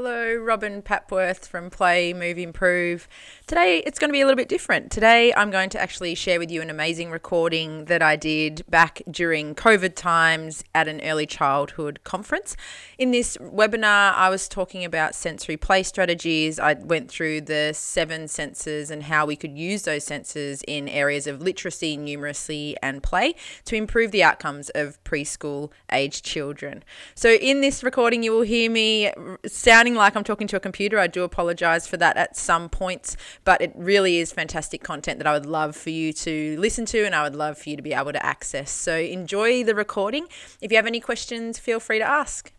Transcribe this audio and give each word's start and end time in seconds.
Hello, 0.00 0.32
Robyn 0.36 0.80
Papworth 0.80 1.48
from 1.48 1.70
Play 1.70 2.12
Move 2.12 2.38
Improve. 2.38 3.08
Today 3.48 3.82
it's 3.84 3.98
going 3.98 4.10
to 4.10 4.12
be 4.12 4.20
a 4.20 4.26
little 4.26 4.36
bit 4.36 4.48
different. 4.48 4.92
Today 4.92 5.34
I'm 5.34 5.50
going 5.50 5.70
to 5.70 5.80
actually 5.80 6.14
share 6.14 6.38
with 6.38 6.52
you 6.52 6.62
an 6.62 6.70
amazing 6.70 7.10
recording 7.10 7.86
that 7.86 8.00
I 8.00 8.14
did 8.14 8.62
back 8.70 9.02
during 9.10 9.56
COVID 9.56 9.96
times 9.96 10.62
at 10.72 10.86
an 10.86 11.00
early 11.00 11.26
childhood 11.26 11.98
conference. 12.04 12.56
In 12.96 13.10
this 13.10 13.36
webinar, 13.38 14.14
I 14.14 14.28
was 14.30 14.46
talking 14.46 14.84
about 14.84 15.16
sensory 15.16 15.56
play 15.56 15.82
strategies. 15.82 16.60
I 16.60 16.74
went 16.74 17.10
through 17.10 17.40
the 17.40 17.72
seven 17.74 18.28
senses 18.28 18.92
and 18.92 19.02
how 19.02 19.26
we 19.26 19.34
could 19.34 19.58
use 19.58 19.82
those 19.82 20.04
senses 20.04 20.62
in 20.68 20.88
areas 20.88 21.26
of 21.26 21.42
literacy, 21.42 21.98
numeracy, 21.98 22.76
and 22.84 23.02
play 23.02 23.34
to 23.64 23.74
improve 23.74 24.12
the 24.12 24.22
outcomes 24.22 24.70
of 24.76 25.02
preschool 25.02 25.72
aged 25.90 26.24
children. 26.24 26.84
So, 27.16 27.30
in 27.30 27.62
this 27.62 27.82
recording, 27.82 28.22
you 28.22 28.30
will 28.30 28.42
hear 28.42 28.70
me 28.70 29.10
sounding 29.44 29.87
sounding 29.88 29.98
like 29.98 30.16
I'm 30.16 30.24
talking 30.24 30.46
to 30.48 30.56
a 30.56 30.60
computer. 30.60 30.98
I 30.98 31.06
do 31.06 31.22
apologize 31.24 31.86
for 31.86 31.96
that 31.96 32.16
at 32.18 32.36
some 32.36 32.68
points, 32.68 33.16
but 33.44 33.62
it 33.62 33.72
really 33.74 34.18
is 34.18 34.32
fantastic 34.32 34.82
content 34.82 35.18
that 35.18 35.26
I 35.26 35.32
would 35.32 35.46
love 35.46 35.74
for 35.74 35.88
you 35.90 36.12
to 36.12 36.58
listen 36.58 36.84
to 36.86 37.06
and 37.06 37.14
I 37.14 37.22
would 37.22 37.34
love 37.34 37.56
for 37.56 37.70
you 37.70 37.76
to 37.76 37.82
be 37.82 37.94
able 37.94 38.12
to 38.12 38.24
access. 38.24 38.70
So 38.70 38.98
enjoy 38.98 39.64
the 39.64 39.74
recording. 39.74 40.26
If 40.60 40.70
you 40.70 40.76
have 40.76 40.86
any 40.86 41.00
questions, 41.00 41.58
feel 41.58 41.80
free 41.80 41.98
to 41.98 42.04
ask. 42.04 42.52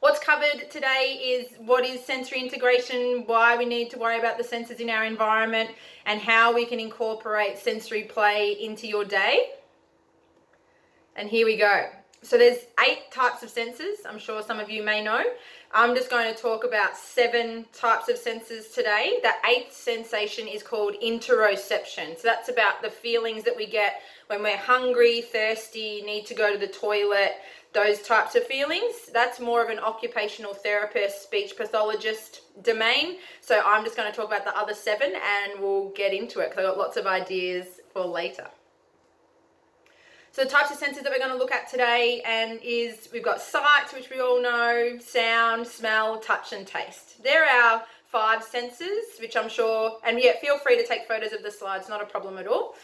What's 0.00 0.20
covered 0.20 0.70
today 0.70 1.18
is 1.22 1.46
what 1.58 1.84
is 1.84 2.02
sensory 2.02 2.40
integration, 2.40 3.24
why 3.26 3.58
we 3.58 3.66
need 3.66 3.90
to 3.90 3.98
worry 3.98 4.18
about 4.18 4.38
the 4.38 4.44
senses 4.44 4.80
in 4.80 4.88
our 4.88 5.04
environment, 5.04 5.70
and 6.06 6.20
how 6.20 6.54
we 6.54 6.64
can 6.64 6.80
incorporate 6.80 7.58
sensory 7.58 8.04
play 8.04 8.56
into 8.58 8.86
your 8.86 9.04
day. 9.04 9.50
And 11.16 11.28
here 11.28 11.44
we 11.44 11.56
go. 11.56 11.88
So 12.22 12.36
there's 12.36 12.58
eight 12.86 13.10
types 13.10 13.42
of 13.42 13.50
senses. 13.50 13.98
I'm 14.08 14.18
sure 14.18 14.42
some 14.42 14.58
of 14.58 14.70
you 14.70 14.82
may 14.82 15.02
know. 15.02 15.22
I'm 15.72 15.94
just 15.94 16.08
going 16.08 16.34
to 16.34 16.40
talk 16.40 16.64
about 16.64 16.96
seven 16.96 17.66
types 17.74 18.08
of 18.08 18.16
senses 18.16 18.68
today. 18.68 19.18
The 19.22 19.32
eighth 19.48 19.74
sensation 19.74 20.48
is 20.48 20.62
called 20.62 20.94
interoception. 21.04 22.16
So 22.16 22.22
that's 22.24 22.48
about 22.48 22.80
the 22.80 22.88
feelings 22.88 23.44
that 23.44 23.54
we 23.54 23.66
get 23.66 24.00
when 24.28 24.42
we're 24.42 24.56
hungry, 24.56 25.20
thirsty, 25.20 26.00
need 26.02 26.24
to 26.26 26.34
go 26.34 26.52
to 26.52 26.58
the 26.58 26.68
toilet, 26.68 27.32
those 27.74 28.00
types 28.00 28.34
of 28.34 28.44
feelings. 28.44 29.10
That's 29.12 29.40
more 29.40 29.62
of 29.62 29.68
an 29.68 29.78
occupational 29.78 30.54
therapist, 30.54 31.22
speech 31.22 31.54
pathologist 31.54 32.40
domain. 32.62 33.18
So 33.42 33.60
I'm 33.64 33.84
just 33.84 33.96
going 33.96 34.10
to 34.10 34.16
talk 34.16 34.26
about 34.26 34.46
the 34.46 34.56
other 34.56 34.74
seven 34.74 35.12
and 35.12 35.60
we'll 35.60 35.90
get 35.90 36.14
into 36.14 36.40
it 36.40 36.50
because 36.50 36.64
I've 36.64 36.76
got 36.76 36.78
lots 36.78 36.96
of 36.96 37.06
ideas 37.06 37.66
for 37.92 38.06
later. 38.06 38.48
So 40.32 40.44
the 40.44 40.50
types 40.50 40.70
of 40.70 40.76
senses 40.76 41.02
that 41.02 41.10
we're 41.10 41.18
going 41.18 41.32
to 41.32 41.38
look 41.38 41.52
at 41.52 41.68
today 41.68 42.22
and 42.24 42.60
is 42.62 43.08
we've 43.12 43.24
got 43.24 43.40
sight, 43.40 43.86
which 43.92 44.10
we 44.10 44.20
all 44.20 44.40
know, 44.40 44.98
sound, 45.00 45.66
smell, 45.66 46.18
touch 46.20 46.52
and 46.52 46.66
taste. 46.66 47.22
They're 47.22 47.44
our 47.44 47.82
five 48.06 48.42
senses, 48.42 49.18
which 49.20 49.36
I'm 49.36 49.48
sure, 49.48 49.98
and 50.04 50.20
yeah, 50.20 50.32
feel 50.40 50.58
free 50.58 50.76
to 50.80 50.86
take 50.86 51.08
photos 51.08 51.32
of 51.32 51.42
the 51.42 51.50
slides, 51.50 51.88
not 51.88 52.02
a 52.02 52.06
problem 52.06 52.38
at 52.38 52.46
all. 52.46 52.74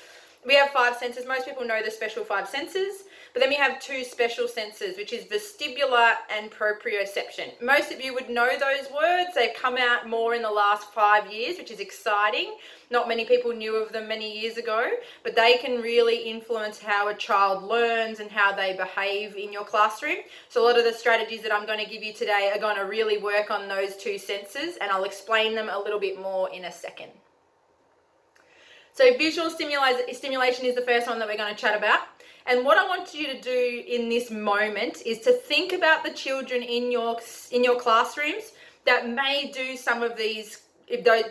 We 0.47 0.55
have 0.57 0.71
five 0.71 0.97
senses. 0.97 1.27
Most 1.27 1.47
people 1.47 1.65
know 1.65 1.83
the 1.83 1.91
special 1.91 2.25
five 2.25 2.49
senses. 2.49 3.05
But 3.35 3.41
then 3.41 3.49
we 3.49 3.57
have 3.57 3.81
two 3.81 4.05
special 4.05 4.47
senses, 4.47 4.97
which 4.97 5.13
is 5.13 5.25
vestibular 5.25 6.13
and 6.31 6.53
proprioception. 6.53 7.61
Most 7.61 7.91
of 7.91 8.01
you 8.01 8.15
would 8.15 8.31
know 8.31 8.51
those 8.51 8.89
words. 8.93 9.31
They've 9.35 9.57
come 9.57 9.77
out 9.77 10.09
more 10.09 10.37
in 10.37 10.43
the 10.43 10.51
last 10.53 10.93
five 10.93 11.33
years, 11.33 11.59
which 11.59 11.73
is 11.73 11.81
exciting. 11.81 12.55
Not 12.93 13.09
many 13.09 13.25
people 13.25 13.53
knew 13.53 13.75
of 13.75 13.91
them 13.91 14.07
many 14.07 14.41
years 14.41 14.57
ago, 14.57 14.89
but 15.25 15.35
they 15.35 15.57
can 15.57 15.83
really 15.83 16.31
influence 16.31 16.79
how 16.79 17.09
a 17.09 17.15
child 17.15 17.65
learns 17.65 18.21
and 18.21 18.31
how 18.31 18.53
they 18.53 18.77
behave 18.77 19.35
in 19.35 19.53
your 19.53 19.65
classroom. 19.65 20.19
So, 20.49 20.63
a 20.63 20.65
lot 20.65 20.79
of 20.79 20.85
the 20.85 20.93
strategies 20.93 21.43
that 21.43 21.53
I'm 21.53 21.67
going 21.67 21.85
to 21.85 21.91
give 21.91 22.05
you 22.05 22.13
today 22.13 22.53
are 22.55 22.61
going 22.61 22.77
to 22.77 22.85
really 22.85 23.19
work 23.19 23.51
on 23.51 23.67
those 23.67 23.97
two 23.97 24.17
senses, 24.17 24.77
and 24.81 24.93
I'll 24.93 25.03
explain 25.03 25.57
them 25.57 25.69
a 25.69 25.79
little 25.81 25.99
bit 25.99 26.21
more 26.21 26.51
in 26.51 26.67
a 26.67 26.73
second. 26.73 27.11
So, 28.93 29.13
visual 29.19 29.51
stimulation 29.51 30.67
is 30.67 30.77
the 30.77 30.85
first 30.87 31.09
one 31.09 31.19
that 31.19 31.27
we're 31.27 31.37
going 31.37 31.53
to 31.53 31.61
chat 31.61 31.77
about. 31.77 32.14
And 32.47 32.65
what 32.65 32.77
I 32.77 32.87
want 32.87 33.15
you 33.15 33.27
to 33.29 33.41
do 33.41 33.83
in 33.87 34.09
this 34.09 34.31
moment 34.31 35.03
is 35.07 35.21
to 35.21 35.33
think 35.33 35.73
about 35.73 36.05
the 36.05 36.11
children 36.11 36.63
in 36.63 36.93
your 36.93 37.19
in 37.51 37.65
your 37.65 37.81
classrooms 37.81 38.53
that 38.85 39.09
may 39.09 39.51
do 39.53 39.77
some 39.77 40.03
of 40.03 40.17
these 40.17 40.61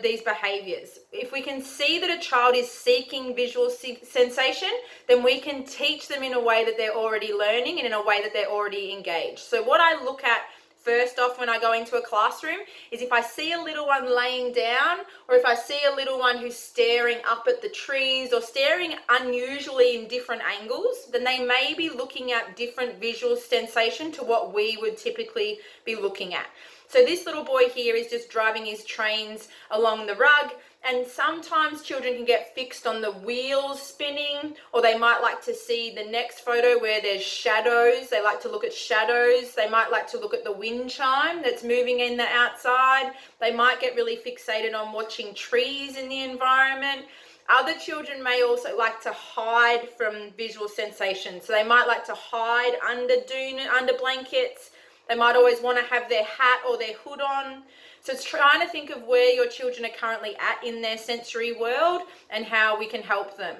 these 0.02 0.22
behaviors. 0.22 0.98
If 1.12 1.30
we 1.30 1.40
can 1.40 1.62
see 1.62 2.00
that 2.00 2.10
a 2.10 2.20
child 2.20 2.56
is 2.56 2.68
seeking 2.68 3.36
visual 3.36 3.70
sensation, 3.70 4.70
then 5.06 5.22
we 5.22 5.40
can 5.40 5.64
teach 5.64 6.08
them 6.08 6.24
in 6.24 6.34
a 6.34 6.40
way 6.40 6.64
that 6.64 6.76
they're 6.76 6.94
already 6.94 7.32
learning 7.32 7.78
and 7.78 7.86
in 7.86 7.92
a 7.92 8.04
way 8.04 8.20
that 8.22 8.32
they're 8.32 8.50
already 8.50 8.92
engaged. 8.92 9.38
So 9.38 9.62
what 9.62 9.80
I 9.80 10.02
look 10.02 10.24
at 10.24 10.42
first 10.84 11.18
off 11.18 11.38
when 11.40 11.48
I 11.48 11.58
go 11.58 11.72
into 11.72 11.96
a 11.96 12.02
classroom 12.02 12.58
is 12.90 13.00
if 13.00 13.10
I 13.10 13.22
see 13.22 13.52
a 13.52 13.60
little 13.60 13.86
one 13.86 14.14
laying 14.14 14.52
down 14.52 14.98
or 15.28 15.34
if 15.34 15.44
I 15.46 15.54
see 15.54 15.80
a 15.90 15.96
little 15.96 16.18
one 16.18 16.36
who's 16.36 16.56
staring 16.56 17.18
up 17.26 17.46
at 17.48 17.62
the 17.62 17.70
trees 17.70 18.32
or 18.32 18.42
staring 18.42 18.94
unusually 19.08 19.96
in 19.96 20.08
different 20.08 20.42
angles, 20.60 21.08
then 21.10 21.24
they 21.24 21.42
may 21.44 21.74
be 21.76 21.88
looking 21.88 22.32
at 22.32 22.56
different 22.56 23.00
visual 23.00 23.34
sensation 23.36 24.12
to 24.12 24.22
what 24.22 24.54
we 24.54 24.76
would 24.76 24.98
typically 24.98 25.58
be 25.86 25.96
looking 25.96 26.34
at. 26.34 26.46
So 26.88 27.04
this 27.04 27.26
little 27.26 27.44
boy 27.44 27.70
here 27.70 27.96
is 27.96 28.08
just 28.08 28.28
driving 28.28 28.66
his 28.66 28.84
trains 28.84 29.48
along 29.70 30.06
the 30.06 30.14
rug 30.14 30.52
and 30.86 31.06
sometimes 31.06 31.82
children 31.82 32.14
can 32.14 32.24
get 32.26 32.54
fixed 32.54 32.86
on 32.86 33.00
the 33.00 33.10
wheels 33.10 33.80
spinning 33.80 34.54
or 34.72 34.82
they 34.82 34.98
might 34.98 35.20
like 35.22 35.42
to 35.44 35.54
see 35.54 35.94
the 35.94 36.04
next 36.04 36.40
photo 36.40 36.78
where 36.78 37.00
there's 37.00 37.22
shadows. 37.22 38.10
They 38.10 38.22
like 38.22 38.40
to 38.42 38.50
look 38.50 38.64
at 38.64 38.72
shadows. 38.72 39.54
They 39.54 39.68
might 39.68 39.90
like 39.90 40.10
to 40.10 40.18
look 40.18 40.34
at 40.34 40.44
the 40.44 40.52
wind 40.52 40.90
chime 40.90 41.42
that's 41.42 41.62
moving 41.64 42.00
in 42.00 42.18
the 42.18 42.26
outside. 42.26 43.12
They 43.40 43.50
might 43.50 43.80
get 43.80 43.94
really 43.94 44.16
fixated 44.16 44.74
on 44.74 44.92
watching 44.92 45.34
trees 45.34 45.96
in 45.96 46.08
the 46.10 46.22
environment. 46.22 47.06
Other 47.48 47.74
children 47.78 48.22
may 48.22 48.42
also 48.42 48.76
like 48.76 49.02
to 49.02 49.12
hide 49.12 49.88
from 49.96 50.32
visual 50.36 50.68
sensations. 50.68 51.46
So 51.46 51.54
they 51.54 51.64
might 51.64 51.86
like 51.86 52.04
to 52.06 52.14
hide 52.14 52.74
under 52.86 53.16
dune 53.26 53.58
under 53.60 53.94
blankets. 53.94 54.70
They 55.08 55.14
might 55.14 55.36
always 55.36 55.60
want 55.60 55.78
to 55.78 55.84
have 55.84 56.08
their 56.08 56.24
hat 56.24 56.60
or 56.68 56.76
their 56.78 56.94
hood 56.94 57.20
on 57.20 57.62
so 58.04 58.12
it's 58.12 58.22
trying 58.22 58.60
to 58.60 58.68
think 58.68 58.90
of 58.90 59.04
where 59.04 59.32
your 59.32 59.46
children 59.46 59.86
are 59.86 59.96
currently 59.98 60.36
at 60.36 60.62
in 60.62 60.82
their 60.82 60.98
sensory 60.98 61.52
world 61.52 62.02
and 62.28 62.44
how 62.44 62.78
we 62.78 62.86
can 62.86 63.02
help 63.02 63.38
them. 63.38 63.56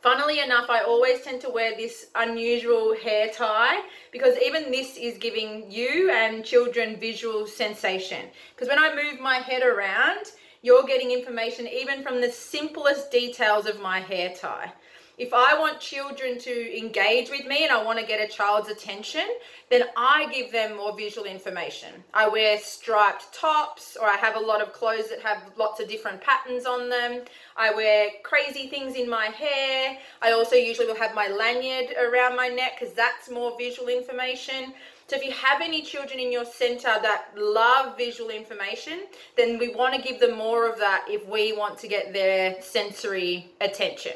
Funnily 0.00 0.40
enough, 0.40 0.70
I 0.70 0.84
always 0.84 1.20
tend 1.20 1.42
to 1.42 1.50
wear 1.50 1.76
this 1.76 2.06
unusual 2.14 2.96
hair 2.96 3.28
tie 3.28 3.82
because 4.10 4.38
even 4.42 4.70
this 4.70 4.96
is 4.96 5.18
giving 5.18 5.70
you 5.70 6.10
and 6.10 6.46
children 6.46 6.98
visual 6.98 7.46
sensation. 7.46 8.30
Because 8.54 8.68
when 8.68 8.78
I 8.78 8.94
move 8.94 9.20
my 9.20 9.36
head 9.36 9.62
around, 9.62 10.32
you're 10.62 10.84
getting 10.84 11.10
information 11.10 11.68
even 11.68 12.02
from 12.02 12.22
the 12.22 12.32
simplest 12.32 13.10
details 13.10 13.66
of 13.66 13.82
my 13.82 14.00
hair 14.00 14.34
tie 14.34 14.72
if 15.18 15.34
I 15.34 15.58
want 15.58 15.80
children 15.80 16.38
to 16.38 16.78
engage 16.78 17.28
with 17.28 17.44
me 17.44 17.64
and 17.64 17.72
I 17.72 17.82
want 17.82 17.98
to 17.98 18.06
get 18.06 18.20
a 18.20 18.32
child's 18.32 18.68
attention, 18.68 19.24
then 19.68 19.82
I 19.96 20.28
give 20.32 20.52
them 20.52 20.76
more 20.76 20.96
visual 20.96 21.26
information. 21.26 21.92
I 22.14 22.28
wear 22.28 22.56
striped 22.58 23.34
tops 23.34 23.96
or 24.00 24.06
I 24.06 24.16
have 24.16 24.36
a 24.36 24.40
lot 24.40 24.62
of 24.62 24.72
clothes 24.72 25.10
that 25.10 25.20
have 25.22 25.42
lots 25.56 25.80
of 25.80 25.88
different 25.88 26.20
patterns 26.20 26.66
on 26.66 26.88
them. 26.88 27.22
I 27.56 27.74
wear 27.74 28.10
crazy 28.22 28.68
things 28.68 28.94
in 28.94 29.10
my 29.10 29.26
hair. 29.26 29.98
I 30.22 30.30
also 30.30 30.54
usually 30.54 30.86
will 30.86 30.96
have 30.96 31.16
my 31.16 31.26
lanyard 31.26 31.96
around 31.98 32.36
my 32.36 32.46
neck 32.46 32.78
because 32.78 32.94
that's 32.94 33.28
more 33.28 33.58
visual 33.58 33.88
information. 33.88 34.72
So 35.08 35.16
if 35.16 35.24
you 35.24 35.32
have 35.32 35.62
any 35.62 35.82
children 35.82 36.20
in 36.20 36.30
your 36.30 36.44
center 36.44 36.94
that 37.02 37.30
love 37.34 37.96
visual 37.96 38.30
information, 38.30 39.00
then 39.36 39.58
we 39.58 39.74
want 39.74 39.94
to 39.94 40.02
give 40.02 40.20
them 40.20 40.36
more 40.36 40.70
of 40.70 40.78
that 40.78 41.06
if 41.08 41.26
we 41.26 41.54
want 41.54 41.78
to 41.78 41.88
get 41.88 42.12
their 42.12 42.60
sensory 42.62 43.50
attention. 43.60 44.12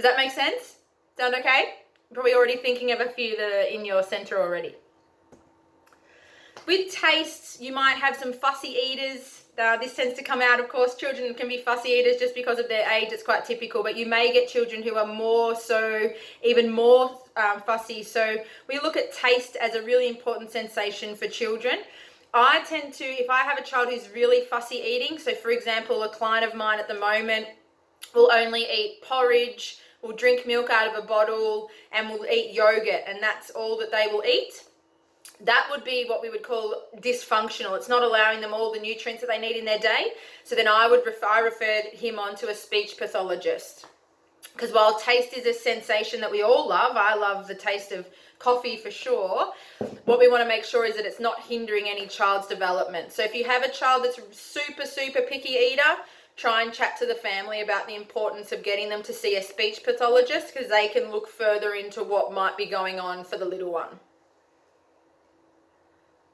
Does 0.00 0.08
that 0.08 0.16
make 0.16 0.30
sense? 0.30 0.76
Sound 1.18 1.34
okay? 1.34 1.74
Probably 2.14 2.32
already 2.32 2.56
thinking 2.56 2.90
of 2.90 3.00
a 3.00 3.10
few 3.10 3.36
that 3.36 3.52
are 3.52 3.68
in 3.68 3.84
your 3.84 4.02
center 4.02 4.40
already. 4.40 4.74
With 6.66 6.90
tastes, 6.90 7.60
you 7.60 7.74
might 7.74 7.98
have 7.98 8.16
some 8.16 8.32
fussy 8.32 8.68
eaters. 8.68 9.42
Uh, 9.58 9.76
this 9.76 9.94
tends 9.94 10.14
to 10.14 10.24
come 10.24 10.40
out, 10.40 10.58
of 10.58 10.70
course, 10.70 10.94
children 10.94 11.34
can 11.34 11.48
be 11.48 11.58
fussy 11.58 11.90
eaters 11.90 12.16
just 12.16 12.34
because 12.34 12.58
of 12.58 12.66
their 12.66 12.90
age. 12.90 13.08
It's 13.12 13.22
quite 13.22 13.44
typical, 13.44 13.82
but 13.82 13.94
you 13.94 14.06
may 14.06 14.32
get 14.32 14.48
children 14.48 14.82
who 14.82 14.94
are 14.94 15.06
more 15.06 15.54
so, 15.54 16.10
even 16.42 16.72
more 16.72 17.20
um, 17.36 17.60
fussy. 17.60 18.02
So 18.02 18.38
we 18.70 18.76
look 18.76 18.96
at 18.96 19.12
taste 19.12 19.56
as 19.56 19.74
a 19.74 19.82
really 19.82 20.08
important 20.08 20.50
sensation 20.50 21.14
for 21.14 21.28
children. 21.28 21.80
I 22.32 22.64
tend 22.66 22.94
to, 22.94 23.04
if 23.04 23.28
I 23.28 23.42
have 23.42 23.58
a 23.58 23.62
child 23.62 23.90
who's 23.90 24.08
really 24.14 24.46
fussy 24.46 24.76
eating, 24.76 25.18
so 25.18 25.34
for 25.34 25.50
example, 25.50 26.04
a 26.04 26.08
client 26.08 26.46
of 26.46 26.54
mine 26.54 26.78
at 26.78 26.88
the 26.88 26.98
moment 26.98 27.48
will 28.14 28.30
only 28.32 28.62
eat 28.62 29.02
porridge, 29.02 29.76
will 30.02 30.14
drink 30.14 30.46
milk 30.46 30.70
out 30.70 30.88
of 30.88 31.02
a 31.02 31.06
bottle, 31.06 31.68
and 31.92 32.08
will 32.08 32.26
eat 32.26 32.52
yogurt, 32.52 33.02
and 33.06 33.22
that's 33.22 33.50
all 33.50 33.76
that 33.78 33.90
they 33.90 34.06
will 34.10 34.24
eat. 34.24 34.64
That 35.42 35.68
would 35.70 35.84
be 35.84 36.04
what 36.06 36.20
we 36.20 36.28
would 36.28 36.42
call 36.42 36.84
dysfunctional. 36.98 37.76
It's 37.76 37.88
not 37.88 38.02
allowing 38.02 38.40
them 38.40 38.52
all 38.52 38.72
the 38.72 38.80
nutrients 38.80 39.22
that 39.22 39.28
they 39.28 39.38
need 39.38 39.56
in 39.56 39.64
their 39.64 39.78
day. 39.78 40.12
So 40.44 40.54
then 40.54 40.68
I 40.68 40.86
would 40.86 41.04
refer, 41.06 41.26
I 41.26 41.82
him 41.92 42.18
on 42.18 42.36
to 42.36 42.48
a 42.48 42.54
speech 42.54 42.96
pathologist. 42.98 43.86
because 44.60 44.74
while 44.74 44.98
taste 44.98 45.32
is 45.32 45.46
a 45.46 45.54
sensation 45.54 46.20
that 46.20 46.30
we 46.30 46.42
all 46.42 46.68
love, 46.68 46.94
I 46.94 47.14
love 47.14 47.48
the 47.48 47.54
taste 47.54 47.92
of 47.92 48.06
coffee 48.38 48.76
for 48.76 48.90
sure. 48.90 49.52
What 50.04 50.18
we 50.18 50.28
want 50.28 50.42
to 50.42 50.48
make 50.48 50.64
sure 50.64 50.84
is 50.84 50.96
that 50.96 51.06
it's 51.06 51.20
not 51.20 51.40
hindering 51.40 51.86
any 51.88 52.06
child's 52.06 52.46
development. 52.46 53.10
So 53.12 53.22
if 53.22 53.34
you 53.34 53.44
have 53.44 53.62
a 53.62 53.70
child 53.70 54.04
that's 54.04 54.20
super, 54.36 54.84
super 54.84 55.22
picky 55.22 55.54
eater, 55.54 55.96
try 56.40 56.62
and 56.62 56.72
chat 56.72 56.96
to 56.96 57.04
the 57.04 57.14
family 57.14 57.60
about 57.60 57.86
the 57.86 57.94
importance 57.94 58.50
of 58.50 58.62
getting 58.62 58.88
them 58.88 59.02
to 59.02 59.12
see 59.12 59.36
a 59.36 59.42
speech 59.42 59.82
pathologist 59.84 60.54
because 60.54 60.70
they 60.70 60.88
can 60.88 61.10
look 61.10 61.28
further 61.28 61.74
into 61.74 62.02
what 62.02 62.32
might 62.32 62.56
be 62.56 62.64
going 62.64 62.98
on 62.98 63.22
for 63.22 63.36
the 63.36 63.44
little 63.44 63.70
one. 63.70 64.00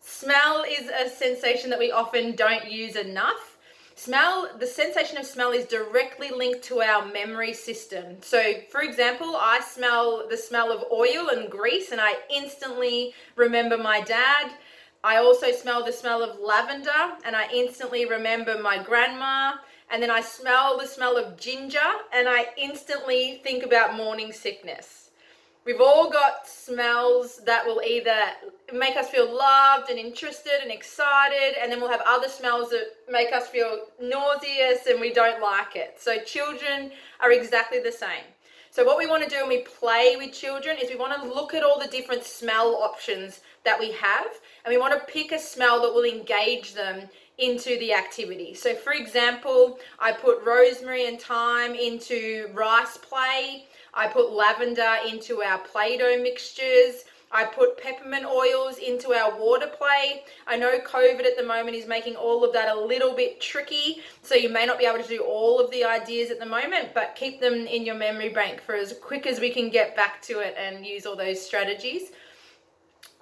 Smell 0.00 0.62
is 0.62 0.88
a 0.88 1.08
sensation 1.08 1.70
that 1.70 1.81
we 1.81 1.91
often 1.91 2.37
don't 2.37 2.70
use 2.70 2.94
enough. 2.94 3.58
Smell, 3.97 4.49
the 4.61 4.67
sensation 4.67 5.19
of 5.19 5.26
smell 5.26 5.50
is 5.50 5.64
directly 5.64 6.31
linked 6.31 6.62
to 6.64 6.82
our 6.82 7.05
memory 7.06 7.52
system. 7.52 8.19
So, 8.20 8.41
for 8.70 8.82
example, 8.82 9.35
I 9.37 9.61
smell 9.61 10.29
the 10.31 10.37
smell 10.37 10.70
of 10.70 10.85
oil 10.93 11.31
and 11.31 11.50
grease 11.50 11.91
and 11.91 12.00
I 12.00 12.14
instantly 12.32 13.12
remember 13.35 13.76
my 13.76 14.02
dad. 14.02 14.52
I 15.02 15.17
also 15.17 15.50
smell 15.50 15.85
the 15.85 15.93
smell 15.93 16.23
of 16.23 16.38
lavender 16.38 17.17
and 17.25 17.35
I 17.35 17.50
instantly 17.52 18.06
remember 18.06 18.61
my 18.62 18.81
grandma 18.81 19.55
and 19.91 20.03
then 20.03 20.11
I 20.11 20.21
smell 20.21 20.79
the 20.79 20.87
smell 20.87 21.17
of 21.17 21.37
ginger 21.37 21.79
and 22.12 22.29
I 22.29 22.47
instantly 22.56 23.41
think 23.43 23.65
about 23.65 23.97
morning 23.97 24.33
sickness. 24.33 25.06
We've 25.67 25.81
all 25.81 26.09
got 26.09 26.47
smells 26.47 27.41
that 27.44 27.67
will 27.67 27.83
either 27.83 28.15
make 28.73 28.97
us 28.97 29.11
feel 29.11 29.27
loved 29.37 29.91
and 29.91 29.99
interested 29.99 30.61
and 30.62 30.71
excited, 30.71 31.56
and 31.61 31.73
then 31.73 31.81
we'll 31.81 31.91
have 31.91 32.03
other 32.06 32.29
smells 32.29 32.71
that 32.71 32.85
make 33.11 33.33
us 33.33 33.49
feel 33.49 33.81
nauseous 34.00 34.87
and 34.87 35.00
we 35.00 35.12
don't 35.12 35.43
like 35.43 35.75
it. 35.75 35.97
So, 35.99 36.21
children 36.21 36.93
are 37.19 37.33
exactly 37.33 37.81
the 37.81 37.91
same. 37.91 38.23
So, 38.71 38.85
what 38.85 38.97
we 38.97 39.09
want 39.09 39.25
to 39.25 39.29
do 39.29 39.41
when 39.41 39.49
we 39.49 39.62
play 39.62 40.15
with 40.17 40.33
children 40.33 40.77
is 40.81 40.88
we 40.88 40.94
want 40.94 41.21
to 41.21 41.29
look 41.29 41.53
at 41.53 41.65
all 41.65 41.81
the 41.81 41.88
different 41.88 42.23
smell 42.23 42.77
options 42.77 43.41
that 43.65 43.81
we 43.81 43.91
have, 43.91 44.29
and 44.65 44.73
we 44.73 44.79
want 44.79 44.94
to 44.94 45.12
pick 45.12 45.33
a 45.33 45.38
smell 45.38 45.83
that 45.83 45.93
will 45.93 46.05
engage 46.05 46.75
them 46.75 47.09
into 47.38 47.79
the 47.79 47.93
activity. 47.93 48.55
So, 48.55 48.75
for 48.75 48.93
example, 48.93 49.79
I 49.99 50.12
put 50.12 50.43
rosemary 50.44 51.06
and 51.06 51.21
thyme 51.21 51.75
into 51.75 52.49
rice 52.55 52.97
play. 52.97 53.67
I 53.93 54.09
put 54.09 54.33
lavender 54.33 54.97
into 55.09 55.43
our 55.43 55.59
Play 55.59 55.99
Doh 55.99 56.23
mixtures. 56.23 57.05
I 57.33 57.44
put 57.44 57.77
peppermint 57.77 58.25
oils 58.25 58.79
into 58.79 59.12
our 59.12 59.37
water 59.38 59.67
play. 59.67 60.23
I 60.47 60.56
know 60.56 60.79
COVID 60.79 61.25
at 61.27 61.37
the 61.37 61.43
moment 61.43 61.77
is 61.77 61.87
making 61.87 62.15
all 62.15 62.44
of 62.44 62.53
that 62.53 62.75
a 62.75 62.81
little 62.81 63.15
bit 63.15 63.41
tricky, 63.41 64.00
so 64.23 64.37
you 64.37 64.49
may 64.49 64.65
not 64.65 64.79
be 64.79 64.87
able 64.87 65.03
to 65.03 65.09
do 65.09 65.23
all 65.23 65.59
of 65.59 65.71
the 65.73 65.85
ideas 65.85 66.31
at 66.31 66.38
the 66.38 66.47
moment, 66.47 66.94
but 66.94 67.17
keep 67.17 67.41
them 67.41 67.67
in 67.67 67.85
your 67.85 67.97
memory 67.97 68.29
bank 68.29 68.61
for 68.61 68.77
as 68.77 68.94
quick 69.03 69.27
as 69.27 69.41
we 69.41 69.50
can 69.50 69.71
get 69.71 69.97
back 69.97 70.23
to 70.23 70.38
it 70.38 70.55
and 70.56 70.87
use 70.87 71.05
all 71.05 71.17
those 71.17 71.44
strategies 71.44 72.12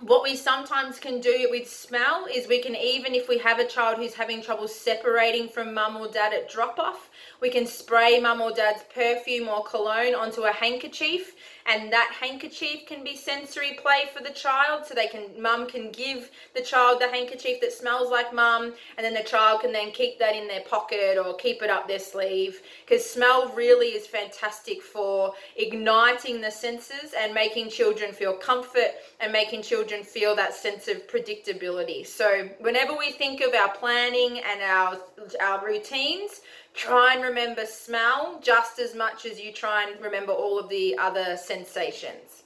what 0.00 0.22
we 0.22 0.34
sometimes 0.34 0.98
can 0.98 1.20
do 1.20 1.48
with 1.50 1.70
smell 1.70 2.26
is 2.32 2.48
we 2.48 2.60
can 2.60 2.74
even 2.74 3.14
if 3.14 3.28
we 3.28 3.38
have 3.38 3.58
a 3.58 3.66
child 3.66 3.96
who's 3.96 4.14
having 4.14 4.42
trouble 4.42 4.66
separating 4.66 5.48
from 5.48 5.72
mum 5.72 5.96
or 5.96 6.08
dad 6.08 6.32
at 6.32 6.48
drop 6.48 6.78
off 6.78 7.10
we 7.40 7.48
can 7.48 7.66
spray 7.66 8.18
mum 8.18 8.40
or 8.40 8.50
dad's 8.50 8.82
perfume 8.92 9.48
or 9.48 9.62
cologne 9.62 10.14
onto 10.14 10.42
a 10.42 10.52
handkerchief 10.52 11.34
and 11.66 11.92
that 11.92 12.14
handkerchief 12.20 12.86
can 12.86 13.02
be 13.02 13.16
sensory 13.16 13.78
play 13.80 14.04
for 14.14 14.22
the 14.22 14.30
child 14.30 14.84
so 14.84 14.94
they 14.94 15.06
can 15.06 15.22
mum 15.40 15.66
can 15.66 15.90
give 15.90 16.30
the 16.54 16.60
child 16.60 17.00
the 17.00 17.08
handkerchief 17.08 17.60
that 17.60 17.72
smells 17.72 18.10
like 18.10 18.34
mum 18.34 18.74
and 18.96 19.04
then 19.04 19.14
the 19.14 19.22
child 19.22 19.62
can 19.62 19.72
then 19.72 19.90
keep 19.90 20.18
that 20.18 20.36
in 20.36 20.46
their 20.46 20.60
pocket 20.62 21.16
or 21.18 21.34
keep 21.36 21.62
it 21.62 21.70
up 21.70 21.88
their 21.88 21.98
sleeve. 21.98 22.60
Because 22.86 23.08
smell 23.08 23.48
really 23.54 23.88
is 23.88 24.06
fantastic 24.06 24.82
for 24.82 25.32
igniting 25.56 26.40
the 26.40 26.50
senses 26.50 27.14
and 27.18 27.32
making 27.32 27.70
children 27.70 28.12
feel 28.12 28.34
comfort 28.34 28.92
and 29.20 29.32
making 29.32 29.62
children 29.62 30.02
feel 30.02 30.36
that 30.36 30.54
sense 30.54 30.88
of 30.88 31.06
predictability. 31.08 32.06
So 32.06 32.48
whenever 32.58 32.96
we 32.96 33.12
think 33.12 33.40
of 33.40 33.54
our 33.54 33.74
planning 33.74 34.40
and 34.40 34.62
our 34.62 35.00
our 35.40 35.64
routines 35.64 36.40
try 36.74 37.14
and 37.14 37.22
remember 37.22 37.64
smell 37.64 38.40
just 38.42 38.78
as 38.80 38.94
much 38.94 39.26
as 39.26 39.40
you 39.40 39.52
try 39.52 39.84
and 39.88 40.00
remember 40.02 40.32
all 40.32 40.58
of 40.58 40.68
the 40.68 40.96
other 40.98 41.36
sensations. 41.54 42.42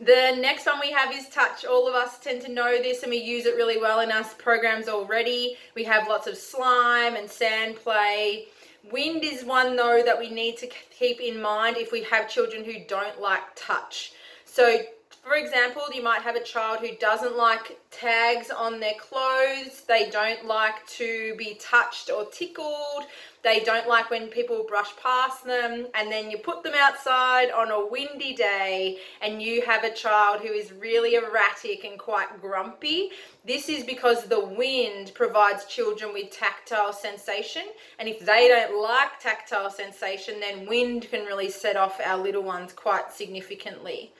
The 0.00 0.36
next 0.40 0.66
one 0.66 0.80
we 0.80 0.90
have 0.90 1.14
is 1.14 1.28
touch. 1.28 1.64
All 1.64 1.86
of 1.86 1.94
us 1.94 2.18
tend 2.18 2.42
to 2.42 2.50
know 2.50 2.82
this 2.82 3.04
and 3.04 3.10
we 3.10 3.18
use 3.18 3.46
it 3.46 3.54
really 3.54 3.78
well 3.78 4.00
in 4.00 4.10
our 4.10 4.24
programs 4.24 4.88
already. 4.88 5.56
We 5.76 5.84
have 5.84 6.08
lots 6.08 6.26
of 6.26 6.36
slime 6.36 7.14
and 7.14 7.30
sand 7.30 7.76
play. 7.76 8.46
Wind 8.90 9.22
is 9.22 9.44
one 9.44 9.76
though 9.76 10.02
that 10.04 10.18
we 10.18 10.28
need 10.28 10.56
to 10.58 10.68
keep 10.98 11.20
in 11.20 11.40
mind 11.40 11.76
if 11.76 11.92
we 11.92 12.02
have 12.02 12.28
children 12.28 12.64
who 12.64 12.84
don't 12.88 13.20
like 13.20 13.42
touch. 13.54 14.12
So 14.44 14.80
for 15.22 15.36
example, 15.36 15.82
you 15.94 16.02
might 16.02 16.22
have 16.22 16.34
a 16.34 16.42
child 16.42 16.80
who 16.80 16.96
doesn't 16.96 17.36
like 17.36 17.78
tags 17.92 18.50
on 18.50 18.80
their 18.80 18.94
clothes, 18.98 19.82
they 19.86 20.10
don't 20.10 20.46
like 20.46 20.84
to 20.88 21.34
be 21.38 21.54
touched 21.60 22.10
or 22.10 22.26
tickled, 22.26 23.04
they 23.44 23.60
don't 23.60 23.88
like 23.88 24.10
when 24.10 24.26
people 24.28 24.64
brush 24.68 24.90
past 25.00 25.44
them, 25.44 25.86
and 25.94 26.10
then 26.10 26.28
you 26.28 26.38
put 26.38 26.64
them 26.64 26.74
outside 26.76 27.52
on 27.52 27.70
a 27.70 27.86
windy 27.86 28.34
day 28.34 28.98
and 29.20 29.40
you 29.40 29.62
have 29.62 29.84
a 29.84 29.94
child 29.94 30.40
who 30.40 30.52
is 30.52 30.72
really 30.72 31.14
erratic 31.14 31.84
and 31.84 32.00
quite 32.00 32.40
grumpy. 32.40 33.10
This 33.44 33.68
is 33.68 33.84
because 33.84 34.24
the 34.24 34.44
wind 34.44 35.12
provides 35.14 35.66
children 35.66 36.12
with 36.12 36.30
tactile 36.30 36.92
sensation, 36.92 37.62
and 38.00 38.08
if 38.08 38.18
they 38.20 38.48
don't 38.48 38.82
like 38.82 39.20
tactile 39.20 39.70
sensation, 39.70 40.40
then 40.40 40.66
wind 40.66 41.08
can 41.10 41.24
really 41.24 41.50
set 41.50 41.76
off 41.76 42.00
our 42.04 42.20
little 42.20 42.42
ones 42.42 42.72
quite 42.72 43.12
significantly. 43.12 44.12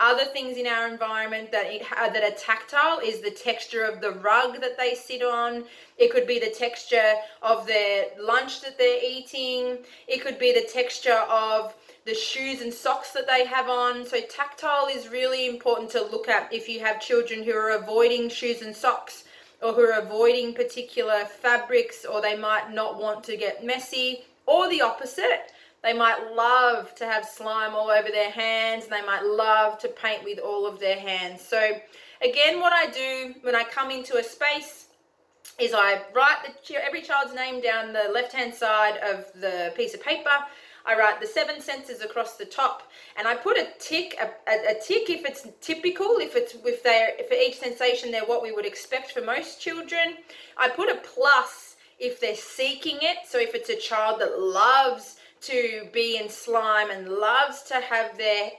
Other 0.00 0.24
things 0.24 0.56
in 0.56 0.66
our 0.66 0.88
environment 0.88 1.52
that 1.52 1.66
uh, 1.98 2.08
that 2.08 2.24
are 2.24 2.34
tactile 2.34 3.00
is 3.00 3.20
the 3.20 3.30
texture 3.30 3.84
of 3.84 4.00
the 4.00 4.12
rug 4.12 4.58
that 4.62 4.78
they 4.78 4.94
sit 4.94 5.22
on. 5.22 5.64
It 5.98 6.10
could 6.10 6.26
be 6.26 6.38
the 6.38 6.48
texture 6.48 7.16
of 7.42 7.66
their 7.66 8.06
lunch 8.18 8.62
that 8.62 8.78
they're 8.78 9.04
eating. 9.04 9.76
It 10.08 10.22
could 10.22 10.38
be 10.38 10.54
the 10.54 10.66
texture 10.72 11.22
of 11.28 11.74
the 12.06 12.14
shoes 12.14 12.62
and 12.62 12.72
socks 12.72 13.12
that 13.12 13.26
they 13.26 13.44
have 13.44 13.68
on. 13.68 14.06
So 14.06 14.22
tactile 14.22 14.86
is 14.86 15.08
really 15.08 15.46
important 15.46 15.90
to 15.90 16.02
look 16.02 16.30
at 16.30 16.50
if 16.50 16.66
you 16.66 16.80
have 16.80 16.98
children 16.98 17.42
who 17.42 17.52
are 17.52 17.76
avoiding 17.76 18.30
shoes 18.30 18.62
and 18.62 18.74
socks 18.74 19.24
or 19.60 19.74
who 19.74 19.82
are 19.82 20.00
avoiding 20.00 20.54
particular 20.54 21.26
fabrics 21.26 22.06
or 22.06 22.22
they 22.22 22.38
might 22.38 22.72
not 22.72 22.98
want 22.98 23.22
to 23.24 23.36
get 23.36 23.66
messy 23.66 24.24
or 24.46 24.66
the 24.70 24.80
opposite 24.80 25.52
they 25.82 25.92
might 25.92 26.34
love 26.34 26.94
to 26.96 27.06
have 27.06 27.24
slime 27.24 27.74
all 27.74 27.90
over 27.90 28.08
their 28.10 28.30
hands 28.30 28.84
and 28.84 28.92
they 28.92 29.04
might 29.06 29.24
love 29.24 29.78
to 29.78 29.88
paint 29.88 30.24
with 30.24 30.38
all 30.38 30.66
of 30.66 30.78
their 30.78 30.98
hands. 30.98 31.40
So 31.40 31.80
again, 32.22 32.60
what 32.60 32.72
I 32.72 32.90
do 32.90 33.34
when 33.42 33.54
I 33.54 33.64
come 33.64 33.90
into 33.90 34.18
a 34.18 34.22
space 34.22 34.86
is 35.58 35.72
I 35.74 36.02
write 36.14 36.38
the, 36.66 36.84
every 36.84 37.02
child's 37.02 37.34
name 37.34 37.60
down 37.60 37.92
the 37.92 38.10
left-hand 38.12 38.54
side 38.54 38.98
of 38.98 39.26
the 39.40 39.72
piece 39.76 39.94
of 39.94 40.02
paper. 40.02 40.30
I 40.86 40.96
write 40.96 41.20
the 41.20 41.26
seven 41.26 41.60
senses 41.60 42.00
across 42.00 42.36
the 42.36 42.46
top, 42.46 42.90
and 43.18 43.28
I 43.28 43.34
put 43.34 43.58
a 43.58 43.68
tick, 43.78 44.18
a, 44.18 44.50
a, 44.50 44.74
tick 44.80 45.10
if 45.10 45.26
it's 45.26 45.46
typical, 45.60 46.16
if 46.18 46.34
it's 46.34 46.54
if 46.64 46.82
they're 46.82 47.12
for 47.28 47.34
each 47.34 47.58
sensation 47.58 48.10
they're 48.10 48.24
what 48.24 48.42
we 48.42 48.50
would 48.50 48.64
expect 48.64 49.12
for 49.12 49.20
most 49.20 49.60
children. 49.60 50.16
I 50.56 50.70
put 50.70 50.88
a 50.88 50.96
plus 50.96 51.76
if 51.98 52.18
they're 52.18 52.34
seeking 52.34 52.96
it. 53.02 53.18
So 53.28 53.38
if 53.38 53.54
it's 53.54 53.68
a 53.68 53.76
child 53.76 54.20
that 54.22 54.40
loves 54.40 55.16
to 55.42 55.88
be 55.92 56.18
in 56.18 56.28
slime 56.28 56.90
and 56.90 57.08
loves 57.08 57.62
to 57.64 57.74
have 57.74 58.16
their 58.16 58.50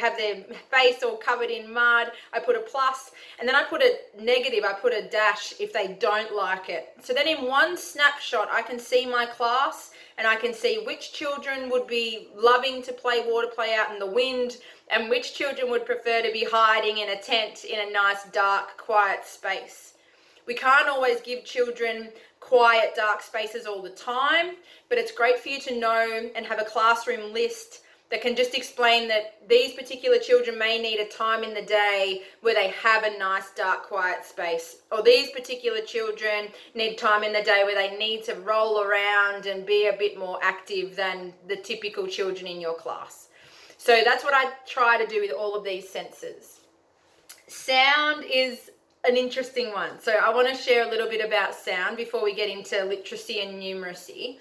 have 0.00 0.16
their 0.16 0.36
face 0.70 1.02
all 1.02 1.16
covered 1.16 1.50
in 1.50 1.72
mud. 1.72 2.12
I 2.32 2.38
put 2.38 2.56
a 2.56 2.60
plus 2.60 3.10
and 3.38 3.48
then 3.48 3.54
I 3.54 3.64
put 3.64 3.82
a 3.82 3.98
negative, 4.18 4.64
I 4.64 4.72
put 4.72 4.94
a 4.94 5.08
dash 5.08 5.52
if 5.60 5.72
they 5.72 5.88
don't 6.00 6.34
like 6.34 6.68
it. 6.68 6.94
So 7.02 7.12
then 7.12 7.26
in 7.26 7.46
one 7.46 7.76
snapshot, 7.76 8.48
I 8.50 8.62
can 8.62 8.78
see 8.78 9.04
my 9.04 9.26
class 9.26 9.90
and 10.16 10.26
I 10.26 10.36
can 10.36 10.54
see 10.54 10.82
which 10.86 11.12
children 11.12 11.68
would 11.70 11.86
be 11.86 12.28
loving 12.34 12.82
to 12.82 12.92
play 12.92 13.24
water 13.26 13.48
play 13.48 13.74
out 13.74 13.92
in 13.92 13.98
the 13.98 14.06
wind 14.10 14.58
and 14.90 15.10
which 15.10 15.34
children 15.34 15.70
would 15.70 15.84
prefer 15.84 16.22
to 16.22 16.32
be 16.32 16.46
hiding 16.50 16.98
in 16.98 17.10
a 17.10 17.20
tent 17.20 17.64
in 17.64 17.88
a 17.88 17.92
nice 17.92 18.24
dark 18.32 18.76
quiet 18.78 19.26
space. 19.26 19.94
We 20.46 20.54
can't 20.54 20.88
always 20.88 21.20
give 21.22 21.44
children 21.44 22.10
quiet, 22.44 22.94
dark 22.94 23.22
spaces 23.22 23.64
all 23.64 23.80
the 23.80 23.88
time, 23.88 24.56
but 24.90 24.98
it's 24.98 25.10
great 25.10 25.38
for 25.38 25.48
you 25.48 25.60
to 25.60 25.78
know 25.78 26.28
and 26.36 26.44
have 26.44 26.60
a 26.60 26.64
classroom 26.64 27.32
list 27.32 27.80
that 28.10 28.20
can 28.20 28.36
just 28.36 28.54
explain 28.54 29.08
that 29.08 29.38
these 29.48 29.72
particular 29.72 30.18
children 30.18 30.58
may 30.58 30.78
need 30.78 31.00
a 31.00 31.08
time 31.08 31.42
in 31.42 31.54
the 31.54 31.62
day 31.62 32.20
where 32.42 32.54
they 32.54 32.68
have 32.68 33.02
a 33.02 33.18
nice 33.18 33.50
dark 33.56 33.84
quiet 33.84 34.26
space 34.26 34.82
or 34.92 35.02
these 35.02 35.30
particular 35.30 35.80
children 35.80 36.48
need 36.74 36.98
time 36.98 37.24
in 37.24 37.32
the 37.32 37.42
day 37.42 37.62
where 37.64 37.74
they 37.74 37.96
need 37.96 38.22
to 38.22 38.34
roll 38.34 38.82
around 38.82 39.46
and 39.46 39.64
be 39.64 39.88
a 39.88 39.96
bit 39.98 40.18
more 40.18 40.38
active 40.42 40.94
than 40.94 41.32
the 41.48 41.56
typical 41.56 42.06
children 42.06 42.46
in 42.46 42.60
your 42.60 42.74
class. 42.74 43.28
So 43.78 44.02
that's 44.04 44.22
what 44.22 44.34
i 44.34 44.52
try 44.66 45.02
to 45.02 45.06
do 45.06 45.22
with 45.22 45.32
all 45.32 45.56
of 45.56 45.64
these 45.64 45.88
senses. 45.88 46.60
Sound 47.48 48.24
is 48.30 48.70
an 49.06 49.16
interesting 49.16 49.72
one. 49.72 50.00
So 50.00 50.12
I 50.12 50.32
want 50.32 50.48
to 50.48 50.54
share 50.54 50.86
a 50.86 50.90
little 50.90 51.08
bit 51.08 51.24
about 51.24 51.54
sound 51.54 51.96
before 51.96 52.22
we 52.22 52.34
get 52.34 52.48
into 52.48 52.84
literacy 52.84 53.40
and 53.40 53.62
numeracy. 53.62 54.38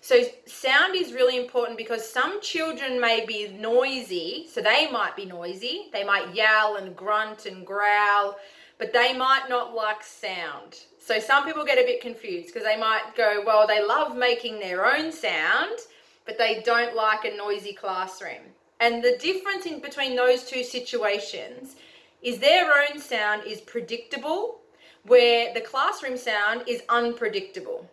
So 0.00 0.22
sound 0.46 0.96
is 0.96 1.12
really 1.12 1.36
important 1.36 1.78
because 1.78 2.08
some 2.08 2.40
children 2.40 3.00
may 3.00 3.24
be 3.24 3.48
noisy, 3.48 4.48
so 4.52 4.60
they 4.60 4.90
might 4.90 5.14
be 5.14 5.24
noisy. 5.24 5.86
They 5.92 6.02
might 6.02 6.34
yell 6.34 6.76
and 6.76 6.96
grunt 6.96 7.46
and 7.46 7.64
growl, 7.64 8.36
but 8.78 8.92
they 8.92 9.16
might 9.16 9.44
not 9.48 9.74
like 9.74 10.02
sound. 10.02 10.80
So 10.98 11.20
some 11.20 11.44
people 11.44 11.64
get 11.64 11.78
a 11.78 11.86
bit 11.86 12.00
confused 12.00 12.48
because 12.48 12.64
they 12.64 12.76
might 12.76 13.14
go, 13.16 13.44
well, 13.46 13.66
they 13.66 13.84
love 13.84 14.16
making 14.16 14.58
their 14.58 14.84
own 14.84 15.12
sound, 15.12 15.78
but 16.26 16.36
they 16.36 16.62
don't 16.64 16.96
like 16.96 17.24
a 17.24 17.36
noisy 17.36 17.72
classroom. 17.72 18.42
And 18.80 19.04
the 19.04 19.16
difference 19.18 19.66
in 19.66 19.78
between 19.78 20.16
those 20.16 20.42
two 20.42 20.64
situations 20.64 21.76
is 22.22 22.38
their 22.38 22.66
own 22.66 23.00
sound 23.00 23.44
is 23.46 23.60
predictable, 23.60 24.60
where 25.04 25.52
the 25.52 25.60
classroom 25.60 26.16
sound 26.16 26.62
is 26.66 26.82
unpredictable. 26.88 27.88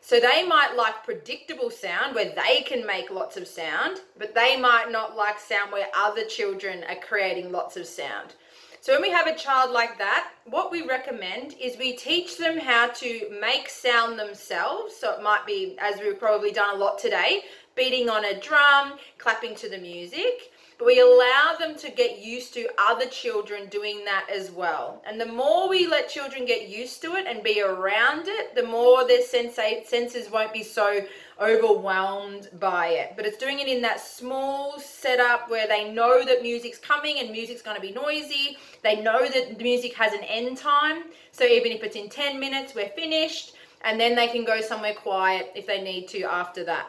So 0.00 0.18
they 0.18 0.44
might 0.44 0.74
like 0.76 1.04
predictable 1.04 1.70
sound 1.70 2.14
where 2.14 2.34
they 2.34 2.62
can 2.62 2.84
make 2.86 3.10
lots 3.10 3.36
of 3.36 3.46
sound, 3.46 4.00
but 4.18 4.34
they 4.34 4.56
might 4.56 4.90
not 4.90 5.16
like 5.16 5.38
sound 5.38 5.70
where 5.72 5.86
other 5.96 6.24
children 6.24 6.84
are 6.88 6.96
creating 6.96 7.52
lots 7.52 7.76
of 7.76 7.86
sound. 7.86 8.34
So 8.80 8.92
when 8.92 9.02
we 9.02 9.10
have 9.10 9.28
a 9.28 9.36
child 9.36 9.70
like 9.70 9.98
that, 9.98 10.32
what 10.44 10.72
we 10.72 10.82
recommend 10.82 11.54
is 11.60 11.78
we 11.78 11.96
teach 11.96 12.36
them 12.36 12.58
how 12.58 12.88
to 12.88 13.38
make 13.40 13.68
sound 13.68 14.18
themselves. 14.18 14.96
So 14.96 15.12
it 15.12 15.22
might 15.22 15.46
be, 15.46 15.76
as 15.80 16.00
we've 16.00 16.18
probably 16.18 16.50
done 16.50 16.74
a 16.74 16.78
lot 16.78 16.98
today, 16.98 17.42
beating 17.76 18.10
on 18.10 18.24
a 18.24 18.40
drum, 18.40 18.98
clapping 19.18 19.54
to 19.54 19.68
the 19.68 19.78
music 19.78 20.51
but 20.78 20.86
we 20.86 21.00
allow 21.00 21.54
them 21.58 21.76
to 21.76 21.90
get 21.90 22.22
used 22.22 22.54
to 22.54 22.68
other 22.78 23.06
children 23.06 23.68
doing 23.68 24.04
that 24.04 24.26
as 24.32 24.50
well. 24.50 25.02
And 25.06 25.20
the 25.20 25.26
more 25.26 25.68
we 25.68 25.86
let 25.86 26.08
children 26.08 26.44
get 26.44 26.68
used 26.68 27.02
to 27.02 27.14
it 27.14 27.26
and 27.26 27.42
be 27.42 27.62
around 27.62 28.24
it, 28.26 28.54
the 28.54 28.62
more 28.62 29.06
their 29.06 29.22
sensa- 29.22 29.86
senses 29.86 30.30
won't 30.30 30.52
be 30.52 30.62
so 30.62 31.04
overwhelmed 31.40 32.48
by 32.58 32.88
it. 32.88 33.12
But 33.16 33.26
it's 33.26 33.38
doing 33.38 33.58
it 33.60 33.68
in 33.68 33.82
that 33.82 34.00
small 34.00 34.78
setup 34.78 35.50
where 35.50 35.66
they 35.66 35.92
know 35.92 36.24
that 36.24 36.42
music's 36.42 36.78
coming 36.78 37.18
and 37.18 37.30
music's 37.30 37.62
going 37.62 37.76
to 37.76 37.82
be 37.82 37.92
noisy. 37.92 38.56
They 38.82 39.00
know 39.00 39.28
that 39.28 39.58
the 39.58 39.62
music 39.62 39.94
has 39.94 40.12
an 40.12 40.24
end 40.24 40.58
time. 40.58 41.04
So 41.32 41.44
even 41.44 41.72
if 41.72 41.82
it's 41.82 41.96
in 41.96 42.08
10 42.08 42.38
minutes, 42.38 42.74
we're 42.74 42.88
finished. 42.88 43.54
And 43.84 43.98
then 43.98 44.14
they 44.14 44.28
can 44.28 44.44
go 44.44 44.60
somewhere 44.60 44.94
quiet 44.94 45.52
if 45.54 45.66
they 45.66 45.82
need 45.82 46.08
to 46.08 46.22
after 46.22 46.64
that. 46.64 46.88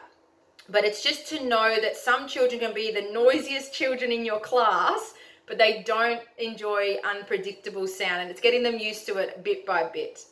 But 0.68 0.84
it's 0.84 1.02
just 1.02 1.28
to 1.28 1.44
know 1.44 1.76
that 1.80 1.96
some 1.96 2.26
children 2.26 2.60
can 2.60 2.72
be 2.72 2.90
the 2.90 3.12
noisiest 3.12 3.72
children 3.72 4.10
in 4.10 4.24
your 4.24 4.40
class, 4.40 5.14
but 5.46 5.58
they 5.58 5.82
don't 5.82 6.22
enjoy 6.38 6.96
unpredictable 7.04 7.86
sound, 7.86 8.22
and 8.22 8.30
it's 8.30 8.40
getting 8.40 8.62
them 8.62 8.78
used 8.78 9.04
to 9.06 9.18
it 9.18 9.44
bit 9.44 9.66
by 9.66 9.84
bit. 9.84 10.24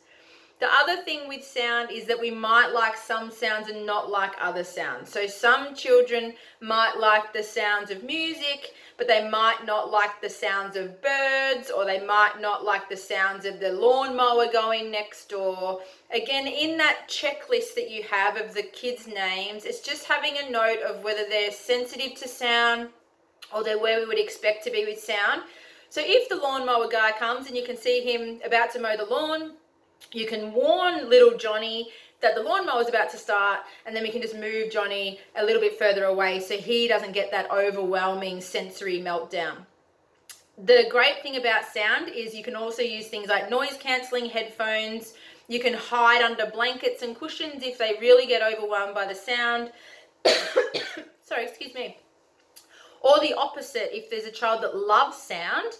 The 0.63 0.73
other 0.73 1.01
thing 1.01 1.27
with 1.27 1.43
sound 1.43 1.91
is 1.91 2.05
that 2.05 2.21
we 2.21 2.31
might 2.31 2.67
like 2.67 2.95
some 2.95 3.29
sounds 3.29 3.67
and 3.67 3.85
not 3.85 4.09
like 4.09 4.31
other 4.39 4.63
sounds. 4.63 5.09
So 5.09 5.27
some 5.27 5.75
children 5.75 6.35
might 6.61 6.97
like 6.97 7.33
the 7.33 7.43
sounds 7.43 7.91
of 7.91 8.05
music, 8.05 8.71
but 8.97 9.09
they 9.09 9.29
might 9.29 9.65
not 9.65 9.91
like 9.91 10.21
the 10.21 10.29
sounds 10.29 10.77
of 10.77 11.01
birds, 11.01 11.69
or 11.69 11.83
they 11.83 12.05
might 12.05 12.39
not 12.39 12.63
like 12.63 12.87
the 12.87 12.95
sounds 12.95 13.43
of 13.43 13.59
the 13.59 13.73
lawnmower 13.73 14.49
going 14.53 14.89
next 14.89 15.27
door. 15.27 15.81
Again, 16.13 16.47
in 16.47 16.77
that 16.77 17.09
checklist 17.09 17.75
that 17.75 17.91
you 17.91 18.03
have 18.03 18.37
of 18.37 18.53
the 18.53 18.63
kids' 18.63 19.05
names, 19.05 19.65
it's 19.65 19.81
just 19.81 20.05
having 20.05 20.37
a 20.37 20.49
note 20.49 20.79
of 20.87 21.03
whether 21.03 21.25
they're 21.27 21.51
sensitive 21.51 22.15
to 22.21 22.29
sound 22.29 22.87
or 23.53 23.65
they're 23.65 23.77
where 23.77 23.99
we 23.99 24.05
would 24.05 24.17
expect 24.17 24.63
to 24.63 24.71
be 24.71 24.85
with 24.85 25.03
sound. 25.03 25.41
So 25.89 26.01
if 26.01 26.29
the 26.29 26.37
lawnmower 26.37 26.87
guy 26.87 27.11
comes 27.11 27.47
and 27.47 27.57
you 27.57 27.65
can 27.65 27.75
see 27.75 27.99
him 27.99 28.39
about 28.45 28.71
to 28.71 28.79
mow 28.79 28.95
the 28.95 29.03
lawn, 29.03 29.57
you 30.11 30.27
can 30.27 30.53
warn 30.53 31.09
little 31.09 31.37
Johnny 31.37 31.89
that 32.21 32.35
the 32.35 32.41
lawnmower 32.41 32.81
is 32.81 32.89
about 32.89 33.09
to 33.11 33.17
start, 33.17 33.59
and 33.85 33.95
then 33.95 34.01
we 34.01 34.09
can 34.09 34.21
just 34.21 34.35
move 34.35 34.71
Johnny 34.71 35.19
a 35.35 35.43
little 35.43 35.61
bit 35.61 35.77
further 35.77 36.05
away 36.05 36.39
so 36.39 36.57
he 36.57 36.87
doesn't 36.87 37.11
get 37.11 37.29
that 37.31 37.51
overwhelming 37.51 38.41
sensory 38.41 38.99
meltdown. 38.99 39.65
The 40.57 40.85
great 40.89 41.21
thing 41.21 41.35
about 41.35 41.65
sound 41.65 42.09
is 42.09 42.33
you 42.33 42.43
can 42.43 42.55
also 42.55 42.81
use 42.81 43.07
things 43.07 43.27
like 43.27 43.49
noise 43.49 43.77
cancelling 43.79 44.27
headphones. 44.27 45.13
You 45.47 45.59
can 45.59 45.73
hide 45.73 46.21
under 46.21 46.45
blankets 46.45 47.01
and 47.01 47.17
cushions 47.17 47.63
if 47.63 47.77
they 47.77 47.95
really 47.99 48.27
get 48.27 48.41
overwhelmed 48.41 48.93
by 48.93 49.05
the 49.05 49.15
sound. 49.15 49.71
Sorry, 51.23 51.45
excuse 51.45 51.73
me. 51.73 51.97
Or 53.01 53.19
the 53.19 53.33
opposite, 53.33 53.95
if 53.95 54.09
there's 54.09 54.25
a 54.25 54.31
child 54.31 54.63
that 54.63 54.77
loves 54.77 55.17
sound, 55.17 55.73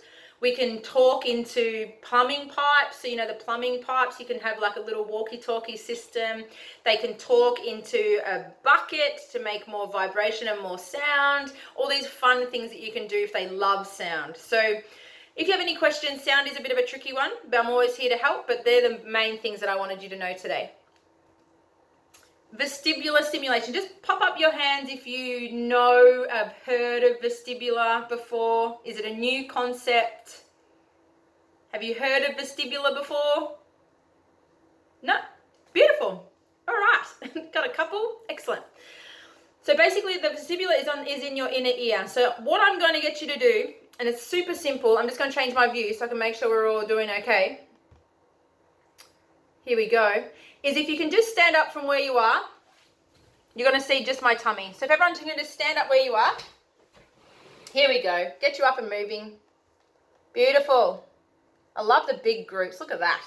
we 0.44 0.54
can 0.54 0.82
talk 0.82 1.26
into 1.26 1.90
plumbing 2.02 2.50
pipes. 2.50 2.98
So, 3.02 3.08
you 3.08 3.16
know, 3.16 3.26
the 3.26 3.34
plumbing 3.34 3.82
pipes, 3.82 4.20
you 4.20 4.26
can 4.26 4.40
have 4.42 4.60
like 4.60 4.76
a 4.76 4.82
little 4.82 5.06
walkie 5.06 5.38
talkie 5.38 5.78
system. 5.78 6.44
They 6.84 6.98
can 6.98 7.14
talk 7.14 7.66
into 7.66 8.20
a 8.28 8.48
bucket 8.62 9.22
to 9.32 9.40
make 9.40 9.70
more 9.70 9.88
vibration 9.88 10.50
and 10.50 10.62
more 10.62 10.78
sound. 10.78 11.54
All 11.78 11.88
these 11.88 12.08
fun 12.08 12.52
things 12.52 12.72
that 12.72 12.82
you 12.82 12.92
can 12.92 13.08
do 13.08 13.16
if 13.16 13.32
they 13.32 13.48
love 13.48 13.88
sound. 13.88 14.36
So, 14.36 14.60
if 15.38 15.48
you 15.48 15.54
have 15.54 15.62
any 15.62 15.76
questions, 15.76 16.22
sound 16.22 16.50
is 16.50 16.60
a 16.60 16.62
bit 16.62 16.74
of 16.74 16.78
a 16.78 16.86
tricky 16.86 17.14
one, 17.14 17.32
but 17.50 17.62
I'm 17.62 17.68
always 17.68 17.96
here 17.96 18.10
to 18.10 18.18
help. 18.18 18.46
But 18.46 18.66
they're 18.66 18.90
the 18.90 19.00
main 19.10 19.40
things 19.40 19.62
that 19.62 19.70
I 19.70 19.78
wanted 19.78 20.04
you 20.04 20.10
to 20.10 20.18
know 20.18 20.34
today. 20.34 20.72
Vestibular 22.56 23.24
stimulation. 23.24 23.74
Just 23.74 24.02
pop 24.04 24.22
up 24.22 24.40
your 24.40 24.52
hands 24.52 24.90
if 24.92 25.08
you 25.08 25.52
know, 25.52 26.28
have 26.30 26.54
heard 26.66 27.04
of 27.04 27.20
vestibular 27.20 28.08
before. 28.08 28.80
Is 28.86 28.98
it 28.98 29.06
a 29.06 29.14
new 29.14 29.48
concept? 29.48 30.44
Have 31.72 31.82
you 31.82 31.96
heard 31.96 32.22
of 32.24 32.36
vestibular 32.36 32.96
before? 32.96 33.56
No? 35.02 35.16
Beautiful. 35.74 36.32
All 36.68 36.76
right. 36.76 37.52
Got 37.54 37.66
a 37.66 37.74
couple? 37.74 38.18
Excellent. 38.30 38.64
So 39.64 39.76
basically 39.76 40.18
the 40.18 40.28
vestibular 40.28 40.80
is 40.80 40.88
on 40.88 41.08
is 41.08 41.24
in 41.24 41.36
your 41.36 41.50
inner 41.50 41.72
ear. 41.76 42.08
So 42.08 42.34
what 42.44 42.62
I'm 42.64 42.78
going 42.78 42.94
to 42.94 43.02
get 43.02 43.20
you 43.20 43.28
to 43.30 43.40
do, 43.40 43.74
and 44.00 44.08
it's 44.08 44.22
super 44.22 44.54
simple, 44.54 45.00
I'm 45.00 45.08
just 45.08 45.18
going 45.18 45.32
to 45.32 45.36
change 45.36 45.56
my 45.56 45.68
view 45.72 45.94
so 45.96 46.06
I 46.06 46.08
can 46.08 46.20
make 46.20 46.36
sure 46.36 46.50
we're 46.50 46.70
all 46.70 46.86
doing 46.86 47.10
okay. 47.10 47.62
Here 49.66 49.78
we 49.78 49.90
go 49.90 50.24
is 50.64 50.78
if 50.78 50.88
you 50.88 50.98
can 50.98 51.12
just 51.12 51.30
stand 51.30 51.56
up 51.56 51.72
from 51.72 51.86
where 51.86 52.00
you 52.00 52.14
are, 52.14 52.42
you're 53.56 53.70
going 53.70 53.80
to 53.80 53.86
see 53.86 54.04
just 54.04 54.22
my 54.22 54.34
tummy. 54.34 54.72
So 54.76 54.86
if 54.86 54.92
everyone 54.92 55.16
can 55.16 55.38
just 55.38 55.54
stand 55.54 55.78
up 55.78 55.90
where 55.90 56.04
you 56.04 56.14
are. 56.14 56.34
Here 57.72 57.90
we 57.90 58.02
go. 58.02 58.32
Get 58.40 58.58
you 58.58 58.66
up 58.66 58.80
and 58.80 58.90
moving. 58.90 59.34
Beautiful. 60.34 61.06
I 61.76 61.82
love 61.82 62.08
the 62.08 62.20
big 62.24 62.48
groups. 62.48 62.80
Look 62.80 62.92
at 62.92 63.00
that. 63.00 63.22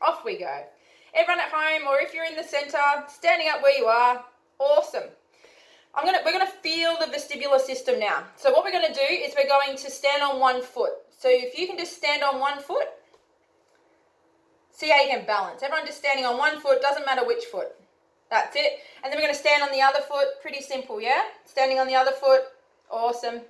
Off 0.00 0.24
we 0.24 0.38
go. 0.38 0.64
Everyone 1.14 1.40
at 1.40 1.50
home 1.52 1.86
or 1.88 1.98
if 1.98 2.14
you're 2.14 2.24
in 2.24 2.36
the 2.36 2.42
center, 2.42 2.78
standing 3.08 3.48
up 3.48 3.62
where 3.62 3.76
you 3.76 3.86
are. 3.86 4.24
Awesome. 4.58 5.04
I'm 5.94 6.06
gonna 6.06 6.18
we're 6.24 6.32
gonna 6.32 6.50
feel 6.62 6.96
the 6.98 7.06
vestibular 7.06 7.60
system 7.60 7.98
now. 7.98 8.24
So 8.36 8.50
what 8.50 8.64
we're 8.64 8.72
gonna 8.72 8.94
do 8.94 9.00
is 9.00 9.34
we're 9.36 9.48
going 9.48 9.76
to 9.76 9.90
stand 9.90 10.22
on 10.22 10.40
one 10.40 10.62
foot. 10.62 10.92
So 11.10 11.28
if 11.30 11.58
you 11.58 11.66
can 11.66 11.76
just 11.76 11.96
stand 11.96 12.22
on 12.22 12.40
one 12.40 12.60
foot, 12.60 12.86
See 14.72 14.88
how 14.88 15.00
you 15.00 15.08
can 15.10 15.26
balance. 15.26 15.62
Everyone 15.62 15.86
just 15.86 15.98
standing 15.98 16.24
on 16.24 16.38
one 16.38 16.60
foot, 16.60 16.80
doesn't 16.82 17.06
matter 17.06 17.26
which 17.26 17.44
foot. 17.44 17.68
That's 18.30 18.56
it. 18.56 18.80
And 19.04 19.12
then 19.12 19.18
we're 19.18 19.26
going 19.26 19.34
to 19.34 19.38
stand 19.38 19.62
on 19.62 19.70
the 19.70 19.82
other 19.82 20.00
foot. 20.00 20.40
Pretty 20.40 20.62
simple, 20.62 21.00
yeah? 21.00 21.22
Standing 21.44 21.78
on 21.78 21.86
the 21.86 21.94
other 21.94 22.12
foot. 22.12 22.42
Awesome. 22.90 23.42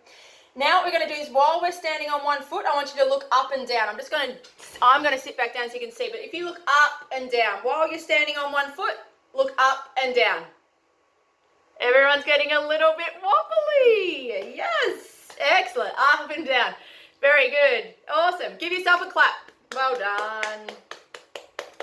Now 0.55 0.83
what 0.83 0.87
we're 0.87 0.99
going 0.99 1.09
to 1.09 1.15
do 1.15 1.19
is 1.19 1.31
while 1.31 1.61
we're 1.63 1.73
standing 1.73 2.11
on 2.11 2.25
one 2.25 2.43
foot, 2.43 2.67
I 2.67 2.75
want 2.75 2.93
you 2.95 3.03
to 3.03 3.09
look 3.09 3.25
up 3.33 3.53
and 3.57 3.67
down. 3.67 3.89
I'm 3.89 3.97
just 3.97 4.11
going 4.11 4.31
to, 4.31 4.37
I'm 4.83 5.03
going 5.03 5.15
to 5.15 5.21
sit 5.21 5.37
back 5.37 5.55
down 5.55 5.69
so 5.69 5.75
you 5.75 5.81
can 5.81 5.93
see. 5.93 6.09
But 6.11 6.21
if 6.21 6.35
you 6.35 6.45
look 6.45 6.61
up 6.67 7.09
and 7.15 7.31
down, 7.31 7.61
while 7.63 7.89
you're 7.89 8.01
standing 8.01 8.37
on 8.37 8.53
one 8.53 8.73
foot, 8.73 8.97
look 9.35 9.55
up 9.59 9.97
and 10.03 10.15
down. 10.15 10.43
Everyone's 11.81 12.25
getting 12.25 12.53
a 12.53 12.61
little 12.61 12.95
bit 12.99 13.15
wobbly. 13.23 14.57
Yes. 14.57 15.29
Excellent. 15.41 15.95
Up 15.97 16.31
and 16.31 16.47
down. 16.47 16.75
Very 17.21 17.51
good. 17.51 17.95
Awesome. 18.13 18.53
Give 18.59 18.73
yourself 18.73 19.01
a 19.01 19.11
clap. 19.11 19.35
Well 19.75 19.97
done. 19.97 20.77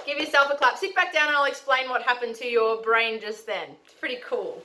Give 0.10 0.18
yourself 0.18 0.52
a 0.52 0.56
clap. 0.56 0.76
Sit 0.76 0.96
back 0.96 1.14
down 1.14 1.28
and 1.28 1.38
I'll 1.38 1.46
explain 1.46 1.88
what 1.88 2.02
happened 2.02 2.34
to 2.38 2.48
your 2.48 2.82
brain 2.82 3.22
just 3.22 3.46
then. 3.46 3.70
It's 3.86 3.94
pretty 3.94 4.18
cool. 4.26 4.60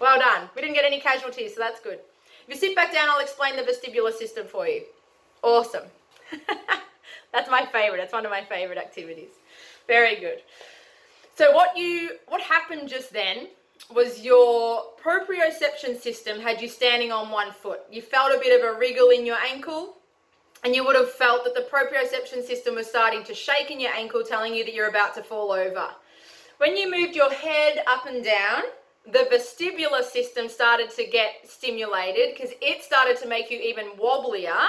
Well 0.00 0.18
done. 0.18 0.48
We 0.56 0.62
didn't 0.62 0.74
get 0.74 0.86
any 0.86 0.98
casualties, 0.98 1.54
so 1.54 1.60
that's 1.60 1.80
good. 1.80 1.98
If 2.48 2.54
you 2.54 2.56
sit 2.56 2.74
back 2.74 2.90
down, 2.90 3.10
I'll 3.10 3.20
explain 3.20 3.56
the 3.56 3.62
vestibular 3.62 4.10
system 4.10 4.46
for 4.46 4.66
you. 4.66 4.84
Awesome. 5.42 5.82
that's 7.32 7.50
my 7.50 7.66
favorite. 7.66 7.98
That's 7.98 8.14
one 8.14 8.24
of 8.24 8.30
my 8.30 8.42
favorite 8.42 8.78
activities. 8.78 9.28
Very 9.86 10.16
good. 10.18 10.38
So 11.36 11.54
what 11.54 11.76
you 11.76 12.12
what 12.28 12.40
happened 12.40 12.88
just 12.88 13.12
then 13.12 13.48
was 13.94 14.22
your 14.22 14.84
proprioception 15.04 16.00
system 16.00 16.40
had 16.40 16.62
you 16.62 16.68
standing 16.68 17.12
on 17.12 17.28
one 17.28 17.52
foot. 17.52 17.80
You 17.90 18.00
felt 18.00 18.34
a 18.34 18.38
bit 18.38 18.58
of 18.58 18.66
a 18.66 18.78
wriggle 18.78 19.10
in 19.10 19.26
your 19.26 19.36
ankle 19.46 19.96
and 20.64 20.74
you 20.74 20.84
would 20.84 20.96
have 20.96 21.10
felt 21.10 21.44
that 21.44 21.54
the 21.54 21.62
proprioception 21.70 22.44
system 22.44 22.74
was 22.74 22.86
starting 22.86 23.24
to 23.24 23.34
shake 23.34 23.70
in 23.70 23.80
your 23.80 23.92
ankle, 23.92 24.22
telling 24.22 24.54
you 24.54 24.64
that 24.64 24.74
you're 24.74 24.88
about 24.88 25.14
to 25.14 25.22
fall 25.22 25.52
over. 25.52 25.88
When 26.58 26.76
you 26.76 26.90
moved 26.90 27.16
your 27.16 27.32
head 27.32 27.82
up 27.86 28.06
and 28.06 28.22
down, 28.22 28.62
the 29.06 29.26
vestibular 29.32 30.02
system 30.02 30.48
started 30.48 30.90
to 30.90 31.06
get 31.06 31.48
stimulated 31.48 32.34
because 32.34 32.54
it 32.60 32.82
started 32.82 33.16
to 33.18 33.28
make 33.28 33.50
you 33.50 33.58
even 33.58 33.86
wobblier 33.98 34.66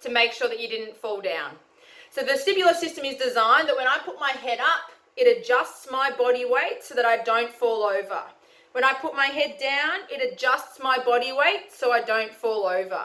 to 0.00 0.10
make 0.10 0.32
sure 0.32 0.48
that 0.48 0.60
you 0.60 0.68
didn't 0.68 0.96
fall 0.96 1.20
down. 1.20 1.52
So 2.10 2.22
the 2.22 2.32
vestibular 2.32 2.74
system 2.74 3.04
is 3.04 3.16
designed 3.16 3.68
that 3.68 3.76
when 3.76 3.88
I 3.88 3.98
put 4.04 4.20
my 4.20 4.30
head 4.30 4.60
up, 4.60 4.92
it 5.16 5.38
adjusts 5.38 5.88
my 5.90 6.10
body 6.16 6.44
weight 6.44 6.82
so 6.82 6.94
that 6.94 7.04
I 7.04 7.18
don't 7.18 7.52
fall 7.52 7.82
over. 7.82 8.22
When 8.72 8.84
I 8.84 8.94
put 8.94 9.14
my 9.14 9.26
head 9.26 9.56
down, 9.60 10.00
it 10.10 10.32
adjusts 10.32 10.78
my 10.82 10.98
body 11.04 11.32
weight 11.32 11.72
so 11.72 11.92
I 11.92 12.00
don't 12.00 12.32
fall 12.32 12.66
over. 12.66 13.04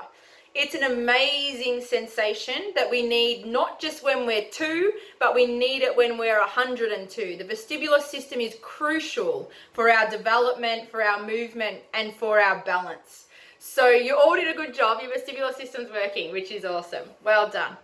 It's 0.59 0.73
an 0.73 0.91
amazing 0.91 1.81
sensation 1.81 2.73
that 2.73 2.89
we 2.89 3.03
need 3.03 3.45
not 3.45 3.79
just 3.79 4.03
when 4.03 4.25
we're 4.25 4.49
two, 4.49 4.91
but 5.19 5.35
we 5.35 5.45
need 5.45 5.83
it 5.83 5.95
when 5.95 6.17
we're 6.17 6.39
102. 6.39 7.37
The 7.37 7.43
vestibular 7.43 8.01
system 8.01 8.39
is 8.39 8.55
crucial 8.59 9.51
for 9.73 9.91
our 9.91 10.09
development, 10.09 10.89
for 10.89 11.03
our 11.03 11.23
movement, 11.23 11.81
and 11.93 12.11
for 12.15 12.39
our 12.39 12.63
balance. 12.65 13.25
So 13.59 13.89
you 13.89 14.17
all 14.17 14.33
did 14.33 14.47
a 14.47 14.57
good 14.57 14.73
job. 14.73 14.99
Your 14.99 15.11
vestibular 15.11 15.55
system's 15.55 15.91
working, 15.91 16.31
which 16.31 16.51
is 16.51 16.65
awesome. 16.65 17.07
Well 17.23 17.47
done. 17.47 17.77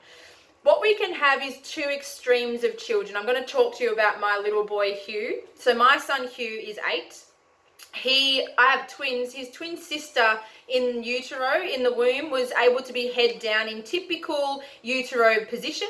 What 0.63 0.81
we 0.81 0.95
can 0.95 1.13
have 1.13 1.43
is 1.43 1.57
two 1.61 1.81
extremes 1.93 2.63
of 2.63 2.79
children. 2.79 3.15
I'm 3.15 3.27
going 3.27 3.39
to 3.39 3.47
talk 3.47 3.77
to 3.77 3.83
you 3.83 3.93
about 3.93 4.19
my 4.19 4.39
little 4.39 4.65
boy 4.65 4.93
Hugh. 4.93 5.43
So 5.53 5.75
my 5.75 5.99
son 5.99 6.27
Hugh 6.27 6.57
is 6.57 6.79
eight 6.91 7.22
he 7.93 8.47
i 8.57 8.75
have 8.75 8.87
twins. 8.87 9.33
His 9.33 9.49
twin 9.51 9.77
sister 9.77 10.39
in 10.67 11.03
utero 11.03 11.61
in 11.61 11.83
the 11.83 11.93
womb 11.93 12.31
was 12.31 12.51
able 12.51 12.81
to 12.81 12.93
be 12.93 13.11
head 13.11 13.39
down 13.39 13.67
in 13.67 13.83
typical 13.83 14.61
utero 14.81 15.45
position. 15.45 15.89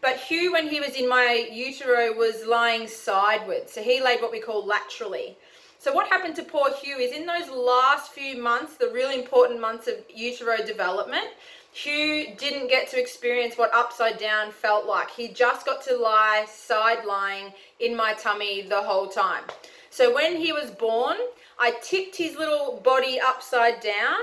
But 0.00 0.16
hugh 0.16 0.52
when 0.52 0.68
he 0.68 0.80
was 0.80 0.94
in 0.94 1.08
my 1.08 1.48
utero 1.52 2.12
was 2.12 2.46
lying 2.46 2.88
sideways. 2.88 3.70
So 3.70 3.82
he 3.82 4.02
laid 4.02 4.22
what 4.22 4.32
we 4.32 4.40
call 4.40 4.64
laterally. 4.64 5.36
So 5.78 5.92
what 5.92 6.08
happened 6.08 6.36
to 6.36 6.42
poor 6.42 6.70
hugh 6.82 6.98
is 6.98 7.12
in 7.12 7.26
those 7.26 7.48
last 7.48 8.12
few 8.12 8.40
months 8.40 8.76
the 8.76 8.88
really 8.88 9.18
important 9.18 9.60
months 9.60 9.88
of 9.88 9.94
utero 10.14 10.58
development 10.58 11.28
hugh 11.72 12.34
didn't 12.36 12.68
get 12.68 12.88
to 12.90 13.00
experience 13.00 13.56
what 13.56 13.72
upside 13.72 14.18
down 14.18 14.50
felt 14.50 14.86
like. 14.86 15.10
He 15.10 15.28
just 15.28 15.64
got 15.66 15.82
to 15.84 15.96
lie 15.96 16.46
side 16.48 17.04
lying 17.04 17.52
in 17.78 17.96
my 17.96 18.14
tummy 18.14 18.62
the 18.62 18.82
whole 18.82 19.08
time. 19.08 19.44
So 19.90 20.14
when 20.14 20.36
he 20.36 20.52
was 20.52 20.70
born, 20.70 21.16
I 21.62 21.72
tipped 21.82 22.16
his 22.16 22.36
little 22.36 22.80
body 22.82 23.20
upside 23.20 23.80
down 23.80 24.20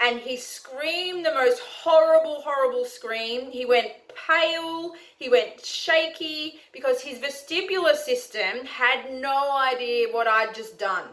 and 0.00 0.18
he 0.18 0.36
screamed 0.36 1.24
the 1.24 1.32
most 1.32 1.60
horrible, 1.60 2.40
horrible 2.40 2.84
scream. 2.84 3.50
He 3.52 3.64
went 3.64 3.92
pale, 4.26 4.94
he 5.16 5.28
went 5.28 5.64
shaky 5.64 6.58
because 6.72 7.00
his 7.00 7.20
vestibular 7.20 7.94
system 7.94 8.66
had 8.66 9.14
no 9.14 9.56
idea 9.56 10.08
what 10.10 10.26
I'd 10.26 10.52
just 10.52 10.80
done. 10.80 11.04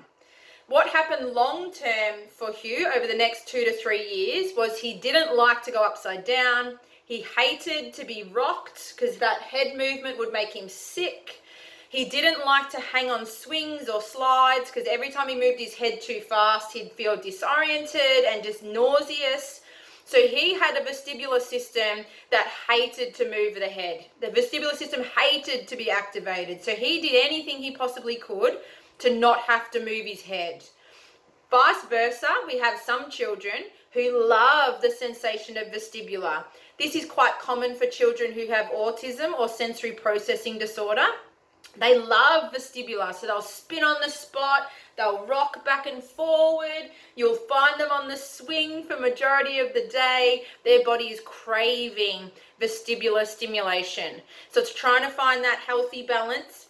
What 0.67 0.87
happened 0.87 1.33
long 1.33 1.71
term 1.71 2.21
for 2.35 2.51
Hugh 2.51 2.91
over 2.95 3.05
the 3.05 3.13
next 3.13 3.47
two 3.47 3.63
to 3.63 3.73
three 3.73 4.03
years 4.03 4.53
was 4.57 4.79
he 4.79 4.95
didn't 4.95 5.37
like 5.37 5.63
to 5.63 5.71
go 5.71 5.85
upside 5.85 6.25
down. 6.25 6.79
He 7.05 7.23
hated 7.37 7.93
to 7.93 8.03
be 8.03 8.31
rocked 8.33 8.95
because 8.95 9.17
that 9.17 9.41
head 9.41 9.77
movement 9.77 10.17
would 10.17 10.33
make 10.33 10.53
him 10.53 10.67
sick. 10.69 11.41
He 11.89 12.05
didn't 12.05 12.45
like 12.45 12.69
to 12.71 12.79
hang 12.81 13.09
on 13.09 13.25
swings 13.25 13.87
or 13.87 14.01
slides 14.01 14.69
because 14.69 14.87
every 14.89 15.09
time 15.09 15.29
he 15.29 15.35
moved 15.35 15.59
his 15.59 15.73
head 15.73 16.01
too 16.01 16.19
fast, 16.19 16.73
he'd 16.73 16.91
feel 16.91 17.15
disoriented 17.15 18.25
and 18.27 18.43
just 18.43 18.61
nauseous. 18.61 19.61
So 20.03 20.17
he 20.19 20.53
had 20.53 20.75
a 20.77 20.85
vestibular 20.85 21.41
system 21.41 22.05
that 22.31 22.47
hated 22.69 23.13
to 23.15 23.29
move 23.29 23.55
the 23.55 23.67
head. 23.67 24.05
The 24.21 24.27
vestibular 24.27 24.75
system 24.75 25.03
hated 25.17 25.67
to 25.67 25.75
be 25.75 25.89
activated. 25.89 26.63
So 26.63 26.71
he 26.71 27.01
did 27.01 27.25
anything 27.25 27.57
he 27.57 27.71
possibly 27.71 28.15
could 28.15 28.57
to 28.99 29.13
not 29.13 29.39
have 29.41 29.71
to 29.71 29.79
move 29.79 30.05
his 30.05 30.21
head. 30.21 30.63
Vice 31.49 31.83
versa, 31.89 32.27
we 32.45 32.57
have 32.57 32.79
some 32.79 33.09
children 33.09 33.65
who 33.91 34.27
love 34.27 34.81
the 34.81 34.91
sensation 34.91 35.57
of 35.57 35.67
vestibular. 35.67 36.43
This 36.77 36.95
is 36.95 37.05
quite 37.05 37.39
common 37.39 37.75
for 37.75 37.85
children 37.85 38.33
who 38.33 38.47
have 38.47 38.67
autism 38.67 39.33
or 39.39 39.47
sensory 39.47 39.93
processing 39.93 40.57
disorder. 40.57 41.05
They 41.75 41.97
love 41.97 42.53
vestibular, 42.53 43.13
so 43.13 43.27
they'll 43.27 43.41
spin 43.41 43.83
on 43.83 43.97
the 44.01 44.09
spot, 44.09 44.69
they'll 44.95 45.25
rock 45.27 45.63
back 45.63 45.85
and 45.85 46.03
forward. 46.03 46.89
You'll 47.15 47.35
find 47.35 47.79
them 47.79 47.91
on 47.91 48.07
the 48.07 48.17
swing 48.17 48.83
for 48.83 48.99
majority 48.99 49.59
of 49.59 49.73
the 49.73 49.87
day. 49.87 50.43
Their 50.65 50.83
body 50.83 51.05
is 51.05 51.19
craving 51.23 52.31
vestibular 52.59 53.27
stimulation. 53.27 54.21
So 54.49 54.61
it's 54.61 54.73
trying 54.73 55.03
to 55.03 55.09
find 55.09 55.43
that 55.43 55.59
healthy 55.59 56.03
balance 56.03 56.67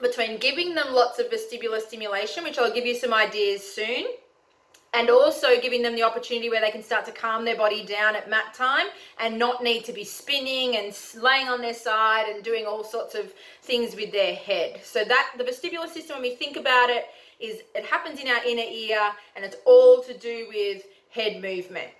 between 0.00 0.38
giving 0.38 0.74
them 0.74 0.94
lots 0.94 1.18
of 1.18 1.26
vestibular 1.30 1.80
stimulation, 1.80 2.44
which 2.44 2.58
I'll 2.58 2.72
give 2.72 2.86
you 2.86 2.94
some 2.94 3.12
ideas 3.12 3.62
soon, 3.62 4.06
and 4.98 5.10
also 5.10 5.60
giving 5.60 5.80
them 5.80 5.94
the 5.94 6.02
opportunity 6.02 6.50
where 6.50 6.60
they 6.60 6.72
can 6.72 6.82
start 6.82 7.04
to 7.06 7.12
calm 7.12 7.44
their 7.44 7.56
body 7.56 7.84
down 7.84 8.16
at 8.16 8.28
mat 8.28 8.52
time 8.52 8.88
and 9.20 9.38
not 9.38 9.62
need 9.62 9.84
to 9.84 9.92
be 9.92 10.02
spinning 10.02 10.76
and 10.76 10.92
laying 11.22 11.46
on 11.46 11.60
their 11.60 11.72
side 11.72 12.26
and 12.28 12.42
doing 12.42 12.66
all 12.66 12.82
sorts 12.82 13.14
of 13.14 13.32
things 13.62 13.94
with 13.94 14.10
their 14.10 14.34
head. 14.34 14.80
So 14.82 15.04
that 15.04 15.34
the 15.38 15.44
vestibular 15.44 15.88
system, 15.88 16.16
when 16.16 16.22
we 16.22 16.34
think 16.34 16.56
about 16.56 16.90
it, 16.90 17.04
is 17.38 17.60
it 17.76 17.84
happens 17.84 18.18
in 18.18 18.26
our 18.26 18.44
inner 18.44 18.68
ear 18.68 19.12
and 19.36 19.44
it's 19.44 19.54
all 19.64 20.02
to 20.02 20.18
do 20.18 20.48
with 20.48 20.82
head 21.10 21.40
movement. 21.40 21.90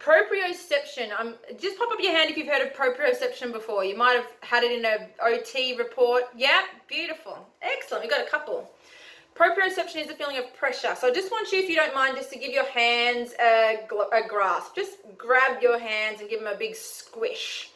Proprioception. 0.00 1.18
Um, 1.18 1.36
just 1.56 1.78
pop 1.78 1.92
up 1.92 2.00
your 2.00 2.10
hand 2.10 2.30
if 2.30 2.36
you've 2.36 2.48
heard 2.48 2.66
of 2.66 2.72
proprioception 2.72 3.52
before. 3.52 3.84
You 3.84 3.96
might 3.96 4.14
have 4.14 4.26
had 4.40 4.64
it 4.64 4.72
in 4.72 4.84
a 4.84 5.08
OT 5.22 5.76
report. 5.76 6.24
Yeah, 6.36 6.62
beautiful. 6.88 7.46
Excellent. 7.62 8.02
We 8.02 8.10
got 8.10 8.26
a 8.26 8.28
couple. 8.28 8.73
Proprioception 9.34 10.04
is 10.04 10.10
a 10.10 10.14
feeling 10.14 10.38
of 10.38 10.54
pressure. 10.54 10.94
So 10.94 11.08
I 11.08 11.12
just 11.12 11.32
want 11.32 11.50
you, 11.50 11.58
if 11.58 11.68
you 11.68 11.74
don't 11.74 11.94
mind, 11.94 12.16
just 12.16 12.30
to 12.32 12.38
give 12.38 12.52
your 12.52 12.66
hands 12.66 13.34
a, 13.40 13.80
a 14.12 14.28
grasp. 14.28 14.76
Just 14.76 14.98
grab 15.18 15.60
your 15.60 15.76
hands 15.76 16.20
and 16.20 16.30
give 16.30 16.38
them 16.38 16.52
a 16.52 16.56
big 16.56 16.76
squish. 16.76 17.70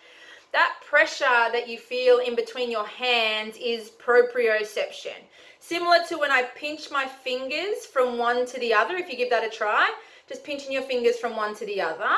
That 0.52 0.76
pressure 0.88 1.24
that 1.24 1.68
you 1.68 1.76
feel 1.76 2.18
in 2.18 2.36
between 2.36 2.70
your 2.70 2.86
hands 2.86 3.56
is 3.60 3.90
proprioception. 3.90 5.18
Similar 5.58 5.98
to 6.08 6.18
when 6.18 6.30
I 6.30 6.44
pinch 6.54 6.92
my 6.92 7.06
fingers 7.06 7.86
from 7.92 8.18
one 8.18 8.46
to 8.46 8.60
the 8.60 8.72
other, 8.72 8.94
if 8.94 9.10
you 9.10 9.16
give 9.16 9.30
that 9.30 9.44
a 9.44 9.50
try, 9.50 9.92
just 10.28 10.44
pinching 10.44 10.70
your 10.70 10.82
fingers 10.82 11.18
from 11.18 11.36
one 11.36 11.56
to 11.56 11.66
the 11.66 11.80
other. 11.80 12.08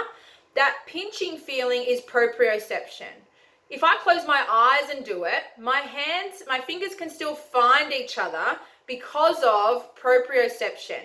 That 0.54 0.76
pinching 0.86 1.38
feeling 1.38 1.82
is 1.86 2.02
proprioception. 2.02 3.14
If 3.70 3.84
I 3.84 3.96
close 3.98 4.26
my 4.26 4.44
eyes 4.50 4.94
and 4.94 5.04
do 5.04 5.24
it, 5.24 5.44
my 5.58 5.78
hands, 5.78 6.42
my 6.48 6.60
fingers 6.60 6.94
can 6.94 7.08
still 7.08 7.36
find 7.36 7.92
each 7.92 8.18
other, 8.18 8.58
because 8.90 9.36
of 9.44 9.94
proprioception. 9.94 10.98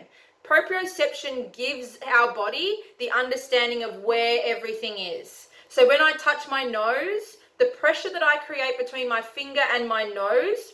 Proprioception 0.44 1.56
gives 1.56 2.00
our 2.08 2.34
body 2.34 2.80
the 3.00 3.12
understanding 3.12 3.84
of 3.84 3.98
where 3.98 4.42
everything 4.44 4.98
is. 4.98 5.50
So 5.70 5.88
when 5.88 6.02
I 6.02 6.14
touch 6.14 6.50
my 6.50 6.64
nose, 6.64 7.38
the 7.60 7.72
pressure 7.80 8.10
that 8.12 8.24
I 8.24 8.38
create 8.38 8.80
between 8.80 9.08
my 9.08 9.22
finger 9.22 9.62
and 9.72 9.88
my 9.88 10.04
nose 10.04 10.74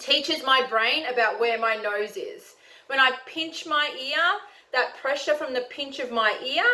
teaches 0.00 0.42
my 0.44 0.66
brain 0.68 1.06
about 1.06 1.38
where 1.38 1.60
my 1.60 1.76
nose 1.76 2.16
is. 2.16 2.56
When 2.88 2.98
I 2.98 3.12
pinch 3.24 3.64
my 3.64 3.94
ear, 4.00 4.40
that 4.72 4.96
pressure 5.00 5.34
from 5.34 5.54
the 5.54 5.66
pinch 5.70 6.00
of 6.00 6.10
my 6.10 6.36
ear, 6.44 6.64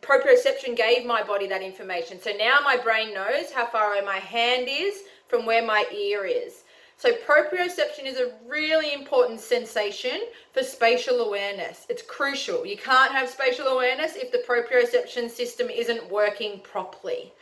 proprioception 0.00 0.74
gave 0.74 1.04
my 1.04 1.22
body 1.22 1.46
that 1.48 1.60
information. 1.60 2.18
So 2.18 2.30
now 2.30 2.60
my 2.64 2.78
brain 2.78 3.12
knows 3.12 3.52
how 3.52 3.66
far 3.66 3.92
away 3.92 4.06
my 4.06 4.18
hand 4.18 4.68
is 4.70 5.02
from 5.28 5.44
where 5.44 5.64
my 5.64 5.84
ear 5.94 6.24
is. 6.24 6.61
So 7.02 7.10
proprioception 7.14 8.04
is 8.04 8.16
a 8.16 8.30
really 8.46 8.92
important 8.92 9.40
sensation 9.40 10.20
for 10.52 10.62
spatial 10.62 11.18
awareness. 11.18 11.84
It's 11.88 12.00
crucial. 12.00 12.64
You 12.64 12.76
can't 12.76 13.10
have 13.10 13.28
spatial 13.28 13.66
awareness 13.66 14.14
if 14.14 14.30
the 14.30 14.38
proprioception 14.38 15.28
system 15.28 15.68
isn't 15.68 16.08
working 16.08 16.60
properly. 16.60 17.32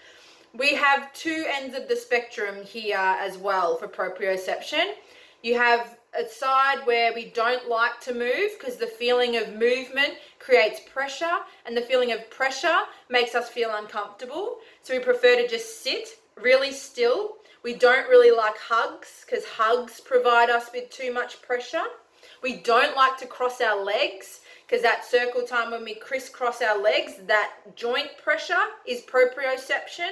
We 0.55 0.70
have 0.77 1.12
two 1.12 1.44
ends 1.46 1.77
of 1.77 1.88
the 1.88 1.96
spectrum 1.96 2.64
here 2.64 2.96
as 2.96 3.37
well 3.37 3.77
for 3.77 3.87
proprioception. 3.87 4.94
You 5.42 5.59
have 5.59 5.99
a 6.18 6.27
side 6.27 6.79
where 6.87 7.12
we 7.12 7.27
don't 7.27 7.68
like 7.68 8.01
to 8.01 8.14
move 8.14 8.53
because 8.59 8.79
the 8.79 8.87
feeling 8.87 9.37
of 9.37 9.53
movement 9.53 10.14
creates 10.38 10.81
pressure 10.90 11.37
and 11.66 11.77
the 11.77 11.83
feeling 11.83 12.12
of 12.12 12.31
pressure 12.31 12.79
makes 13.11 13.35
us 13.35 13.51
feel 13.51 13.75
uncomfortable. 13.75 14.61
So 14.81 14.94
we 14.94 15.01
prefer 15.01 15.37
to 15.37 15.46
just 15.46 15.83
sit 15.83 16.09
really 16.40 16.73
still 16.73 17.37
we 17.62 17.75
don't 17.75 18.09
really 18.09 18.35
like 18.35 18.57
hugs 18.57 19.25
because 19.25 19.44
hugs 19.44 20.01
provide 20.01 20.51
us 20.51 20.70
with 20.73 20.90
too 20.90 21.12
much 21.12 21.42
pressure. 21.42 21.85
We 22.42 22.57
don't 22.57 22.96
like 22.96 23.18
to 23.18 23.27
cross 23.27 23.61
our 23.61 23.83
legs 23.83 24.40
because 24.66 24.83
that 24.83 25.05
circle 25.05 25.42
time 25.42 25.73
when 25.73 25.85
we 25.85 25.94
crisscross 25.94 26.62
our 26.62 26.81
legs, 26.81 27.14
that 27.27 27.53
joint 27.77 28.11
pressure 28.23 28.55
is 28.87 29.03
proprioception. 29.03 30.11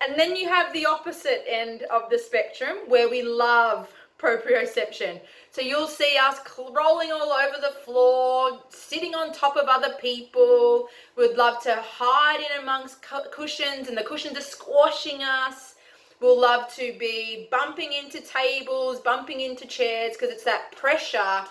And 0.00 0.18
then 0.18 0.34
you 0.34 0.48
have 0.48 0.72
the 0.72 0.86
opposite 0.86 1.44
end 1.48 1.82
of 1.92 2.10
the 2.10 2.18
spectrum 2.18 2.78
where 2.88 3.08
we 3.08 3.22
love 3.22 3.88
proprioception. 4.18 5.20
So 5.50 5.60
you'll 5.60 5.86
see 5.86 6.16
us 6.20 6.38
rolling 6.58 7.12
all 7.12 7.32
over 7.32 7.60
the 7.60 7.74
floor, 7.84 8.60
sitting 8.70 9.14
on 9.14 9.32
top 9.32 9.56
of 9.56 9.68
other 9.68 9.94
people. 10.00 10.88
We'd 11.16 11.36
love 11.36 11.62
to 11.64 11.76
hide 11.86 12.40
in 12.40 12.62
amongst 12.62 13.04
cushions 13.30 13.88
and 13.88 13.96
the 13.96 14.02
cushions 14.02 14.36
are 14.36 14.42
squashing 14.42 15.22
us 15.22 15.73
will 16.20 16.40
love 16.40 16.72
to 16.76 16.94
be 16.98 17.48
bumping 17.50 17.92
into 17.92 18.20
tables, 18.20 19.00
bumping 19.00 19.40
into 19.40 19.66
chairs, 19.66 20.12
because 20.12 20.30
it's 20.30 20.44
that 20.44 20.72
pressure 20.72 21.44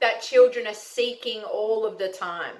that 0.00 0.22
children 0.22 0.66
are 0.66 0.74
seeking 0.74 1.42
all 1.42 1.84
of 1.84 1.98
the 1.98 2.08
time. 2.08 2.54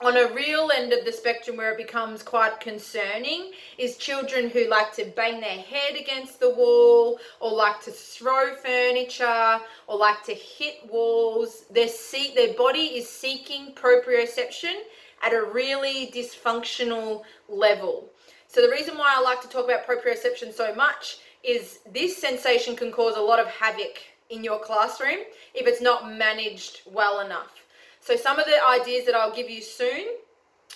on 0.00 0.16
a 0.16 0.34
real 0.34 0.70
end 0.76 0.92
of 0.92 1.04
the 1.04 1.12
spectrum 1.12 1.56
where 1.56 1.70
it 1.70 1.78
becomes 1.78 2.22
quite 2.22 2.58
concerning 2.60 3.52
is 3.78 3.96
children 3.96 4.50
who 4.50 4.68
like 4.68 4.92
to 4.92 5.04
bang 5.16 5.40
their 5.40 5.50
head 5.50 5.94
against 5.98 6.40
the 6.40 6.50
wall 6.50 7.18
or 7.40 7.52
like 7.52 7.80
to 7.80 7.90
throw 7.92 8.54
furniture 8.56 9.60
or 9.86 9.96
like 9.96 10.22
to 10.24 10.34
hit 10.34 10.74
walls 10.90 11.64
their 11.70 11.88
seat 11.88 12.34
their 12.34 12.54
body 12.54 12.86
is 12.98 13.08
seeking 13.08 13.72
proprioception 13.74 14.74
at 15.22 15.32
a 15.32 15.42
really 15.42 16.10
dysfunctional 16.12 17.22
level 17.48 18.10
so 18.54 18.62
the 18.62 18.70
reason 18.70 18.96
why 18.96 19.14
i 19.16 19.20
like 19.20 19.42
to 19.42 19.48
talk 19.48 19.64
about 19.64 19.86
proprioception 19.86 20.52
so 20.52 20.74
much 20.74 21.18
is 21.42 21.80
this 21.92 22.16
sensation 22.16 22.74
can 22.74 22.90
cause 22.90 23.16
a 23.16 23.20
lot 23.20 23.38
of 23.38 23.46
havoc 23.48 23.98
in 24.30 24.42
your 24.42 24.58
classroom 24.58 25.18
if 25.54 25.66
it's 25.66 25.82
not 25.82 26.10
managed 26.10 26.80
well 26.86 27.20
enough 27.20 27.64
so 28.04 28.16
some 28.16 28.38
of 28.38 28.44
the 28.44 28.62
ideas 28.62 29.06
that 29.06 29.14
I'll 29.14 29.34
give 29.34 29.48
you 29.48 29.62
soon 29.62 30.04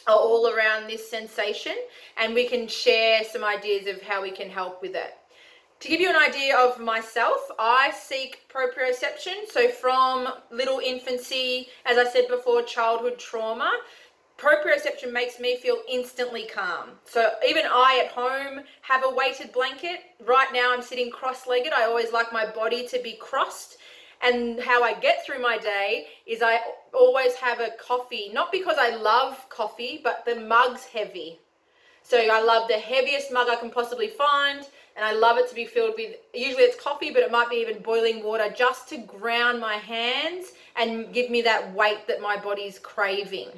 are 0.07 0.17
all 0.17 0.49
around 0.49 0.89
this 0.89 1.11
sensation 1.11 1.75
and 2.17 2.33
we 2.33 2.49
can 2.49 2.67
share 2.67 3.23
some 3.23 3.45
ideas 3.45 3.87
of 3.87 4.01
how 4.01 4.23
we 4.23 4.31
can 4.31 4.49
help 4.49 4.81
with 4.81 4.95
it. 4.95 5.15
To 5.81 5.89
give 5.89 6.01
you 6.01 6.09
an 6.09 6.17
idea 6.17 6.57
of 6.57 6.81
myself, 6.81 7.37
I 7.59 7.93
seek 7.95 8.49
proprioception. 8.49 9.47
So 9.53 9.69
from 9.69 10.29
little 10.51 10.79
infancy, 10.79 11.69
as 11.85 11.99
I 11.99 12.11
said 12.11 12.29
before, 12.29 12.63
childhood 12.63 13.19
trauma, 13.19 13.73
proprioception 14.39 15.13
makes 15.13 15.41
me 15.41 15.57
feel 15.57 15.79
instantly 15.91 16.47
calm. 16.47 16.91
So 17.05 17.33
even 17.47 17.65
I 17.67 18.03
at 18.05 18.13
home 18.13 18.65
have 18.83 19.05
a 19.05 19.15
weighted 19.15 19.53
blanket. 19.53 20.01
Right 20.25 20.49
now 20.53 20.73
I'm 20.73 20.83
sitting 20.83 21.11
cross-legged. 21.11 21.73
I 21.73 21.85
always 21.85 22.13
like 22.13 22.33
my 22.33 22.47
body 22.47 22.87
to 22.89 23.01
be 23.03 23.15
crossed 23.15 23.79
and 24.23 24.61
how 24.61 24.83
I 24.83 24.95
get 24.95 25.25
through 25.25 25.41
my 25.41 25.59
day 25.59 26.07
is 26.27 26.43
I 26.43 26.61
always 26.93 27.35
have 27.35 27.61
a 27.61 27.71
coffee, 27.81 28.31
not 28.33 28.51
because 28.51 28.77
I 28.79 28.97
love 28.97 29.49
coffee, 29.49 30.01
but 30.03 30.25
the 30.25 30.37
mug's 30.37 30.85
heavy. 30.85 31.39
So 32.03 32.17
I 32.19 32.43
love 32.43 32.69
the 32.69 32.79
heaviest 32.79 33.33
mug 33.33 33.49
I 33.51 33.57
can 33.57 33.71
possibly 33.71 34.09
find, 34.09 34.67
and 34.97 35.05
I 35.05 35.13
love 35.13 35.37
it 35.37 35.49
to 35.51 35.55
be 35.55 35.67
filled 35.67 35.95
with 35.97 36.17
usually 36.35 36.65
it's 36.65 36.83
coffee, 36.83 37.11
but 37.11 37.23
it 37.23 37.31
might 37.31 37.51
be 37.51 37.57
even 37.57 37.81
boiling 37.81 38.25
water 38.25 38.53
just 38.57 38.89
to 38.89 38.97
ground 38.99 39.61
my 39.61 39.75
hands 39.75 40.53
and 40.75 41.13
give 41.13 41.31
me 41.31 41.43
that 41.43 41.73
weight 41.75 42.07
that 42.09 42.21
my 42.21 42.37
body's 42.37 42.79
craving. 42.79 43.51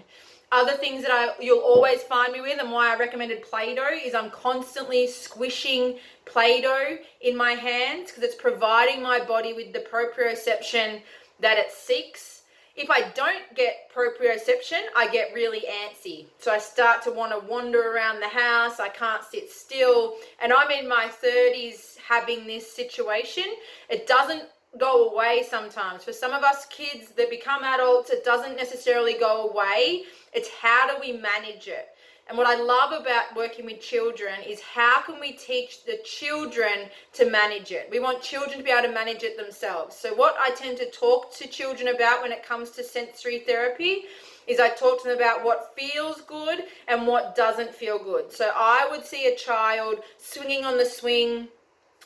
Other 0.53 0.73
things 0.73 1.03
that 1.03 1.13
I 1.13 1.41
you'll 1.41 1.61
always 1.61 2.03
find 2.03 2.33
me 2.33 2.41
with 2.41 2.59
and 2.61 2.73
why 2.73 2.93
I 2.93 2.99
recommended 2.99 3.43
Play-Doh 3.43 4.01
is 4.05 4.15
I'm 4.15 4.31
constantly 4.31 5.07
squishing 5.07 5.99
Play-Doh 6.25 6.99
in 7.21 7.37
my 7.37 7.53
hands 7.53 8.11
because 8.11 8.25
it's 8.25 8.35
providing 8.35 9.01
my 9.01 9.21
body 9.21 9.53
with 9.53 9.73
the 9.73 9.79
proprioception 9.79 11.03
that 11.39 11.57
it 11.57 11.71
seeks. 11.71 12.43
If 12.75 12.91
I 12.91 13.11
don't 13.11 13.55
get 13.55 13.91
proprioception, 13.95 14.81
I 14.97 15.09
get 15.09 15.35
really 15.35 15.61
antsy. 15.61 16.27
So 16.39 16.51
I 16.51 16.59
start 16.59 17.03
to 17.03 17.13
want 17.13 17.33
to 17.33 17.47
wander 17.47 17.93
around 17.93 18.21
the 18.21 18.29
house. 18.29 18.81
I 18.81 18.89
can't 18.89 19.23
sit 19.23 19.51
still. 19.51 20.17
And 20.43 20.53
I'm 20.53 20.71
in 20.71 20.89
my 20.89 21.11
30s 21.23 21.99
having 21.99 22.47
this 22.47 22.73
situation. 22.73 23.45
It 23.89 24.07
doesn't 24.07 24.45
go 24.79 25.11
away 25.11 25.45
sometimes. 25.49 26.05
For 26.05 26.13
some 26.13 26.33
of 26.33 26.43
us 26.43 26.67
kids 26.67 27.09
that 27.17 27.31
become 27.31 27.65
adults, 27.65 28.11
it 28.11 28.25
doesn't 28.25 28.57
necessarily 28.57 29.15
go 29.15 29.49
away. 29.49 30.05
It's 30.33 30.49
how 30.49 30.89
do 30.89 31.01
we 31.01 31.13
manage 31.13 31.69
it? 31.69 31.89
And 32.29 32.39
what 32.39 32.47
I 32.47 32.63
love 32.63 32.93
about 32.93 33.35
working 33.35 33.67
with 33.67 33.81
children 33.81 34.35
is 34.47 34.61
how 34.61 35.01
can 35.01 35.19
we 35.19 35.33
teach 35.33 35.85
the 35.85 35.99
children 36.05 36.89
to 37.15 37.29
manage 37.29 37.73
it? 37.73 37.89
We 37.91 37.99
want 37.99 38.23
children 38.23 38.59
to 38.59 38.63
be 38.63 38.71
able 38.71 38.87
to 38.87 38.95
manage 38.95 39.25
it 39.25 39.37
themselves. 39.37 39.97
So, 39.97 40.15
what 40.15 40.37
I 40.39 40.51
tend 40.51 40.79
to 40.79 40.89
talk 40.93 41.35
to 41.39 41.49
children 41.49 41.89
about 41.89 42.23
when 42.23 42.31
it 42.31 42.45
comes 42.45 42.71
to 42.73 42.85
sensory 42.85 43.41
therapy 43.41 44.05
is 44.47 44.61
I 44.61 44.69
talk 44.69 45.03
to 45.03 45.09
them 45.09 45.17
about 45.17 45.45
what 45.45 45.73
feels 45.77 46.21
good 46.21 46.67
and 46.87 47.05
what 47.05 47.35
doesn't 47.35 47.75
feel 47.75 47.99
good. 47.99 48.31
So, 48.31 48.53
I 48.55 48.87
would 48.89 49.05
see 49.05 49.27
a 49.27 49.35
child 49.35 49.97
swinging 50.17 50.65
on 50.65 50.79
the 50.79 50.87
swing 50.87 51.49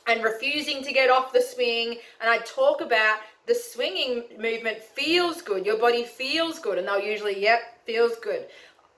and 0.07 0.23
refusing 0.23 0.83
to 0.85 0.93
get 0.93 1.11
off 1.11 1.33
the 1.33 1.41
swing. 1.41 1.97
And 2.21 2.31
I 2.31 2.39
talk 2.39 2.81
about 2.81 3.19
the 3.47 3.55
swinging 3.55 4.25
movement 4.39 4.83
feels 4.83 5.43
good. 5.43 5.67
Your 5.67 5.79
body 5.79 6.05
feels 6.05 6.59
good. 6.59 6.79
And 6.79 6.87
they'll 6.87 7.01
usually, 7.01 7.41
yep, 7.41 7.85
feels 7.85 8.17
good. 8.23 8.47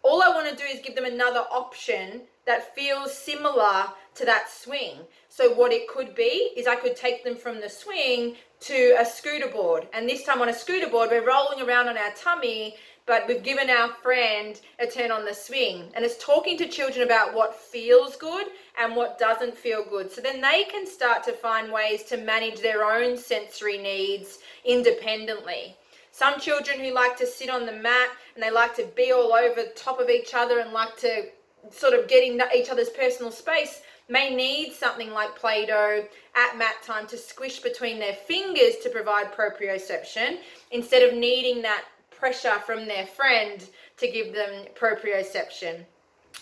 All 0.03 0.23
I 0.23 0.29
want 0.29 0.49
to 0.49 0.57
do 0.57 0.64
is 0.64 0.81
give 0.85 0.95
them 0.95 1.05
another 1.05 1.45
option 1.51 2.23
that 2.47 2.75
feels 2.77 3.12
similar 3.12 3.87
to 4.14 4.25
that 4.25 4.49
swing. 4.49 4.99
So 5.29 5.53
what 5.53 5.73
it 5.73 5.88
could 5.88 6.14
be 6.14 6.53
is 6.57 6.66
I 6.66 6.77
could 6.77 6.97
take 6.97 7.25
them 7.25 7.37
from 7.37 7.61
the 7.61 7.69
swing 7.69 8.37
to 8.61 8.97
a 8.99 9.05
scooter 9.05 9.49
board. 9.49 9.88
And 9.92 10.09
this 10.09 10.25
time 10.25 10.40
on 10.40 10.49
a 10.49 10.55
scooter 10.55 10.88
board, 10.88 11.11
we're 11.11 11.27
rolling 11.27 11.61
around 11.61 11.88
on 11.88 11.99
our 11.99 12.12
tummy 12.12 12.77
but 13.07 13.27
we've 13.29 13.42
given 13.42 13.71
our 13.71 13.88
friend 13.88 14.61
a 14.81 14.87
turn 14.87 15.12
on 15.12 15.25
the 15.25 15.33
swing. 15.33 15.85
And 15.95 16.05
it's 16.05 16.23
talking 16.23 16.59
to 16.59 16.69
children 16.69 17.07
about 17.07 17.35
what 17.35 17.55
feels 17.55 18.16
good 18.16 18.49
and 18.79 18.97
what 18.97 19.19
doesn't 19.19 19.57
feel 19.57 19.85
good. 19.88 20.11
So 20.11 20.21
then 20.21 20.40
they 20.40 20.64
can 20.64 20.87
start 20.87 21.23
to 21.25 21.33
find 21.33 21.73
ways 21.73 22.03
to 22.05 22.16
manage 22.16 22.61
their 22.61 22.85
own 22.85 23.16
sensory 23.16 23.79
needs 23.79 24.40
independently. 24.64 25.77
Some 26.11 26.40
children 26.40 26.81
who 26.81 26.92
like 26.92 27.16
to 27.19 27.27
sit 27.27 27.49
on 27.49 27.64
the 27.64 27.73
mat 27.73 28.09
and 28.35 28.42
they 28.42 28.51
like 28.51 28.75
to 28.77 28.88
be 28.97 29.12
all 29.12 29.33
over 29.33 29.62
top 29.77 30.01
of 30.01 30.11
each 30.11 30.35
other 30.35 30.59
and 30.59 30.73
like 30.73 30.97
to 30.99 31.27
sort 31.71 31.95
of 31.95 32.09
get 32.09 32.25
in 32.25 32.42
each 32.55 32.71
other's 32.71 32.90
personal 32.90 33.31
space 33.31 33.83
may 34.09 34.35
need 34.35 34.73
something 34.73 35.11
like 35.11 35.35
Play-Doh 35.37 36.05
at 36.35 36.57
mat 36.57 36.77
time 36.83 37.07
to 37.09 37.19
squish 37.19 37.59
between 37.61 37.99
their 37.99 38.14
fingers 38.14 38.77
to 38.83 38.88
provide 38.88 39.33
proprioception 39.33 40.38
instead 40.71 41.03
of 41.03 41.19
needing 41.19 41.62
that 41.62 41.85
pressure 42.18 42.59
from 42.64 42.87
their 42.87 43.07
friend 43.07 43.68
to 43.98 44.11
give 44.11 44.33
them 44.33 44.66
proprioception. 44.74 45.85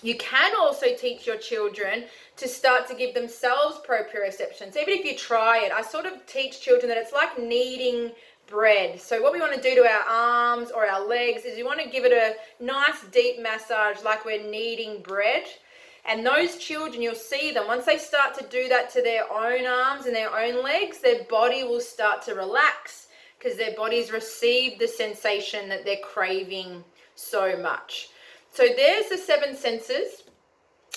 You 0.02 0.16
can 0.16 0.54
also 0.56 0.94
teach 0.96 1.26
your 1.26 1.36
children 1.36 2.04
to 2.36 2.48
start 2.48 2.86
to 2.88 2.94
give 2.94 3.14
themselves 3.14 3.78
proprioception. 3.88 4.72
So 4.72 4.80
even 4.80 4.94
if 4.94 5.04
you 5.04 5.16
try 5.16 5.64
it, 5.64 5.72
I 5.72 5.82
sort 5.82 6.04
of 6.06 6.26
teach 6.26 6.60
children 6.60 6.88
that 6.88 6.98
it's 6.98 7.12
like 7.12 7.38
kneading 7.38 8.12
bread. 8.46 9.00
So 9.00 9.22
what 9.22 9.32
we 9.32 9.40
want 9.40 9.54
to 9.54 9.62
do 9.62 9.74
to 9.76 9.88
our 9.88 10.04
arms 10.08 10.70
or 10.70 10.86
our 10.86 11.06
legs 11.06 11.44
is 11.44 11.56
we 11.56 11.62
want 11.62 11.80
to 11.80 11.88
give 11.88 12.04
it 12.04 12.12
a 12.12 12.34
nice 12.62 13.02
deep 13.12 13.40
massage 13.40 14.02
like 14.04 14.24
we're 14.24 14.42
kneading 14.50 15.00
bread. 15.00 15.44
And 16.06 16.26
those 16.26 16.58
children, 16.58 17.00
you'll 17.00 17.14
see 17.14 17.50
them, 17.50 17.66
once 17.66 17.86
they 17.86 17.96
start 17.96 18.38
to 18.38 18.46
do 18.48 18.68
that 18.68 18.90
to 18.90 19.00
their 19.00 19.24
own 19.32 19.64
arms 19.64 20.04
and 20.04 20.14
their 20.14 20.36
own 20.36 20.62
legs, 20.62 20.98
their 20.98 21.24
body 21.24 21.64
will 21.64 21.80
start 21.80 22.20
to 22.22 22.34
relax 22.34 23.03
because 23.44 23.58
their 23.58 23.74
bodies 23.74 24.10
receive 24.10 24.78
the 24.78 24.88
sensation 24.88 25.68
that 25.68 25.84
they're 25.84 25.96
craving 26.02 26.82
so 27.14 27.58
much. 27.58 28.08
So 28.50 28.66
there's 28.74 29.10
the 29.10 29.18
seven 29.18 29.54
senses. 29.54 30.22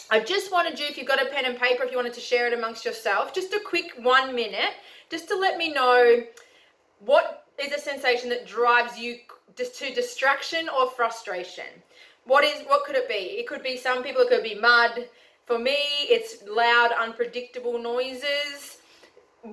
I 0.09 0.21
just 0.21 0.49
wanted 0.51 0.79
you, 0.79 0.85
if 0.85 0.97
you've 0.97 1.07
got 1.07 1.21
a 1.21 1.25
pen 1.25 1.43
and 1.43 1.59
paper, 1.59 1.83
if 1.83 1.91
you 1.91 1.97
wanted 1.97 2.13
to 2.13 2.21
share 2.21 2.47
it 2.47 2.53
amongst 2.53 2.85
yourself, 2.85 3.33
just 3.33 3.51
a 3.53 3.59
quick 3.59 3.91
one 4.01 4.33
minute, 4.33 4.75
just 5.09 5.27
to 5.27 5.35
let 5.35 5.57
me 5.57 5.73
know 5.73 6.23
what 6.99 7.45
is 7.61 7.73
a 7.73 7.79
sensation 7.79 8.29
that 8.29 8.47
drives 8.47 8.97
you 8.97 9.17
to 9.57 9.93
distraction 9.93 10.69
or 10.69 10.89
frustration. 10.91 11.65
What 12.23 12.45
is 12.45 12.63
what 12.67 12.85
could 12.85 12.95
it 12.95 13.09
be? 13.09 13.39
It 13.39 13.47
could 13.47 13.63
be 13.63 13.75
some 13.75 14.03
people, 14.03 14.21
it 14.21 14.29
could 14.29 14.43
be 14.43 14.55
mud. 14.55 15.09
For 15.45 15.59
me, 15.59 15.77
it's 16.03 16.43
loud, 16.47 16.91
unpredictable 16.97 17.81
noises 17.81 18.76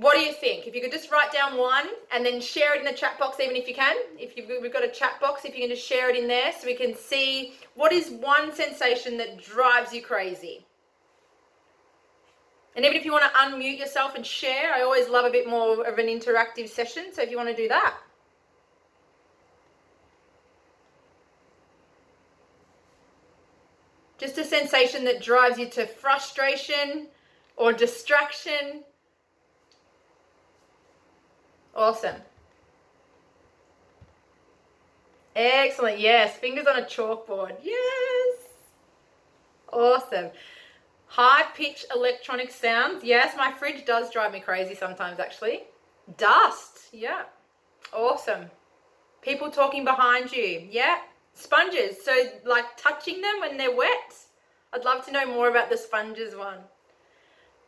what 0.01 0.15
do 0.15 0.21
you 0.21 0.33
think? 0.33 0.67
If 0.67 0.75
you 0.75 0.81
could 0.81 0.91
just 0.91 1.11
write 1.11 1.33
down 1.33 1.57
one 1.57 1.87
and 2.13 2.25
then 2.25 2.41
share 2.41 2.75
it 2.75 2.81
in 2.81 2.85
the 2.85 2.93
chat 2.93 3.19
box, 3.19 3.39
even 3.41 3.55
if 3.55 3.69
you 3.69 3.75
can. 3.75 3.95
If 4.19 4.37
you've 4.37 4.51
we've 4.61 4.73
got 4.73 4.85
a 4.85 4.89
chat 4.89 5.21
box, 5.21 5.45
if 5.45 5.55
you 5.55 5.61
can 5.61 5.71
just 5.71 5.87
share 5.87 6.11
it 6.11 6.17
in 6.17 6.27
there 6.27 6.53
so 6.53 6.67
we 6.67 6.75
can 6.75 6.97
see 6.97 7.55
what 7.75 7.93
is 7.93 8.11
one 8.11 8.53
sensation 8.55 9.17
that 9.19 9.43
drives 9.43 9.93
you 9.93 10.03
crazy. 10.03 10.67
And 12.77 12.85
even 12.85 12.97
if 12.97 13.05
you 13.05 13.13
want 13.13 13.25
to 13.25 13.39
unmute 13.39 13.79
yourself 13.79 14.17
and 14.17 14.27
share, 14.27 14.75
I 14.75 14.83
always 14.83 15.09
love 15.09 15.25
a 15.25 15.31
bit 15.31 15.49
more 15.49 15.87
of 15.87 15.99
an 15.99 16.07
interactive 16.07 16.69
session. 16.69 17.13
So 17.13 17.23
if 17.23 17.31
you 17.31 17.37
want 17.37 17.51
to 17.51 17.57
do 17.57 17.69
that. 17.69 17.95
Just 24.19 24.39
a 24.39 24.45
sensation 24.45 25.05
that 25.05 25.23
drives 25.23 25.59
you 25.59 25.69
to 25.71 25.87
frustration 25.87 27.09
or 27.57 27.73
distraction 27.73 28.83
Awesome. 31.75 32.17
Excellent. 35.35 35.99
Yes. 35.99 36.37
Fingers 36.37 36.67
on 36.67 36.79
a 36.79 36.83
chalkboard. 36.83 37.57
Yes. 37.63 38.39
Awesome. 39.73 40.31
High 41.07 41.45
pitch 41.55 41.85
electronic 41.95 42.51
sounds. 42.51 43.05
Yes, 43.05 43.35
my 43.37 43.53
fridge 43.53 43.85
does 43.85 44.11
drive 44.11 44.33
me 44.33 44.41
crazy 44.41 44.75
sometimes, 44.75 45.19
actually. 45.19 45.63
Dust. 46.17 46.89
Yeah. 46.93 47.23
Awesome. 47.93 48.51
People 49.23 49.51
talking 49.51 49.85
behind 49.85 50.33
you. 50.33 50.67
Yeah. 50.71 50.99
Sponges. 51.35 52.05
So, 52.05 52.13
like 52.45 52.65
touching 52.77 53.21
them 53.21 53.41
when 53.41 53.57
they're 53.57 53.75
wet. 53.75 54.15
I'd 54.73 54.85
love 54.85 55.05
to 55.07 55.13
know 55.13 55.27
more 55.27 55.49
about 55.49 55.71
the 55.71 55.77
sponges 55.77 56.35
one. 56.35 56.59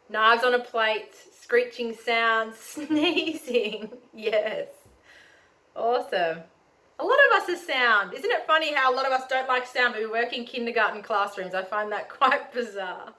Knives 0.08 0.44
on 0.44 0.54
a 0.54 0.60
plate, 0.60 1.14
screeching 1.46 1.94
sounds, 1.94 2.58
sneezing. 2.60 3.88
Yes. 4.12 4.66
Awesome. 5.76 6.38
A 6.98 7.04
lot 7.04 7.18
of 7.30 7.42
us 7.42 7.48
are 7.50 7.66
sound. 7.66 8.14
Isn't 8.14 8.30
it 8.30 8.46
funny 8.48 8.74
how 8.74 8.92
a 8.92 8.96
lot 8.96 9.06
of 9.06 9.12
us 9.12 9.28
don't 9.28 9.46
like 9.46 9.64
sound, 9.64 9.94
but 9.94 10.02
we 10.02 10.08
work 10.08 10.32
in 10.32 10.44
kindergarten 10.44 11.02
classrooms? 11.02 11.54
I 11.54 11.62
find 11.62 11.92
that 11.92 12.08
quite 12.18 12.52
bizarre. 12.52 13.14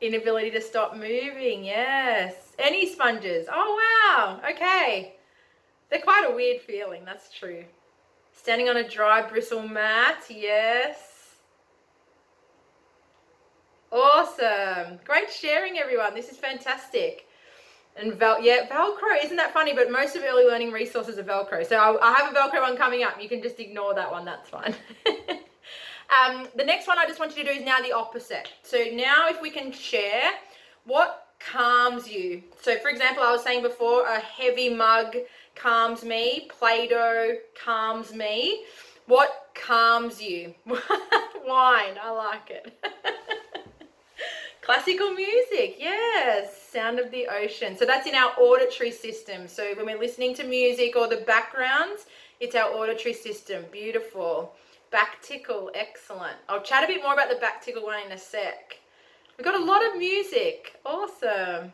Inability 0.00 0.52
to 0.52 0.60
stop 0.60 0.94
moving, 0.94 1.64
yes. 1.64 2.34
Any 2.60 2.92
sponges? 2.92 3.48
Oh, 3.50 3.80
wow. 3.82 4.40
Okay. 4.48 5.16
They're 5.90 6.00
quite 6.00 6.28
a 6.30 6.34
weird 6.34 6.60
feeling, 6.60 7.04
that's 7.04 7.32
true. 7.32 7.64
Standing 8.32 8.68
on 8.68 8.76
a 8.76 8.88
dry 8.88 9.28
bristle 9.28 9.66
mat, 9.66 10.22
yes. 10.30 11.11
Awesome. 13.92 14.98
Great 15.04 15.30
sharing, 15.30 15.78
everyone. 15.78 16.14
This 16.14 16.30
is 16.30 16.38
fantastic. 16.38 17.26
And 17.94 18.14
Vel, 18.14 18.42
yeah, 18.42 18.66
Velcro. 18.66 19.22
Isn't 19.22 19.36
that 19.36 19.52
funny? 19.52 19.74
But 19.74 19.92
most 19.92 20.16
of 20.16 20.22
early 20.24 20.44
learning 20.44 20.72
resources 20.72 21.18
are 21.18 21.22
Velcro. 21.22 21.66
So 21.66 21.76
I, 21.76 22.10
I 22.10 22.14
have 22.14 22.34
a 22.34 22.34
Velcro 22.34 22.62
one 22.62 22.74
coming 22.74 23.02
up. 23.02 23.20
You 23.20 23.28
can 23.28 23.42
just 23.42 23.60
ignore 23.60 23.92
that 23.94 24.10
one. 24.10 24.24
That's 24.24 24.48
fine. 24.48 24.74
um, 25.06 26.48
the 26.56 26.64
next 26.64 26.88
one 26.88 26.98
I 26.98 27.06
just 27.06 27.20
want 27.20 27.36
you 27.36 27.44
to 27.44 27.52
do 27.52 27.58
is 27.58 27.66
now 27.66 27.80
the 27.80 27.92
opposite. 27.92 28.48
So 28.62 28.82
now 28.94 29.28
if 29.28 29.42
we 29.42 29.50
can 29.50 29.70
share 29.72 30.30
what 30.84 31.26
calms 31.38 32.08
you. 32.08 32.42
So 32.62 32.78
for 32.78 32.88
example, 32.88 33.22
I 33.22 33.30
was 33.30 33.42
saying 33.42 33.60
before, 33.60 34.06
a 34.06 34.20
heavy 34.20 34.70
mug 34.70 35.16
calms 35.54 36.02
me. 36.02 36.48
Play-Doh 36.58 37.36
calms 37.62 38.14
me. 38.14 38.64
What 39.04 39.50
calms 39.54 40.22
you? 40.22 40.54
Wine. 40.64 41.98
I 42.02 42.10
like 42.10 42.48
it. 42.48 42.72
Classical 44.62 45.10
music, 45.10 45.74
yes. 45.80 46.56
Sound 46.56 47.00
of 47.00 47.10
the 47.10 47.26
ocean. 47.26 47.76
So 47.76 47.84
that's 47.84 48.06
in 48.06 48.14
our 48.14 48.30
auditory 48.38 48.92
system. 48.92 49.48
So 49.48 49.74
when 49.74 49.86
we're 49.86 49.98
listening 49.98 50.34
to 50.34 50.44
music 50.44 50.94
or 50.94 51.08
the 51.08 51.24
backgrounds, 51.26 52.06
it's 52.38 52.54
our 52.54 52.70
auditory 52.70 53.12
system. 53.12 53.64
Beautiful. 53.72 54.54
Back 54.92 55.20
tickle, 55.20 55.72
excellent. 55.74 56.36
I'll 56.48 56.62
chat 56.62 56.84
a 56.84 56.86
bit 56.86 57.02
more 57.02 57.12
about 57.12 57.28
the 57.28 57.36
back 57.36 57.60
tickle 57.60 57.82
one 57.82 58.06
in 58.06 58.12
a 58.12 58.18
sec. 58.18 58.78
We've 59.36 59.44
got 59.44 59.60
a 59.60 59.64
lot 59.64 59.84
of 59.84 59.98
music. 59.98 60.78
Awesome. 60.86 61.72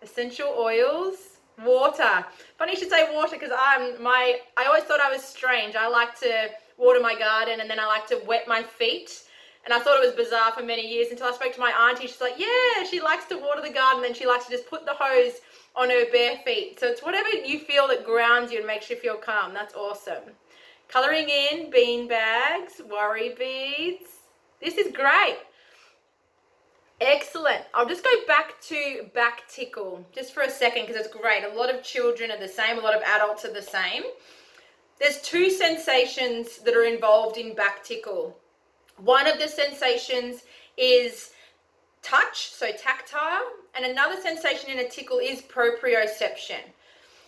Essential 0.00 0.54
oils, 0.56 1.38
water. 1.64 2.24
Funny 2.56 2.72
you 2.72 2.78
should 2.78 2.90
say 2.90 3.12
water 3.12 3.32
because 3.32 3.52
I'm 3.52 4.00
my 4.00 4.38
I 4.56 4.66
always 4.66 4.84
thought 4.84 5.00
I 5.00 5.10
was 5.10 5.24
strange. 5.24 5.74
I 5.74 5.88
like 5.88 6.16
to 6.20 6.50
water 6.78 7.00
my 7.00 7.18
garden 7.18 7.60
and 7.60 7.68
then 7.68 7.80
I 7.80 7.86
like 7.86 8.06
to 8.08 8.22
wet 8.28 8.46
my 8.46 8.62
feet 8.62 9.24
and 9.64 9.72
I 9.72 9.78
thought 9.78 10.02
it 10.02 10.06
was 10.06 10.14
bizarre 10.14 10.52
for 10.52 10.62
many 10.62 10.86
years 10.86 11.08
until 11.10 11.26
I 11.26 11.32
spoke 11.32 11.54
to 11.54 11.60
my 11.60 11.70
auntie. 11.70 12.08
She's 12.08 12.20
like, 12.20 12.34
yeah, 12.36 12.84
she 12.90 13.00
likes 13.00 13.26
to 13.26 13.38
water 13.38 13.62
the 13.62 13.72
garden 13.72 14.04
and 14.04 14.16
she 14.16 14.26
likes 14.26 14.46
to 14.46 14.50
just 14.50 14.68
put 14.68 14.84
the 14.84 14.94
hose 14.98 15.34
on 15.76 15.88
her 15.88 16.04
bare 16.10 16.38
feet. 16.44 16.80
So 16.80 16.88
it's 16.88 17.02
whatever 17.02 17.28
you 17.28 17.60
feel 17.60 17.86
that 17.88 18.04
grounds 18.04 18.50
you 18.50 18.58
and 18.58 18.66
makes 18.66 18.90
you 18.90 18.96
feel 18.96 19.16
calm. 19.16 19.54
That's 19.54 19.74
awesome. 19.74 20.34
Coloring 20.88 21.28
in, 21.28 21.70
bean 21.70 22.08
bags, 22.08 22.80
worry 22.90 23.34
beads. 23.38 24.04
This 24.60 24.74
is 24.78 24.92
great. 24.92 25.38
Excellent. 27.00 27.62
I'll 27.72 27.88
just 27.88 28.04
go 28.04 28.10
back 28.26 28.60
to 28.68 29.06
back 29.14 29.48
tickle 29.48 30.04
just 30.14 30.34
for 30.34 30.42
a 30.42 30.50
second 30.50 30.86
because 30.86 31.04
it's 31.04 31.14
great. 31.14 31.44
A 31.44 31.54
lot 31.54 31.72
of 31.72 31.82
children 31.82 32.30
are 32.30 32.38
the 32.38 32.48
same, 32.48 32.78
a 32.78 32.80
lot 32.80 32.94
of 32.94 33.02
adults 33.02 33.44
are 33.44 33.52
the 33.52 33.62
same. 33.62 34.02
There's 35.00 35.20
two 35.22 35.50
sensations 35.50 36.58
that 36.58 36.74
are 36.74 36.84
involved 36.84 37.38
in 37.38 37.54
back 37.54 37.82
tickle. 37.82 38.38
One 39.04 39.26
of 39.26 39.40
the 39.40 39.48
sensations 39.48 40.44
is 40.76 41.30
touch, 42.02 42.52
so 42.52 42.70
tactile, 42.70 43.46
and 43.74 43.84
another 43.84 44.20
sensation 44.20 44.70
in 44.70 44.78
a 44.78 44.88
tickle 44.88 45.18
is 45.18 45.42
proprioception. 45.42 46.60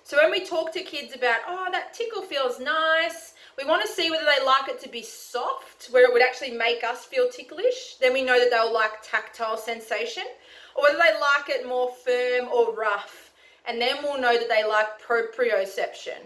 So 0.04 0.16
when 0.18 0.30
we 0.30 0.44
talk 0.44 0.72
to 0.74 0.82
kids 0.82 1.16
about, 1.16 1.38
oh, 1.48 1.66
that 1.72 1.92
tickle 1.92 2.22
feels 2.22 2.60
nice, 2.60 3.34
we 3.58 3.64
want 3.64 3.82
to 3.82 3.88
see 3.88 4.08
whether 4.08 4.24
they 4.24 4.44
like 4.44 4.68
it 4.68 4.80
to 4.82 4.88
be 4.88 5.02
soft, 5.02 5.86
where 5.90 6.04
it 6.04 6.12
would 6.12 6.22
actually 6.22 6.52
make 6.52 6.84
us 6.84 7.06
feel 7.06 7.28
ticklish. 7.28 7.96
Then 8.00 8.12
we 8.12 8.22
know 8.22 8.38
that 8.38 8.50
they'll 8.50 8.72
like 8.72 9.02
tactile 9.02 9.56
sensation, 9.56 10.24
or 10.76 10.84
whether 10.84 10.98
they 10.98 11.18
like 11.18 11.48
it 11.48 11.66
more 11.66 11.90
firm 12.04 12.48
or 12.52 12.72
rough. 12.72 13.23
And 13.66 13.80
then 13.80 13.96
we'll 14.02 14.20
know 14.20 14.36
that 14.36 14.48
they 14.48 14.64
like 14.64 15.00
proprioception. 15.00 16.18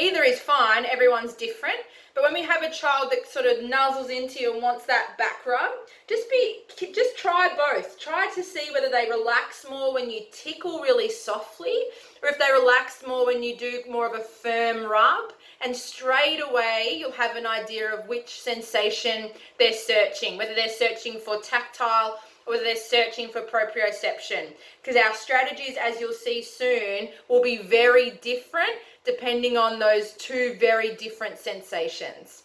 Either 0.00 0.22
is 0.22 0.38
fine, 0.38 0.84
everyone's 0.84 1.32
different. 1.32 1.78
But 2.16 2.22
when 2.22 2.32
we 2.32 2.42
have 2.42 2.62
a 2.62 2.70
child 2.70 3.10
that 3.10 3.30
sort 3.30 3.44
of 3.44 3.58
nuzzles 3.58 4.08
into 4.08 4.40
you 4.40 4.54
and 4.54 4.62
wants 4.62 4.86
that 4.86 5.18
back 5.18 5.44
rub, 5.44 5.70
just 6.08 6.30
be 6.30 6.60
just 6.94 7.18
try 7.18 7.50
both. 7.54 8.00
Try 8.00 8.30
to 8.34 8.42
see 8.42 8.70
whether 8.72 8.88
they 8.88 9.06
relax 9.10 9.66
more 9.68 9.92
when 9.92 10.08
you 10.08 10.20
tickle 10.32 10.80
really 10.80 11.10
softly 11.10 11.76
or 12.22 12.30
if 12.30 12.38
they 12.38 12.50
relax 12.52 13.04
more 13.06 13.26
when 13.26 13.42
you 13.42 13.54
do 13.54 13.82
more 13.90 14.06
of 14.06 14.18
a 14.18 14.24
firm 14.24 14.90
rub 14.90 15.34
and 15.60 15.76
straight 15.76 16.40
away 16.40 16.96
you'll 16.98 17.12
have 17.12 17.36
an 17.36 17.46
idea 17.46 17.92
of 17.92 18.08
which 18.08 18.40
sensation 18.40 19.28
they're 19.58 19.74
searching, 19.74 20.38
whether 20.38 20.54
they're 20.54 20.70
searching 20.70 21.18
for 21.18 21.38
tactile 21.42 22.18
or 22.46 22.58
they're 22.58 22.76
searching 22.76 23.28
for 23.28 23.42
proprioception. 23.42 24.52
Because 24.82 24.96
our 24.96 25.14
strategies, 25.14 25.76
as 25.80 26.00
you'll 26.00 26.12
see 26.12 26.42
soon, 26.42 27.08
will 27.28 27.42
be 27.42 27.58
very 27.58 28.10
different 28.22 28.70
depending 29.04 29.56
on 29.56 29.78
those 29.78 30.12
two 30.12 30.56
very 30.58 30.94
different 30.96 31.38
sensations. 31.38 32.42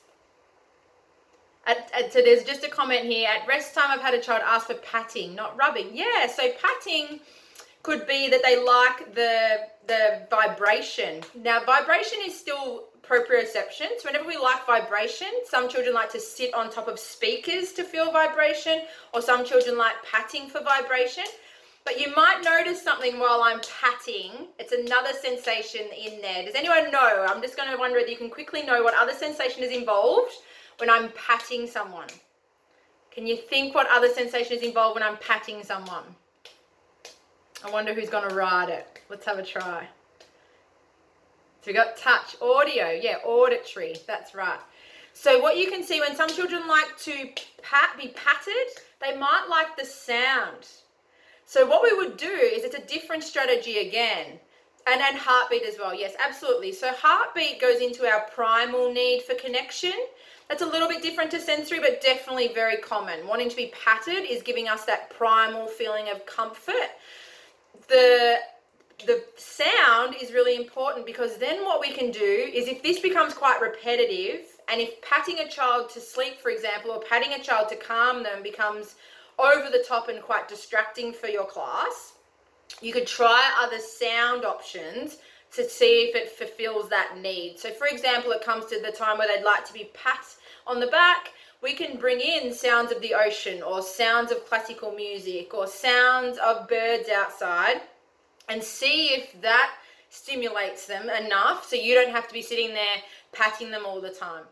At, 1.66 1.92
at, 1.94 2.14
so 2.14 2.22
there's 2.22 2.44
just 2.44 2.64
a 2.64 2.70
comment 2.70 3.06
here. 3.06 3.30
At 3.30 3.48
rest 3.48 3.76
time, 3.76 3.88
I've 3.90 4.02
had 4.02 4.14
a 4.14 4.22
child 4.22 4.42
ask 4.46 4.68
for 4.68 4.76
patting, 4.76 5.36
not 5.36 5.58
rubbing. 5.58 5.90
Yeah, 5.94 6.28
so 6.28 6.52
patting 6.52 7.20
could 7.84 8.08
be 8.08 8.30
that 8.30 8.42
they 8.44 8.64
like 8.64 9.14
the 9.16 9.68
the 9.88 10.28
vibration. 10.30 11.24
Now, 11.36 11.64
vibration 11.64 12.20
is 12.24 12.38
still 12.38 12.86
proprioception. 13.12 13.88
So 14.00 14.06
whenever 14.06 14.26
we 14.26 14.38
like 14.38 14.65
vibration, 14.65 15.28
some 15.45 15.67
children 15.67 15.93
like 15.93 16.12
to 16.13 16.19
sit 16.19 16.54
on 16.54 16.69
top 16.69 16.88
of 16.88 16.97
speakers 16.97 17.74
to 17.74 17.84
feel 17.84 18.10
vibration, 18.12 18.84
or 19.13 19.21
some 19.21 19.43
children 19.43 19.78
like 19.78 19.95
patting 20.10 20.47
for 20.47 20.62
vibration. 20.63 21.26
But 21.84 22.00
you 22.00 22.13
might 22.15 22.41
notice 22.43 22.82
something 22.82 23.19
while 23.19 23.41
I'm 23.41 23.60
patting. 23.82 24.47
It's 24.60 24.71
another 24.71 25.12
sensation 25.19 25.82
in 25.97 26.21
there. 26.21 26.45
Does 26.45 26.56
anyone 26.56 26.91
know? 26.91 27.26
I'm 27.28 27.41
just 27.41 27.58
going 27.58 27.69
to 27.71 27.78
wonder 27.78 27.97
if 27.97 28.10
you 28.10 28.15
can 28.15 28.30
quickly 28.30 28.63
know 28.63 28.82
what 28.84 28.93
other 28.93 29.13
sensation 29.13 29.63
is 29.63 29.76
involved 29.76 30.32
when 30.78 30.89
I'm 30.89 31.10
patting 31.12 31.67
someone. 31.67 32.08
Can 33.12 33.28
you 33.28 33.36
think 33.36 33.76
what 33.76 33.88
other 33.89 34.10
sensation 34.10 34.58
is 34.58 34.63
involved 34.63 34.95
when 34.95 35.04
I'm 35.04 35.17
patting 35.17 35.63
someone? 35.63 36.04
I 37.65 37.69
wonder 37.71 37.93
who's 37.93 38.10
going 38.10 38.30
to 38.30 38.36
ride 38.36 38.69
it. 38.69 38.88
Let's 39.10 39.26
have 39.26 39.38
a 39.38 39.43
try. 39.43 39.88
So 41.62 41.67
we 41.67 41.74
got 41.74 41.95
touch, 41.95 42.36
audio, 42.41 42.89
yeah, 42.89 43.17
auditory. 43.24 43.95
That's 44.08 44.34
right. 44.34 44.60
So 45.13 45.39
what 45.39 45.58
you 45.58 45.69
can 45.69 45.84
see 45.84 46.00
when 46.00 46.15
some 46.15 46.30
children 46.30 46.67
like 46.67 46.97
to 47.00 47.30
pat, 47.62 47.97
be 48.00 48.08
patted, 48.10 48.82
they 49.00 49.15
might 49.15 49.45
like 49.47 49.78
the 49.78 49.86
sound. 49.86 50.67
So 51.45 51.67
what 51.67 51.84
we 51.84 51.95
would 51.95 52.17
do 52.17 52.32
is 52.32 52.63
it's 52.63 52.76
a 52.76 52.82
different 52.82 53.24
strategy 53.24 53.80
again. 53.88 54.39
And 54.88 55.00
and 55.00 55.15
heartbeat 55.15 55.62
as 55.62 55.78
well. 55.78 55.93
Yes, 55.93 56.15
absolutely. 56.24 56.71
So 56.71 56.91
heartbeat 56.91 57.62
goes 57.62 57.82
into 57.82 58.08
our 58.08 58.21
primal 58.34 58.91
need 58.91 59.21
for 59.21 59.36
connection. 59.36 59.93
That's 60.50 60.63
a 60.63 60.65
little 60.65 60.88
bit 60.88 61.04
different 61.04 61.30
to 61.32 61.39
sensory, 61.39 61.80
but 61.80 62.02
definitely 62.02 62.52
very 62.56 62.78
common. 62.78 63.28
Wanting 63.28 63.50
to 63.50 63.56
be 63.56 63.71
patted 63.86 64.26
is 64.28 64.41
giving 64.41 64.67
us 64.67 64.86
that 64.86 65.12
primal 65.12 65.67
feeling 65.67 66.10
of 66.10 66.26
comfort. 66.26 66.89
The 67.89 68.38
the 69.06 69.24
sound 69.36 70.16
is 70.22 70.32
really 70.32 70.56
important 70.56 71.06
because 71.06 71.38
then 71.38 71.64
what 71.64 71.80
we 71.80 71.92
can 71.92 72.12
do 72.12 72.52
is 72.54 72.68
if 72.68 72.82
this 72.84 73.00
becomes 73.00 73.34
quite 73.34 73.62
repetitive 73.62 74.42
and 74.70 74.82
if 74.82 75.02
patting 75.02 75.40
a 75.40 75.48
child 75.48 75.90
to 75.90 76.00
sleep 76.00 76.40
for 76.42 76.50
example 76.50 76.92
or 76.92 77.02
patting 77.02 77.34
a 77.34 77.44
child 77.44 77.70
to 77.70 77.76
calm 77.76 78.24
them 78.24 78.42
becomes 78.44 78.96
over 79.40 79.70
the 79.70 79.84
top 79.88 80.10
and 80.10 80.22
quite 80.22 80.48
distracting 80.48 81.14
for 81.14 81.28
your 81.28 81.46
class, 81.46 82.14
you 82.82 82.94
could 82.94 83.08
try 83.08 83.52
other 83.60 83.80
sound 83.80 84.46
options 84.46 85.18
to 85.54 85.68
see 85.68 86.04
if 86.04 86.16
it 86.16 86.32
fulfills 86.32 86.90
that 86.90 87.18
need. 87.22 87.60
So, 87.60 87.72
for 87.72 87.88
example, 87.88 88.32
it 88.32 88.44
comes 88.44 88.66
to 88.68 88.80
the 88.82 88.92
time 88.92 89.18
where 89.18 89.28
they'd 89.28 89.44
like 89.44 89.66
to 89.66 89.74
be 89.74 89.92
pat 89.94 90.26
on 90.66 90.80
the 90.80 90.88
back, 90.88 91.30
we 91.62 91.74
can 91.74 91.98
bring 91.98 92.20
in 92.22 92.54
sounds 92.54 92.92
of 92.92 93.02
the 93.02 93.14
ocean 93.14 93.62
or 93.62 93.82
sounds 93.82 94.32
of 94.32 94.46
classical 94.48 94.92
music 94.92 95.54
or 95.54 95.68
sounds 95.68 96.38
of 96.38 96.68
birds 96.68 97.10
outside 97.10 97.82
and 98.52 98.62
see 98.62 99.08
if 99.08 99.42
that 99.42 99.72
stimulates 100.10 100.86
them 100.86 101.10
enough 101.10 101.66
so 101.66 101.78
you 101.78 101.96
don't 101.96 102.12
have 102.12 102.28
to 102.28 102.34
be 102.34 102.42
sitting 102.42 102.74
there 102.74 102.98
patting 103.32 103.72
them 103.72 103.86
all 103.86 104.02
the 104.02 104.10
time. 104.10 104.44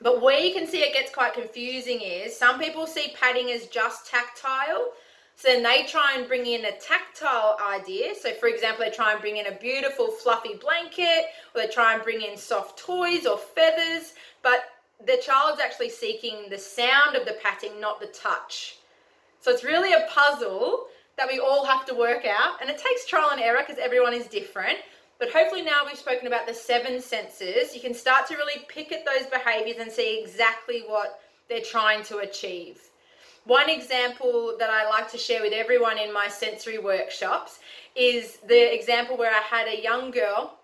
But 0.00 0.22
where 0.22 0.40
you 0.40 0.54
can 0.54 0.66
see 0.66 0.78
it 0.78 0.94
gets 0.94 1.12
quite 1.12 1.34
confusing 1.34 2.00
is 2.00 2.36
some 2.36 2.58
people 2.58 2.86
see 2.86 3.14
padding 3.20 3.50
as 3.50 3.66
just 3.66 4.10
tactile. 4.10 4.92
So 5.36 5.48
then 5.48 5.62
they 5.62 5.84
try 5.86 6.14
and 6.16 6.26
bring 6.26 6.46
in 6.46 6.64
a 6.64 6.72
tactile 6.78 7.58
idea. 7.62 8.14
So, 8.14 8.32
for 8.32 8.48
example, 8.48 8.86
they 8.86 8.90
try 8.90 9.12
and 9.12 9.20
bring 9.20 9.36
in 9.36 9.46
a 9.46 9.52
beautiful 9.52 10.08
fluffy 10.10 10.54
blanket, 10.54 11.26
or 11.54 11.60
they 11.60 11.68
try 11.68 11.92
and 11.92 12.02
bring 12.02 12.22
in 12.22 12.38
soft 12.38 12.78
toys 12.78 13.26
or 13.26 13.36
feathers. 13.36 14.14
But 14.42 14.64
the 15.04 15.20
child's 15.22 15.60
actually 15.60 15.90
seeking 15.90 16.48
the 16.48 16.58
sound 16.58 17.16
of 17.16 17.26
the 17.26 17.36
patting, 17.42 17.78
not 17.78 18.00
the 18.00 18.06
touch. 18.06 18.78
So, 19.42 19.50
it's 19.50 19.62
really 19.62 19.92
a 19.92 20.06
puzzle 20.08 20.86
that 21.16 21.28
we 21.30 21.38
all 21.38 21.64
have 21.64 21.84
to 21.86 21.94
work 21.94 22.24
out. 22.26 22.60
And 22.60 22.70
it 22.70 22.78
takes 22.78 23.06
trial 23.06 23.30
and 23.32 23.40
error 23.40 23.60
because 23.66 23.82
everyone 23.82 24.14
is 24.14 24.26
different. 24.26 24.78
But 25.18 25.30
hopefully, 25.30 25.62
now 25.62 25.80
we've 25.86 25.98
spoken 25.98 26.26
about 26.26 26.46
the 26.46 26.52
seven 26.52 27.00
senses, 27.00 27.74
you 27.74 27.80
can 27.80 27.94
start 27.94 28.26
to 28.28 28.36
really 28.36 28.66
pick 28.68 28.92
at 28.92 29.06
those 29.06 29.26
behaviors 29.26 29.78
and 29.80 29.90
see 29.90 30.20
exactly 30.20 30.84
what 30.86 31.20
they're 31.48 31.62
trying 31.62 32.02
to 32.04 32.18
achieve. 32.18 32.80
One 33.44 33.70
example 33.70 34.56
that 34.58 34.70
I 34.70 34.88
like 34.88 35.10
to 35.12 35.18
share 35.18 35.40
with 35.40 35.52
everyone 35.52 35.98
in 35.98 36.12
my 36.12 36.28
sensory 36.28 36.78
workshops 36.78 37.60
is 37.94 38.38
the 38.46 38.74
example 38.74 39.16
where 39.16 39.30
I 39.30 39.40
had 39.40 39.68
a 39.68 39.80
young 39.80 40.10
girl 40.10 40.58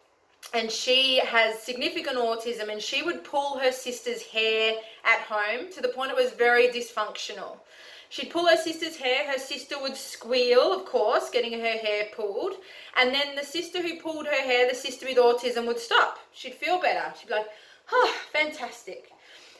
and 0.52 0.70
she 0.70 1.20
has 1.20 1.62
significant 1.62 2.16
autism 2.16 2.70
and 2.70 2.82
she 2.82 3.02
would 3.02 3.22
pull 3.22 3.58
her 3.58 3.70
sister's 3.70 4.22
hair 4.22 4.74
at 5.04 5.20
home 5.20 5.70
to 5.72 5.80
the 5.80 5.88
point 5.88 6.10
it 6.10 6.16
was 6.16 6.32
very 6.32 6.68
dysfunctional. 6.68 7.58
She'd 8.12 8.28
pull 8.28 8.46
her 8.46 8.58
sister's 8.58 8.96
hair, 8.96 9.26
her 9.32 9.38
sister 9.38 9.80
would 9.80 9.96
squeal, 9.96 10.70
of 10.74 10.84
course, 10.84 11.30
getting 11.30 11.58
her 11.58 11.78
hair 11.78 12.08
pulled, 12.14 12.56
and 12.94 13.14
then 13.14 13.34
the 13.34 13.42
sister 13.42 13.80
who 13.80 13.98
pulled 14.02 14.26
her 14.26 14.42
hair, 14.42 14.68
the 14.68 14.74
sister 14.74 15.06
with 15.06 15.16
autism, 15.16 15.66
would 15.66 15.78
stop. 15.78 16.18
She'd 16.34 16.52
feel 16.52 16.78
better. 16.78 17.10
She'd 17.18 17.28
be 17.28 17.32
like, 17.32 17.48
oh, 17.90 18.14
fantastic. 18.30 19.12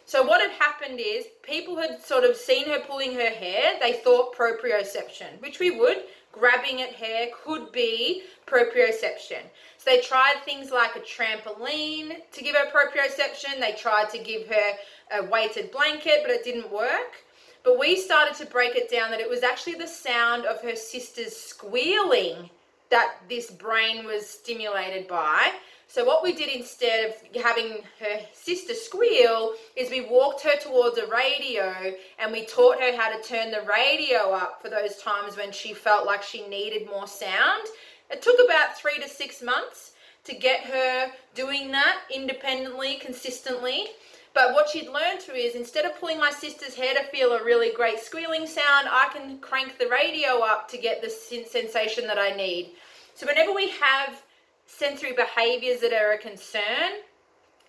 So 0.04 0.22
what 0.22 0.42
had 0.42 0.50
happened 0.50 1.00
is 1.00 1.28
people 1.40 1.78
had 1.78 2.04
sort 2.04 2.24
of 2.24 2.36
seen 2.36 2.66
her 2.66 2.80
pulling 2.80 3.14
her 3.14 3.30
hair. 3.30 3.78
They 3.80 3.94
thought 3.94 4.36
proprioception, 4.36 5.40
which 5.40 5.58
we 5.58 5.70
would. 5.70 6.02
Grabbing 6.30 6.82
at 6.82 6.92
hair 6.92 7.28
could 7.42 7.72
be 7.72 8.24
proprioception. 8.46 9.44
So 9.78 9.86
they 9.86 10.02
tried 10.02 10.42
things 10.44 10.70
like 10.70 10.94
a 10.94 11.00
trampoline 11.00 12.16
to 12.30 12.44
give 12.44 12.54
her 12.54 12.70
proprioception. 12.70 13.60
They 13.60 13.72
tried 13.72 14.10
to 14.10 14.18
give 14.18 14.46
her 14.48 14.72
a 15.10 15.24
weighted 15.24 15.72
blanket, 15.72 16.18
but 16.20 16.30
it 16.30 16.44
didn't 16.44 16.70
work. 16.70 17.24
But 17.64 17.79
we 17.79 17.96
started 17.96 18.35
to 18.37 18.46
break 18.46 18.75
it 18.75 18.90
down 18.90 19.11
that 19.11 19.20
it 19.20 19.29
was 19.29 19.42
actually 19.42 19.75
the 19.75 19.87
sound 19.87 20.46
of 20.46 20.61
her 20.62 20.77
sister's 20.77 21.37
squealing 21.37 22.51
that 22.90 23.16
this 23.29 23.51
brain 23.51 24.05
was 24.05 24.29
stimulated 24.29 25.09
by. 25.09 25.53
So 25.87 26.05
what 26.05 26.22
we 26.22 26.33
did 26.33 26.48
instead 26.48 27.11
of 27.11 27.42
having 27.42 27.83
her 28.01 28.20
sister 28.33 28.72
squeal 28.72 29.55
is 29.77 29.90
we 29.90 30.01
walked 30.01 30.40
her 30.42 30.57
towards 30.59 30.96
a 30.96 31.07
radio 31.07 31.94
and 32.18 32.33
we 32.33 32.46
taught 32.46 32.81
her 32.81 32.96
how 32.96 33.14
to 33.14 33.22
turn 33.22 33.51
the 33.51 33.62
radio 33.68 34.33
up 34.33 34.62
for 34.62 34.70
those 34.70 34.96
times 34.96 35.37
when 35.37 35.53
she 35.53 35.75
felt 35.75 36.07
like 36.07 36.22
she 36.22 36.48
needed 36.48 36.88
more 36.88 37.07
sound. 37.07 37.66
It 38.11 38.22
took 38.22 38.38
about 38.42 38.79
three 38.79 38.98
to 39.01 39.09
six 39.09 39.42
months 39.42 39.92
to 40.25 40.35
get 40.35 40.61
her 40.61 41.12
doing 41.35 41.70
that 41.72 41.98
independently, 42.14 42.94
consistently. 42.94 43.88
But 44.35 44.55
what 44.55 44.68
she'd 44.68 44.88
learned 44.88 45.21
to 45.27 45.35
is 45.35 45.55
instead 45.55 45.85
of 45.85 45.99
pulling 46.01 46.18
my 46.18 46.31
sister's 46.31 46.75
hair 46.75 46.95
to 46.95 47.05
feel 47.05 47.33
a 47.33 47.45
really 47.45 47.73
great 47.73 48.01
squealing 48.01 48.47
sound, 48.47 48.88
I 48.90 49.09
can 49.12 49.38
crank 49.38 49.79
the 49.79 49.88
radio 49.88 50.40
up 50.42 50.68
to 50.71 50.79
get 50.79 51.03
the 51.03 51.11
sensation 51.11 52.07
that 52.07 52.18
I 52.18 52.31
need. 52.31 52.73
So 53.14 53.27
whenever 53.27 53.53
we 53.53 53.71
have 53.71 54.23
sensory 54.66 55.12
behaviors 55.12 55.81
that 55.81 55.92
are 55.92 56.12
a 56.12 56.18
concern, 56.18 57.03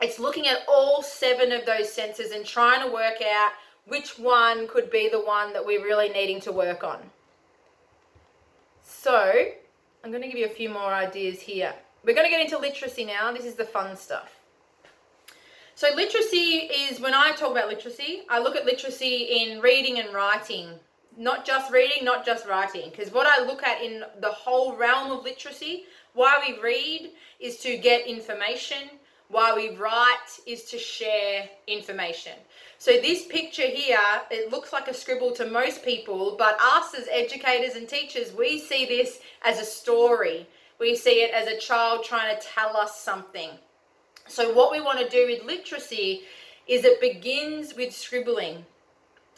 it's 0.01 0.19
looking 0.19 0.47
at 0.47 0.59
all 0.67 1.01
seven 1.01 1.51
of 1.51 1.65
those 1.65 1.91
senses 1.91 2.31
and 2.31 2.45
trying 2.45 2.85
to 2.85 2.93
work 2.93 3.21
out 3.21 3.51
which 3.85 4.17
one 4.17 4.67
could 4.67 4.89
be 4.89 5.09
the 5.09 5.19
one 5.19 5.51
that 5.53 5.65
we're 5.65 5.83
really 5.83 6.09
needing 6.09 6.39
to 6.41 6.51
work 6.51 6.83
on. 6.83 6.99
So, 8.85 9.47
I'm 10.03 10.11
going 10.11 10.21
to 10.21 10.29
give 10.29 10.37
you 10.37 10.45
a 10.45 10.49
few 10.49 10.69
more 10.69 10.93
ideas 10.93 11.41
here. 11.41 11.73
We're 12.05 12.15
going 12.15 12.25
to 12.25 12.31
get 12.31 12.41
into 12.41 12.57
literacy 12.57 13.03
now. 13.03 13.31
This 13.33 13.45
is 13.45 13.55
the 13.55 13.65
fun 13.65 13.97
stuff. 13.97 14.29
So, 15.75 15.89
literacy 15.95 16.69
is 16.71 16.99
when 16.99 17.15
I 17.15 17.31
talk 17.31 17.51
about 17.51 17.67
literacy, 17.67 18.21
I 18.29 18.39
look 18.39 18.55
at 18.55 18.65
literacy 18.65 19.41
in 19.41 19.59
reading 19.59 19.99
and 19.99 20.13
writing, 20.13 20.69
not 21.17 21.45
just 21.45 21.71
reading, 21.71 22.05
not 22.05 22.23
just 22.25 22.47
writing. 22.47 22.91
Because 22.91 23.11
what 23.11 23.25
I 23.25 23.43
look 23.43 23.63
at 23.63 23.81
in 23.81 24.03
the 24.21 24.29
whole 24.29 24.75
realm 24.75 25.11
of 25.11 25.23
literacy, 25.23 25.85
why 26.13 26.43
we 26.47 26.61
read 26.61 27.11
is 27.39 27.57
to 27.59 27.77
get 27.77 28.05
information. 28.05 28.89
Why 29.29 29.55
we 29.55 29.75
write 29.75 30.39
is 30.45 30.65
to 30.65 30.77
share 30.77 31.49
information. 31.65 32.33
So 32.77 32.91
this 32.91 33.25
picture 33.25 33.65
here, 33.65 33.97
it 34.29 34.51
looks 34.51 34.73
like 34.73 34.87
a 34.87 34.93
scribble 34.93 35.31
to 35.33 35.47
most 35.47 35.83
people, 35.83 36.35
but 36.37 36.55
us 36.61 36.93
as 36.93 37.07
educators 37.11 37.73
and 37.73 37.89
teachers, 37.89 38.31
we 38.31 38.59
see 38.59 38.85
this 38.85 39.21
as 39.43 39.59
a 39.59 39.65
story. 39.65 40.47
We 40.79 40.95
see 40.95 41.23
it 41.23 41.33
as 41.33 41.47
a 41.47 41.57
child 41.57 42.03
trying 42.03 42.37
to 42.37 42.45
tell 42.45 42.77
us 42.77 43.01
something. 43.01 43.49
So 44.27 44.53
what 44.53 44.71
we 44.71 44.81
want 44.81 44.99
to 44.99 45.09
do 45.09 45.27
with 45.27 45.43
literacy 45.43 46.23
is 46.67 46.85
it 46.85 47.01
begins 47.01 47.75
with 47.75 47.93
scribbling. 47.93 48.65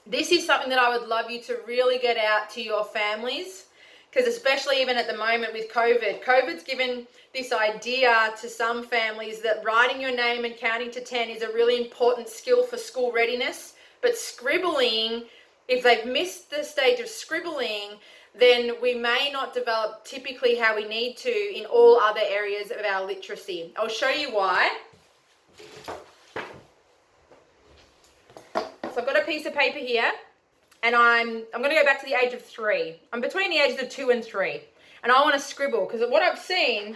This 0.05 0.31
is 0.31 0.45
something 0.45 0.69
that 0.69 0.79
I 0.79 0.95
would 0.95 1.07
love 1.07 1.31
you 1.31 1.41
to 1.43 1.59
really 1.67 1.97
get 1.97 2.17
out 2.17 2.49
to 2.51 2.61
your 2.61 2.85
families 2.85 3.65
because 4.15 4.33
especially 4.33 4.79
even 4.81 4.95
at 4.95 5.07
the 5.07 5.17
moment 5.17 5.51
with 5.51 5.69
COVID, 5.69 6.23
COVID's 6.23 6.63
given 6.63 7.05
this 7.33 7.51
idea 7.51 8.31
to 8.39 8.47
some 8.47 8.85
families 8.85 9.41
that 9.41 9.61
writing 9.65 9.99
your 9.99 10.15
name 10.15 10.45
and 10.45 10.55
counting 10.55 10.89
to 10.91 11.01
10 11.01 11.29
is 11.29 11.41
a 11.41 11.51
really 11.51 11.83
important 11.83 12.29
skill 12.29 12.63
for 12.63 12.77
school 12.77 13.11
readiness. 13.11 13.73
But 14.01 14.15
scribbling, 14.15 15.23
if 15.67 15.83
they've 15.83 16.05
missed 16.05 16.49
the 16.49 16.63
stage 16.63 17.01
of 17.01 17.09
scribbling, 17.09 17.97
then 18.37 18.73
we 18.81 18.93
may 18.93 19.29
not 19.31 19.53
develop 19.53 20.03
typically 20.05 20.55
how 20.55 20.75
we 20.75 20.85
need 20.87 21.17
to 21.17 21.29
in 21.29 21.65
all 21.65 21.99
other 21.99 22.21
areas 22.23 22.71
of 22.71 22.85
our 22.85 23.05
literacy. 23.05 23.73
I'll 23.77 23.87
show 23.87 24.09
you 24.09 24.33
why. 24.33 24.77
So 28.53 29.01
I've 29.01 29.05
got 29.05 29.19
a 29.19 29.25
piece 29.25 29.45
of 29.45 29.53
paper 29.53 29.79
here 29.79 30.11
and 30.85 30.95
I'm 30.95 31.43
I'm 31.53 31.61
going 31.61 31.71
to 31.71 31.75
go 31.75 31.83
back 31.83 31.99
to 32.01 32.05
the 32.05 32.13
age 32.13 32.33
of 32.33 32.41
three. 32.43 32.97
I'm 33.11 33.19
between 33.19 33.49
the 33.49 33.57
ages 33.57 33.81
of 33.81 33.89
two 33.89 34.11
and 34.11 34.23
three, 34.23 34.61
and 35.03 35.11
I 35.11 35.19
want 35.21 35.33
to 35.33 35.39
scribble 35.39 35.85
because 35.85 36.07
what 36.09 36.21
I've 36.21 36.39
seen 36.39 36.95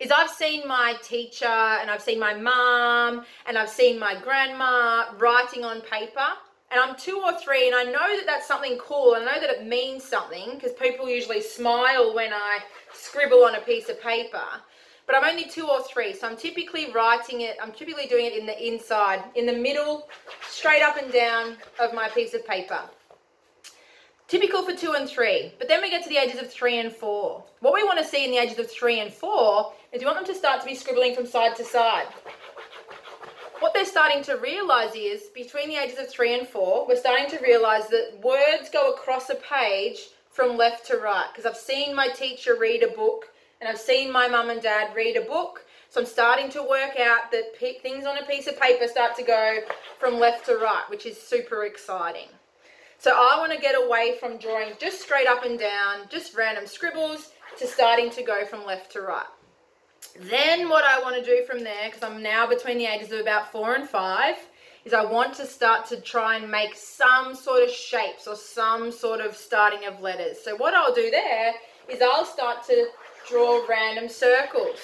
is 0.00 0.10
I've 0.10 0.30
seen 0.30 0.66
my 0.66 0.96
teacher 1.02 1.46
and 1.46 1.88
I've 1.88 2.02
seen 2.02 2.18
my 2.18 2.34
mom 2.34 3.24
and 3.46 3.56
I've 3.56 3.70
seen 3.70 3.98
my 3.98 4.20
grandma 4.20 5.06
writing 5.18 5.64
on 5.64 5.80
paper. 5.82 6.26
And 6.74 6.82
I'm 6.82 6.96
two 6.96 7.22
or 7.24 7.38
three, 7.38 7.68
and 7.68 7.76
I 7.76 7.84
know 7.84 8.16
that 8.16 8.24
that's 8.26 8.48
something 8.48 8.76
cool. 8.78 9.14
I 9.16 9.20
know 9.20 9.40
that 9.40 9.48
it 9.48 9.64
means 9.64 10.02
something 10.02 10.54
because 10.54 10.72
people 10.72 11.08
usually 11.08 11.40
smile 11.40 12.12
when 12.14 12.32
I 12.32 12.58
scribble 12.92 13.44
on 13.44 13.54
a 13.54 13.60
piece 13.60 13.88
of 13.88 14.02
paper 14.02 14.42
but 15.06 15.16
I'm 15.16 15.24
only 15.24 15.44
two 15.44 15.66
or 15.66 15.82
three. 15.82 16.14
So 16.14 16.26
I'm 16.26 16.36
typically 16.36 16.90
writing 16.92 17.42
it, 17.42 17.56
I'm 17.62 17.72
typically 17.72 18.06
doing 18.06 18.26
it 18.26 18.36
in 18.36 18.46
the 18.46 18.66
inside, 18.66 19.22
in 19.34 19.46
the 19.46 19.52
middle, 19.52 20.08
straight 20.48 20.82
up 20.82 20.96
and 20.96 21.12
down 21.12 21.56
of 21.80 21.92
my 21.94 22.08
piece 22.08 22.34
of 22.34 22.46
paper. 22.46 22.80
Typical 24.26 24.62
for 24.62 24.74
two 24.74 24.92
and 24.92 25.08
three. 25.08 25.52
But 25.58 25.68
then 25.68 25.82
we 25.82 25.90
get 25.90 26.02
to 26.04 26.08
the 26.08 26.16
ages 26.16 26.40
of 26.40 26.50
three 26.50 26.78
and 26.78 26.90
four. 26.90 27.44
What 27.60 27.74
we 27.74 27.84
want 27.84 27.98
to 27.98 28.04
see 28.04 28.24
in 28.24 28.30
the 28.30 28.38
ages 28.38 28.58
of 28.58 28.70
three 28.70 29.00
and 29.00 29.12
four 29.12 29.74
is 29.92 30.00
we 30.00 30.06
want 30.06 30.16
them 30.16 30.26
to 30.26 30.34
start 30.34 30.60
to 30.62 30.66
be 30.66 30.74
scribbling 30.74 31.14
from 31.14 31.26
side 31.26 31.54
to 31.56 31.64
side. 31.64 32.06
They're 33.74 33.84
starting 33.84 34.22
to 34.24 34.36
realize 34.36 34.94
is 34.94 35.24
between 35.34 35.68
the 35.68 35.74
ages 35.74 35.98
of 35.98 36.08
three 36.08 36.38
and 36.38 36.46
four, 36.46 36.86
we're 36.86 36.96
starting 36.96 37.28
to 37.30 37.42
realize 37.42 37.88
that 37.88 38.20
words 38.22 38.70
go 38.70 38.92
across 38.92 39.30
a 39.30 39.34
page 39.34 39.98
from 40.30 40.56
left 40.56 40.86
to 40.86 40.98
right. 40.98 41.26
Because 41.32 41.44
I've 41.44 41.56
seen 41.56 41.92
my 41.92 42.06
teacher 42.06 42.56
read 42.56 42.84
a 42.84 42.94
book 42.94 43.32
and 43.60 43.68
I've 43.68 43.80
seen 43.80 44.12
my 44.12 44.28
mum 44.28 44.50
and 44.50 44.62
dad 44.62 44.94
read 44.94 45.16
a 45.16 45.22
book. 45.22 45.66
So 45.90 46.00
I'm 46.00 46.06
starting 46.06 46.50
to 46.50 46.62
work 46.62 47.00
out 47.00 47.32
that 47.32 47.58
things 47.82 48.06
on 48.06 48.16
a 48.16 48.26
piece 48.26 48.46
of 48.46 48.60
paper 48.60 48.86
start 48.86 49.16
to 49.16 49.24
go 49.24 49.58
from 49.98 50.20
left 50.20 50.46
to 50.46 50.54
right, 50.54 50.84
which 50.88 51.04
is 51.04 51.20
super 51.20 51.64
exciting. 51.64 52.28
So 52.98 53.10
I 53.12 53.38
want 53.40 53.52
to 53.52 53.58
get 53.58 53.74
away 53.74 54.16
from 54.20 54.38
drawing 54.38 54.74
just 54.78 55.00
straight 55.00 55.26
up 55.26 55.44
and 55.44 55.58
down, 55.58 56.08
just 56.08 56.36
random 56.36 56.68
scribbles, 56.68 57.32
to 57.58 57.66
starting 57.66 58.10
to 58.10 58.22
go 58.22 58.44
from 58.44 58.64
left 58.64 58.92
to 58.92 59.00
right. 59.00 59.26
Then 60.18 60.68
what 60.68 60.84
I 60.84 61.00
want 61.00 61.16
to 61.16 61.24
do 61.24 61.44
from 61.44 61.64
there, 61.64 61.86
because 61.86 62.02
I'm 62.02 62.22
now 62.22 62.46
between 62.46 62.78
the 62.78 62.86
ages 62.86 63.10
of 63.12 63.20
about 63.20 63.50
four 63.50 63.74
and 63.74 63.88
five, 63.88 64.36
is 64.84 64.92
I 64.92 65.04
want 65.04 65.34
to 65.34 65.46
start 65.46 65.86
to 65.86 66.00
try 66.00 66.36
and 66.36 66.50
make 66.50 66.76
some 66.76 67.34
sort 67.34 67.62
of 67.62 67.70
shapes 67.70 68.26
or 68.26 68.36
some 68.36 68.92
sort 68.92 69.20
of 69.20 69.34
starting 69.34 69.86
of 69.86 70.00
letters. 70.00 70.36
So 70.42 70.56
what 70.56 70.74
I'll 70.74 70.94
do 70.94 71.10
there 71.10 71.54
is 71.88 72.00
I'll 72.02 72.24
start 72.24 72.64
to 72.66 72.88
draw 73.28 73.64
random 73.66 74.08
circles. 74.08 74.78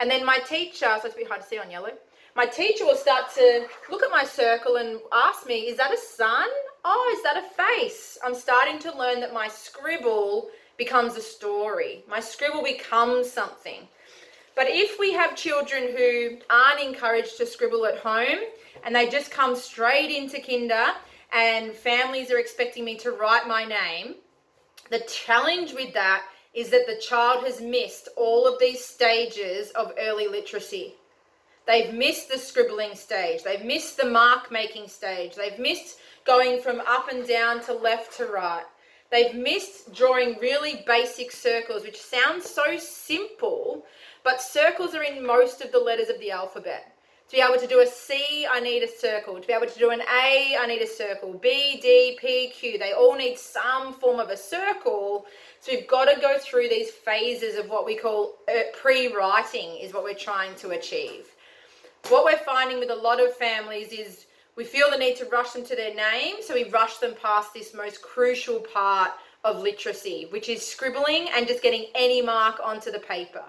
And 0.00 0.10
then 0.10 0.24
my 0.24 0.38
teacher, 0.38 0.86
so 1.00 1.06
it's 1.06 1.14
a 1.14 1.18
bit 1.18 1.28
hard 1.28 1.40
to 1.40 1.46
see 1.46 1.58
on 1.58 1.70
yellow, 1.70 1.92
my 2.36 2.46
teacher 2.46 2.84
will 2.84 2.96
start 2.96 3.32
to 3.34 3.66
look 3.90 4.02
at 4.02 4.10
my 4.10 4.24
circle 4.24 4.76
and 4.76 4.98
ask 5.12 5.46
me, 5.46 5.60
is 5.68 5.76
that 5.76 5.92
a 5.92 5.96
sun? 5.96 6.48
Oh, 6.84 7.14
is 7.16 7.22
that 7.22 7.36
a 7.36 7.62
face? 7.62 8.18
I'm 8.24 8.34
starting 8.34 8.78
to 8.80 8.98
learn 8.98 9.20
that 9.20 9.32
my 9.32 9.48
scribble 9.48 10.50
becomes 10.76 11.16
a 11.16 11.22
story. 11.22 12.04
My 12.08 12.20
scribble 12.20 12.62
becomes 12.62 13.30
something. 13.30 13.86
But 14.54 14.66
if 14.68 14.98
we 14.98 15.12
have 15.12 15.36
children 15.36 15.88
who 15.96 16.38
aren't 16.48 16.80
encouraged 16.80 17.36
to 17.38 17.46
scribble 17.46 17.86
at 17.86 17.98
home 17.98 18.38
and 18.84 18.94
they 18.94 19.08
just 19.08 19.30
come 19.30 19.56
straight 19.56 20.10
into 20.10 20.40
kinder 20.40 20.92
and 21.32 21.72
families 21.72 22.30
are 22.30 22.38
expecting 22.38 22.84
me 22.84 22.96
to 22.98 23.10
write 23.10 23.48
my 23.48 23.64
name, 23.64 24.16
the 24.90 25.00
challenge 25.00 25.72
with 25.72 25.92
that 25.94 26.24
is 26.52 26.70
that 26.70 26.86
the 26.86 26.96
child 26.96 27.44
has 27.44 27.60
missed 27.60 28.08
all 28.16 28.46
of 28.46 28.60
these 28.60 28.84
stages 28.84 29.70
of 29.70 29.92
early 29.98 30.28
literacy. 30.28 30.94
They've 31.66 31.92
missed 31.92 32.28
the 32.28 32.38
scribbling 32.38 32.94
stage, 32.94 33.42
they've 33.42 33.64
missed 33.64 33.96
the 33.96 34.08
mark 34.08 34.52
making 34.52 34.88
stage, 34.88 35.34
they've 35.34 35.58
missed 35.58 35.98
going 36.24 36.60
from 36.60 36.80
up 36.86 37.08
and 37.10 37.26
down 37.26 37.62
to 37.64 37.72
left 37.72 38.16
to 38.18 38.26
right. 38.26 38.64
They've 39.10 39.34
missed 39.34 39.94
drawing 39.94 40.38
really 40.40 40.82
basic 40.86 41.30
circles, 41.30 41.82
which 41.82 42.00
sounds 42.00 42.48
so 42.48 42.76
simple, 42.78 43.86
but 44.24 44.42
circles 44.42 44.94
are 44.94 45.02
in 45.02 45.24
most 45.24 45.60
of 45.60 45.70
the 45.70 45.78
letters 45.78 46.08
of 46.08 46.18
the 46.18 46.32
alphabet. 46.32 46.90
To 47.30 47.36
be 47.36 47.42
able 47.42 47.58
to 47.58 47.66
do 47.66 47.80
a 47.80 47.86
C, 47.86 48.46
I 48.50 48.60
need 48.60 48.82
a 48.82 48.88
circle. 48.88 49.40
To 49.40 49.46
be 49.46 49.52
able 49.52 49.66
to 49.66 49.78
do 49.78 49.90
an 49.90 50.02
A, 50.02 50.56
I 50.60 50.66
need 50.66 50.82
a 50.82 50.86
circle. 50.86 51.32
B, 51.32 51.78
D, 51.80 52.18
P, 52.20 52.48
Q, 52.48 52.78
they 52.78 52.92
all 52.92 53.14
need 53.16 53.38
some 53.38 53.94
form 53.94 54.20
of 54.20 54.28
a 54.28 54.36
circle. 54.36 55.26
So 55.60 55.72
we've 55.72 55.88
got 55.88 56.04
to 56.06 56.20
go 56.20 56.36
through 56.38 56.68
these 56.68 56.90
phases 56.90 57.56
of 57.56 57.70
what 57.70 57.86
we 57.86 57.96
call 57.96 58.34
uh, 58.48 58.64
pre-writing 58.78 59.78
is 59.78 59.94
what 59.94 60.04
we're 60.04 60.14
trying 60.14 60.54
to 60.56 60.70
achieve. 60.70 61.28
What 62.08 62.26
we're 62.26 62.44
finding 62.44 62.78
with 62.78 62.90
a 62.90 62.94
lot 62.94 63.20
of 63.24 63.34
families 63.34 63.88
is 63.88 64.26
we 64.56 64.64
feel 64.64 64.90
the 64.90 64.98
need 64.98 65.16
to 65.16 65.24
rush 65.26 65.52
them 65.52 65.64
to 65.64 65.74
their 65.74 65.94
name, 65.94 66.36
so 66.42 66.52
we 66.52 66.68
rush 66.68 66.98
them 66.98 67.14
past 67.20 67.54
this 67.54 67.72
most 67.72 68.02
crucial 68.02 68.60
part 68.60 69.12
of 69.42 69.60
literacy, 69.60 70.26
which 70.30 70.50
is 70.50 70.66
scribbling 70.66 71.28
and 71.34 71.48
just 71.48 71.62
getting 71.62 71.86
any 71.94 72.20
mark 72.20 72.60
onto 72.62 72.90
the 72.90 72.98
paper. 72.98 73.44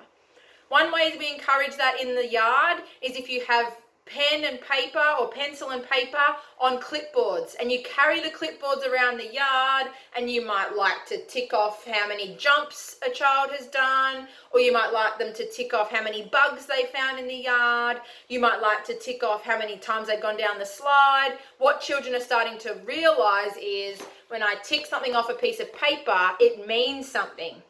One 0.75 0.91
way 0.91 1.13
we 1.17 1.31
encourage 1.31 1.77
that 1.77 2.01
in 2.01 2.15
the 2.15 2.27
yard 2.27 2.83
is 3.01 3.15
if 3.15 3.29
you 3.29 3.45
have 3.47 3.77
pen 4.05 4.43
and 4.43 4.59
paper 4.59 5.01
or 5.17 5.29
pencil 5.29 5.69
and 5.69 5.89
paper 5.89 6.35
on 6.59 6.81
clipboards 6.81 7.55
and 7.61 7.71
you 7.71 7.79
carry 7.85 8.19
the 8.19 8.29
clipboards 8.29 8.85
around 8.85 9.17
the 9.17 9.33
yard 9.33 9.87
and 10.17 10.29
you 10.29 10.45
might 10.45 10.75
like 10.75 11.05
to 11.05 11.25
tick 11.27 11.53
off 11.53 11.85
how 11.85 12.09
many 12.09 12.35
jumps 12.35 12.97
a 13.07 13.09
child 13.09 13.51
has 13.57 13.67
done 13.67 14.27
or 14.51 14.59
you 14.59 14.73
might 14.73 14.91
like 14.91 15.17
them 15.17 15.33
to 15.35 15.49
tick 15.49 15.73
off 15.73 15.91
how 15.91 16.03
many 16.03 16.23
bugs 16.23 16.65
they 16.65 16.89
found 16.93 17.19
in 17.19 17.27
the 17.29 17.33
yard. 17.33 18.01
You 18.27 18.41
might 18.41 18.61
like 18.61 18.83
to 18.87 18.99
tick 18.99 19.23
off 19.23 19.45
how 19.45 19.57
many 19.57 19.77
times 19.77 20.09
they've 20.09 20.21
gone 20.21 20.35
down 20.35 20.59
the 20.59 20.65
slide. 20.65 21.37
What 21.57 21.79
children 21.79 22.13
are 22.15 22.19
starting 22.19 22.57
to 22.59 22.81
realize 22.85 23.55
is 23.63 24.01
when 24.27 24.43
i 24.43 24.55
tick 24.61 24.87
something 24.87 25.15
off 25.15 25.29
a 25.29 25.35
piece 25.35 25.61
of 25.61 25.71
paper 25.71 26.31
it 26.41 26.67
means 26.67 27.09
something. 27.09 27.63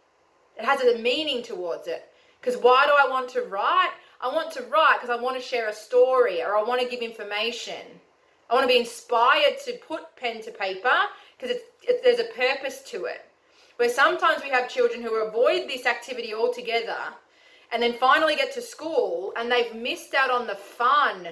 It 0.58 0.66
has 0.66 0.82
a 0.82 0.98
meaning 0.98 1.44
towards 1.44 1.86
it 1.86 2.10
because 2.46 2.62
why 2.62 2.86
do 2.86 2.92
I 2.92 3.10
want 3.10 3.28
to 3.30 3.42
write? 3.42 3.90
I 4.22 4.28
want 4.28 4.52
to 4.52 4.62
write 4.64 5.00
because 5.02 5.10
I 5.10 5.20
want 5.20 5.36
to 5.36 5.42
share 5.42 5.68
a 5.68 5.74
story 5.74 6.44
or 6.44 6.56
I 6.56 6.62
want 6.62 6.80
to 6.80 6.88
give 6.88 7.02
information. 7.02 7.82
I 8.50 8.54
want 8.54 8.66
to 8.66 8.68
be 8.68 8.80
inspired 8.80 9.58
to 9.66 9.74
put 9.88 10.16
pen 10.16 10.44
to 10.44 10.52
paper 10.52 10.96
because 11.38 11.58
there's 12.04 12.20
a 12.20 12.32
purpose 12.36 12.84
to 12.92 13.06
it. 13.06 13.26
Where 13.78 13.90
sometimes 13.90 14.44
we 14.44 14.50
have 14.50 14.70
children 14.70 15.02
who 15.02 15.16
avoid 15.16 15.68
this 15.68 15.88
activity 15.88 16.36
altogether 16.36 17.00
and 17.72 17.82
then 17.82 17.94
finally 17.94 18.36
get 18.36 18.54
to 18.54 18.62
school 18.62 19.34
and 19.38 19.52
they've 19.52 19.74
missed 19.74 20.14
out 20.14 20.30
on 20.30 20.46
the 20.46 20.56
fun 20.56 21.30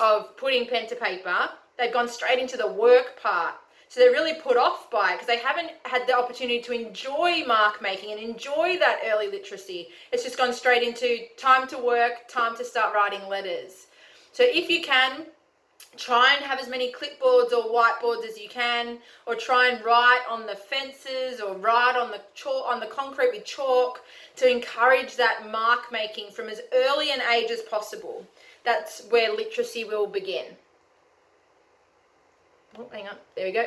of 0.00 0.34
putting 0.38 0.66
pen 0.66 0.88
to 0.88 0.96
paper. 0.96 1.50
They've 1.76 1.92
gone 1.92 2.08
straight 2.08 2.38
into 2.38 2.56
the 2.56 2.72
work 2.72 3.20
part 3.22 3.54
so 3.94 4.00
they're 4.00 4.10
really 4.10 4.34
put 4.34 4.56
off 4.56 4.90
by 4.90 5.12
it 5.12 5.14
because 5.14 5.28
they 5.28 5.38
haven't 5.38 5.70
had 5.84 6.08
the 6.08 6.18
opportunity 6.18 6.60
to 6.62 6.72
enjoy 6.72 7.44
mark 7.46 7.80
making 7.80 8.10
and 8.10 8.18
enjoy 8.18 8.76
that 8.80 8.98
early 9.06 9.28
literacy. 9.28 9.86
It's 10.10 10.24
just 10.24 10.36
gone 10.36 10.52
straight 10.52 10.82
into 10.82 11.26
time 11.38 11.68
to 11.68 11.78
work, 11.78 12.26
time 12.28 12.56
to 12.56 12.64
start 12.64 12.92
writing 12.92 13.28
letters. 13.28 13.86
So 14.32 14.42
if 14.42 14.68
you 14.68 14.82
can, 14.82 15.26
try 15.96 16.34
and 16.34 16.44
have 16.44 16.58
as 16.58 16.68
many 16.68 16.92
clipboards 16.92 17.52
or 17.52 17.72
whiteboards 17.72 18.26
as 18.28 18.36
you 18.36 18.48
can 18.48 18.98
or 19.28 19.36
try 19.36 19.68
and 19.68 19.84
write 19.84 20.22
on 20.28 20.44
the 20.44 20.56
fences 20.56 21.40
or 21.40 21.54
write 21.54 21.94
on 21.96 22.10
the 22.10 22.20
chalk 22.34 22.66
on 22.66 22.80
the 22.80 22.86
concrete 22.86 23.30
with 23.32 23.44
chalk 23.44 24.00
to 24.34 24.50
encourage 24.50 25.14
that 25.14 25.48
mark 25.52 25.92
making 25.92 26.32
from 26.32 26.48
as 26.48 26.60
early 26.72 27.12
an 27.12 27.20
age 27.32 27.48
as 27.48 27.62
possible 27.62 28.26
that's 28.64 29.06
where 29.10 29.32
literacy 29.32 29.84
will 29.84 30.08
begin 30.08 30.46
oh 32.76 32.88
hang 32.90 33.06
on 33.06 33.14
there 33.36 33.46
we 33.46 33.52
go 33.52 33.66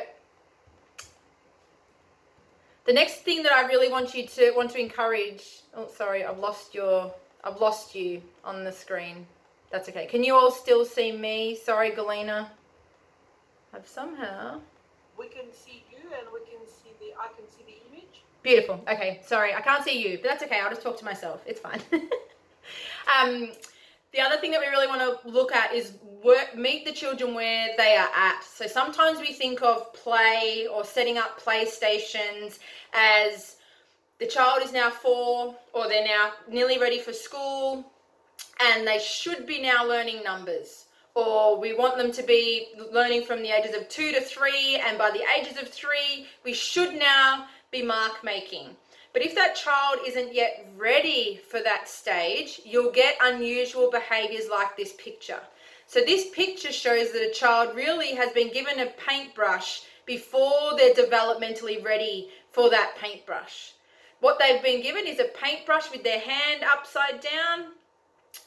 the 2.88 2.94
next 2.94 3.16
thing 3.16 3.42
that 3.42 3.52
I 3.52 3.66
really 3.66 3.90
want 3.90 4.14
you 4.14 4.26
to 4.26 4.52
want 4.56 4.70
to 4.70 4.80
encourage. 4.80 5.60
Oh, 5.76 5.88
sorry, 5.94 6.24
I've 6.24 6.38
lost 6.38 6.74
your. 6.74 7.12
I've 7.44 7.60
lost 7.60 7.94
you 7.94 8.22
on 8.42 8.64
the 8.64 8.72
screen. 8.72 9.26
That's 9.70 9.90
okay. 9.90 10.06
Can 10.06 10.24
you 10.24 10.34
all 10.34 10.50
still 10.50 10.86
see 10.86 11.12
me? 11.12 11.54
Sorry, 11.54 11.90
Galena. 11.90 12.50
I've 13.74 13.86
somehow. 13.86 14.60
We 15.18 15.28
can 15.28 15.52
see 15.52 15.84
you, 15.90 15.98
and 15.98 16.26
we 16.32 16.40
can 16.40 16.66
see 16.66 16.90
the. 16.98 17.14
I 17.20 17.26
can 17.36 17.46
see 17.46 17.62
the 17.66 17.94
image. 17.94 18.22
Beautiful. 18.42 18.82
Okay. 18.90 19.20
Sorry, 19.22 19.54
I 19.54 19.60
can't 19.60 19.84
see 19.84 20.02
you, 20.02 20.16
but 20.22 20.28
that's 20.30 20.42
okay. 20.44 20.58
I'll 20.58 20.70
just 20.70 20.82
talk 20.82 20.98
to 20.98 21.04
myself. 21.04 21.42
It's 21.46 21.60
fine. 21.60 21.82
um, 23.20 23.50
the 24.12 24.20
other 24.20 24.38
thing 24.38 24.50
that 24.52 24.60
we 24.60 24.66
really 24.68 24.86
want 24.86 25.00
to 25.02 25.28
look 25.28 25.52
at 25.52 25.74
is 25.74 25.92
work 26.24 26.56
meet 26.56 26.86
the 26.86 26.92
children 26.92 27.34
where 27.34 27.68
they 27.76 27.96
are 27.96 28.08
at. 28.14 28.42
So 28.42 28.66
sometimes 28.66 29.20
we 29.20 29.32
think 29.32 29.62
of 29.62 29.92
play 29.92 30.66
or 30.72 30.84
setting 30.84 31.18
up 31.18 31.38
playstations 31.40 32.58
as 32.92 33.56
the 34.18 34.26
child 34.26 34.62
is 34.62 34.72
now 34.72 34.90
four 34.90 35.54
or 35.72 35.88
they're 35.88 36.06
now 36.06 36.32
nearly 36.48 36.78
ready 36.78 36.98
for 36.98 37.12
school 37.12 37.84
and 38.60 38.86
they 38.86 38.98
should 38.98 39.46
be 39.46 39.60
now 39.60 39.86
learning 39.86 40.22
numbers 40.22 40.86
or 41.14 41.58
we 41.58 41.74
want 41.74 41.96
them 41.96 42.12
to 42.12 42.22
be 42.22 42.68
learning 42.92 43.24
from 43.24 43.42
the 43.42 43.50
ages 43.50 43.74
of 43.74 43.88
two 43.88 44.12
to 44.12 44.20
three 44.20 44.80
and 44.86 44.98
by 44.98 45.10
the 45.10 45.22
ages 45.38 45.60
of 45.60 45.68
three 45.68 46.26
we 46.44 46.52
should 46.52 46.94
now 46.94 47.46
be 47.70 47.82
mark 47.82 48.22
making 48.24 48.68
but 49.12 49.26
if 49.26 49.34
that 49.34 49.56
child 49.56 50.00
isn't 50.06 50.34
yet 50.34 50.66
ready 50.76 51.40
for 51.50 51.60
that 51.62 51.88
stage, 51.88 52.60
you'll 52.64 52.92
get 52.92 53.16
unusual 53.20 53.90
behaviors 53.90 54.48
like 54.48 54.76
this 54.76 54.92
picture. 54.92 55.40
So 55.86 56.00
this 56.00 56.30
picture 56.30 56.72
shows 56.72 57.12
that 57.12 57.28
a 57.28 57.32
child 57.32 57.74
really 57.74 58.14
has 58.14 58.30
been 58.32 58.52
given 58.52 58.78
a 58.78 58.86
paintbrush 58.86 59.82
before 60.04 60.76
they're 60.76 60.94
developmentally 60.94 61.82
ready 61.84 62.28
for 62.50 62.70
that 62.70 62.96
paintbrush. 63.00 63.72
What 64.20 64.38
they've 64.38 64.62
been 64.62 64.82
given 64.82 65.06
is 65.06 65.20
a 65.20 65.24
paintbrush 65.24 65.90
with 65.90 66.02
their 66.02 66.20
hand 66.20 66.64
upside 66.64 67.20
down 67.20 67.72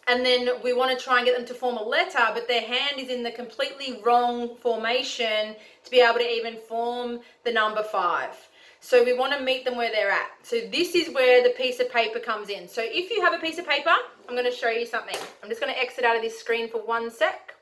and 0.07 0.25
then 0.25 0.49
we 0.63 0.73
want 0.73 0.97
to 0.97 1.03
try 1.03 1.17
and 1.17 1.25
get 1.25 1.37
them 1.37 1.45
to 1.45 1.53
form 1.53 1.77
a 1.77 1.83
letter, 1.83 2.19
but 2.33 2.47
their 2.47 2.61
hand 2.61 2.97
is 2.97 3.09
in 3.09 3.23
the 3.23 3.31
completely 3.31 3.99
wrong 4.03 4.55
formation 4.55 5.55
to 5.83 5.91
be 5.91 6.01
able 6.01 6.19
to 6.19 6.27
even 6.27 6.57
form 6.67 7.19
the 7.45 7.51
number 7.51 7.83
five. 7.83 8.35
So 8.79 9.03
we 9.03 9.13
want 9.13 9.31
to 9.37 9.43
meet 9.43 9.63
them 9.63 9.77
where 9.77 9.91
they're 9.91 10.09
at. 10.09 10.31
So 10.41 10.59
this 10.71 10.95
is 10.95 11.13
where 11.13 11.43
the 11.43 11.51
piece 11.51 11.79
of 11.79 11.91
paper 11.91 12.19
comes 12.19 12.49
in. 12.49 12.67
So 12.67 12.81
if 12.83 13.11
you 13.11 13.21
have 13.21 13.33
a 13.33 13.37
piece 13.37 13.59
of 13.59 13.67
paper, 13.67 13.93
I'm 14.27 14.35
going 14.35 14.49
to 14.49 14.51
show 14.51 14.69
you 14.69 14.87
something. 14.87 15.17
I'm 15.43 15.49
just 15.49 15.61
going 15.61 15.71
to 15.71 15.79
exit 15.79 16.03
out 16.03 16.15
of 16.15 16.23
this 16.23 16.39
screen 16.39 16.67
for 16.67 16.79
one 16.79 17.11
sec. 17.11 17.53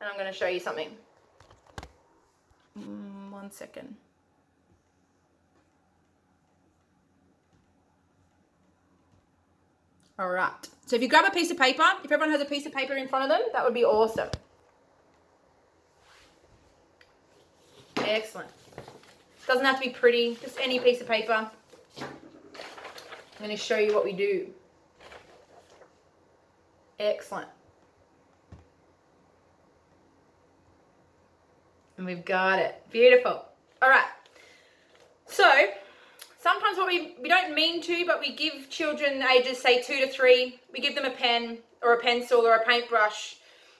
And 0.00 0.08
I'm 0.08 0.16
going 0.18 0.32
to 0.32 0.36
show 0.36 0.46
you 0.46 0.60
something. 0.60 0.90
Mm, 2.78 3.30
one 3.30 3.50
second. 3.50 3.96
All 10.18 10.30
right. 10.30 10.50
So 10.86 10.96
if 10.96 11.02
you 11.02 11.08
grab 11.08 11.24
a 11.26 11.30
piece 11.30 11.50
of 11.50 11.58
paper, 11.58 11.84
if 12.04 12.10
everyone 12.10 12.30
has 12.30 12.40
a 12.40 12.46
piece 12.46 12.64
of 12.64 12.72
paper 12.72 12.94
in 12.94 13.06
front 13.08 13.24
of 13.24 13.28
them, 13.28 13.46
that 13.52 13.64
would 13.64 13.74
be 13.74 13.84
awesome. 13.84 14.30
Excellent. 17.98 18.48
Doesn't 19.46 19.64
have 19.64 19.80
to 19.80 19.88
be 19.88 19.90
pretty, 19.90 20.36
just 20.40 20.58
any 20.60 20.78
piece 20.78 21.00
of 21.00 21.08
paper. 21.08 21.32
I'm 21.32 21.50
going 23.38 23.50
to 23.50 23.56
show 23.56 23.78
you 23.78 23.94
what 23.94 24.04
we 24.04 24.12
do. 24.12 24.48
Excellent. 26.98 27.48
And 31.96 32.06
we've 32.06 32.24
got 32.24 32.58
it. 32.58 32.82
Beautiful. 32.90 33.44
All 33.82 33.88
right. 33.88 34.06
So, 35.26 35.68
sometimes 36.46 36.78
what 36.78 36.86
we, 36.86 37.16
we 37.20 37.28
don't 37.28 37.56
mean 37.56 37.82
to, 37.82 38.04
but 38.06 38.20
we 38.20 38.32
give 38.32 38.70
children 38.70 39.20
ages, 39.20 39.60
say, 39.60 39.82
two 39.82 39.98
to 39.98 40.08
three, 40.08 40.60
we 40.72 40.78
give 40.78 40.94
them 40.94 41.04
a 41.04 41.10
pen 41.10 41.58
or 41.82 41.94
a 41.94 42.00
pencil 42.00 42.42
or 42.42 42.54
a 42.54 42.64
paintbrush 42.64 43.38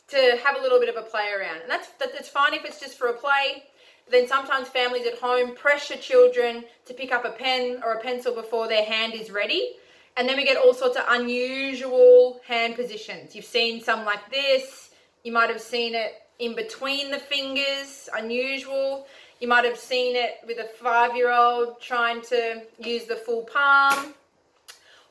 to 0.08 0.38
have 0.42 0.56
a 0.58 0.60
little 0.60 0.80
bit 0.80 0.88
of 0.88 0.96
a 0.96 1.06
play 1.06 1.28
around. 1.38 1.60
And 1.60 1.70
that's, 1.70 1.88
that's 2.00 2.28
fine 2.28 2.54
if 2.54 2.64
it's 2.64 2.80
just 2.80 2.98
for 2.98 3.06
a 3.06 3.12
play. 3.12 3.62
Then 4.10 4.26
sometimes 4.26 4.66
families 4.66 5.06
at 5.06 5.18
home 5.18 5.54
pressure 5.54 5.96
children 5.96 6.64
to 6.86 6.94
pick 6.94 7.12
up 7.12 7.24
a 7.24 7.30
pen 7.30 7.82
or 7.84 7.94
a 7.94 8.00
pencil 8.00 8.34
before 8.34 8.66
their 8.66 8.84
hand 8.84 9.14
is 9.14 9.30
ready. 9.30 9.74
And 10.16 10.28
then 10.28 10.36
we 10.36 10.44
get 10.44 10.56
all 10.56 10.74
sorts 10.74 10.96
of 10.96 11.04
unusual 11.08 12.40
hand 12.48 12.74
positions. 12.74 13.36
You've 13.36 13.44
seen 13.44 13.80
some 13.80 14.04
like 14.04 14.28
this. 14.30 14.90
You 15.22 15.32
might 15.32 15.50
have 15.50 15.60
seen 15.60 15.94
it 15.94 16.14
in 16.40 16.56
between 16.56 17.12
the 17.12 17.18
fingers, 17.18 18.08
unusual. 18.14 19.06
You 19.38 19.48
might 19.48 19.66
have 19.66 19.78
seen 19.78 20.16
it 20.16 20.38
with 20.46 20.58
a 20.58 20.64
five-year-old 20.64 21.78
trying 21.78 22.22
to 22.22 22.62
use 22.78 23.04
the 23.04 23.16
full 23.16 23.44
palm. 23.44 24.14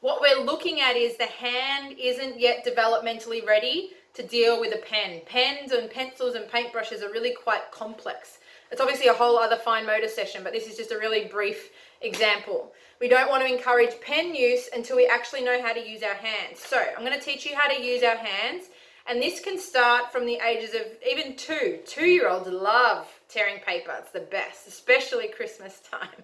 What 0.02 0.20
we're 0.20 0.44
looking 0.44 0.82
at 0.82 0.96
is 0.96 1.16
the 1.16 1.26
hand 1.26 1.96
isn't 2.00 2.40
yet 2.40 2.66
developmentally 2.66 3.46
ready 3.46 3.92
to 4.16 4.24
deal 4.24 4.60
with 4.60 4.74
a 4.74 4.80
pen. 4.80 5.22
Pens 5.28 5.74
and 5.74 5.92
pencils 5.92 6.34
and 6.34 6.50
paintbrushes 6.50 7.04
are 7.04 7.12
really 7.12 7.36
quite 7.36 7.70
complex. 7.72 8.40
It's 8.72 8.82
obviously 8.82 9.08
a 9.08 9.14
whole 9.14 9.38
other 9.38 9.58
fine 9.58 9.86
motor 9.86 10.08
session, 10.08 10.44
but 10.44 10.54
this 10.54 10.68
is 10.68 10.76
just 10.76 10.92
a 10.92 10.98
really 10.98 11.26
brief 11.26 11.70
example. 12.02 12.74
We 13.00 13.08
don't 13.08 13.30
want 13.30 13.46
to 13.46 13.54
encourage 13.54 14.00
pen 14.02 14.34
use 14.34 14.70
until 14.74 14.98
we 14.98 15.06
actually 15.06 15.44
know 15.44 15.62
how 15.62 15.74
to 15.74 15.88
use 15.88 16.02
our 16.02 16.16
hands. 16.16 16.60
So 16.60 16.82
I'm 16.98 17.06
going 17.06 17.18
to 17.18 17.24
teach 17.24 17.46
you 17.46 17.56
how 17.56 17.68
to 17.68 17.80
use 17.80 18.02
our 18.02 18.16
hands. 18.16 18.66
And 19.08 19.22
this 19.22 19.40
can 19.40 19.60
start 19.60 20.12
from 20.12 20.26
the 20.26 20.40
ages 20.46 20.74
of 20.74 20.82
even 21.08 21.36
two. 21.36 21.80
Two-year-olds 21.86 22.48
love 22.48 23.08
tearing 23.30 23.60
paper. 23.60 23.94
It's 24.00 24.12
the 24.12 24.22
best, 24.22 24.68
especially 24.68 25.28
Christmas 25.28 25.82
time. 25.90 26.10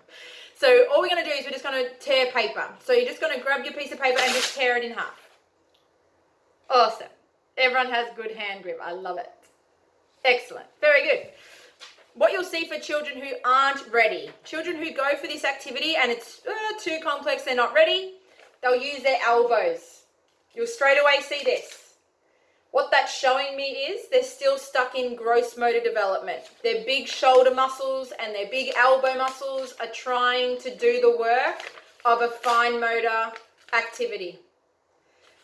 So 0.57 0.86
all 0.93 1.01
we're 1.01 1.09
going 1.09 1.23
to 1.23 1.27
do 1.27 1.36
is 1.36 1.43
we're 1.43 1.53
just 1.53 1.63
going 1.63 1.84
to 1.84 1.89
tear 1.95 2.32
paper. 2.32 2.63
So 2.86 2.93
you're 2.93 3.07
just 3.07 3.19
going 3.19 3.36
to 3.36 3.43
grab 3.43 3.65
your 3.65 3.73
piece 3.73 3.91
of 3.91 3.99
paper 3.99 4.19
and 4.21 4.32
just 4.32 4.55
tear 4.55 4.77
it 4.77 4.84
in 4.84 4.91
half. 4.91 5.32
Awesome. 6.69 7.07
Everyone 7.57 7.89
has 7.89 8.09
good 8.15 8.29
hand 8.29 8.61
grip. 8.61 8.77
I 8.79 8.91
love 8.91 9.17
it. 9.17 9.32
Excellent. 10.23 10.67
Very 10.79 11.03
good. 11.03 11.29
What 12.13 12.32
you'll 12.32 12.43
see 12.43 12.65
for 12.65 12.77
children 12.77 13.19
who 13.19 13.32
aren't 13.43 13.88
ready, 13.91 14.29
children 14.43 14.75
who 14.75 14.93
go 14.93 15.15
for 15.19 15.25
this 15.25 15.45
activity 15.45 15.95
and 15.95 16.11
it's 16.11 16.41
uh, 16.47 16.79
too 16.79 16.99
complex, 17.03 17.41
they're 17.41 17.55
not 17.55 17.73
ready, 17.73 18.13
they'll 18.61 18.75
use 18.75 19.01
their 19.01 19.17
elbows. 19.25 20.03
You'll 20.53 20.67
straight 20.67 20.99
away 20.99 21.21
see 21.21 21.41
this. 21.43 21.80
What 22.72 22.89
that's 22.89 23.13
showing 23.13 23.57
me 23.57 23.63
is 23.63 24.07
they're 24.09 24.24
still 24.24 24.57
stuck 24.57 24.95
in 24.95 25.15
gross 25.15 25.57
motor 25.57 25.82
development. 25.82 26.39
Their 26.63 26.86
big 26.86 27.07
shoulder 27.07 27.53
muscles 27.53 28.13
and 28.17 28.34
their 28.34 28.49
big 28.49 28.74
elbow 28.78 29.17
muscles 29.17 29.76
are 29.82 29.91
trying 29.93 30.57
to 30.59 30.74
do 30.78 31.01
the 31.01 31.17
work 31.17 31.74
of 32.05 32.22
a 32.22 32.30
fine 32.30 32.80
motor 32.80 33.34
activity. 33.74 34.39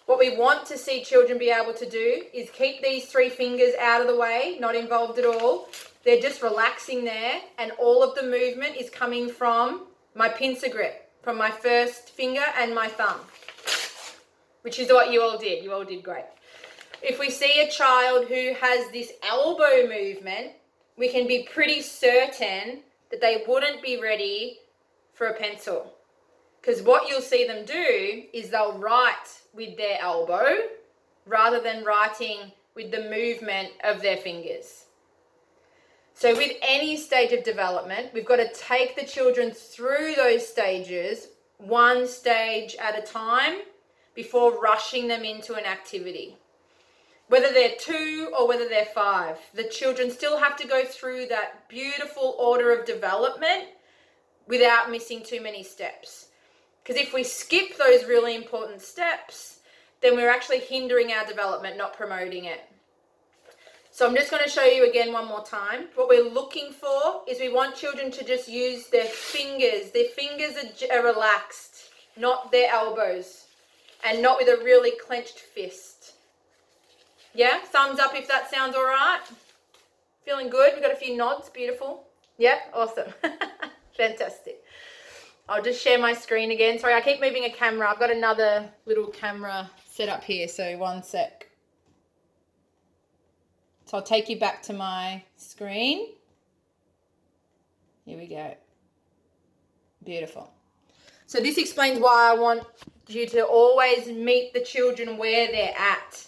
What 0.06 0.20
we 0.20 0.38
want 0.38 0.66
to 0.68 0.78
see 0.78 1.04
children 1.04 1.38
be 1.38 1.50
able 1.50 1.74
to 1.74 1.90
do 1.90 2.24
is 2.34 2.50
keep 2.52 2.82
these 2.82 3.08
three 3.08 3.30
fingers 3.30 3.74
out 3.78 4.00
of 4.00 4.08
the 4.08 4.16
way, 4.16 4.56
not 4.62 4.74
involved 4.74 5.20
at 5.20 5.26
all. 5.26 5.68
They're 6.06 6.22
just 6.22 6.42
relaxing 6.42 7.04
there, 7.04 7.42
and 7.58 7.74
all 7.78 8.02
of 8.02 8.16
the 8.16 8.24
movement 8.24 8.78
is 8.78 8.90
coming 8.90 9.30
from 9.30 9.88
my 10.16 10.30
pincer 10.30 10.70
grip, 10.70 11.12
from 11.22 11.38
my 11.38 11.52
first 11.52 12.10
finger 12.12 12.46
and 12.58 12.74
my 12.74 12.88
thumb, 12.88 13.20
which 14.62 14.80
is 14.80 14.88
what 14.90 15.12
you 15.12 15.22
all 15.22 15.38
did. 15.38 15.62
You 15.62 15.74
all 15.74 15.84
did 15.84 16.02
great. 16.04 16.24
If 17.02 17.20
we 17.20 17.30
see 17.30 17.62
a 17.62 17.70
child 17.70 18.28
who 18.28 18.54
has 18.60 18.90
this 18.90 19.14
elbow 19.22 19.88
movement, 19.88 20.54
we 20.98 21.10
can 21.10 21.28
be 21.28 21.48
pretty 21.52 21.82
certain 21.82 22.82
that 23.12 23.22
they 23.22 23.44
wouldn't 23.48 23.84
be 23.84 24.02
ready 24.02 24.60
for 25.14 25.28
a 25.28 25.34
pencil. 25.34 25.94
Because 26.60 26.82
what 26.82 27.08
you'll 27.08 27.22
see 27.22 27.46
them 27.46 27.66
do 27.66 28.24
is 28.34 28.50
they'll 28.50 28.78
write 28.78 29.42
with 29.54 29.78
their 29.78 30.00
elbow 30.02 30.56
rather 31.26 31.62
than 31.62 31.86
writing 31.86 32.52
with 32.76 32.92
the 32.92 33.10
movement 33.10 33.70
of 33.84 34.02
their 34.02 34.18
fingers. 34.18 34.86
So, 36.16 36.36
with 36.36 36.54
any 36.64 36.98
stage 36.98 37.32
of 37.32 37.44
development, 37.44 38.12
we've 38.12 38.26
got 38.26 38.38
to 38.38 38.52
take 38.54 38.96
the 38.96 39.06
children 39.06 39.52
through 39.52 40.16
those 40.16 40.48
stages 40.48 41.28
one 41.60 42.08
stage 42.08 42.76
at 42.82 42.98
a 42.98 43.04
time 43.04 43.60
before 44.16 44.60
rushing 44.60 45.08
them 45.08 45.24
into 45.24 45.54
an 45.54 45.66
activity 45.66 46.38
whether 47.30 47.52
they're 47.52 47.76
two 47.80 48.32
or 48.38 48.48
whether 48.48 48.68
they're 48.68 48.86
five, 48.86 49.38
the 49.54 49.66
children 49.66 50.10
still 50.10 50.38
have 50.38 50.56
to 50.58 50.68
go 50.68 50.86
through 50.86 51.28
that 51.28 51.68
beautiful 51.68 52.36
order 52.40 52.72
of 52.72 52.86
development 52.86 53.66
without 54.48 54.90
missing 54.90 55.24
too 55.24 55.42
many 55.42 55.64
steps. 55.64 56.28
Because 56.84 57.02
if 57.02 57.14
we 57.14 57.24
skip 57.24 57.78
those 57.78 58.06
really 58.06 58.36
important 58.36 58.82
steps, 58.82 59.60
then 60.02 60.16
we're 60.16 60.30
actually 60.30 60.60
hindering 60.60 61.12
our 61.12 61.26
development, 61.26 61.78
not 61.78 61.98
promoting 61.98 62.46
it. 62.46 62.62
So 63.92 64.08
I'm 64.08 64.16
just 64.16 64.30
going 64.30 64.44
to 64.44 64.50
show 64.50 64.64
you 64.64 64.88
again 64.88 65.12
one 65.12 65.28
more 65.28 65.44
time. 65.44 65.88
What 65.96 66.08
we're 66.08 66.30
looking 66.30 66.72
for 66.72 67.24
is 67.28 67.40
we 67.40 67.50
want 67.50 67.76
children 67.76 68.12
to 68.12 68.24
just 68.24 68.48
use 68.48 68.88
their 68.88 69.06
fingers. 69.06 69.90
Their 69.92 70.06
fingers 70.16 70.56
are, 70.92 71.04
relaxed, 71.04 71.90
not 72.16 72.52
their 72.52 72.72
elbows, 72.72 73.48
and 74.06 74.22
not 74.22 74.38
with 74.38 74.50
a 74.50 74.64
really 74.64 74.92
clenched 75.04 75.40
fist. 75.40 75.97
Yeah, 77.38 77.60
thumbs 77.60 78.00
up 78.00 78.16
if 78.16 78.28
that 78.30 78.50
sounds 78.50 78.76
all 78.76 78.84
right. 78.84 79.22
Feeling 80.26 80.50
good? 80.50 80.72
We've 80.74 80.82
got 80.82 80.92
a 80.92 80.96
few 80.96 81.16
nods. 81.16 81.50
Beautiful. 81.50 82.08
Yeah, 82.40 82.58
awesome. 82.74 83.14
Fantastic. 83.96 84.64
I'll 85.48 85.62
just 85.62 85.80
share 85.80 86.00
my 86.00 86.14
screen 86.14 86.50
again. 86.50 86.80
Sorry, 86.80 86.96
I 86.96 87.02
keep 87.02 87.22
moving 87.22 87.44
a 87.44 87.52
camera. 87.52 87.92
I've 87.92 88.00
got 88.00 88.10
another 88.10 88.68
little 88.88 89.06
camera 89.06 89.70
set 89.86 90.10
up 90.10 90.24
here, 90.24 90.48
so 90.48 90.80
one 90.80 91.04
sec. 91.04 91.48
So 93.86 93.98
I'll 93.98 94.04
take 94.04 94.30
you 94.30 94.40
back 94.40 94.64
to 94.64 94.74
my 94.74 95.24
screen. 95.36 96.08
Here 98.04 98.18
we 98.18 98.26
go. 98.26 98.56
Beautiful. 100.04 100.52
So 101.28 101.40
this 101.40 101.60
explains 101.60 102.00
why 102.00 102.32
I 102.32 102.34
want 102.34 102.64
you 103.08 103.28
to 103.28 103.46
always 103.46 104.08
meet 104.08 104.56
the 104.56 104.62
children 104.62 105.18
where 105.18 105.52
they're 105.52 105.76
at. 105.78 106.28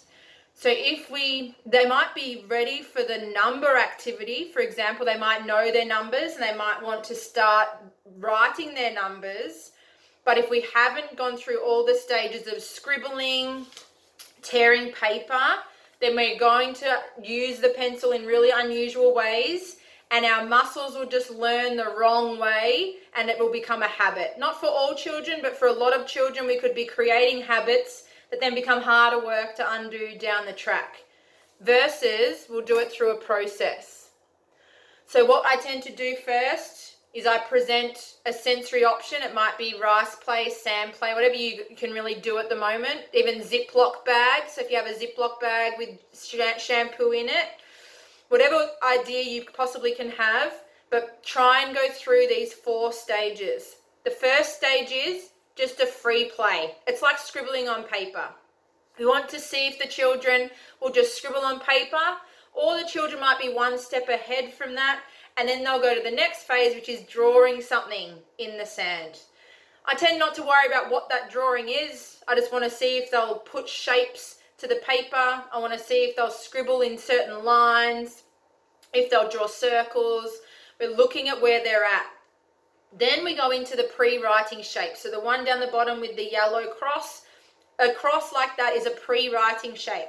So 0.60 0.68
if 0.70 1.10
we, 1.10 1.54
they 1.64 1.86
might 1.86 2.14
be 2.14 2.44
ready 2.46 2.82
for 2.82 3.02
the 3.02 3.32
number 3.34 3.78
activity. 3.78 4.50
For 4.52 4.60
example, 4.60 5.06
they 5.06 5.16
might 5.16 5.46
know 5.46 5.72
their 5.72 5.86
numbers 5.86 6.34
and 6.34 6.42
they 6.42 6.54
might 6.54 6.82
want 6.82 7.02
to 7.04 7.14
start 7.14 7.68
writing 8.18 8.74
their 8.74 8.92
numbers. 8.92 9.70
But 10.22 10.36
if 10.36 10.50
we 10.50 10.66
haven't 10.74 11.16
gone 11.16 11.38
through 11.38 11.64
all 11.64 11.86
the 11.86 11.94
stages 11.94 12.46
of 12.46 12.60
scribbling, 12.60 13.64
tearing 14.42 14.92
paper, 14.92 15.40
then 15.98 16.14
we're 16.14 16.38
going 16.38 16.74
to 16.74 16.98
use 17.24 17.60
the 17.60 17.70
pencil 17.70 18.12
in 18.12 18.26
really 18.26 18.50
unusual 18.54 19.14
ways 19.14 19.76
and 20.10 20.26
our 20.26 20.44
muscles 20.44 20.94
will 20.94 21.08
just 21.08 21.30
learn 21.30 21.78
the 21.78 21.94
wrong 21.98 22.38
way 22.38 22.96
and 23.16 23.30
it 23.30 23.38
will 23.38 23.50
become 23.50 23.82
a 23.82 23.88
habit. 23.88 24.34
Not 24.36 24.60
for 24.60 24.66
all 24.66 24.94
children, 24.94 25.38
but 25.40 25.56
for 25.56 25.68
a 25.68 25.72
lot 25.72 25.98
of 25.98 26.06
children, 26.06 26.46
we 26.46 26.58
could 26.58 26.74
be 26.74 26.84
creating 26.84 27.40
habits 27.40 28.04
that 28.30 28.40
then 28.40 28.54
become 28.54 28.80
harder 28.80 29.24
work 29.24 29.56
to 29.56 29.72
undo 29.72 30.16
down 30.18 30.46
the 30.46 30.52
track. 30.52 30.96
Versus, 31.60 32.46
we'll 32.48 32.64
do 32.64 32.78
it 32.78 32.90
through 32.90 33.10
a 33.10 33.20
process. 33.20 34.10
So, 35.06 35.24
what 35.24 35.44
I 35.44 35.56
tend 35.56 35.82
to 35.84 35.94
do 35.94 36.16
first 36.24 36.96
is 37.12 37.26
I 37.26 37.38
present 37.38 38.14
a 38.24 38.32
sensory 38.32 38.84
option. 38.84 39.18
It 39.22 39.34
might 39.34 39.58
be 39.58 39.74
rice 39.80 40.14
play, 40.14 40.48
sand 40.48 40.92
play, 40.92 41.12
whatever 41.12 41.34
you 41.34 41.64
can 41.76 41.90
really 41.90 42.14
do 42.14 42.38
at 42.38 42.48
the 42.48 42.56
moment. 42.56 43.00
Even 43.12 43.40
Ziploc 43.40 44.04
bag. 44.06 44.44
So, 44.48 44.62
if 44.62 44.70
you 44.70 44.76
have 44.76 44.86
a 44.86 44.94
Ziploc 44.94 45.40
bag 45.40 45.72
with 45.76 45.98
shampoo 46.58 47.10
in 47.10 47.28
it, 47.28 47.48
whatever 48.28 48.68
idea 48.82 49.22
you 49.22 49.44
possibly 49.52 49.94
can 49.94 50.10
have, 50.10 50.52
but 50.88 51.22
try 51.22 51.64
and 51.64 51.74
go 51.74 51.88
through 51.90 52.26
these 52.28 52.54
four 52.54 52.92
stages. 52.92 53.76
The 54.04 54.10
first 54.10 54.56
stage 54.56 54.92
is 54.92 55.30
just 55.60 55.80
a 55.80 55.86
free 55.86 56.30
play. 56.34 56.74
It's 56.86 57.02
like 57.02 57.18
scribbling 57.18 57.68
on 57.68 57.84
paper. 57.84 58.24
We 58.98 59.04
want 59.04 59.28
to 59.28 59.38
see 59.38 59.68
if 59.68 59.78
the 59.78 59.86
children 59.86 60.50
will 60.80 60.90
just 60.90 61.16
scribble 61.16 61.42
on 61.42 61.60
paper, 61.60 61.96
or 62.54 62.78
the 62.78 62.88
children 62.88 63.20
might 63.20 63.38
be 63.38 63.52
one 63.52 63.78
step 63.78 64.08
ahead 64.08 64.54
from 64.54 64.74
that, 64.74 65.00
and 65.36 65.46
then 65.46 65.62
they'll 65.62 65.80
go 65.80 65.94
to 65.94 66.02
the 66.02 66.10
next 66.10 66.44
phase, 66.44 66.74
which 66.74 66.88
is 66.88 67.02
drawing 67.02 67.60
something 67.60 68.14
in 68.38 68.56
the 68.56 68.64
sand. 68.64 69.20
I 69.84 69.94
tend 69.94 70.18
not 70.18 70.34
to 70.36 70.42
worry 70.42 70.66
about 70.66 70.90
what 70.90 71.08
that 71.10 71.30
drawing 71.30 71.68
is. 71.68 72.22
I 72.26 72.34
just 72.34 72.52
want 72.52 72.64
to 72.64 72.70
see 72.70 72.96
if 72.96 73.10
they'll 73.10 73.38
put 73.38 73.68
shapes 73.68 74.38
to 74.58 74.66
the 74.66 74.80
paper. 74.86 75.16
I 75.16 75.58
want 75.58 75.72
to 75.72 75.78
see 75.78 76.04
if 76.04 76.16
they'll 76.16 76.30
scribble 76.30 76.80
in 76.80 76.96
certain 76.96 77.44
lines, 77.44 78.22
if 78.94 79.10
they'll 79.10 79.30
draw 79.30 79.46
circles. 79.46 80.40
We're 80.78 80.96
looking 80.96 81.28
at 81.28 81.40
where 81.40 81.62
they're 81.62 81.84
at. 81.84 82.06
Then 82.98 83.24
we 83.24 83.36
go 83.36 83.50
into 83.50 83.76
the 83.76 83.84
pre-writing 83.84 84.62
shape. 84.62 84.96
So 84.96 85.10
the 85.10 85.20
one 85.20 85.44
down 85.44 85.60
the 85.60 85.68
bottom 85.68 86.00
with 86.00 86.16
the 86.16 86.30
yellow 86.30 86.66
cross, 86.66 87.22
a 87.78 87.92
cross 87.92 88.32
like 88.32 88.56
that 88.56 88.74
is 88.74 88.86
a 88.86 88.90
pre-writing 88.90 89.74
shape. 89.74 90.08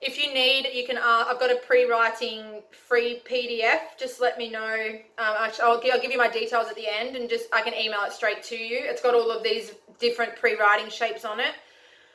If 0.00 0.16
you 0.16 0.32
need, 0.32 0.68
you 0.72 0.86
can. 0.86 0.96
Uh, 0.96 1.24
I've 1.26 1.40
got 1.40 1.50
a 1.50 1.56
pre-writing 1.56 2.62
free 2.70 3.20
PDF. 3.28 3.80
Just 3.98 4.20
let 4.20 4.38
me 4.38 4.48
know. 4.48 4.76
Um, 5.18 5.34
I'll, 5.40 5.52
I'll 5.60 5.80
give 5.80 6.12
you 6.12 6.18
my 6.18 6.28
details 6.28 6.68
at 6.68 6.76
the 6.76 6.86
end, 6.86 7.16
and 7.16 7.28
just 7.28 7.52
I 7.52 7.62
can 7.62 7.74
email 7.74 8.02
it 8.04 8.12
straight 8.12 8.44
to 8.44 8.56
you. 8.56 8.78
It's 8.82 9.02
got 9.02 9.14
all 9.14 9.32
of 9.32 9.42
these 9.42 9.72
different 9.98 10.36
pre-writing 10.36 10.88
shapes 10.88 11.24
on 11.24 11.40
it. 11.40 11.52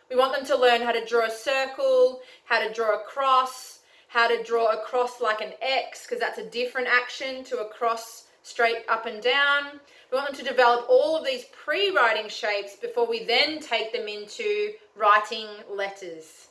We 0.10 0.16
want 0.16 0.34
them 0.34 0.46
to 0.46 0.58
learn 0.58 0.82
how 0.82 0.94
to 0.94 1.04
draw 1.06 1.26
a 1.26 1.32
circle, 1.32 2.22
how 2.46 2.66
to 2.66 2.74
draw 2.74 2.96
a 2.96 3.04
cross, 3.04 3.80
how 4.08 4.30
to 4.30 4.42
draw 4.44 4.72
a 4.72 4.78
cross 4.86 5.20
like 5.20 5.42
an 5.42 5.52
X, 5.62 6.06
because 6.06 6.22
that's 6.22 6.38
a 6.38 6.46
different 6.46 6.88
action 6.88 7.44
to 7.46 7.58
a 7.58 7.66
cross 7.68 8.28
straight 8.44 8.86
up 8.88 9.08
and 9.08 9.22
down. 9.22 9.82
We 10.14 10.20
want 10.20 10.36
them 10.36 10.46
to 10.46 10.52
develop 10.52 10.86
all 10.90 11.18
of 11.18 11.26
these 11.26 11.46
pre-writing 11.46 12.30
shapes 12.30 12.76
before 12.76 13.08
we 13.08 13.24
then 13.24 13.60
take 13.60 13.92
them 13.92 14.08
into 14.08 14.74
writing 14.96 15.48
letters. 15.68 16.50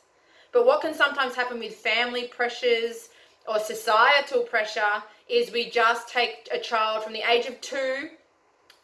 But 0.50 0.66
what 0.66 0.80
can 0.80 0.92
sometimes 0.92 1.36
happen 1.36 1.60
with 1.60 1.76
family 1.76 2.24
pressures 2.24 3.10
or 3.46 3.60
societal 3.60 4.42
pressure 4.42 5.04
is 5.28 5.52
we 5.52 5.70
just 5.70 6.08
take 6.08 6.48
a 6.50 6.58
child 6.58 7.04
from 7.04 7.12
the 7.12 7.22
age 7.22 7.46
of 7.46 7.60
two 7.60 8.08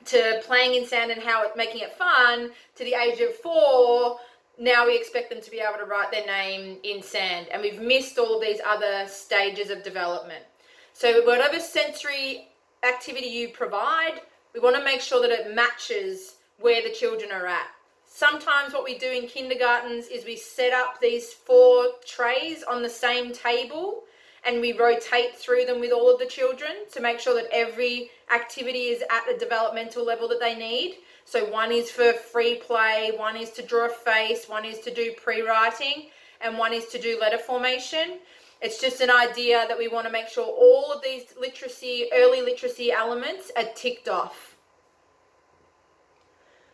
to 0.04 0.40
playing 0.44 0.76
in 0.76 0.86
sand 0.86 1.10
and 1.10 1.20
how 1.20 1.42
it's 1.42 1.56
making 1.56 1.80
it 1.80 1.94
fun 1.94 2.52
to 2.76 2.84
the 2.84 2.94
age 2.94 3.18
of 3.20 3.34
four 3.34 4.18
now 4.60 4.86
we 4.86 4.96
expect 4.96 5.28
them 5.28 5.40
to 5.40 5.50
be 5.50 5.58
able 5.58 5.78
to 5.78 5.86
write 5.86 6.12
their 6.12 6.26
name 6.26 6.78
in 6.84 7.02
sand 7.02 7.48
and 7.50 7.62
we've 7.62 7.80
missed 7.80 8.16
all 8.16 8.40
these 8.40 8.60
other 8.64 9.06
stages 9.08 9.70
of 9.70 9.82
development 9.82 10.44
so 10.92 11.24
whatever 11.26 11.58
sensory 11.58 12.48
activity 12.84 13.26
you 13.26 13.48
provide 13.48 14.20
we 14.58 14.64
want 14.64 14.74
to 14.74 14.82
make 14.82 15.00
sure 15.00 15.22
that 15.22 15.30
it 15.30 15.54
matches 15.54 16.34
where 16.58 16.82
the 16.82 16.90
children 16.90 17.30
are 17.30 17.46
at. 17.46 17.68
Sometimes 18.08 18.74
what 18.74 18.82
we 18.82 18.98
do 18.98 19.08
in 19.08 19.28
kindergartens 19.28 20.08
is 20.08 20.24
we 20.24 20.34
set 20.34 20.72
up 20.72 21.00
these 21.00 21.32
four 21.32 21.90
trays 22.04 22.64
on 22.64 22.82
the 22.82 22.88
same 22.88 23.32
table 23.32 24.02
and 24.44 24.60
we 24.60 24.72
rotate 24.72 25.36
through 25.36 25.64
them 25.64 25.78
with 25.78 25.92
all 25.92 26.12
of 26.12 26.18
the 26.18 26.26
children 26.26 26.72
to 26.92 27.00
make 27.00 27.20
sure 27.20 27.40
that 27.40 27.48
every 27.52 28.10
activity 28.34 28.86
is 28.88 29.02
at 29.02 29.22
the 29.30 29.38
developmental 29.38 30.04
level 30.04 30.26
that 30.26 30.40
they 30.40 30.56
need. 30.56 30.96
So 31.24 31.48
one 31.52 31.70
is 31.70 31.88
for 31.88 32.12
free 32.12 32.56
play, 32.56 33.12
one 33.14 33.36
is 33.36 33.50
to 33.50 33.62
draw 33.62 33.86
a 33.86 33.88
face, 33.88 34.48
one 34.48 34.64
is 34.64 34.80
to 34.80 34.92
do 34.92 35.12
pre-writing, 35.22 36.08
and 36.40 36.58
one 36.58 36.72
is 36.72 36.86
to 36.86 37.00
do 37.00 37.16
letter 37.20 37.38
formation. 37.38 38.18
It's 38.60 38.80
just 38.80 39.00
an 39.02 39.10
idea 39.10 39.66
that 39.68 39.78
we 39.78 39.86
want 39.86 40.08
to 40.08 40.12
make 40.12 40.26
sure 40.26 40.44
all 40.44 40.92
of 40.92 41.00
these 41.00 41.26
literacy, 41.40 42.08
early 42.12 42.42
literacy 42.42 42.90
elements 42.90 43.52
are 43.56 43.68
ticked 43.76 44.08
off. 44.08 44.47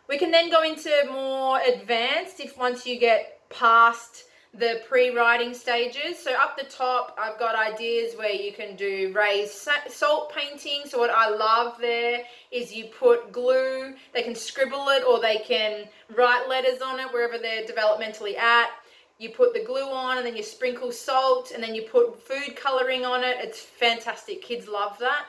We 0.09 0.19
can 0.19 0.31
then 0.31 0.51
go 0.51 0.63
into 0.63 0.91
more 1.11 1.61
advanced 1.61 2.41
if 2.41 2.59
once 2.59 2.87
you 2.87 2.99
get 2.99 3.41
past 3.49 4.25
the 4.53 4.81
pre-writing 4.89 5.53
stages. 5.53 6.19
So 6.23 6.33
up 6.35 6.57
the 6.57 6.65
top, 6.65 7.17
I've 7.19 7.39
got 7.39 7.57
ideas 7.57 8.15
where 8.17 8.31
you 8.31 8.53
can 8.53 8.77
do 8.77 9.13
raised 9.15 9.69
salt 9.89 10.33
painting. 10.33 10.83
So 10.85 10.99
what 10.99 11.11
I 11.11 11.29
love 11.29 11.77
there 11.81 12.23
is 12.53 12.73
you 12.73 12.85
put 12.87 13.33
glue, 13.33 13.95
they 14.13 14.23
can 14.23 14.35
scribble 14.35 14.89
it 14.91 15.03
or 15.05 15.21
they 15.21 15.39
can 15.39 15.89
write 16.15 16.49
letters 16.49 16.83
on 16.83 17.01
it 17.01 17.13
wherever 17.13 17.39
they're 17.39 17.65
developmentally 17.65 18.37
at. 18.37 18.71
You 19.19 19.31
put 19.31 19.55
the 19.55 19.65
glue 19.65 19.91
on 19.91 20.19
and 20.19 20.27
then 20.27 20.37
you 20.37 20.43
sprinkle 20.43 20.93
salt 20.93 21.53
and 21.53 21.63
then 21.63 21.75
you 21.75 21.83
put 21.83 22.23
food 22.23 22.57
coloring 22.57 23.05
on 23.05 23.25
it. 23.25 23.37
It's 23.41 23.61
fantastic. 23.61 24.43
Kids 24.43 24.69
love 24.69 24.99
that. 24.99 25.27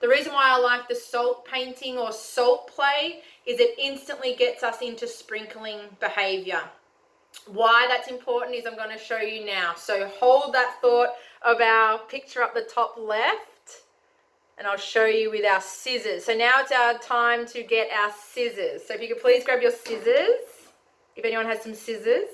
The 0.00 0.08
reason 0.08 0.32
why 0.32 0.50
I 0.50 0.58
like 0.58 0.88
the 0.88 0.94
salt 0.94 1.44
painting 1.44 1.98
or 1.98 2.12
salt 2.12 2.68
play 2.68 3.22
is 3.46 3.58
it 3.58 3.78
instantly 3.78 4.34
gets 4.34 4.62
us 4.62 4.80
into 4.80 5.08
sprinkling 5.08 5.80
behavior. 5.98 6.60
Why 7.46 7.86
that's 7.88 8.08
important 8.08 8.54
is 8.54 8.64
I'm 8.66 8.76
going 8.76 8.96
to 8.96 9.02
show 9.02 9.18
you 9.18 9.44
now. 9.44 9.74
So 9.76 10.06
hold 10.06 10.54
that 10.54 10.76
thought 10.80 11.10
of 11.42 11.60
our 11.60 11.98
picture 11.98 12.42
up 12.42 12.54
the 12.54 12.62
top 12.62 12.96
left 12.96 13.82
and 14.56 14.66
I'll 14.66 14.76
show 14.76 15.06
you 15.06 15.30
with 15.30 15.44
our 15.44 15.60
scissors. 15.60 16.24
So 16.24 16.34
now 16.34 16.52
it's 16.58 16.72
our 16.72 16.98
time 16.98 17.46
to 17.48 17.62
get 17.62 17.90
our 17.92 18.10
scissors. 18.10 18.82
So 18.86 18.94
if 18.94 19.00
you 19.00 19.08
could 19.08 19.22
please 19.22 19.44
grab 19.44 19.62
your 19.62 19.72
scissors, 19.72 20.40
if 21.16 21.24
anyone 21.24 21.46
has 21.46 21.62
some 21.62 21.74
scissors. 21.74 22.28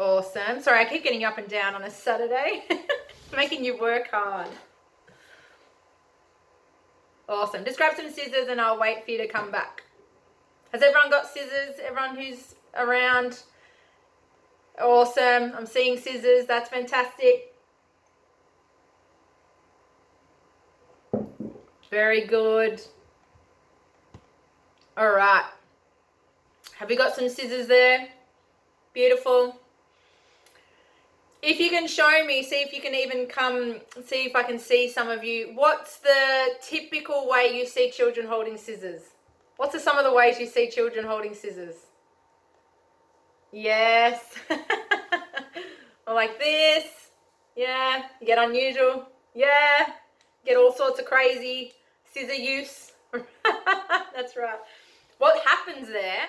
Awesome. 0.00 0.60
Sorry, 0.60 0.80
I 0.80 0.84
keep 0.84 1.04
getting 1.04 1.24
up 1.24 1.38
and 1.38 1.48
down 1.48 1.74
on 1.74 1.82
a 1.82 1.90
Saturday, 1.90 2.64
making 3.36 3.64
you 3.64 3.78
work 3.78 4.10
hard. 4.10 4.48
Awesome. 7.28 7.64
Just 7.64 7.78
grab 7.78 7.94
some 7.96 8.10
scissors 8.10 8.48
and 8.48 8.60
I'll 8.60 8.78
wait 8.78 9.04
for 9.04 9.12
you 9.12 9.18
to 9.18 9.28
come 9.28 9.50
back. 9.50 9.84
Has 10.72 10.82
everyone 10.82 11.10
got 11.10 11.28
scissors? 11.28 11.76
Everyone 11.82 12.16
who's 12.16 12.56
around? 12.76 13.42
Awesome. 14.80 15.52
I'm 15.56 15.66
seeing 15.66 15.96
scissors. 15.96 16.46
That's 16.46 16.68
fantastic. 16.68 17.54
Very 21.88 22.26
good. 22.26 22.82
All 24.96 25.10
right. 25.10 25.48
Have 26.78 26.90
you 26.90 26.96
got 26.96 27.14
some 27.14 27.28
scissors 27.28 27.68
there? 27.68 28.08
Beautiful 28.92 29.56
if 31.44 31.60
you 31.60 31.68
can 31.68 31.86
show 31.86 32.24
me, 32.24 32.42
see 32.42 32.62
if 32.62 32.72
you 32.72 32.80
can 32.80 32.94
even 32.94 33.26
come, 33.26 33.80
see 34.06 34.24
if 34.24 34.34
I 34.34 34.42
can 34.42 34.58
see 34.58 34.88
some 34.88 35.10
of 35.10 35.22
you. 35.22 35.52
What's 35.54 35.98
the 35.98 36.54
typical 36.62 37.28
way 37.28 37.54
you 37.54 37.66
see 37.66 37.90
children 37.90 38.26
holding 38.26 38.56
scissors? 38.56 39.02
What's 39.56 39.80
some 39.82 39.98
of 39.98 40.04
the 40.04 40.12
ways 40.12 40.40
you 40.40 40.46
see 40.46 40.70
children 40.70 41.04
holding 41.04 41.34
scissors? 41.34 41.74
Yes. 43.52 44.20
or 46.06 46.14
like 46.14 46.38
this. 46.38 46.84
Yeah. 47.54 48.04
Get 48.24 48.38
unusual. 48.38 49.06
Yeah. 49.34 49.92
Get 50.46 50.56
all 50.56 50.72
sorts 50.72 50.98
of 50.98 51.04
crazy 51.04 51.72
scissor 52.12 52.34
use. 52.34 52.92
That's 54.14 54.36
right. 54.36 54.58
What 55.18 55.44
happens 55.46 55.88
there 55.88 56.26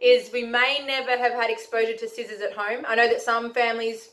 is 0.00 0.32
we 0.32 0.42
may 0.42 0.80
never 0.86 1.16
have 1.16 1.32
had 1.32 1.50
exposure 1.50 1.96
to 1.96 2.08
scissors 2.08 2.40
at 2.40 2.52
home. 2.52 2.84
I 2.86 2.94
know 2.96 3.08
that 3.08 3.22
some 3.22 3.54
families 3.54 4.10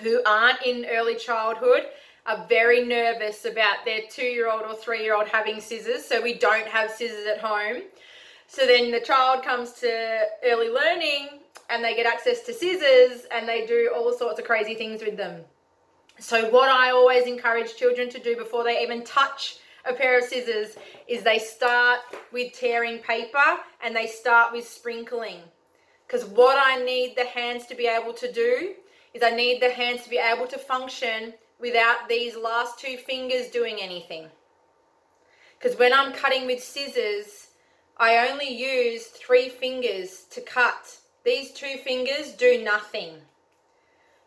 who 0.00 0.22
aren't 0.24 0.62
in 0.62 0.86
early 0.86 1.16
childhood 1.16 1.86
are 2.26 2.46
very 2.48 2.84
nervous 2.84 3.44
about 3.44 3.84
their 3.84 4.00
two 4.10 4.24
year 4.24 4.50
old 4.50 4.62
or 4.62 4.74
three 4.74 5.02
year 5.02 5.16
old 5.16 5.28
having 5.28 5.60
scissors. 5.60 6.04
So 6.04 6.22
we 6.22 6.34
don't 6.34 6.66
have 6.66 6.90
scissors 6.90 7.26
at 7.26 7.38
home. 7.38 7.82
So 8.46 8.66
then 8.66 8.90
the 8.90 9.00
child 9.00 9.44
comes 9.44 9.72
to 9.80 10.20
early 10.44 10.68
learning 10.68 11.40
and 11.70 11.82
they 11.82 11.96
get 11.96 12.06
access 12.06 12.40
to 12.42 12.52
scissors 12.52 13.26
and 13.32 13.48
they 13.48 13.66
do 13.66 13.90
all 13.94 14.12
sorts 14.12 14.38
of 14.38 14.44
crazy 14.44 14.74
things 14.74 15.02
with 15.02 15.16
them. 15.16 15.42
So, 16.18 16.50
what 16.50 16.68
I 16.68 16.90
always 16.90 17.26
encourage 17.26 17.74
children 17.76 18.10
to 18.10 18.18
do 18.18 18.36
before 18.36 18.62
they 18.62 18.82
even 18.82 19.02
touch 19.02 19.56
a 19.84 19.92
pair 19.92 20.18
of 20.18 20.24
scissors 20.24 20.76
is 21.08 21.22
they 21.22 21.38
start 21.38 22.00
with 22.30 22.52
tearing 22.52 22.98
paper 22.98 23.58
and 23.82 23.96
they 23.96 24.06
start 24.06 24.52
with 24.52 24.68
sprinkling. 24.68 25.38
Because 26.06 26.26
what 26.26 26.58
I 26.60 26.84
need 26.84 27.16
the 27.16 27.24
hands 27.24 27.66
to 27.66 27.74
be 27.74 27.86
able 27.86 28.12
to 28.12 28.30
do 28.30 28.74
is 29.14 29.22
I 29.22 29.30
need 29.30 29.60
the 29.60 29.70
hands 29.70 30.02
to 30.04 30.10
be 30.10 30.18
able 30.18 30.46
to 30.46 30.58
function 30.58 31.34
without 31.60 32.08
these 32.08 32.36
last 32.36 32.78
two 32.78 32.96
fingers 32.96 33.48
doing 33.48 33.78
anything. 33.80 34.28
Because 35.58 35.78
when 35.78 35.92
I'm 35.92 36.12
cutting 36.12 36.46
with 36.46 36.62
scissors, 36.62 37.48
I 37.96 38.28
only 38.28 38.48
use 38.48 39.06
three 39.06 39.48
fingers 39.48 40.24
to 40.30 40.40
cut. 40.40 40.98
These 41.24 41.52
two 41.52 41.76
fingers 41.84 42.32
do 42.32 42.62
nothing. 42.64 43.14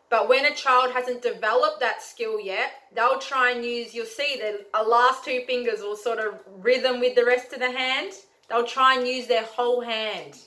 But 0.08 0.28
when 0.28 0.46
a 0.46 0.54
child 0.54 0.92
hasn't 0.92 1.22
developed 1.22 1.80
that 1.80 2.00
skill 2.00 2.40
yet, 2.40 2.70
they'll 2.94 3.18
try 3.18 3.50
and 3.50 3.64
use, 3.64 3.92
you'll 3.92 4.06
see 4.06 4.38
that 4.40 4.72
the 4.72 4.88
last 4.88 5.24
two 5.24 5.42
fingers 5.46 5.80
will 5.80 5.96
sort 5.96 6.20
of 6.20 6.40
rhythm 6.58 7.00
with 7.00 7.16
the 7.16 7.24
rest 7.24 7.52
of 7.52 7.58
the 7.58 7.70
hand. 7.70 8.12
They'll 8.48 8.66
try 8.66 8.96
and 8.96 9.06
use 9.06 9.26
their 9.26 9.42
whole 9.42 9.80
hand. 9.80 10.38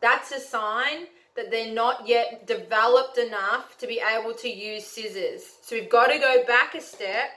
That's 0.00 0.30
a 0.30 0.40
sign 0.40 1.06
that 1.36 1.50
they're 1.50 1.72
not 1.72 2.06
yet 2.06 2.46
developed 2.46 3.18
enough 3.18 3.78
to 3.78 3.86
be 3.86 4.00
able 4.00 4.34
to 4.34 4.48
use 4.48 4.86
scissors. 4.86 5.42
So 5.62 5.76
we've 5.76 5.90
got 5.90 6.08
to 6.08 6.18
go 6.18 6.44
back 6.46 6.74
a 6.74 6.80
step 6.80 7.30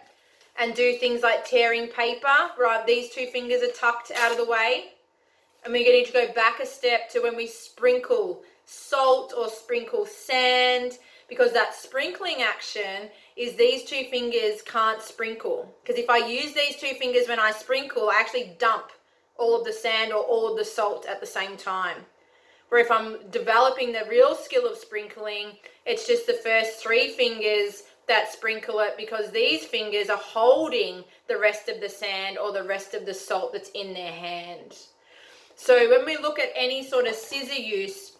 and 0.60 0.74
do 0.76 0.98
things 0.98 1.22
like 1.22 1.48
tearing 1.48 1.88
paper, 1.88 2.28
right? 2.60 2.86
These 2.86 3.12
two 3.12 3.28
fingers 3.28 3.62
are 3.62 3.72
tucked 3.72 4.12
out 4.12 4.32
of 4.32 4.38
the 4.38 4.46
way. 4.46 4.86
And 5.64 5.74
we're 5.74 5.86
going 5.86 6.06
to 6.06 6.12
go 6.12 6.32
back 6.34 6.60
a 6.60 6.66
step 6.66 7.10
to 7.12 7.22
when 7.22 7.36
we 7.36 7.48
sprinkle 7.48 8.44
salt 8.66 9.34
or 9.36 9.50
sprinkle 9.50 10.06
sand 10.06 10.98
because 11.28 11.54
that 11.54 11.74
sprinkling 11.74 12.42
action 12.42 13.10
is 13.36 13.56
these 13.56 13.84
two 13.84 14.06
fingers 14.12 14.62
can't 14.62 15.02
sprinkle. 15.02 15.74
Because 15.84 16.00
if 16.00 16.10
I 16.10 16.18
use 16.18 16.54
these 16.54 16.76
two 16.76 16.94
fingers 17.00 17.28
when 17.28 17.40
I 17.40 17.52
sprinkle, 17.52 18.10
I 18.10 18.20
actually 18.20 18.56
dump 18.60 18.92
all 19.38 19.58
of 19.58 19.66
the 19.66 19.74
sand 19.74 20.14
or 20.14 20.24
all 20.24 20.52
of 20.52 20.58
the 20.58 20.66
salt 20.66 21.06
at 21.08 21.20
the 21.20 21.26
same 21.26 21.58
time. 21.58 21.98
Where 22.70 22.82
if 22.82 22.92
I'm 22.92 23.18
developing 23.30 23.92
the 23.92 24.06
real 24.10 24.36
skill 24.36 24.68
of 24.68 24.78
sprinkling, 24.78 25.52
it's 25.86 26.08
just 26.08 26.28
the 26.28 26.34
first 26.34 26.80
three 26.80 27.10
fingers 27.10 27.84
that 28.08 28.32
sprinkle 28.32 28.80
it 28.80 28.96
because 28.98 29.32
these 29.32 29.66
fingers 29.66 30.10
are 30.10 30.18
holding 30.18 31.04
the 31.28 31.38
rest 31.38 31.70
of 31.70 31.82
the 31.82 31.90
sand 31.90 32.38
or 32.38 32.52
the 32.52 32.64
rest 32.64 32.94
of 32.94 33.06
the 33.06 33.14
salt 33.14 33.54
that's 33.54 33.70
in 33.70 33.94
their 33.94 34.12
hand. 34.12 34.78
So 35.56 35.90
when 35.90 36.06
we 36.06 36.18
look 36.18 36.40
at 36.40 36.50
any 36.56 36.84
sort 36.84 37.08
of 37.08 37.16
scissor 37.16 37.60
use, 37.60 38.14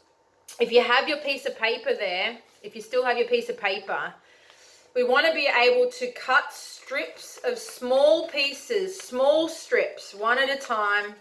if 0.60 0.72
you 0.72 0.82
have 0.82 1.08
your 1.08 1.18
piece 1.18 1.46
of 1.46 1.58
paper 1.58 1.94
there, 1.94 2.38
if 2.64 2.76
you 2.76 2.82
still 2.82 3.04
have 3.04 3.18
your 3.18 3.28
piece 3.28 3.50
of 3.50 3.60
paper, 3.60 4.14
we 4.96 5.04
want 5.04 5.28
to 5.28 5.34
be 5.34 5.48
able 5.48 5.92
to 5.92 6.12
cut 6.14 6.54
strips 6.54 7.40
of 7.46 7.58
small 7.58 8.30
pieces, 8.30 8.98
small 8.98 9.50
strips, 9.50 10.16
one 10.16 10.40
at 10.40 10.50
a 10.50 10.56
time. 10.56 11.16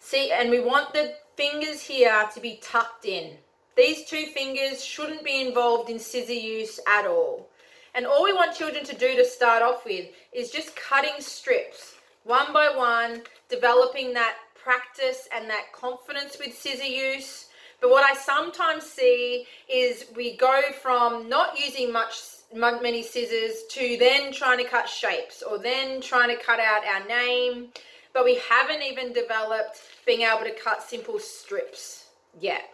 See, 0.00 0.30
and 0.30 0.50
we 0.50 0.60
want 0.60 0.92
the 0.92 1.14
fingers 1.38 1.80
here 1.80 2.28
to 2.34 2.40
be 2.40 2.58
tucked 2.60 3.04
in. 3.04 3.30
These 3.76 4.06
two 4.06 4.26
fingers 4.34 4.84
shouldn't 4.84 5.22
be 5.22 5.40
involved 5.40 5.88
in 5.88 6.00
scissor 6.00 6.32
use 6.32 6.80
at 6.88 7.06
all. 7.06 7.48
And 7.94 8.06
all 8.06 8.24
we 8.24 8.32
want 8.32 8.56
children 8.56 8.84
to 8.84 8.96
do 8.96 9.14
to 9.14 9.24
start 9.24 9.62
off 9.62 9.84
with 9.84 10.06
is 10.32 10.50
just 10.50 10.74
cutting 10.74 11.20
strips 11.20 11.94
one 12.24 12.52
by 12.52 12.68
one, 12.74 13.22
developing 13.48 14.12
that 14.14 14.34
practice 14.60 15.28
and 15.32 15.48
that 15.48 15.66
confidence 15.72 16.38
with 16.44 16.58
scissor 16.58 16.84
use. 16.84 17.46
But 17.80 17.90
what 17.90 18.02
I 18.02 18.14
sometimes 18.14 18.82
see 18.82 19.46
is 19.72 20.06
we 20.16 20.36
go 20.36 20.60
from 20.82 21.28
not 21.28 21.56
using 21.56 21.92
much 21.92 22.18
many 22.52 23.04
scissors 23.04 23.62
to 23.70 23.96
then 24.00 24.32
trying 24.32 24.58
to 24.58 24.64
cut 24.64 24.88
shapes 24.88 25.44
or 25.48 25.58
then 25.58 26.00
trying 26.00 26.36
to 26.36 26.42
cut 26.42 26.58
out 26.58 26.82
our 26.84 27.06
name 27.06 27.68
but 28.12 28.24
we 28.24 28.40
haven't 28.48 28.82
even 28.82 29.12
developed 29.12 29.82
being 30.06 30.22
able 30.22 30.44
to 30.44 30.52
cut 30.52 30.82
simple 30.82 31.18
strips 31.18 32.06
yet. 32.40 32.70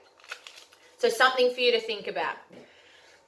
So, 0.98 1.08
something 1.08 1.52
for 1.52 1.60
you 1.60 1.72
to 1.72 1.80
think 1.80 2.06
about. 2.06 2.36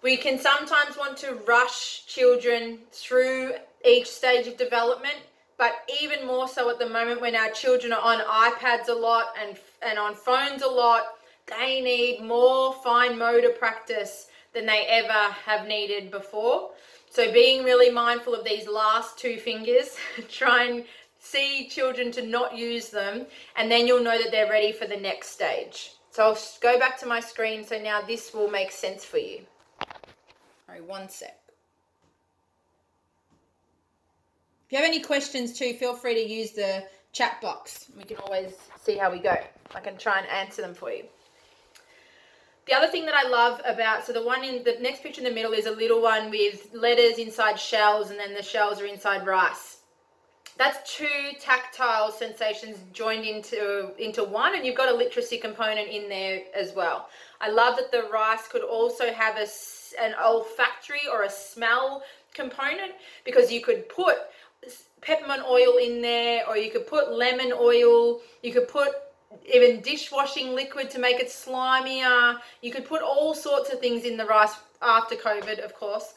We 0.03 0.17
can 0.17 0.39
sometimes 0.39 0.97
want 0.97 1.17
to 1.19 1.35
rush 1.47 2.07
children 2.07 2.79
through 2.93 3.55
each 3.85 4.07
stage 4.07 4.47
of 4.47 4.57
development, 4.57 5.17
but 5.59 5.89
even 6.01 6.27
more 6.27 6.49
so 6.49 6.71
at 6.71 6.79
the 6.79 6.89
moment 6.89 7.21
when 7.21 7.35
our 7.35 7.51
children 7.51 7.93
are 7.93 8.01
on 8.01 8.21
iPads 8.53 8.89
a 8.89 8.93
lot 8.93 9.35
and, 9.41 9.57
and 9.83 9.99
on 9.99 10.15
phones 10.15 10.63
a 10.63 10.69
lot, 10.69 11.15
they 11.47 11.81
need 11.81 12.23
more 12.23 12.75
fine 12.85 13.19
motor 13.19 13.51
practice 13.51 14.27
than 14.53 14.67
they 14.67 14.87
ever 14.89 15.33
have 15.45 15.67
needed 15.67 16.11
before. 16.11 16.71
So 17.11 17.33
being 17.33 17.65
really 17.65 17.91
mindful 17.91 18.35
of 18.35 18.45
these 18.45 18.69
last 18.69 19.19
two 19.19 19.39
fingers, 19.39 19.97
try 20.29 20.65
and 20.65 20.85
see 21.31 21.69
children 21.69 22.13
to 22.13 22.27
not 22.27 22.57
use 22.57 22.89
them, 22.89 23.27
and 23.57 23.71
then 23.71 23.87
you'll 23.87 24.03
know 24.03 24.19
that 24.19 24.31
they're 24.31 24.51
ready 24.51 24.73
for 24.73 24.87
the 24.87 24.97
next 24.97 25.31
stage. 25.31 25.93
So 26.11 26.23
I'll 26.23 26.39
go 26.63 26.79
back 26.79 26.99
to 27.01 27.07
my 27.07 27.21
screen 27.21 27.63
so 27.63 27.79
now 27.79 28.01
this 28.01 28.33
will 28.33 28.49
make 28.49 28.73
sense 28.73 29.05
for 29.05 29.19
you. 29.19 29.41
All 29.81 29.87
right, 30.71 30.85
one 30.85 31.09
sec. 31.09 31.39
If 34.67 34.73
you 34.73 34.79
have 34.79 34.87
any 34.87 35.01
questions 35.01 35.57
too, 35.57 35.75
feel 35.75 35.95
free 35.95 36.15
to 36.15 36.29
use 36.29 36.53
the 36.53 36.85
chat 37.13 37.41
box. 37.41 37.87
We 37.97 38.05
can 38.05 38.17
always 38.17 38.55
see 38.83 38.97
how 38.97 39.13
we 39.13 39.19
go. 39.19 39.37
I 39.75 39.81
can 39.81 39.97
try 39.97 40.19
and 40.19 40.27
answer 40.29 40.63
them 40.63 40.75
for 40.75 40.91
you. 40.91 41.05
The 42.67 42.75
other 42.75 42.89
thing 42.89 43.07
that 43.07 43.15
I 43.15 43.29
love 43.29 43.61
about, 43.65 44.05
so 44.05 44.13
the 44.13 44.25
one 44.25 44.43
in 44.43 44.65
the 44.65 44.77
next 44.81 45.03
picture 45.03 45.21
in 45.21 45.25
the 45.25 45.35
middle 45.35 45.53
is 45.53 45.67
a 45.67 45.71
little 45.71 46.03
one 46.03 46.31
with 46.31 46.69
letters 46.73 47.19
inside 47.19 47.61
shells 47.61 48.11
and 48.11 48.19
then 48.19 48.35
the 48.35 48.43
shells 48.43 48.81
are 48.81 48.87
inside 48.87 49.25
rice. 49.25 49.76
That's 50.59 50.97
two 50.97 51.33
tactile 51.39 52.11
sensations 52.11 52.79
joined 52.93 53.25
into, 53.25 53.91
into 53.99 54.25
one 54.25 54.55
and 54.55 54.65
you've 54.65 54.77
got 54.77 54.89
a 54.89 54.97
literacy 54.97 55.39
component 55.39 55.89
in 55.89 56.09
there 56.09 56.45
as 56.55 56.75
well. 56.75 57.09
I 57.41 57.51
love 57.51 57.77
that 57.77 57.93
the 57.93 58.09
rice 58.11 58.49
could 58.49 58.63
also 58.63 59.13
have 59.13 59.37
a, 59.37 59.47
an 60.01 60.15
olfactory 60.23 61.03
or 61.13 61.25
a 61.25 61.31
smell 61.31 62.03
component 62.33 62.93
because 63.25 63.53
you 63.53 63.61
could 63.61 63.89
put 63.91 64.17
peppermint 65.03 65.43
oil 65.49 65.77
in 65.77 66.01
there 66.01 66.49
or 66.49 66.57
you 66.57 66.71
could 66.71 66.87
put 66.87 67.13
lemon 67.13 67.53
oil, 67.53 68.21
you 68.43 68.53
could 68.53 68.67
put 68.67 68.93
even 69.53 69.81
dishwashing 69.81 70.55
liquid 70.55 70.91
to 70.91 70.99
make 70.99 71.21
it 71.21 71.29
slimier. 71.29 72.39
You 72.63 72.73
could 72.73 72.87
put 72.87 73.03
all 73.03 73.35
sorts 73.35 73.71
of 73.71 73.81
things 73.81 74.05
in 74.05 74.17
the 74.17 74.25
rice 74.25 74.55
after 74.83 75.15
COVID, 75.17 75.65
of 75.65 75.75
course. 75.75 76.15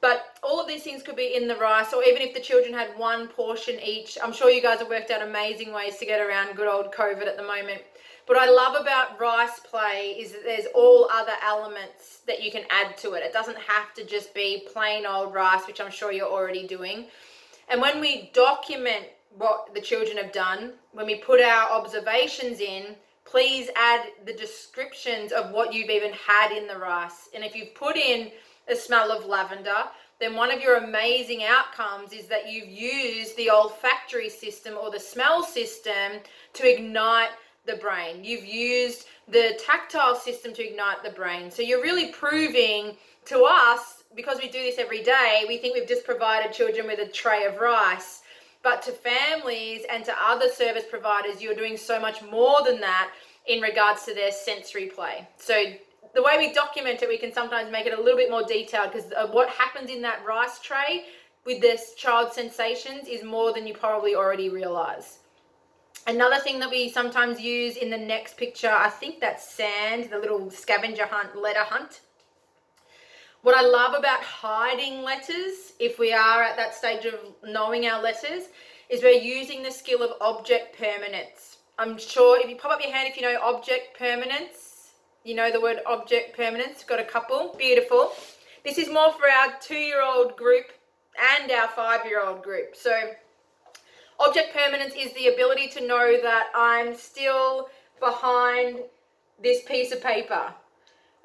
But 0.00 0.38
all 0.42 0.60
of 0.60 0.66
these 0.66 0.82
things 0.82 1.02
could 1.02 1.16
be 1.16 1.34
in 1.36 1.46
the 1.46 1.56
rice, 1.56 1.92
or 1.92 2.02
even 2.02 2.22
if 2.22 2.32
the 2.32 2.40
children 2.40 2.72
had 2.72 2.96
one 2.96 3.28
portion 3.28 3.78
each. 3.84 4.16
I'm 4.22 4.32
sure 4.32 4.50
you 4.50 4.62
guys 4.62 4.78
have 4.78 4.88
worked 4.88 5.10
out 5.10 5.22
amazing 5.22 5.72
ways 5.72 5.98
to 5.98 6.06
get 6.06 6.20
around 6.26 6.56
good 6.56 6.68
old 6.68 6.92
COVID 6.92 7.26
at 7.26 7.36
the 7.36 7.42
moment. 7.42 7.82
What 8.26 8.38
I 8.38 8.48
love 8.48 8.80
about 8.80 9.20
rice 9.20 9.60
play 9.60 10.16
is 10.18 10.32
that 10.32 10.44
there's 10.44 10.66
all 10.74 11.08
other 11.12 11.32
elements 11.44 12.20
that 12.26 12.42
you 12.42 12.50
can 12.50 12.62
add 12.70 12.96
to 12.98 13.14
it. 13.14 13.24
It 13.24 13.32
doesn't 13.32 13.58
have 13.58 13.92
to 13.94 14.04
just 14.04 14.32
be 14.34 14.66
plain 14.72 15.04
old 15.04 15.34
rice, 15.34 15.66
which 15.66 15.80
I'm 15.80 15.90
sure 15.90 16.12
you're 16.12 16.28
already 16.28 16.66
doing. 16.66 17.06
And 17.68 17.80
when 17.80 18.00
we 18.00 18.30
document 18.32 19.06
what 19.36 19.74
the 19.74 19.80
children 19.80 20.16
have 20.16 20.32
done, 20.32 20.74
when 20.92 21.06
we 21.06 21.16
put 21.16 21.40
our 21.40 21.70
observations 21.72 22.60
in, 22.60 22.94
please 23.24 23.68
add 23.76 24.06
the 24.24 24.32
descriptions 24.32 25.32
of 25.32 25.50
what 25.50 25.72
you've 25.74 25.90
even 25.90 26.12
had 26.12 26.52
in 26.56 26.66
the 26.66 26.76
rice. 26.78 27.28
And 27.34 27.44
if 27.44 27.54
you've 27.54 27.74
put 27.74 27.96
in 27.96 28.30
a 28.70 28.76
smell 28.76 29.10
of 29.10 29.26
lavender, 29.26 29.84
then 30.20 30.34
one 30.34 30.52
of 30.52 30.60
your 30.60 30.76
amazing 30.76 31.42
outcomes 31.44 32.12
is 32.12 32.26
that 32.26 32.50
you've 32.50 32.68
used 32.68 33.36
the 33.36 33.50
olfactory 33.50 34.28
system 34.28 34.74
or 34.80 34.90
the 34.90 35.00
smell 35.00 35.42
system 35.42 36.20
to 36.52 36.70
ignite 36.70 37.30
the 37.66 37.76
brain. 37.76 38.22
You've 38.22 38.44
used 38.44 39.06
the 39.28 39.58
tactile 39.64 40.16
system 40.16 40.52
to 40.54 40.66
ignite 40.66 41.02
the 41.02 41.10
brain. 41.10 41.50
So 41.50 41.62
you're 41.62 41.82
really 41.82 42.12
proving 42.12 42.96
to 43.26 43.44
us, 43.44 44.04
because 44.14 44.38
we 44.38 44.48
do 44.48 44.62
this 44.62 44.78
every 44.78 45.02
day, 45.02 45.44
we 45.46 45.58
think 45.58 45.74
we've 45.74 45.88
just 45.88 46.04
provided 46.04 46.52
children 46.52 46.86
with 46.86 46.98
a 46.98 47.06
tray 47.06 47.44
of 47.44 47.58
rice 47.58 48.22
but 48.62 48.82
to 48.82 48.92
families 48.92 49.82
and 49.90 50.04
to 50.04 50.14
other 50.22 50.48
service 50.48 50.84
providers, 50.88 51.40
you're 51.40 51.54
doing 51.54 51.76
so 51.76 51.98
much 52.00 52.22
more 52.22 52.58
than 52.64 52.80
that 52.80 53.10
in 53.46 53.60
regards 53.60 54.04
to 54.04 54.14
their 54.14 54.32
sensory 54.32 54.86
play. 54.86 55.26
So 55.38 55.64
the 56.14 56.22
way 56.22 56.38
we 56.38 56.52
document 56.52 57.02
it, 57.02 57.08
we 57.08 57.18
can 57.18 57.32
sometimes 57.32 57.70
make 57.70 57.86
it 57.86 57.98
a 57.98 58.00
little 58.00 58.16
bit 58.16 58.30
more 58.30 58.42
detailed 58.42 58.92
because 58.92 59.12
uh, 59.12 59.28
what 59.28 59.48
happens 59.48 59.90
in 59.90 60.02
that 60.02 60.24
rice 60.26 60.58
tray 60.60 61.04
with 61.46 61.60
this 61.60 61.94
child 61.94 62.32
sensations 62.32 63.08
is 63.08 63.22
more 63.22 63.52
than 63.52 63.66
you 63.66 63.74
probably 63.74 64.14
already 64.14 64.48
realize. 64.48 65.18
Another 66.06 66.38
thing 66.38 66.58
that 66.60 66.70
we 66.70 66.88
sometimes 66.88 67.40
use 67.40 67.76
in 67.76 67.90
the 67.90 67.96
next 67.96 68.36
picture, 68.36 68.70
I 68.70 68.88
think 68.88 69.20
that's 69.20 69.52
sand, 69.52 70.08
the 70.10 70.18
little 70.18 70.50
scavenger 70.50 71.06
hunt, 71.06 71.36
letter 71.36 71.62
hunt. 71.62 72.00
What 73.42 73.56
I 73.56 73.62
love 73.62 73.94
about 73.94 74.22
hiding 74.22 75.02
letters, 75.02 75.72
if 75.78 75.98
we 75.98 76.12
are 76.12 76.42
at 76.42 76.56
that 76.56 76.74
stage 76.74 77.04
of 77.06 77.14
knowing 77.44 77.86
our 77.86 78.02
letters, 78.02 78.48
is 78.88 79.02
we're 79.02 79.12
using 79.12 79.62
the 79.62 79.70
skill 79.70 80.02
of 80.02 80.20
object 80.20 80.76
permanence. 80.78 81.58
I'm 81.78 81.96
sure 81.96 82.38
if 82.38 82.50
you 82.50 82.56
pop 82.56 82.72
up 82.72 82.82
your 82.82 82.92
hand 82.92 83.08
if 83.08 83.16
you 83.16 83.22
know 83.22 83.38
object 83.40 83.96
permanence, 83.98 84.69
you 85.24 85.34
know 85.34 85.50
the 85.50 85.60
word 85.60 85.80
object 85.86 86.36
permanence, 86.36 86.84
got 86.84 87.00
a 87.00 87.04
couple, 87.04 87.54
beautiful. 87.58 88.12
This 88.64 88.78
is 88.78 88.88
more 88.88 89.12
for 89.12 89.28
our 89.28 89.54
two-year-old 89.60 90.36
group 90.36 90.66
and 91.38 91.50
our 91.50 91.68
five-year-old 91.68 92.42
group. 92.42 92.74
So 92.74 92.92
object 94.18 94.54
permanence 94.54 94.94
is 94.96 95.12
the 95.14 95.28
ability 95.28 95.68
to 95.68 95.86
know 95.86 96.18
that 96.22 96.48
I'm 96.54 96.94
still 96.94 97.68
behind 98.00 98.80
this 99.42 99.62
piece 99.64 99.92
of 99.92 100.02
paper. 100.02 100.54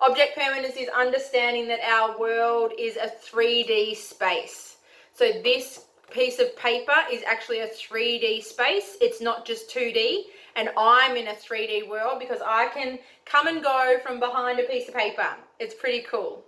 Object 0.02 0.38
permanence 0.38 0.76
is 0.76 0.90
understanding 0.90 1.68
that 1.70 1.80
our 1.82 2.20
world 2.20 2.74
is 2.78 2.98
a 2.98 3.08
3D 3.08 3.96
space. 3.96 4.78
So 5.14 5.32
this 5.44 5.86
piece 6.12 6.40
of 6.40 6.56
paper 6.58 6.96
is 7.12 7.24
actually 7.24 7.62
a 7.62 7.68
3D 7.68 8.44
space. 8.44 8.98
It's 9.02 9.22
not 9.22 9.46
just 9.46 9.70
2D. 9.70 10.24
And 10.56 10.70
I'm 10.78 11.18
in 11.18 11.28
a 11.28 11.34
3D 11.34 11.90
world 11.90 12.20
because 12.20 12.40
I 12.46 12.68
can 12.68 13.00
come 13.26 13.48
and 13.48 13.62
go 13.62 13.98
from 14.04 14.20
behind 14.20 14.60
a 14.60 14.64
piece 14.64 14.88
of 14.88 14.94
paper. 14.94 15.28
It's 15.60 15.74
pretty 15.74 16.06
cool. 16.10 16.46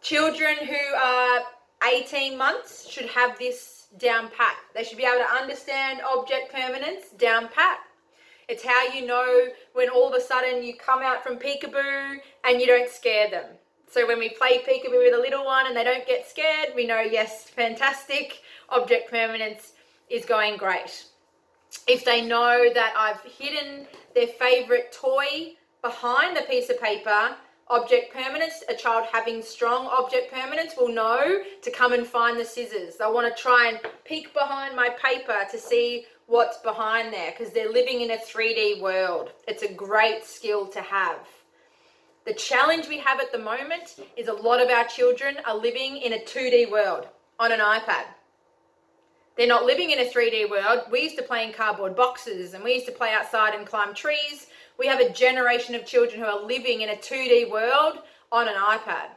Children 0.00 0.56
who 0.60 0.96
are 1.00 1.40
18 1.84 2.36
months 2.36 2.88
should 2.88 3.06
have 3.06 3.38
this 3.38 3.86
down 3.98 4.28
pat. 4.36 4.56
They 4.74 4.84
should 4.84 4.98
be 4.98 5.04
able 5.04 5.24
to 5.24 5.40
understand 5.40 6.00
object 6.02 6.52
permanence 6.52 7.10
down 7.16 7.48
pat. 7.48 7.78
It's 8.48 8.64
how 8.64 8.88
you 8.88 9.06
know 9.06 9.46
when 9.72 9.88
all 9.88 10.08
of 10.08 10.14
a 10.14 10.20
sudden 10.20 10.62
you 10.62 10.74
come 10.74 11.02
out 11.02 11.22
from 11.22 11.38
peekaboo 11.38 12.16
and 12.44 12.60
you 12.60 12.66
don't 12.66 12.90
scare 12.90 13.30
them. 13.30 13.46
So 13.90 14.06
when 14.06 14.18
we 14.18 14.30
play 14.30 14.58
peekaboo 14.58 15.04
with 15.04 15.14
a 15.14 15.20
little 15.20 15.44
one 15.44 15.66
and 15.66 15.76
they 15.76 15.84
don't 15.84 16.06
get 16.06 16.28
scared, 16.28 16.70
we 16.74 16.86
know, 16.86 17.00
yes, 17.00 17.44
fantastic, 17.44 18.40
object 18.70 19.10
permanence 19.10 19.72
is 20.08 20.24
going 20.24 20.56
great. 20.56 21.04
If 21.86 22.04
they 22.04 22.22
know 22.22 22.68
that 22.72 22.94
I've 22.96 23.22
hidden 23.32 23.86
their 24.14 24.26
favorite 24.26 24.92
toy 24.92 25.54
behind 25.82 26.36
the 26.36 26.42
piece 26.42 26.70
of 26.70 26.80
paper, 26.80 27.36
object 27.68 28.12
permanence, 28.12 28.62
a 28.68 28.74
child 28.74 29.06
having 29.10 29.42
strong 29.42 29.86
object 29.86 30.32
permanence 30.32 30.74
will 30.76 30.92
know 30.92 31.42
to 31.62 31.70
come 31.70 31.92
and 31.92 32.06
find 32.06 32.38
the 32.38 32.44
scissors. 32.44 32.96
They'll 32.96 33.14
want 33.14 33.34
to 33.34 33.42
try 33.42 33.68
and 33.68 33.80
peek 34.04 34.32
behind 34.34 34.76
my 34.76 34.90
paper 34.90 35.46
to 35.50 35.58
see 35.58 36.04
what's 36.26 36.58
behind 36.58 37.12
there 37.12 37.32
because 37.36 37.52
they're 37.52 37.72
living 37.72 38.02
in 38.02 38.12
a 38.12 38.16
3D 38.16 38.80
world. 38.80 39.32
It's 39.48 39.62
a 39.62 39.72
great 39.72 40.24
skill 40.24 40.66
to 40.68 40.80
have. 40.80 41.26
The 42.24 42.34
challenge 42.34 42.86
we 42.86 42.98
have 42.98 43.18
at 43.18 43.32
the 43.32 43.38
moment 43.38 43.96
is 44.16 44.28
a 44.28 44.32
lot 44.32 44.60
of 44.60 44.70
our 44.70 44.84
children 44.84 45.38
are 45.44 45.56
living 45.56 45.96
in 45.96 46.12
a 46.12 46.18
2D 46.18 46.70
world 46.70 47.08
on 47.40 47.50
an 47.50 47.58
iPad. 47.58 48.04
They're 49.36 49.46
not 49.46 49.64
living 49.64 49.90
in 49.90 49.98
a 49.98 50.04
3D 50.04 50.50
world. 50.50 50.82
We 50.90 51.02
used 51.02 51.16
to 51.16 51.22
play 51.22 51.46
in 51.46 51.52
cardboard 51.52 51.96
boxes 51.96 52.52
and 52.52 52.62
we 52.62 52.74
used 52.74 52.86
to 52.86 52.92
play 52.92 53.12
outside 53.12 53.54
and 53.54 53.66
climb 53.66 53.94
trees. 53.94 54.48
We 54.78 54.86
have 54.86 55.00
a 55.00 55.10
generation 55.10 55.74
of 55.74 55.86
children 55.86 56.20
who 56.20 56.26
are 56.26 56.44
living 56.44 56.82
in 56.82 56.90
a 56.90 56.96
2D 56.96 57.50
world 57.50 57.98
on 58.30 58.48
an 58.48 58.54
iPad. 58.54 59.08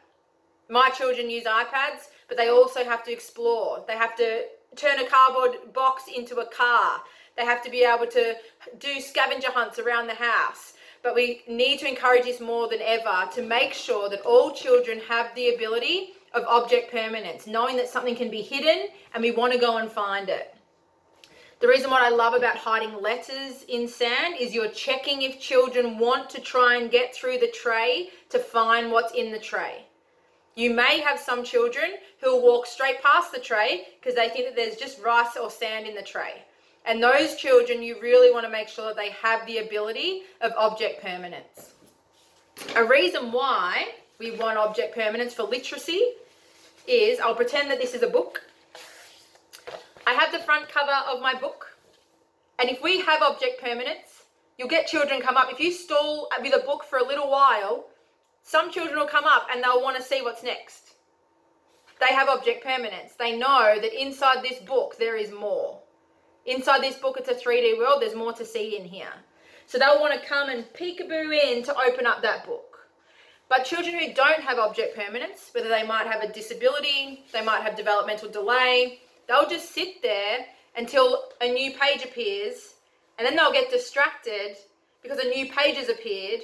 My 0.69 0.89
children 0.89 1.29
use 1.29 1.43
iPads, 1.43 2.07
but 2.27 2.37
they 2.37 2.49
also 2.49 2.83
have 2.83 3.03
to 3.03 3.11
explore. 3.11 3.83
They 3.87 3.97
have 3.97 4.15
to 4.15 4.45
turn 4.75 4.99
a 4.99 5.05
cardboard 5.05 5.73
box 5.73 6.03
into 6.13 6.37
a 6.37 6.45
car. 6.45 7.01
They 7.37 7.45
have 7.45 7.63
to 7.63 7.69
be 7.69 7.83
able 7.83 8.07
to 8.07 8.35
do 8.79 9.01
scavenger 9.01 9.51
hunts 9.51 9.79
around 9.79 10.07
the 10.07 10.15
house. 10.15 10.73
But 11.03 11.13
we 11.13 11.43
need 11.47 11.79
to 11.79 11.87
encourage 11.87 12.23
this 12.23 12.39
more 12.39 12.67
than 12.67 12.81
ever 12.81 13.29
to 13.33 13.41
make 13.43 13.73
sure 13.73 14.09
that 14.09 14.21
all 14.21 14.51
children 14.51 14.99
have 15.07 15.35
the 15.35 15.53
ability 15.53 16.13
of 16.35 16.43
object 16.45 16.91
permanence, 16.91 17.47
knowing 17.47 17.77
that 17.77 17.89
something 17.89 18.15
can 18.15 18.29
be 18.29 18.41
hidden 18.41 18.89
and 19.13 19.23
we 19.23 19.31
want 19.31 19.53
to 19.53 19.59
go 19.59 19.77
and 19.77 19.89
find 19.89 20.29
it. 20.29 20.53
The 21.61 21.67
reason 21.67 21.89
what 21.89 22.03
I 22.03 22.09
love 22.09 22.33
about 22.33 22.57
hiding 22.57 23.01
letters 23.01 23.63
in 23.69 23.87
sand 23.87 24.35
is 24.37 24.53
you're 24.53 24.67
checking 24.67 25.21
if 25.21 25.39
children 25.39 25.97
want 25.97 26.29
to 26.31 26.41
try 26.41 26.75
and 26.75 26.91
get 26.91 27.15
through 27.15 27.37
the 27.39 27.51
tray 27.51 28.09
to 28.29 28.39
find 28.39 28.91
what's 28.91 29.13
in 29.13 29.31
the 29.31 29.39
tray. 29.39 29.85
You 30.55 30.71
may 30.71 30.99
have 30.99 31.19
some 31.19 31.43
children 31.43 31.93
who 32.21 32.35
will 32.35 32.43
walk 32.43 32.65
straight 32.65 33.01
past 33.01 33.31
the 33.31 33.39
tray 33.39 33.87
because 33.99 34.15
they 34.15 34.29
think 34.29 34.45
that 34.45 34.55
there's 34.55 34.75
just 34.75 35.01
rice 35.01 35.37
or 35.41 35.49
sand 35.49 35.87
in 35.87 35.95
the 35.95 36.01
tray. 36.01 36.43
And 36.85 37.01
those 37.01 37.35
children, 37.35 37.81
you 37.81 37.99
really 38.01 38.31
want 38.31 38.45
to 38.45 38.51
make 38.51 38.67
sure 38.67 38.87
that 38.87 38.95
they 38.95 39.09
have 39.11 39.45
the 39.47 39.59
ability 39.59 40.23
of 40.41 40.51
object 40.57 41.01
permanence. 41.01 41.73
A 42.75 42.85
reason 42.85 43.31
why 43.31 43.87
we 44.19 44.37
want 44.37 44.57
object 44.57 44.93
permanence 44.93 45.33
for 45.33 45.43
literacy 45.43 46.13
is 46.87 47.19
I'll 47.19 47.35
pretend 47.35 47.71
that 47.71 47.79
this 47.79 47.93
is 47.93 48.03
a 48.03 48.07
book. 48.07 48.41
I 50.07 50.13
have 50.13 50.31
the 50.31 50.39
front 50.39 50.69
cover 50.69 50.91
of 51.09 51.21
my 51.21 51.33
book. 51.33 51.77
And 52.59 52.69
if 52.69 52.81
we 52.81 53.01
have 53.01 53.21
object 53.21 53.61
permanence, 53.61 54.15
You'll 54.57 54.69
get 54.69 54.87
children 54.87 55.21
come 55.21 55.35
up. 55.35 55.51
If 55.51 55.59
you 55.59 55.71
stall 55.71 56.29
with 56.41 56.55
a 56.55 56.65
book 56.65 56.85
for 56.85 56.97
a 56.97 57.05
little 57.05 57.29
while, 57.29 57.87
some 58.43 58.71
children 58.71 58.97
will 58.97 59.07
come 59.07 59.25
up 59.25 59.47
and 59.51 59.61
they'll 59.61 59.81
want 59.81 59.97
to 59.97 60.03
see 60.03 60.21
what's 60.21 60.43
next. 60.43 60.93
They 61.99 62.13
have 62.13 62.29
object 62.29 62.63
permanence. 62.63 63.13
They 63.17 63.37
know 63.37 63.77
that 63.81 64.01
inside 64.01 64.43
this 64.43 64.59
book 64.59 64.97
there 64.97 65.17
is 65.17 65.31
more. 65.31 65.79
Inside 66.45 66.83
this 66.83 66.97
book, 66.97 67.17
it's 67.17 67.29
a 67.29 67.33
3D 67.33 67.77
world. 67.77 68.01
There's 68.01 68.15
more 68.15 68.33
to 68.33 68.45
see 68.45 68.77
in 68.77 68.85
here. 68.85 69.13
So 69.65 69.79
they'll 69.79 69.99
want 69.99 70.13
to 70.13 70.27
come 70.27 70.49
and 70.49 70.63
peekaboo 70.73 71.33
in 71.33 71.63
to 71.63 71.75
open 71.75 72.05
up 72.05 72.21
that 72.21 72.45
book. 72.45 72.64
But 73.47 73.65
children 73.65 73.99
who 73.99 74.13
don't 74.13 74.41
have 74.41 74.57
object 74.57 74.95
permanence, 74.95 75.51
whether 75.53 75.69
they 75.69 75.83
might 75.83 76.07
have 76.07 76.23
a 76.23 76.31
disability, 76.31 77.23
they 77.31 77.43
might 77.43 77.61
have 77.61 77.75
developmental 77.75 78.29
delay, 78.29 78.99
they'll 79.27 79.47
just 79.47 79.73
sit 79.73 80.01
there 80.01 80.45
until 80.75 81.25
a 81.41 81.51
new 81.51 81.71
page 81.73 82.03
appears 82.03 82.75
and 83.17 83.25
then 83.25 83.35
they'll 83.35 83.53
get 83.53 83.71
distracted 83.71 84.57
because 85.03 85.19
a 85.19 85.27
new 85.27 85.51
page 85.51 85.75
has 85.77 85.89
appeared 85.89 86.41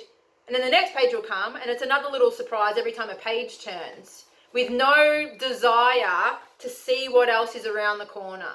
and 0.47 0.55
then 0.55 0.63
the 0.63 0.69
next 0.69 0.95
page 0.95 1.13
will 1.13 1.21
come 1.21 1.55
and 1.55 1.65
it's 1.69 1.81
another 1.81 2.09
little 2.09 2.31
surprise 2.31 2.75
every 2.77 2.91
time 2.91 3.09
a 3.09 3.15
page 3.15 3.63
turns 3.63 4.25
with 4.53 4.69
no 4.69 5.31
desire 5.39 6.37
to 6.59 6.69
see 6.69 7.07
what 7.09 7.29
else 7.29 7.55
is 7.55 7.65
around 7.65 7.97
the 7.97 8.05
corner. 8.05 8.53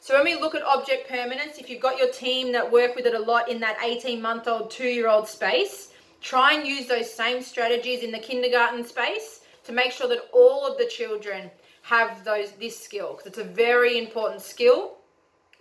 So 0.00 0.14
when 0.14 0.24
we 0.24 0.34
look 0.34 0.54
at 0.54 0.62
object 0.62 1.08
permanence, 1.08 1.58
if 1.58 1.68
you've 1.68 1.80
got 1.82 1.98
your 1.98 2.10
team 2.10 2.52
that 2.52 2.70
work 2.70 2.94
with 2.94 3.06
it 3.06 3.14
a 3.14 3.18
lot 3.18 3.48
in 3.48 3.60
that 3.60 3.78
18 3.82 4.20
month 4.20 4.46
old, 4.46 4.70
two 4.70 4.86
year 4.86 5.08
old 5.08 5.26
space, 5.26 5.93
try 6.24 6.54
and 6.54 6.66
use 6.66 6.86
those 6.86 7.12
same 7.12 7.42
strategies 7.42 8.02
in 8.02 8.10
the 8.10 8.18
kindergarten 8.18 8.82
space 8.82 9.40
to 9.62 9.72
make 9.72 9.92
sure 9.92 10.08
that 10.08 10.26
all 10.32 10.66
of 10.66 10.78
the 10.78 10.86
children 10.86 11.50
have 11.82 12.24
those 12.24 12.52
this 12.52 12.82
skill 12.82 13.12
because 13.12 13.26
it's 13.26 13.38
a 13.38 13.44
very 13.44 13.98
important 13.98 14.40
skill 14.40 14.94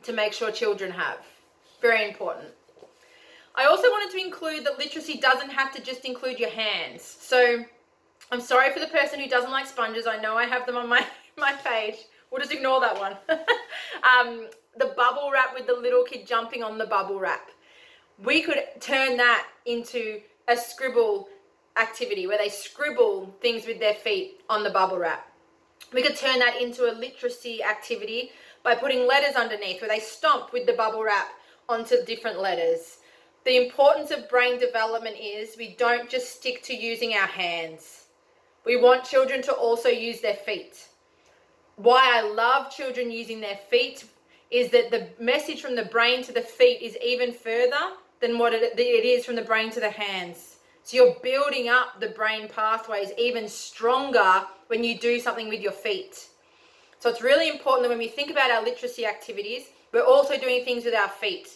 to 0.03 0.13
make 0.13 0.31
sure 0.31 0.51
children 0.51 0.89
have. 0.89 1.17
Very 1.81 2.07
important. 2.07 2.47
I 3.55 3.65
also 3.65 3.89
wanted 3.89 4.17
to 4.17 4.25
include 4.25 4.65
that 4.65 4.79
literacy 4.79 5.17
doesn't 5.17 5.49
have 5.49 5.73
to 5.73 5.81
just 5.81 6.05
include 6.05 6.39
your 6.39 6.49
hands. 6.49 7.03
So 7.03 7.65
I'm 8.31 8.41
sorry 8.41 8.71
for 8.71 8.79
the 8.79 8.87
person 8.87 9.19
who 9.19 9.27
doesn't 9.27 9.51
like 9.51 9.67
sponges. 9.67 10.07
I 10.07 10.17
know 10.21 10.37
I 10.37 10.45
have 10.45 10.65
them 10.65 10.77
on 10.77 10.87
my, 10.87 11.05
my 11.37 11.51
page. 11.51 11.97
We'll 12.31 12.39
just 12.39 12.53
ignore 12.53 12.79
that 12.79 12.97
one. 12.97 13.17
um, 13.29 14.47
the 14.77 14.93
bubble 14.95 15.29
wrap 15.31 15.53
with 15.53 15.67
the 15.67 15.73
little 15.73 16.05
kid 16.05 16.25
jumping 16.25 16.63
on 16.63 16.77
the 16.77 16.87
bubble 16.87 17.19
wrap. 17.19 17.49
We 18.23 18.41
could 18.41 18.63
turn 18.79 19.17
that 19.17 19.45
into 19.65 20.21
a 20.47 20.57
scribble 20.57 21.27
activity 21.77 22.27
where 22.27 22.37
they 22.37 22.49
scribble 22.49 23.35
things 23.41 23.65
with 23.65 23.79
their 23.79 23.93
feet 23.93 24.41
on 24.49 24.63
the 24.63 24.69
bubble 24.69 24.97
wrap. 24.97 25.31
We 25.91 26.01
could 26.01 26.15
turn 26.15 26.39
that 26.39 26.61
into 26.61 26.91
a 26.91 26.93
literacy 26.93 27.63
activity 27.63 28.31
by 28.63 28.75
putting 28.75 29.07
letters 29.07 29.35
underneath 29.35 29.81
where 29.81 29.89
they 29.89 29.99
stomp 29.99 30.53
with 30.53 30.65
the 30.65 30.73
bubble 30.73 31.03
wrap 31.03 31.29
onto 31.67 32.03
different 32.05 32.39
letters. 32.39 32.97
The 33.45 33.65
importance 33.65 34.11
of 34.11 34.29
brain 34.29 34.59
development 34.59 35.17
is 35.19 35.57
we 35.57 35.75
don't 35.75 36.09
just 36.09 36.35
stick 36.35 36.63
to 36.63 36.75
using 36.75 37.13
our 37.13 37.27
hands. 37.27 38.05
We 38.65 38.81
want 38.81 39.03
children 39.03 39.41
to 39.43 39.53
also 39.53 39.89
use 39.89 40.21
their 40.21 40.35
feet 40.35 40.87
why 41.75 42.19
I 42.19 42.21
love 42.21 42.71
children 42.71 43.11
using 43.11 43.41
their 43.41 43.57
feet 43.69 44.05
is 44.51 44.69
that 44.71 44.91
the 44.91 45.07
message 45.19 45.61
from 45.61 45.75
the 45.75 45.85
brain 45.85 46.23
to 46.23 46.31
the 46.31 46.41
feet 46.41 46.81
is 46.81 46.97
even 47.03 47.33
further 47.33 47.93
than 48.23 48.39
what 48.39 48.53
it, 48.53 48.79
it 48.79 49.05
is 49.05 49.25
from 49.25 49.35
the 49.35 49.41
brain 49.41 49.69
to 49.69 49.81
the 49.81 49.89
hands. 49.89 50.55
So 50.83 50.95
you're 50.95 51.17
building 51.21 51.67
up 51.67 51.99
the 51.99 52.07
brain 52.07 52.47
pathways 52.47 53.11
even 53.17 53.49
stronger 53.49 54.45
when 54.67 54.81
you 54.81 54.97
do 54.97 55.19
something 55.19 55.49
with 55.49 55.59
your 55.59 55.73
feet. 55.73 56.29
So 56.99 57.09
it's 57.09 57.21
really 57.21 57.49
important 57.49 57.83
that 57.83 57.89
when 57.89 57.97
we 57.97 58.07
think 58.07 58.31
about 58.31 58.49
our 58.49 58.63
literacy 58.63 59.05
activities, 59.05 59.63
we're 59.91 60.05
also 60.05 60.37
doing 60.37 60.63
things 60.63 60.85
with 60.85 60.95
our 60.95 61.09
feet. 61.09 61.49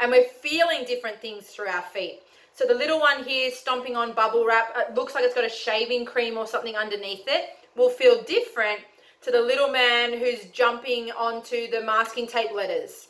And 0.00 0.10
we're 0.10 0.24
feeling 0.24 0.84
different 0.86 1.20
things 1.20 1.44
through 1.44 1.68
our 1.68 1.82
feet. 1.82 2.22
So 2.54 2.64
the 2.66 2.74
little 2.74 2.98
one 2.98 3.22
here 3.22 3.50
stomping 3.50 3.94
on 3.94 4.14
bubble 4.14 4.46
wrap, 4.46 4.74
it 4.74 4.94
looks 4.94 5.14
like 5.14 5.24
it's 5.24 5.34
got 5.34 5.44
a 5.44 5.50
shaving 5.50 6.06
cream 6.06 6.38
or 6.38 6.46
something 6.46 6.76
underneath 6.76 7.24
it, 7.26 7.50
will 7.76 7.90
feel 7.90 8.22
different 8.22 8.80
to 9.20 9.30
the 9.30 9.40
little 9.40 9.68
man 9.68 10.18
who's 10.18 10.46
jumping 10.46 11.10
onto 11.12 11.70
the 11.70 11.82
masking 11.82 12.26
tape 12.26 12.52
letters. 12.52 13.05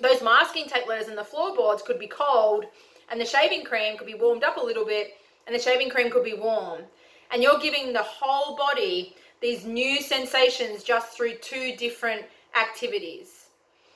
Those 0.00 0.22
masking 0.22 0.66
tape 0.66 0.86
letters 0.86 1.08
and 1.08 1.18
the 1.18 1.24
floorboards 1.24 1.82
could 1.82 1.98
be 1.98 2.06
cold, 2.06 2.64
and 3.10 3.20
the 3.20 3.26
shaving 3.26 3.64
cream 3.64 3.96
could 3.96 4.06
be 4.06 4.14
warmed 4.14 4.44
up 4.44 4.56
a 4.56 4.64
little 4.64 4.84
bit, 4.84 5.14
and 5.46 5.54
the 5.54 5.60
shaving 5.60 5.90
cream 5.90 6.10
could 6.10 6.24
be 6.24 6.34
warm. 6.34 6.82
And 7.30 7.42
you're 7.42 7.58
giving 7.58 7.92
the 7.92 8.02
whole 8.02 8.56
body 8.56 9.16
these 9.40 9.64
new 9.64 10.00
sensations 10.00 10.82
just 10.82 11.16
through 11.16 11.36
two 11.36 11.76
different 11.76 12.24
activities. 12.58 13.42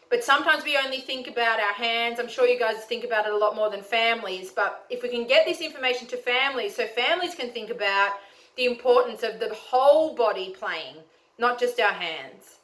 But 0.09 0.22
sometimes 0.22 0.64
we 0.64 0.76
only 0.76 1.01
think 1.01 1.26
about 1.26 1.61
our 1.61 1.72
hands. 1.72 2.20
I'm 2.20 2.28
sure 2.28 2.47
you 2.47 2.59
guys 2.59 2.84
think 2.84 3.05
about 3.05 3.26
it 3.26 3.32
a 3.32 3.36
lot 3.36 3.57
more 3.57 3.70
than 3.70 3.82
families. 3.82 4.53
But 4.53 4.86
if 4.88 5.03
we 5.03 5.09
can 5.09 5.26
get 5.26 5.47
this 5.47 5.61
information 5.61 6.07
to 6.09 6.16
families 6.16 6.76
so 6.76 6.86
families 6.86 7.34
can 7.34 7.51
think 7.51 7.70
about 7.70 8.12
the 8.57 8.66
importance 8.66 9.22
of 9.22 9.40
the 9.40 9.53
whole 9.53 10.14
body 10.14 10.55
playing, 10.59 10.97
not 11.38 11.59
just 11.59 11.80
our 11.80 11.92
hands. 11.92 12.59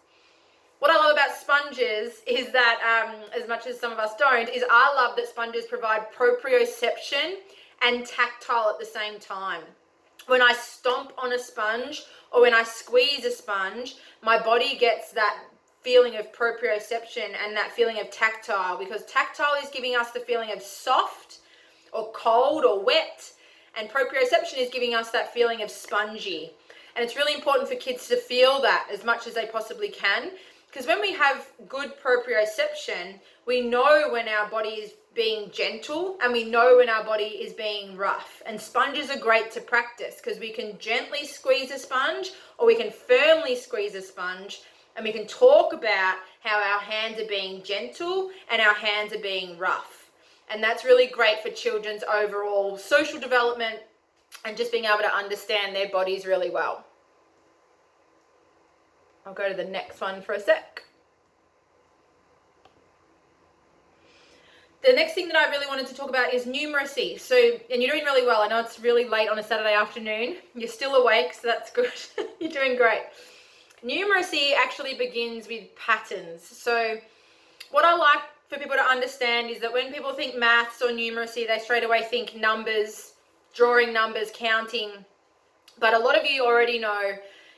What 0.82 0.90
I 0.90 0.96
love 0.96 1.12
about 1.12 1.36
sponges 1.36 2.22
is 2.26 2.50
that, 2.50 2.80
um, 2.82 3.14
as 3.40 3.48
much 3.48 3.68
as 3.68 3.78
some 3.78 3.92
of 3.92 4.00
us 4.00 4.16
don't, 4.16 4.48
is 4.48 4.64
I 4.68 4.92
love 4.96 5.14
that 5.14 5.28
sponges 5.28 5.64
provide 5.66 6.12
proprioception 6.12 7.36
and 7.82 8.04
tactile 8.04 8.68
at 8.68 8.80
the 8.80 8.84
same 8.84 9.20
time. 9.20 9.62
When 10.26 10.42
I 10.42 10.52
stomp 10.54 11.12
on 11.16 11.34
a 11.34 11.38
sponge 11.38 12.02
or 12.32 12.40
when 12.40 12.52
I 12.52 12.64
squeeze 12.64 13.24
a 13.24 13.30
sponge, 13.30 13.94
my 14.24 14.42
body 14.42 14.76
gets 14.76 15.12
that 15.12 15.44
feeling 15.82 16.16
of 16.16 16.32
proprioception 16.32 17.28
and 17.46 17.56
that 17.56 17.70
feeling 17.70 18.00
of 18.00 18.10
tactile 18.10 18.76
because 18.76 19.04
tactile 19.04 19.54
is 19.62 19.68
giving 19.68 19.94
us 19.94 20.10
the 20.10 20.18
feeling 20.18 20.50
of 20.50 20.60
soft 20.60 21.38
or 21.92 22.10
cold 22.12 22.64
or 22.64 22.84
wet, 22.84 23.30
and 23.78 23.88
proprioception 23.88 24.58
is 24.58 24.68
giving 24.68 24.96
us 24.96 25.12
that 25.12 25.32
feeling 25.32 25.62
of 25.62 25.70
spongy. 25.70 26.50
And 26.96 27.04
it's 27.04 27.16
really 27.16 27.34
important 27.34 27.68
for 27.68 27.76
kids 27.76 28.08
to 28.08 28.16
feel 28.16 28.60
that 28.62 28.88
as 28.92 29.04
much 29.04 29.28
as 29.28 29.34
they 29.34 29.46
possibly 29.46 29.88
can. 29.88 30.32
Because 30.72 30.86
when 30.86 31.02
we 31.02 31.12
have 31.12 31.48
good 31.68 31.92
proprioception, 32.02 33.20
we 33.44 33.60
know 33.60 34.08
when 34.10 34.26
our 34.26 34.48
body 34.48 34.70
is 34.70 34.94
being 35.14 35.50
gentle 35.50 36.16
and 36.22 36.32
we 36.32 36.44
know 36.44 36.78
when 36.78 36.88
our 36.88 37.04
body 37.04 37.24
is 37.24 37.52
being 37.52 37.94
rough. 37.94 38.42
And 38.46 38.58
sponges 38.58 39.10
are 39.10 39.18
great 39.18 39.50
to 39.50 39.60
practice 39.60 40.16
because 40.16 40.40
we 40.40 40.50
can 40.50 40.78
gently 40.78 41.26
squeeze 41.26 41.70
a 41.70 41.78
sponge 41.78 42.30
or 42.56 42.66
we 42.66 42.74
can 42.74 42.90
firmly 42.90 43.54
squeeze 43.54 43.94
a 43.94 44.00
sponge 44.00 44.62
and 44.96 45.04
we 45.04 45.12
can 45.12 45.26
talk 45.26 45.74
about 45.74 46.16
how 46.40 46.56
our 46.56 46.80
hands 46.80 47.20
are 47.20 47.28
being 47.28 47.62
gentle 47.62 48.30
and 48.50 48.62
our 48.62 48.74
hands 48.74 49.12
are 49.12 49.20
being 49.20 49.58
rough. 49.58 50.10
And 50.50 50.62
that's 50.62 50.86
really 50.86 51.06
great 51.06 51.42
for 51.42 51.50
children's 51.50 52.02
overall 52.02 52.78
social 52.78 53.20
development, 53.20 53.80
and 54.46 54.56
just 54.56 54.72
being 54.72 54.86
able 54.86 54.98
to 54.98 55.14
understand 55.14 55.76
their 55.76 55.90
bodies 55.90 56.24
really 56.24 56.50
well. 56.50 56.86
I'll 59.24 59.34
go 59.34 59.48
to 59.48 59.54
the 59.54 59.64
next 59.64 60.00
one 60.00 60.20
for 60.22 60.32
a 60.32 60.40
sec. 60.40 60.82
The 64.84 64.92
next 64.92 65.14
thing 65.14 65.28
that 65.28 65.36
I 65.36 65.48
really 65.48 65.66
wanted 65.66 65.86
to 65.86 65.94
talk 65.94 66.08
about 66.08 66.34
is 66.34 66.44
numeracy. 66.44 67.20
So, 67.20 67.36
and 67.70 67.80
you're 67.80 67.92
doing 67.92 68.04
really 68.04 68.26
well. 68.26 68.42
I 68.42 68.48
know 68.48 68.58
it's 68.58 68.80
really 68.80 69.08
late 69.08 69.28
on 69.28 69.38
a 69.38 69.42
Saturday 69.42 69.74
afternoon. 69.74 70.36
You're 70.56 70.68
still 70.68 70.96
awake, 70.96 71.34
so 71.34 71.46
that's 71.46 71.70
good. 71.72 71.92
you're 72.40 72.50
doing 72.50 72.76
great. 72.76 73.02
Numeracy 73.84 74.54
actually 74.56 74.94
begins 74.94 75.46
with 75.46 75.74
patterns. 75.76 76.42
So, 76.42 76.96
what 77.70 77.84
I 77.84 77.94
like 77.94 78.22
for 78.48 78.58
people 78.58 78.76
to 78.76 78.82
understand 78.82 79.50
is 79.50 79.60
that 79.60 79.72
when 79.72 79.92
people 79.92 80.12
think 80.14 80.36
maths 80.36 80.82
or 80.82 80.88
numeracy, 80.88 81.46
they 81.46 81.58
straight 81.60 81.84
away 81.84 82.02
think 82.02 82.34
numbers, 82.36 83.12
drawing 83.54 83.92
numbers, 83.92 84.30
counting. 84.34 84.90
But 85.78 85.94
a 85.94 85.98
lot 85.98 86.18
of 86.18 86.28
you 86.28 86.44
already 86.44 86.78
know 86.78 87.12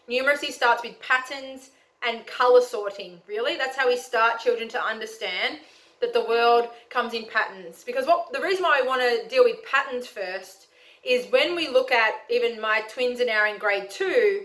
numeracy 0.08 0.50
starts 0.50 0.82
with 0.82 1.00
patterns 1.00 1.70
and 2.02 2.26
color 2.26 2.60
sorting. 2.60 3.20
Really, 3.26 3.56
that's 3.56 3.76
how 3.76 3.88
we 3.88 3.96
start 3.96 4.40
children 4.40 4.68
to 4.70 4.82
understand 4.82 5.58
that 6.00 6.12
the 6.12 6.24
world 6.24 6.68
comes 6.90 7.14
in 7.14 7.26
patterns. 7.26 7.82
Because 7.84 8.06
what 8.06 8.32
the 8.32 8.40
reason 8.40 8.62
why 8.62 8.80
I 8.82 8.86
want 8.86 9.00
to 9.00 9.28
deal 9.28 9.44
with 9.44 9.64
patterns 9.64 10.06
first 10.06 10.66
is 11.02 11.30
when 11.30 11.54
we 11.54 11.68
look 11.68 11.92
at 11.92 12.14
even 12.30 12.60
my 12.60 12.82
twins 12.88 13.20
are 13.20 13.26
now 13.26 13.50
in 13.50 13.58
grade 13.58 13.90
two. 13.90 14.44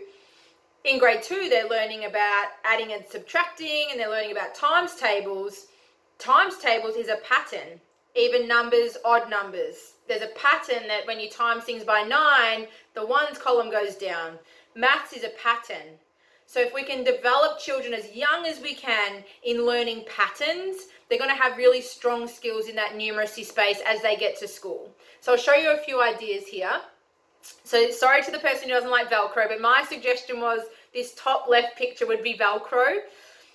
In 0.86 1.00
grade 1.00 1.24
two, 1.24 1.48
they're 1.50 1.68
learning 1.68 2.06
about 2.06 2.48
adding 2.64 2.94
and 2.94 3.04
subtracting, 3.10 3.88
and 3.92 4.00
they're 4.00 4.10
learning 4.10 4.32
about 4.32 4.56
times 4.56 4.96
tables. 4.96 5.68
Times 6.18 6.58
tables 6.58 6.96
is 6.96 7.10
a 7.10 7.18
pattern, 7.28 7.80
even 8.16 8.48
numbers, 8.48 8.98
odd 9.04 9.30
numbers 9.30 9.94
there's 10.10 10.24
a 10.24 10.28
pattern 10.36 10.88
that 10.88 11.06
when 11.06 11.20
you 11.20 11.30
times 11.30 11.64
things 11.64 11.84
by 11.86 12.02
nine, 12.02 12.68
the 12.96 13.06
ones 13.06 13.38
column 13.38 13.72
goes 13.72 13.96
down. 13.96 14.40
Maths 14.76 15.14
is 15.14 15.24
a 15.24 15.30
pattern. 15.42 15.98
So 16.46 16.60
if 16.60 16.74
we 16.74 16.84
can 16.84 17.04
develop 17.04 17.60
children 17.60 17.94
as 17.94 18.16
young 18.16 18.46
as 18.46 18.60
we 18.60 18.74
can 18.74 19.24
in 19.44 19.66
learning 19.66 20.06
patterns, 20.08 20.88
they're 21.08 21.20
going 21.20 21.30
to 21.30 21.42
have 21.42 21.58
really 21.58 21.82
strong 21.82 22.28
skills 22.28 22.68
in 22.68 22.76
that 22.76 22.94
numeracy 22.94 23.46
space 23.46 23.82
as 23.86 24.02
they 24.02 24.16
get 24.16 24.38
to 24.40 24.48
school. 24.48 24.90
So 25.22 25.34
I'll 25.34 25.38
show 25.38 25.54
you 25.54 25.72
a 25.72 25.78
few 25.78 26.02
ideas 26.02 26.48
here. 26.48 26.82
So 27.42 27.92
sorry 27.92 28.24
to 28.24 28.32
the 28.32 28.40
person 28.40 28.68
who 28.68 28.76
doesn't 28.76 28.90
like 28.90 29.12
Velcro, 29.12 29.48
but 29.48 29.62
my 29.62 29.86
suggestion 29.88 30.42
was 30.42 30.62
this 30.94 31.14
top 31.16 31.48
left 31.48 31.78
picture 31.78 32.08
would 32.08 32.24
be 32.24 32.38
Velcro. 32.38 33.00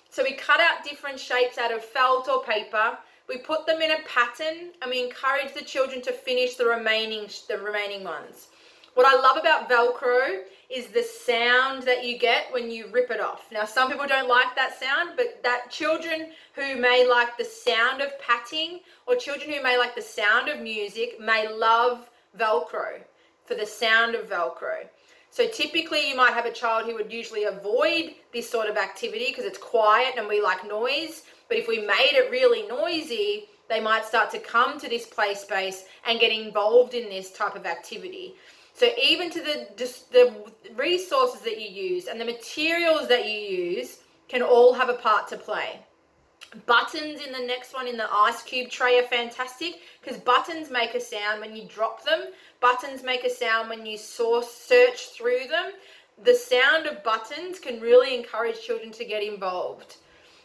So 0.09 0.23
we 0.23 0.33
cut 0.33 0.61
out 0.61 0.83
different 0.83 1.19
shapes 1.19 1.57
out 1.57 1.73
of 1.73 1.83
felt 1.83 2.29
or 2.29 2.43
paper 2.43 2.97
we 3.27 3.37
put 3.37 3.65
them 3.65 3.81
in 3.81 3.91
a 3.91 4.03
pattern 4.07 4.71
and 4.81 4.91
we 4.91 5.03
encourage 5.03 5.53
the 5.53 5.63
children 5.63 6.01
to 6.03 6.11
finish 6.11 6.55
the 6.55 6.65
remaining 6.65 7.27
the 7.47 7.57
remaining 7.57 8.03
ones. 8.03 8.47
What 8.93 9.07
I 9.07 9.19
love 9.19 9.37
about 9.37 9.69
Velcro 9.69 10.43
is 10.69 10.87
the 10.87 11.03
sound 11.03 11.83
that 11.83 12.03
you 12.03 12.17
get 12.17 12.45
when 12.51 12.71
you 12.71 12.87
rip 12.91 13.11
it 13.11 13.19
off. 13.19 13.43
Now, 13.51 13.65
some 13.65 13.89
people 13.89 14.07
don't 14.07 14.27
like 14.27 14.55
that 14.55 14.79
sound, 14.79 15.11
but 15.15 15.41
that 15.43 15.69
children 15.69 16.31
who 16.53 16.75
may 16.75 17.07
like 17.07 17.37
the 17.37 17.45
sound 17.45 18.01
of 18.01 18.17
patting 18.19 18.79
or 19.07 19.15
children 19.15 19.51
who 19.51 19.61
may 19.61 19.77
like 19.77 19.95
the 19.95 20.01
sound 20.01 20.49
of 20.49 20.61
music 20.61 21.19
may 21.19 21.47
love 21.53 22.09
Velcro 22.37 23.01
for 23.45 23.55
the 23.55 23.65
sound 23.65 24.15
of 24.15 24.29
Velcro. 24.29 24.87
So 25.29 25.47
typically 25.47 26.09
you 26.09 26.15
might 26.15 26.33
have 26.33 26.45
a 26.45 26.51
child 26.51 26.85
who 26.85 26.95
would 26.95 27.11
usually 27.11 27.43
avoid 27.43 28.15
this 28.33 28.49
sort 28.49 28.69
of 28.69 28.77
activity 28.77 29.25
because 29.27 29.43
it's 29.43 29.57
quiet 29.57 30.15
and 30.17 30.27
we 30.27 30.41
like 30.41 30.65
noise. 30.65 31.23
But 31.49 31.57
if 31.57 31.67
we 31.67 31.79
made 31.79 32.13
it 32.13 32.31
really 32.31 32.65
noisy, 32.67 33.49
they 33.67 33.79
might 33.79 34.05
start 34.05 34.31
to 34.31 34.39
come 34.39 34.79
to 34.79 34.87
this 34.87 35.05
play 35.05 35.33
space 35.33 35.85
and 36.07 36.19
get 36.19 36.31
involved 36.31 36.93
in 36.93 37.09
this 37.09 37.31
type 37.31 37.55
of 37.55 37.65
activity. 37.65 38.35
So 38.75 38.89
even 39.01 39.31
to 39.31 39.41
the 39.41 39.69
just 39.77 40.11
the 40.11 40.33
resources 40.75 41.41
that 41.41 41.61
you 41.61 41.69
use 41.69 42.07
and 42.07 42.19
the 42.19 42.25
materials 42.25 43.07
that 43.07 43.25
you 43.25 43.39
use 43.39 43.99
can 44.27 44.41
all 44.41 44.73
have 44.73 44.89
a 44.89 44.95
part 44.95 45.29
to 45.29 45.37
play. 45.37 45.79
Buttons 46.65 47.21
in 47.25 47.31
the 47.31 47.47
next 47.47 47.73
one 47.73 47.87
in 47.87 47.95
the 47.95 48.11
ice 48.11 48.43
cube 48.43 48.69
tray 48.69 48.99
are 48.99 49.07
fantastic 49.07 49.75
because 50.01 50.19
buttons 50.19 50.69
make 50.69 50.93
a 50.93 50.99
sound 50.99 51.39
when 51.39 51.55
you 51.55 51.63
drop 51.69 52.03
them. 52.03 52.25
Buttons 52.59 53.01
make 53.01 53.23
a 53.23 53.29
sound 53.29 53.69
when 53.69 53.85
you 53.85 53.97
source 53.97 54.51
search 54.51 55.07
through 55.09 55.47
them. 55.49 55.71
The 56.23 56.35
sound 56.35 56.85
of 56.85 57.01
buttons 57.01 57.59
can 57.59 57.79
really 57.79 58.13
encourage 58.13 58.61
children 58.61 58.91
to 58.91 59.05
get 59.05 59.23
involved. 59.23 59.97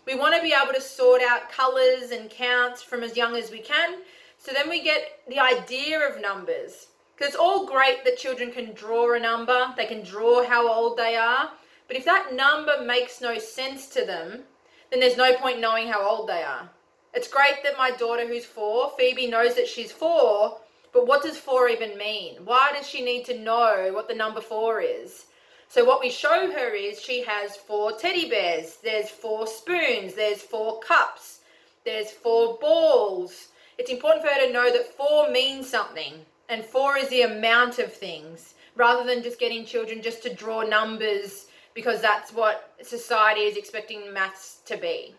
We 0.06 0.14
want 0.14 0.36
to 0.36 0.42
be 0.42 0.54
able 0.54 0.74
to 0.74 0.80
sort 0.80 1.20
out 1.20 1.50
colors 1.50 2.12
and 2.12 2.30
counts 2.30 2.80
from 2.80 3.02
as 3.02 3.16
young 3.16 3.34
as 3.34 3.50
we 3.50 3.58
can. 3.58 3.98
So 4.38 4.52
then 4.52 4.68
we 4.68 4.82
get 4.82 5.20
the 5.28 5.40
idea 5.40 6.08
of 6.08 6.20
numbers. 6.20 6.86
Because 7.20 7.34
it's 7.34 7.42
all 7.42 7.66
great 7.66 8.02
that 8.06 8.16
children 8.16 8.50
can 8.50 8.72
draw 8.72 9.12
a 9.12 9.20
number, 9.20 9.74
they 9.76 9.84
can 9.84 10.02
draw 10.02 10.42
how 10.42 10.72
old 10.72 10.96
they 10.96 11.16
are, 11.16 11.50
but 11.86 11.94
if 11.94 12.06
that 12.06 12.34
number 12.34 12.82
makes 12.82 13.20
no 13.20 13.38
sense 13.38 13.88
to 13.88 14.06
them, 14.06 14.44
then 14.90 15.00
there's 15.00 15.18
no 15.18 15.34
point 15.34 15.60
knowing 15.60 15.88
how 15.88 16.00
old 16.00 16.30
they 16.30 16.42
are. 16.42 16.70
It's 17.12 17.28
great 17.28 17.62
that 17.62 17.76
my 17.76 17.90
daughter, 17.90 18.26
who's 18.26 18.46
four, 18.46 18.92
Phoebe, 18.96 19.26
knows 19.26 19.54
that 19.56 19.68
she's 19.68 19.92
four, 19.92 20.62
but 20.94 21.06
what 21.06 21.22
does 21.22 21.36
four 21.36 21.68
even 21.68 21.98
mean? 21.98 22.38
Why 22.46 22.72
does 22.72 22.88
she 22.88 23.04
need 23.04 23.26
to 23.26 23.38
know 23.38 23.90
what 23.92 24.08
the 24.08 24.14
number 24.14 24.40
four 24.40 24.80
is? 24.80 25.26
So, 25.68 25.84
what 25.84 26.00
we 26.00 26.08
show 26.08 26.50
her 26.50 26.74
is 26.74 27.02
she 27.02 27.22
has 27.24 27.54
four 27.54 27.92
teddy 27.92 28.30
bears, 28.30 28.78
there's 28.82 29.10
four 29.10 29.46
spoons, 29.46 30.14
there's 30.14 30.40
four 30.40 30.80
cups, 30.80 31.40
there's 31.84 32.10
four 32.10 32.56
balls. 32.58 33.48
It's 33.76 33.90
important 33.90 34.24
for 34.24 34.32
her 34.32 34.46
to 34.46 34.52
know 34.54 34.72
that 34.72 34.96
four 34.96 35.30
means 35.30 35.68
something 35.68 36.24
and 36.50 36.64
four 36.64 36.98
is 36.98 37.08
the 37.08 37.22
amount 37.22 37.78
of 37.78 37.92
things 37.92 38.54
rather 38.74 39.06
than 39.06 39.22
just 39.22 39.38
getting 39.38 39.64
children 39.64 40.02
just 40.02 40.22
to 40.24 40.34
draw 40.34 40.62
numbers 40.62 41.46
because 41.74 42.02
that's 42.02 42.32
what 42.32 42.74
society 42.82 43.42
is 43.42 43.56
expecting 43.56 44.12
maths 44.12 44.58
to 44.66 44.76
be. 44.76 45.14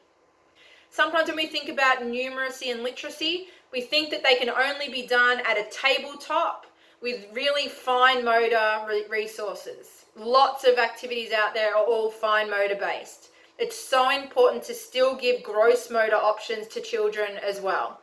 Sometimes 0.90 1.30
when 1.30 1.38
we 1.38 1.48
think 1.48 1.70
about 1.70 2.00
numeracy 2.00 2.70
and 2.70 2.84
literacy, 2.84 3.48
we 3.72 3.80
think 3.80 4.10
that 4.10 4.24
they 4.24 4.36
can 4.36 4.50
only 4.50 4.90
be 4.90 5.08
done 5.08 5.40
at 5.50 5.58
a 5.58 5.66
tabletop 5.72 6.66
with 7.02 7.26
really 7.34 7.70
fine 7.70 8.26
motor 8.26 8.82
resources. 9.10 10.06
Lots 10.18 10.66
of 10.66 10.78
activities 10.78 11.32
out 11.32 11.54
there 11.54 11.74
are 11.76 11.86
all 11.86 12.12
fine 12.12 12.50
motor 12.50 12.76
based. 12.76 13.30
It's 13.58 13.78
so 13.78 14.10
important 14.10 14.64
to 14.64 14.74
still 14.74 15.16
give 15.16 15.44
gross 15.44 15.90
motor 15.90 16.16
options 16.16 16.68
to 16.68 16.82
children 16.82 17.38
as 17.42 17.62
well. 17.62 18.02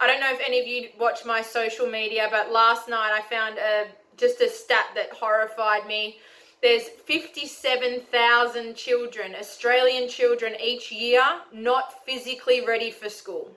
I 0.00 0.06
don't 0.06 0.20
know 0.20 0.32
if 0.32 0.40
any 0.44 0.58
of 0.58 0.66
you 0.66 0.88
watch 0.98 1.24
my 1.26 1.42
social 1.42 1.86
media, 1.86 2.26
but 2.30 2.50
last 2.50 2.88
night 2.88 3.12
I 3.12 3.20
found 3.20 3.58
a 3.58 3.88
just 4.16 4.40
a 4.40 4.48
stat 4.48 4.86
that 4.94 5.12
horrified 5.12 5.86
me. 5.86 6.16
There's 6.62 6.88
57,000 7.06 8.74
children, 8.74 9.34
Australian 9.38 10.08
children 10.08 10.56
each 10.62 10.90
year, 10.92 11.22
not 11.52 12.04
physically 12.04 12.66
ready 12.66 12.90
for 12.90 13.08
school. 13.08 13.56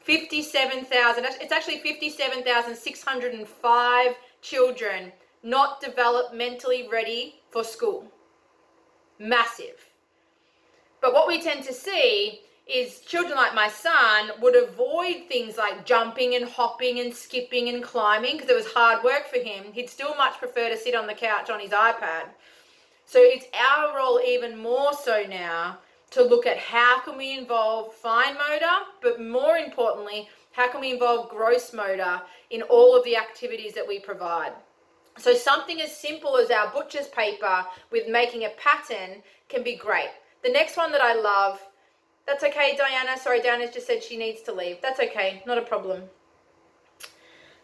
57,000. 0.00 1.24
It's 1.40 1.52
actually 1.52 1.78
57,605 1.78 4.16
children 4.40 5.12
not 5.42 5.82
developmentally 5.82 6.88
ready 6.90 7.40
for 7.50 7.64
school. 7.64 8.06
Massive. 9.18 9.90
But 11.00 11.12
what 11.12 11.26
we 11.26 11.42
tend 11.42 11.64
to 11.64 11.72
see 11.72 12.42
is 12.66 13.00
children 13.00 13.36
like 13.36 13.54
my 13.54 13.68
son 13.68 14.30
would 14.40 14.56
avoid 14.56 15.24
things 15.28 15.56
like 15.56 15.84
jumping 15.84 16.34
and 16.34 16.44
hopping 16.44 17.00
and 17.00 17.14
skipping 17.14 17.68
and 17.68 17.82
climbing 17.82 18.36
because 18.36 18.50
it 18.50 18.56
was 18.56 18.72
hard 18.72 19.02
work 19.02 19.28
for 19.28 19.38
him. 19.38 19.64
He'd 19.72 19.90
still 19.90 20.14
much 20.16 20.38
prefer 20.38 20.68
to 20.68 20.76
sit 20.76 20.94
on 20.94 21.06
the 21.06 21.14
couch 21.14 21.50
on 21.50 21.60
his 21.60 21.70
iPad. 21.70 22.26
So 23.04 23.18
it's 23.20 23.46
our 23.74 23.96
role 23.96 24.20
even 24.24 24.56
more 24.56 24.92
so 24.92 25.24
now 25.28 25.78
to 26.12 26.22
look 26.22 26.46
at 26.46 26.58
how 26.58 27.00
can 27.00 27.16
we 27.16 27.36
involve 27.36 27.94
fine 27.94 28.34
motor, 28.34 28.86
but 29.00 29.20
more 29.20 29.56
importantly, 29.56 30.28
how 30.52 30.70
can 30.70 30.80
we 30.80 30.92
involve 30.92 31.30
gross 31.30 31.72
motor 31.72 32.22
in 32.50 32.62
all 32.62 32.96
of 32.96 33.04
the 33.04 33.16
activities 33.16 33.72
that 33.74 33.88
we 33.88 33.98
provide. 33.98 34.52
So 35.18 35.34
something 35.34 35.80
as 35.80 35.94
simple 35.94 36.36
as 36.36 36.50
our 36.50 36.70
butcher's 36.70 37.08
paper 37.08 37.66
with 37.90 38.08
making 38.08 38.44
a 38.44 38.50
pattern 38.50 39.22
can 39.48 39.62
be 39.62 39.76
great. 39.76 40.10
The 40.42 40.50
next 40.50 40.76
one 40.76 40.92
that 40.92 41.02
I 41.02 41.14
love 41.14 41.60
that's 42.26 42.44
okay, 42.44 42.76
Diana. 42.76 43.18
Sorry, 43.18 43.40
Diana's 43.40 43.70
just 43.70 43.86
said 43.86 44.02
she 44.02 44.16
needs 44.16 44.42
to 44.42 44.52
leave. 44.52 44.78
That's 44.80 45.00
okay, 45.00 45.42
not 45.46 45.58
a 45.58 45.62
problem. 45.62 46.02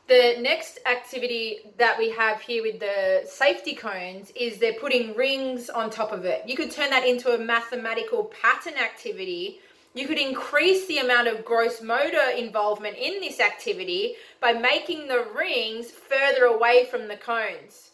The 0.09 0.36
next 0.40 0.78
activity 0.86 1.59
that 1.76 1.98
we 1.98 2.11
have 2.11 2.40
here 2.40 2.62
with 2.62 2.80
the 2.80 3.22
safety 3.26 3.74
cones 3.74 4.32
is 4.34 4.56
they're 4.56 4.72
putting 4.72 5.14
rings 5.14 5.68
on 5.68 5.90
top 5.90 6.12
of 6.12 6.24
it. 6.24 6.44
You 6.46 6.56
could 6.56 6.70
turn 6.70 6.88
that 6.90 7.06
into 7.06 7.34
a 7.34 7.38
mathematical 7.38 8.24
pattern 8.24 8.74
activity. 8.74 9.61
You 9.94 10.06
could 10.06 10.18
increase 10.18 10.86
the 10.86 10.98
amount 10.98 11.28
of 11.28 11.44
gross 11.44 11.82
motor 11.82 12.30
involvement 12.34 12.96
in 12.96 13.20
this 13.20 13.38
activity 13.38 14.14
by 14.40 14.54
making 14.54 15.09
the 15.09 15.26
rings 15.36 15.90
further 15.90 16.44
away 16.44 16.86
from 16.90 17.06
the 17.06 17.16
cones. 17.16 17.90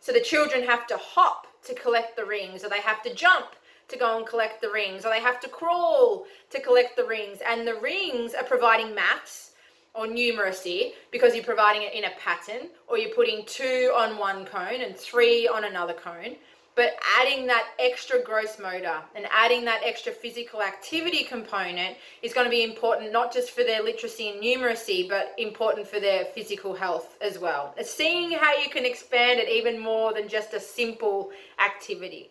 So 0.00 0.12
the 0.12 0.20
children 0.20 0.64
have 0.64 0.86
to 0.86 0.96
hop 0.96 1.48
to 1.64 1.74
collect 1.74 2.16
the 2.16 2.24
rings 2.24 2.64
or 2.64 2.70
they 2.70 2.80
have 2.80 3.02
to 3.02 3.14
jump 3.14 3.48
to 3.88 3.96
go 3.96 4.18
and 4.18 4.26
collect 4.26 4.60
the 4.60 4.70
rings, 4.70 5.04
or 5.04 5.10
they 5.10 5.20
have 5.20 5.40
to 5.40 5.48
crawl 5.48 6.26
to 6.50 6.60
collect 6.60 6.96
the 6.96 7.04
rings. 7.04 7.38
And 7.46 7.66
the 7.66 7.76
rings 7.76 8.34
are 8.34 8.44
providing 8.44 8.94
maths 8.94 9.52
or 9.94 10.06
numeracy 10.06 10.92
because 11.10 11.34
you're 11.34 11.44
providing 11.44 11.82
it 11.82 11.94
in 11.94 12.04
a 12.04 12.10
pattern, 12.18 12.68
or 12.86 12.98
you're 12.98 13.14
putting 13.14 13.44
two 13.46 13.92
on 13.96 14.18
one 14.18 14.44
cone 14.44 14.82
and 14.82 14.96
three 14.96 15.48
on 15.48 15.64
another 15.64 15.94
cone. 15.94 16.36
But 16.76 16.94
adding 17.18 17.48
that 17.48 17.70
extra 17.80 18.22
gross 18.22 18.56
motor 18.60 18.98
and 19.16 19.26
adding 19.32 19.64
that 19.64 19.80
extra 19.84 20.12
physical 20.12 20.62
activity 20.62 21.24
component 21.24 21.96
is 22.22 22.32
going 22.32 22.44
to 22.44 22.50
be 22.50 22.62
important 22.62 23.10
not 23.10 23.32
just 23.32 23.50
for 23.50 23.64
their 23.64 23.82
literacy 23.82 24.28
and 24.28 24.40
numeracy, 24.40 25.08
but 25.08 25.34
important 25.38 25.88
for 25.88 25.98
their 25.98 26.26
physical 26.26 26.74
health 26.74 27.16
as 27.20 27.36
well. 27.36 27.74
It's 27.76 27.92
seeing 27.92 28.30
how 28.30 28.56
you 28.56 28.70
can 28.70 28.84
expand 28.84 29.40
it 29.40 29.48
even 29.48 29.80
more 29.80 30.14
than 30.14 30.28
just 30.28 30.54
a 30.54 30.60
simple 30.60 31.32
activity 31.58 32.30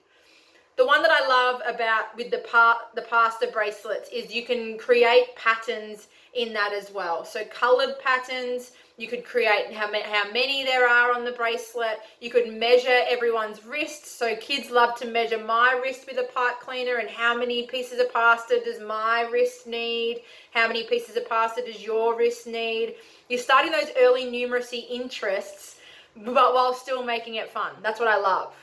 the 0.78 0.86
one 0.86 1.02
that 1.02 1.12
I 1.12 1.28
love 1.28 1.62
about 1.66 2.16
with 2.16 2.30
the 2.30 2.38
part 2.40 2.78
the 2.96 3.02
pasta 3.02 3.50
bracelets 3.52 4.10
is 4.14 4.34
you 4.34 4.46
can 4.46 4.78
create 4.78 5.36
patterns 5.36 6.08
in 6.36 6.54
that 6.54 6.72
as 6.72 6.92
well. 6.92 7.26
So 7.26 7.44
colored 7.46 7.98
patterns, 8.00 8.74
you 8.96 9.08
could 9.08 9.26
create 9.26 9.74
how 9.74 9.90
many, 9.90 10.04
how 10.04 10.32
many 10.32 10.64
there 10.64 10.88
are 10.88 11.16
on 11.16 11.26
the 11.26 11.32
bracelet. 11.32 12.00
You 12.22 12.30
could 12.30 12.54
measure 12.54 13.02
everyone's 13.10 13.66
wrists. 13.66 14.12
So 14.12 14.36
kids 14.36 14.70
love 14.70 14.96
to 15.00 15.08
measure 15.08 15.44
my 15.44 15.80
wrist 15.84 16.06
with 16.08 16.20
a 16.20 16.32
pipe 16.32 16.60
cleaner 16.60 16.98
and 16.98 17.10
how 17.10 17.36
many 17.36 17.66
pieces 17.66 18.00
of 18.00 18.14
pasta 18.14 18.62
does 18.64 18.80
my 18.80 19.28
wrist 19.32 19.66
need? 19.66 20.22
How 20.54 20.68
many 20.68 20.84
pieces 20.84 21.16
of 21.18 21.28
pasta 21.28 21.64
does 21.66 21.82
your 21.82 22.16
wrist 22.16 22.46
need? 22.46 22.96
You're 23.30 23.40
starting 23.40 23.72
those 23.72 23.90
early 24.00 24.26
numeracy 24.26 24.88
interests, 24.92 25.78
but 26.18 26.54
while 26.54 26.76
still 26.76 27.04
making 27.04 27.36
it 27.36 27.50
fun. 27.50 27.72
That's 27.82 28.00
what 28.00 28.10
I 28.10 28.18
love. 28.18 28.54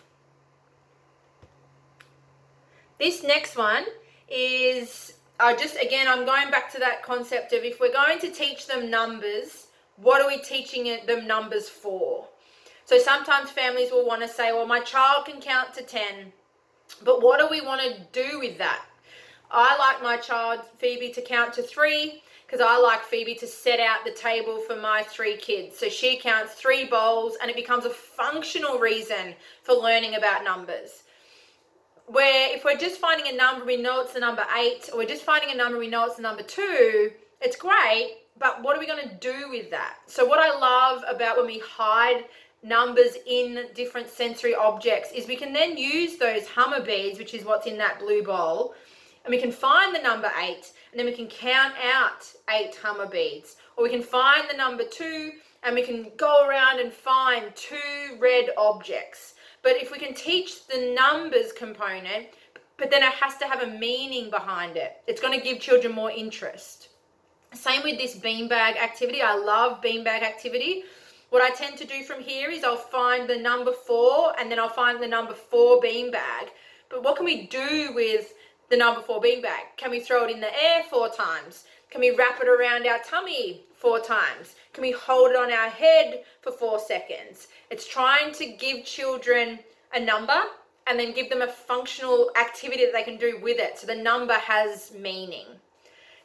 This 3.05 3.23
next 3.23 3.55
one 3.55 3.85
is 4.31 5.13
uh, 5.39 5.55
just 5.55 5.77
again, 5.77 6.09
I'm 6.09 6.25
going 6.25 6.51
back 6.51 6.73
to 6.73 6.79
that 6.79 7.03
concept 7.03 7.53
of 7.53 7.63
if 7.63 7.79
we're 7.79 7.93
going 7.93 8.19
to 8.21 8.31
teach 8.31 8.67
them 8.67 8.89
numbers, 8.89 9.67
what 9.97 10.23
are 10.23 10.27
we 10.27 10.39
teaching 10.39 10.85
them 11.07 11.27
numbers 11.27 11.69
for? 11.69 12.27
So 12.87 12.99
sometimes 12.99 13.51
families 13.51 13.91
will 13.91 14.07
want 14.07 14.23
to 14.23 14.29
say, 14.29 14.53
well, 14.53 14.65
my 14.65 14.81
child 14.81 15.27
can 15.27 15.39
count 15.43 15.75
to 15.75 15.83
10, 15.83 16.33
but 17.05 17.21
what 17.21 17.41
do 17.41 17.47
we 17.51 17.61
want 17.61 17.83
to 17.83 18.07
do 18.19 18.39
with 18.39 18.57
that? 18.57 18.87
I 19.51 19.77
like 19.77 20.03
my 20.03 20.17
child, 20.17 20.61
Phoebe, 20.79 21.13
to 21.13 21.21
count 21.21 21.53
to 21.55 21.63
three 21.63 22.23
because 22.47 22.63
I 22.67 22.79
like 22.79 23.03
Phoebe 23.03 23.35
to 23.35 23.47
set 23.47 23.81
out 23.81 24.07
the 24.07 24.13
table 24.13 24.61
for 24.61 24.77
my 24.77 25.03
three 25.03 25.37
kids. 25.37 25.79
So 25.79 25.91
she 25.91 26.17
counts 26.17 26.55
three 26.55 26.87
bowls 26.87 27.37
and 27.43 27.51
it 27.51 27.57
becomes 27.57 27.85
a 27.85 27.91
functional 27.91 28.79
reason 28.79 29.35
for 29.63 29.75
learning 29.75 30.15
about 30.15 30.43
numbers 30.43 31.03
where 32.07 32.55
if 32.55 32.65
we're 32.65 32.77
just 32.77 33.01
finding 33.01 33.33
a 33.33 33.37
number, 33.37 33.65
we 33.65 33.77
know 33.77 34.01
it's 34.01 34.13
the 34.13 34.21
number 34.21 34.45
eight, 34.59 34.91
or 34.93 34.99
we're 34.99 35.09
just 35.09 35.23
finding 35.23 35.51
a 35.51 35.55
number, 35.55 35.79
we 35.79 35.89
know 35.89 36.05
it's 36.07 36.17
the 36.17 36.23
number 36.23 36.43
two, 36.43 37.13
It's 37.41 37.57
great, 37.57 38.19
but 38.39 38.63
what 38.63 38.77
are 38.77 38.81
we 38.81 38.87
going 38.87 39.09
to 39.09 39.15
do 39.17 39.51
with 39.51 39.71
that? 39.71 39.97
So, 40.07 40.25
what 40.25 40.39
I 40.39 40.59
love 40.59 41.05
about 41.09 41.37
when 41.37 41.47
we 41.47 41.59
hide 41.61 42.25
numbers 42.63 43.17
in 43.27 43.67
different 43.75 44.09
sensory 44.09 44.55
objects 44.55 45.13
is 45.13 45.29
we 45.29 45.37
can 45.37 45.53
then 45.53 45.77
use 45.77 46.17
those 46.17 46.47
Hama 46.47 46.83
beads, 46.83 47.19
which 47.19 47.35
is 47.35 47.45
what's 47.45 47.67
in 47.67 47.77
that 47.79 47.99
blue 47.99 48.23
bowl, 48.23 48.75
and 49.25 49.31
we 49.31 49.41
can 49.41 49.53
find 49.53 49.95
the 49.95 50.03
number 50.03 50.31
eight, 50.43 50.73
and 50.91 50.99
then 50.99 51.07
we 51.07 51.13
can 51.13 51.27
count 51.27 51.75
out 51.83 52.33
eight 52.51 52.75
Hama 52.77 53.07
beads. 53.07 53.57
Or 53.77 53.85
we 53.85 53.91
can 53.91 54.03
find 54.03 54.49
the 54.49 54.57
number 54.57 54.85
two, 54.85 55.33
and 55.63 55.75
we 55.75 55.83
can 55.83 56.13
go 56.17 56.47
around 56.47 56.81
and 56.81 56.93
find 56.93 57.55
two 57.57 58.17
red 58.19 58.51
objects. 58.57 59.34
But 59.65 59.83
if 59.83 59.91
we 59.91 59.99
can 59.99 60.15
teach 60.15 60.67
the 60.67 60.95
numbers 60.95 61.51
component, 61.51 62.27
but 62.77 62.91
then 62.91 63.03
it 63.03 63.15
has 63.15 63.39
to 63.39 63.47
have 63.47 63.63
a 63.63 63.79
meaning 63.79 64.29
behind 64.31 64.77
it, 64.77 64.99
it's 65.07 65.23
going 65.23 65.37
to 65.37 65.45
give 65.45 65.59
children 65.59 65.95
more 65.95 66.11
interest. 66.11 66.91
Same 67.55 67.83
with 67.83 67.99
this 67.99 68.15
beanbag 68.17 68.77
activity. 68.77 69.23
I 69.23 69.37
love 69.37 69.81
beanbag 69.81 70.23
activity. 70.23 70.85
What 71.31 71.41
I 71.41 71.51
tend 71.51 71.79
to 71.79 71.87
do 71.87 72.03
from 72.03 72.21
here 72.21 72.51
is 72.51 72.63
I'll 72.63 72.77
find 72.77 73.29
the 73.29 73.39
number 73.39 73.73
four 73.73 74.39
and 74.39 74.53
then 74.53 74.59
I'll 74.59 74.69
find 74.69 75.03
the 75.03 75.09
number 75.09 75.35
four 75.35 75.81
beanbag. 75.81 76.51
But 76.91 77.03
what 77.03 77.17
can 77.17 77.25
we 77.25 77.47
do 77.47 77.93
with 77.95 78.35
the 78.69 78.77
number 78.77 79.01
four 79.01 79.21
beanbag? 79.21 79.77
Can 79.79 79.91
we 79.91 80.01
throw 80.01 80.25
it 80.25 80.31
in 80.31 80.41
the 80.41 80.63
air 80.63 80.83
four 80.91 81.09
times? 81.09 81.65
Can 81.91 82.03
we 82.03 82.11
wrap 82.11 82.41
it 82.41 82.49
around 82.49 82.87
our 82.87 82.99
tummy 82.99 83.63
four 83.85 84.01
times? 84.01 84.55
Can 84.73 84.81
we 84.81 84.93
hold 84.93 85.33
it 85.33 85.37
on 85.37 85.53
our 85.53 85.69
head 85.69 86.25
for 86.41 86.51
four 86.51 86.79
seconds? 86.79 87.49
It's 87.69 87.87
trying 87.87 88.33
to 88.33 88.47
give 88.47 88.87
children 88.87 89.59
a 89.93 90.01
number 90.01 90.41
and 90.87 90.99
then 90.99 91.13
give 91.13 91.29
them 91.29 91.43
a 91.43 91.47
functional 91.47 92.31
activity 92.41 92.87
that 92.87 92.95
they 92.95 93.03
can 93.03 93.19
do 93.19 93.39
with 93.43 93.59
it. 93.59 93.79
So 93.79 93.87
the 93.87 93.95
number 93.95 94.33
has 94.33 94.91
meaning. 94.99 95.45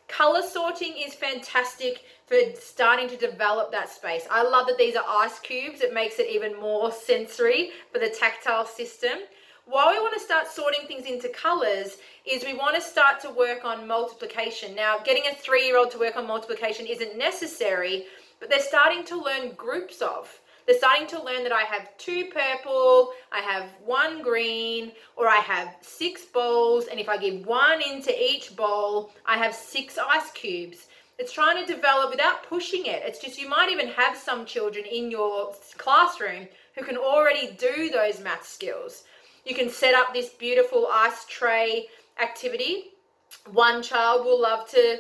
Color 0.07 0.41
sorting 0.41 0.93
is 0.97 1.13
fantastic 1.13 2.05
for 2.27 2.37
starting 2.57 3.09
to 3.09 3.17
develop 3.17 3.73
that 3.73 3.89
space. 3.89 4.25
I 4.31 4.41
love 4.41 4.67
that 4.67 4.77
these 4.77 4.95
are 4.95 5.03
ice 5.05 5.39
cubes. 5.39 5.81
It 5.81 5.93
makes 5.93 6.17
it 6.17 6.29
even 6.29 6.57
more 6.61 6.93
sensory 6.93 7.71
for 7.91 7.99
the 7.99 8.09
tactile 8.09 8.65
system. 8.65 9.19
Why 9.69 9.93
we 9.93 9.99
want 9.99 10.15
to 10.15 10.19
start 10.19 10.47
sorting 10.47 10.87
things 10.87 11.05
into 11.05 11.29
colors 11.29 11.97
is 12.25 12.43
we 12.43 12.55
want 12.55 12.73
to 12.73 12.81
start 12.81 13.19
to 13.19 13.29
work 13.29 13.65
on 13.65 13.85
multiplication. 13.85 14.73
Now, 14.73 14.97
getting 14.97 15.21
a 15.29 15.35
three 15.35 15.67
year 15.67 15.77
old 15.77 15.91
to 15.91 15.99
work 15.99 16.17
on 16.17 16.25
multiplication 16.25 16.87
isn't 16.87 17.19
necessary, 17.19 18.05
but 18.39 18.49
they're 18.49 18.61
starting 18.61 19.03
to 19.05 19.21
learn 19.21 19.51
groups 19.51 20.01
of. 20.01 20.39
They're 20.65 20.79
starting 20.79 21.05
to 21.09 21.23
learn 21.23 21.43
that 21.43 21.51
I 21.51 21.65
have 21.65 21.95
two 21.99 22.31
purple, 22.33 23.11
I 23.31 23.41
have 23.41 23.69
one 23.85 24.23
green, 24.23 24.91
or 25.15 25.29
I 25.29 25.35
have 25.35 25.75
six 25.81 26.25
bowls, 26.25 26.87
and 26.87 26.99
if 26.99 27.07
I 27.07 27.17
give 27.17 27.45
one 27.45 27.83
into 27.83 28.11
each 28.19 28.55
bowl, 28.55 29.11
I 29.27 29.37
have 29.37 29.53
six 29.53 29.99
ice 29.99 30.31
cubes. 30.31 30.87
It's 31.19 31.31
trying 31.31 31.63
to 31.63 31.71
develop 31.71 32.09
without 32.09 32.41
pushing 32.41 32.87
it. 32.87 33.03
It's 33.05 33.19
just 33.19 33.39
you 33.39 33.47
might 33.47 33.69
even 33.69 33.89
have 33.89 34.17
some 34.17 34.47
children 34.47 34.85
in 34.85 35.11
your 35.11 35.53
classroom 35.77 36.47
who 36.75 36.83
can 36.83 36.97
already 36.97 37.51
do 37.51 37.91
those 37.91 38.19
math 38.19 38.47
skills. 38.47 39.03
You 39.49 39.55
can 39.55 39.71
set 39.71 39.95
up 39.95 40.13
this 40.13 40.29
beautiful 40.29 40.87
ice 40.91 41.25
tray 41.25 41.87
activity. 42.21 42.91
One 43.51 43.81
child 43.81 44.23
will 44.23 44.39
love 44.39 44.69
to 44.69 44.99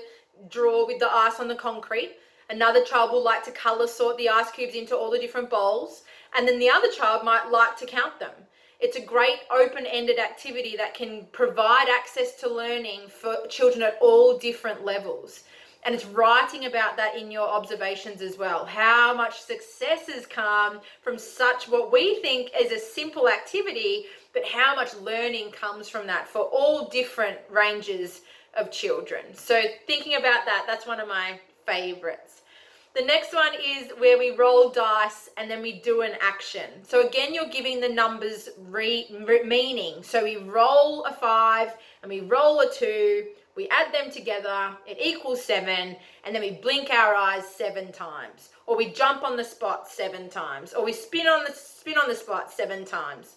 draw 0.49 0.87
with 0.87 0.97
the 0.97 1.07
ice 1.07 1.39
on 1.39 1.47
the 1.47 1.53
concrete. 1.53 2.15
Another 2.49 2.83
child 2.83 3.11
will 3.11 3.23
like 3.23 3.43
to 3.43 3.51
color 3.51 3.85
sort 3.85 4.17
the 4.17 4.27
ice 4.27 4.49
cubes 4.49 4.73
into 4.73 4.97
all 4.97 5.11
the 5.11 5.19
different 5.19 5.51
bowls. 5.51 6.01
And 6.35 6.47
then 6.47 6.57
the 6.57 6.67
other 6.67 6.87
child 6.89 7.23
might 7.23 7.51
like 7.51 7.77
to 7.77 7.85
count 7.85 8.19
them. 8.19 8.31
It's 8.79 8.97
a 8.97 9.05
great 9.05 9.41
open 9.51 9.85
ended 9.85 10.17
activity 10.17 10.75
that 10.77 10.95
can 10.95 11.27
provide 11.31 11.85
access 11.87 12.33
to 12.37 12.49
learning 12.49 13.01
for 13.07 13.35
children 13.49 13.83
at 13.83 13.99
all 14.01 14.39
different 14.39 14.83
levels. 14.83 15.43
And 15.83 15.95
it's 15.95 16.05
writing 16.05 16.65
about 16.65 16.97
that 16.97 17.15
in 17.15 17.31
your 17.31 17.47
observations 17.47 18.21
as 18.21 18.37
well. 18.37 18.65
How 18.65 19.13
much 19.13 19.39
successes 19.39 20.25
come 20.25 20.81
from 21.01 21.17
such 21.17 21.69
what 21.69 21.91
we 21.91 22.19
think 22.21 22.51
is 22.59 22.71
a 22.71 22.79
simple 22.79 23.29
activity, 23.29 24.05
but 24.33 24.45
how 24.45 24.75
much 24.75 24.95
learning 24.95 25.51
comes 25.51 25.89
from 25.89 26.07
that 26.07 26.27
for 26.27 26.41
all 26.41 26.87
different 26.89 27.37
ranges 27.49 28.21
of 28.55 28.71
children. 28.71 29.23
So, 29.33 29.61
thinking 29.87 30.15
about 30.15 30.45
that, 30.45 30.65
that's 30.67 30.87
one 30.87 30.99
of 30.99 31.07
my 31.07 31.39
favorites. 31.65 32.39
The 32.95 33.05
next 33.05 33.33
one 33.33 33.53
is 33.53 33.91
where 33.99 34.17
we 34.17 34.31
roll 34.31 34.71
dice 34.71 35.29
and 35.37 35.49
then 35.49 35.61
we 35.61 35.79
do 35.79 36.01
an 36.01 36.13
action. 36.21 36.69
So 36.83 37.07
again, 37.07 37.35
you're 37.35 37.49
giving 37.49 37.79
the 37.79 37.87
numbers 37.87 38.49
re, 38.67 39.05
meaning. 39.45 40.01
So 40.01 40.23
we 40.23 40.37
roll 40.37 41.05
a 41.05 41.13
five 41.13 41.75
and 42.01 42.11
we 42.11 42.21
roll 42.21 42.61
a 42.61 42.73
two, 42.73 43.27
we 43.55 43.69
add 43.69 43.93
them 43.93 44.11
together, 44.11 44.75
it 44.87 44.97
equals 44.99 45.43
seven, 45.43 45.97
and 46.25 46.35
then 46.35 46.41
we 46.41 46.51
blink 46.51 46.89
our 46.89 47.13
eyes 47.13 47.47
seven 47.47 47.91
times. 47.91 48.49
Or 48.65 48.75
we 48.75 48.91
jump 48.91 49.23
on 49.23 49.37
the 49.37 49.43
spot 49.43 49.87
seven 49.87 50.27
times. 50.27 50.73
Or 50.73 50.83
we 50.83 50.91
spin 50.91 51.27
on 51.27 51.43
the 51.45 51.53
spin 51.53 51.97
on 51.97 52.09
the 52.09 52.15
spot 52.15 52.51
seven 52.51 52.85
times. 52.85 53.35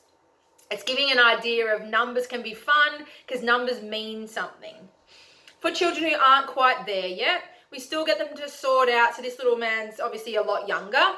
It's 0.72 0.82
giving 0.82 1.12
an 1.12 1.18
idea 1.18 1.76
of 1.76 1.86
numbers 1.86 2.26
can 2.26 2.42
be 2.42 2.54
fun 2.54 3.04
because 3.26 3.42
numbers 3.42 3.82
mean 3.82 4.26
something. 4.26 4.76
For 5.60 5.70
children 5.70 6.10
who 6.10 6.16
aren't 6.16 6.46
quite 6.46 6.86
there 6.86 7.08
yet, 7.08 7.42
we 7.70 7.78
still 7.78 8.06
get 8.06 8.16
them 8.18 8.34
to 8.38 8.48
sort 8.48 8.88
out. 8.88 9.14
So 9.14 9.20
this 9.20 9.38
little 9.38 9.58
man's 9.58 10.00
obviously 10.00 10.36
a 10.36 10.42
lot 10.42 10.66
younger. 10.66 11.12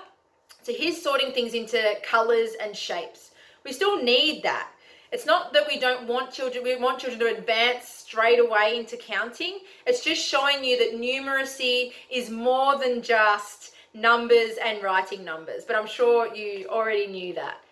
So 0.63 0.73
he's 0.73 1.01
sorting 1.01 1.33
things 1.33 1.55
into 1.55 1.81
colors 2.03 2.51
and 2.61 2.75
shapes. 2.77 3.31
We 3.65 3.73
still 3.73 4.03
need 4.03 4.43
that. 4.43 4.71
It's 5.13 5.25
not 5.25 5.53
that 5.53 5.69
we 5.69 5.79
don't 5.79 6.09
want 6.09 6.33
children, 6.33 6.65
we 6.65 6.75
want 6.75 6.99
children 6.99 7.21
to 7.21 7.39
advance 7.39 7.87
straight 7.87 8.41
away 8.41 8.77
into 8.77 8.97
counting. 8.97 9.61
It's 9.87 10.03
just 10.03 10.27
showing 10.27 10.65
you 10.65 10.77
that 10.79 11.01
numeracy 11.01 11.93
is 12.11 12.29
more 12.29 12.77
than 12.77 13.03
just 13.03 13.75
numbers 13.95 14.57
and 14.65 14.83
writing 14.83 15.25
numbers. 15.25 15.65
But 15.65 15.77
I'm 15.77 15.87
sure 15.87 16.35
you 16.35 16.67
already 16.69 17.07
knew 17.07 17.35
that. 17.35 17.64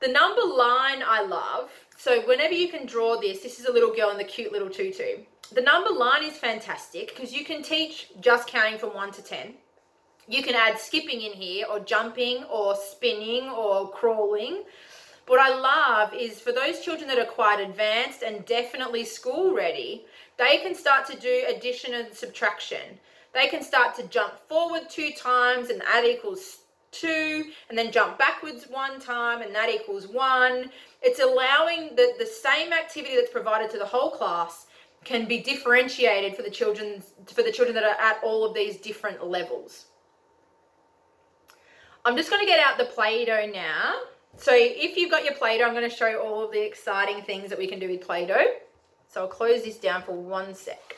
The 0.00 0.08
number 0.08 0.42
line 0.42 1.02
I 1.06 1.22
love. 1.22 1.70
So 1.96 2.20
whenever 2.26 2.54
you 2.54 2.68
can 2.68 2.86
draw 2.86 3.20
this, 3.20 3.40
this 3.40 3.58
is 3.58 3.66
a 3.66 3.72
little 3.72 3.94
girl 3.94 4.10
in 4.10 4.18
the 4.18 4.24
cute 4.24 4.52
little 4.52 4.70
tutu 4.70 5.24
the 5.50 5.62
number 5.62 5.90
line 5.90 6.24
is 6.24 6.36
fantastic 6.36 7.08
because 7.08 7.32
you 7.32 7.44
can 7.44 7.62
teach 7.62 8.08
just 8.20 8.46
counting 8.46 8.78
from 8.78 8.94
1 8.94 9.12
to 9.12 9.22
10. 9.22 9.54
You 10.26 10.42
can 10.42 10.54
add 10.54 10.78
skipping 10.78 11.22
in 11.22 11.32
here 11.32 11.66
or 11.70 11.80
jumping 11.80 12.44
or 12.44 12.76
spinning 12.76 13.48
or 13.48 13.90
crawling. 13.90 14.64
What 15.26 15.40
I 15.40 15.58
love 15.58 16.12
is 16.12 16.38
for 16.38 16.52
those 16.52 16.80
children 16.80 17.08
that 17.08 17.18
are 17.18 17.24
quite 17.24 17.60
advanced 17.60 18.22
and 18.22 18.44
definitely 18.44 19.04
school 19.04 19.54
ready, 19.54 20.04
they 20.36 20.58
can 20.58 20.74
start 20.74 21.06
to 21.06 21.18
do 21.18 21.44
addition 21.48 21.94
and 21.94 22.12
subtraction. 22.14 23.00
They 23.32 23.46
can 23.46 23.62
start 23.62 23.94
to 23.96 24.06
jump 24.08 24.34
forward 24.48 24.90
two 24.90 25.12
times 25.12 25.70
and 25.70 25.80
that 25.80 26.04
equals 26.04 26.58
two, 27.00 27.50
and 27.68 27.78
then 27.78 27.92
jump 27.92 28.18
backwards 28.18 28.66
one 28.68 29.00
time 29.00 29.42
and 29.42 29.54
that 29.54 29.68
equals 29.68 30.08
one. 30.08 30.70
It's 31.02 31.20
allowing 31.20 31.94
that 31.96 32.14
the 32.18 32.26
same 32.26 32.72
activity 32.72 33.16
that's 33.16 33.30
provided 33.30 33.70
to 33.70 33.78
the 33.78 33.86
whole 33.86 34.10
class 34.10 34.66
can 35.04 35.26
be 35.26 35.38
differentiated 35.38 36.36
for 36.36 36.42
the 36.42 36.50
children 36.50 37.02
for 37.26 37.42
the 37.42 37.52
children 37.52 37.74
that 37.74 37.84
are 37.84 38.00
at 38.00 38.20
all 38.22 38.44
of 38.44 38.54
these 38.54 38.76
different 38.76 39.24
levels. 39.26 39.86
I'm 42.04 42.16
just 42.16 42.30
going 42.30 42.40
to 42.40 42.46
get 42.46 42.58
out 42.58 42.78
the 42.78 42.84
Play-Doh 42.84 43.50
now. 43.52 43.94
So 44.36 44.52
if 44.54 44.96
you've 44.96 45.10
got 45.10 45.24
your 45.24 45.34
Play-Doh, 45.34 45.64
I'm 45.64 45.74
going 45.74 45.88
to 45.88 45.94
show 45.94 46.08
you 46.08 46.18
all 46.18 46.44
of 46.44 46.52
the 46.52 46.64
exciting 46.64 47.22
things 47.22 47.50
that 47.50 47.58
we 47.58 47.66
can 47.66 47.78
do 47.78 47.88
with 47.88 48.00
Play-Doh. 48.00 48.44
So 49.08 49.22
I'll 49.22 49.28
close 49.28 49.64
this 49.64 49.76
down 49.76 50.02
for 50.02 50.12
one 50.12 50.54
sec. 50.54 50.96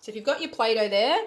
So 0.00 0.10
if 0.10 0.16
you've 0.16 0.24
got 0.24 0.40
your 0.40 0.50
Play-Doh 0.50 0.88
there, 0.88 1.18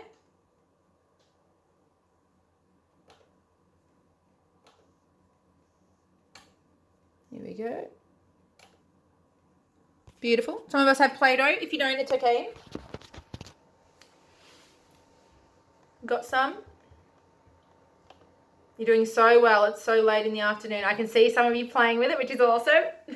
here 7.35 7.45
we 7.45 7.53
go. 7.53 7.87
Beautiful. 10.21 10.63
Some 10.69 10.81
of 10.81 10.87
us 10.87 10.97
have 10.99 11.15
Play-Doh. 11.15 11.55
If 11.61 11.73
you 11.73 11.79
don't, 11.79 11.99
it's 11.99 12.11
okay. 12.11 12.49
Got 16.05 16.25
some? 16.25 16.55
You're 18.77 18.87
doing 18.87 19.05
so 19.05 19.41
well. 19.41 19.65
It's 19.65 19.83
so 19.83 20.01
late 20.01 20.25
in 20.25 20.33
the 20.33 20.39
afternoon. 20.39 20.83
I 20.83 20.93
can 20.93 21.07
see 21.07 21.29
some 21.29 21.45
of 21.45 21.55
you 21.55 21.67
playing 21.67 21.99
with 21.99 22.11
it, 22.11 22.17
which 22.17 22.31
is 22.31 22.39
awesome. 22.39 22.85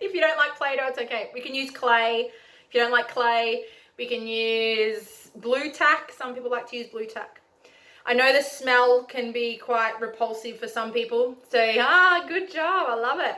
if 0.00 0.14
you 0.14 0.20
don't 0.20 0.36
like 0.36 0.56
Play-Doh, 0.56 0.88
it's 0.88 0.98
okay. 0.98 1.30
We 1.34 1.40
can 1.40 1.54
use 1.54 1.70
clay. 1.70 2.30
If 2.68 2.74
you 2.74 2.80
don't 2.80 2.92
like 2.92 3.08
clay, 3.08 3.64
we 3.98 4.06
can 4.06 4.26
use 4.26 5.30
Blu 5.36 5.70
Tack. 5.72 6.12
Some 6.16 6.34
people 6.34 6.50
like 6.50 6.68
to 6.70 6.76
use 6.76 6.88
Blu 6.88 7.06
Tack. 7.06 7.40
I 8.06 8.12
know 8.12 8.32
the 8.32 8.42
smell 8.42 9.04
can 9.04 9.32
be 9.32 9.56
quite 9.56 10.00
repulsive 10.00 10.58
for 10.58 10.68
some 10.68 10.92
people. 10.92 11.36
So, 11.48 11.74
ah, 11.78 12.24
good 12.28 12.52
job. 12.52 12.86
I 12.88 12.94
love 12.94 13.18
it. 13.20 13.36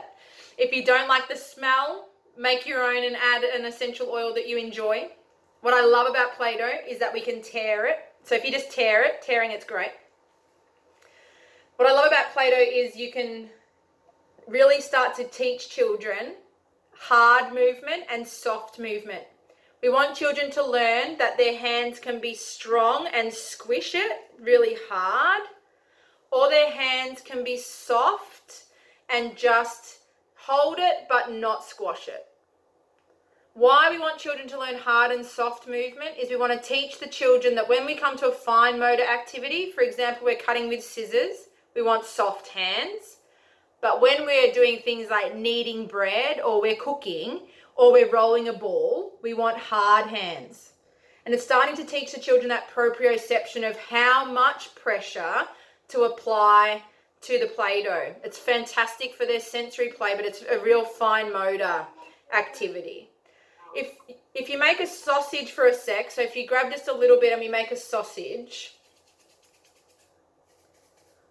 If 0.57 0.73
you 0.73 0.83
don't 0.83 1.07
like 1.07 1.29
the 1.29 1.35
smell, 1.35 2.09
make 2.37 2.65
your 2.65 2.83
own 2.83 3.03
and 3.03 3.15
add 3.15 3.43
an 3.43 3.65
essential 3.65 4.09
oil 4.09 4.33
that 4.33 4.47
you 4.47 4.57
enjoy. 4.57 5.09
What 5.61 5.73
I 5.73 5.85
love 5.85 6.07
about 6.07 6.35
Play-Doh 6.35 6.87
is 6.87 6.99
that 6.99 7.13
we 7.13 7.21
can 7.21 7.41
tear 7.41 7.85
it. 7.85 7.99
So 8.23 8.35
if 8.35 8.43
you 8.43 8.51
just 8.51 8.71
tear 8.71 9.03
it, 9.03 9.21
tearing 9.21 9.51
it's 9.51 9.65
great. 9.65 9.91
What 11.75 11.87
I 11.87 11.93
love 11.93 12.07
about 12.07 12.33
Play-Doh 12.33 12.55
is 12.57 12.95
you 12.95 13.11
can 13.11 13.49
really 14.47 14.81
start 14.81 15.15
to 15.15 15.25
teach 15.25 15.69
children 15.69 16.33
hard 16.99 17.53
movement 17.53 18.03
and 18.11 18.27
soft 18.27 18.79
movement. 18.79 19.23
We 19.83 19.89
want 19.89 20.15
children 20.15 20.49
to 20.51 20.65
learn 20.65 21.17
that 21.19 21.37
their 21.37 21.55
hands 21.55 21.99
can 21.99 22.19
be 22.19 22.33
strong 22.33 23.07
and 23.13 23.31
squish 23.31 23.93
it 23.93 24.11
really 24.41 24.75
hard, 24.89 25.43
or 26.31 26.49
their 26.49 26.71
hands 26.71 27.21
can 27.21 27.43
be 27.43 27.57
soft 27.57 28.63
and 29.07 29.37
just 29.37 29.96
hold 30.47 30.77
it 30.79 31.07
but 31.09 31.31
not 31.31 31.63
squash 31.63 32.07
it. 32.07 32.25
Why 33.53 33.89
we 33.89 33.99
want 33.99 34.19
children 34.19 34.47
to 34.49 34.59
learn 34.59 34.75
hard 34.77 35.11
and 35.11 35.25
soft 35.25 35.67
movement 35.67 36.17
is 36.19 36.29
we 36.29 36.35
want 36.35 36.53
to 36.53 36.67
teach 36.67 36.99
the 36.99 37.07
children 37.07 37.55
that 37.55 37.67
when 37.67 37.85
we 37.85 37.95
come 37.95 38.17
to 38.17 38.29
a 38.29 38.31
fine 38.31 38.79
motor 38.79 39.03
activity, 39.03 39.71
for 39.71 39.81
example, 39.81 40.25
we're 40.25 40.35
cutting 40.37 40.69
with 40.69 40.83
scissors, 40.83 41.49
we 41.75 41.81
want 41.81 42.05
soft 42.05 42.47
hands. 42.49 43.17
But 43.81 44.01
when 44.01 44.25
we're 44.25 44.53
doing 44.53 44.79
things 44.79 45.09
like 45.09 45.35
kneading 45.35 45.87
bread 45.87 46.39
or 46.39 46.61
we're 46.61 46.75
cooking, 46.75 47.41
or 47.77 47.91
we're 47.91 48.09
rolling 48.09 48.47
a 48.47 48.53
ball, 48.53 49.13
we 49.21 49.33
want 49.33 49.57
hard 49.57 50.07
hands. 50.07 50.73
And 51.25 51.33
it's 51.33 51.43
starting 51.43 51.75
to 51.75 51.85
teach 51.85 52.11
the 52.11 52.19
children 52.19 52.49
that 52.49 52.69
proprioception 52.73 53.69
of 53.69 53.77
how 53.77 54.25
much 54.25 54.73
pressure 54.75 55.43
to 55.89 56.01
apply 56.01 56.83
to 57.21 57.39
the 57.39 57.47
Play 57.47 57.83
Doh. 57.83 58.13
It's 58.23 58.37
fantastic 58.37 59.13
for 59.13 59.25
their 59.25 59.39
sensory 59.39 59.89
play, 59.89 60.15
but 60.15 60.25
it's 60.25 60.43
a 60.49 60.59
real 60.59 60.85
fine 60.85 61.31
motor 61.31 61.85
activity. 62.33 63.09
If, 63.75 63.93
if 64.33 64.49
you 64.49 64.57
make 64.57 64.79
a 64.79 64.87
sausage 64.87 65.51
for 65.51 65.67
a 65.67 65.73
sec, 65.73 66.11
so 66.11 66.21
if 66.21 66.35
you 66.35 66.47
grab 66.47 66.71
just 66.71 66.87
a 66.87 66.93
little 66.93 67.19
bit 67.19 67.33
and 67.33 67.41
we 67.41 67.47
make 67.47 67.71
a 67.71 67.75
sausage, 67.75 68.73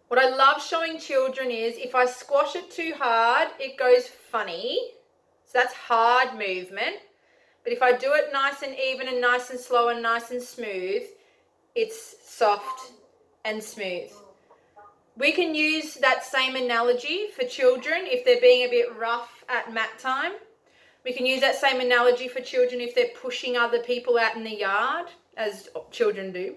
what 0.08 0.20
I 0.20 0.28
love 0.28 0.62
showing 0.62 0.98
children 0.98 1.50
is 1.50 1.76
if 1.76 1.94
I 1.94 2.06
squash 2.06 2.54
it 2.54 2.70
too 2.70 2.92
hard, 2.96 3.48
it 3.58 3.76
goes 3.76 4.06
funny 4.06 4.92
So 5.46 5.58
that's 5.58 5.74
hard 5.74 6.38
movement. 6.38 6.96
But 7.64 7.72
if 7.72 7.82
I 7.82 7.96
do 7.96 8.12
it 8.12 8.32
nice 8.32 8.62
and 8.62 8.76
even 8.78 9.08
and 9.08 9.20
nice 9.20 9.50
and 9.50 9.58
slow 9.58 9.88
and 9.88 10.00
nice 10.00 10.30
and 10.30 10.40
smooth, 10.40 11.02
it's 11.74 12.16
soft 12.24 12.92
and 13.44 13.60
smooth. 13.62 14.12
We 15.18 15.32
can 15.32 15.54
use 15.54 15.94
that 15.94 16.24
same 16.24 16.56
analogy 16.56 17.28
for 17.34 17.44
children 17.44 18.02
if 18.04 18.24
they're 18.24 18.40
being 18.40 18.66
a 18.66 18.70
bit 18.70 18.94
rough 18.98 19.44
at 19.48 19.72
mat 19.72 19.98
time. 19.98 20.32
We 21.04 21.14
can 21.14 21.24
use 21.24 21.40
that 21.40 21.56
same 21.56 21.80
analogy 21.80 22.28
for 22.28 22.40
children 22.40 22.82
if 22.82 22.94
they're 22.94 23.16
pushing 23.20 23.56
other 23.56 23.78
people 23.78 24.18
out 24.18 24.36
in 24.36 24.44
the 24.44 24.54
yard, 24.54 25.06
as 25.36 25.68
children 25.90 26.32
do. 26.32 26.56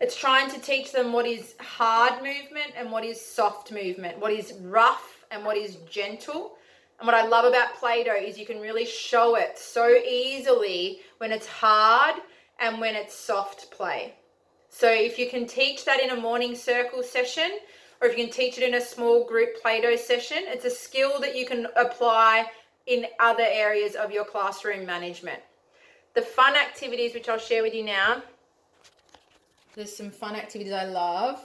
It's 0.00 0.16
trying 0.16 0.50
to 0.52 0.60
teach 0.60 0.92
them 0.92 1.12
what 1.12 1.26
is 1.26 1.54
hard 1.60 2.22
movement 2.22 2.72
and 2.76 2.90
what 2.90 3.04
is 3.04 3.20
soft 3.20 3.72
movement, 3.72 4.18
what 4.18 4.32
is 4.32 4.54
rough 4.62 5.24
and 5.30 5.44
what 5.44 5.56
is 5.56 5.76
gentle, 5.90 6.52
and 6.98 7.06
what 7.06 7.14
I 7.14 7.26
love 7.26 7.44
about 7.44 7.74
Play 7.74 8.04
Doh 8.04 8.14
is 8.14 8.38
you 8.38 8.46
can 8.46 8.60
really 8.60 8.86
show 8.86 9.36
it 9.36 9.58
so 9.58 9.88
easily 9.88 11.00
when 11.18 11.30
it's 11.30 11.46
hard 11.46 12.16
and 12.58 12.80
when 12.80 12.94
it's 12.94 13.14
soft 13.14 13.70
play. 13.70 14.14
So 14.68 14.90
if 14.90 15.18
you 15.18 15.28
can 15.28 15.46
teach 15.46 15.84
that 15.84 16.00
in 16.00 16.10
a 16.10 16.16
morning 16.16 16.54
circle 16.54 17.02
session, 17.02 17.58
or 18.00 18.08
if 18.08 18.16
you 18.16 18.24
can 18.24 18.32
teach 18.32 18.58
it 18.58 18.64
in 18.64 18.74
a 18.74 18.80
small 18.80 19.24
group 19.24 19.60
Play 19.62 19.80
Doh 19.80 19.96
session, 19.96 20.38
it's 20.42 20.64
a 20.64 20.70
skill 20.70 21.18
that 21.20 21.36
you 21.36 21.46
can 21.46 21.66
apply 21.76 22.46
in 22.86 23.06
other 23.18 23.46
areas 23.46 23.94
of 23.94 24.10
your 24.10 24.24
classroom 24.24 24.84
management. 24.84 25.40
The 26.14 26.22
fun 26.22 26.54
activities, 26.56 27.14
which 27.14 27.28
I'll 27.28 27.38
share 27.38 27.62
with 27.62 27.74
you 27.74 27.84
now, 27.84 28.22
there's 29.74 29.94
some 29.94 30.10
fun 30.10 30.36
activities 30.36 30.72
I 30.72 30.84
love. 30.84 31.40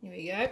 Here 0.00 0.10
we 0.10 0.26
go. 0.26 0.50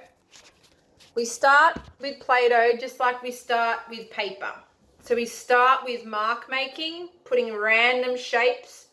We 1.20 1.26
start 1.26 1.78
with 2.00 2.18
Play-Doh 2.18 2.78
just 2.80 2.98
like 2.98 3.22
we 3.22 3.30
start 3.30 3.80
with 3.90 4.10
paper. 4.10 4.54
So 5.02 5.14
we 5.14 5.26
start 5.26 5.84
with 5.84 6.06
mark 6.06 6.48
making, 6.48 7.10
putting 7.26 7.54
random 7.54 8.16
shapes 8.16 8.86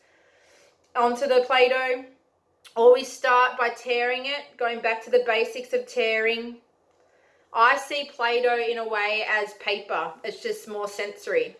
onto 0.93 1.25
the 1.25 1.45
Play-Doh. 1.47 2.03
Or 2.75 2.93
we 2.93 3.05
start 3.05 3.57
by 3.57 3.69
tearing 3.69 4.25
it, 4.25 4.57
going 4.57 4.81
back 4.81 5.01
to 5.05 5.09
the 5.09 5.23
basics 5.25 5.71
of 5.71 5.87
tearing. 5.87 6.57
I 7.53 7.77
see 7.77 8.11
Play-Doh 8.13 8.59
in 8.59 8.79
a 8.79 8.85
way 8.85 9.25
as 9.29 9.53
paper. 9.61 10.11
It's 10.25 10.43
just 10.43 10.67
more 10.67 10.89
sensory. 10.89 11.55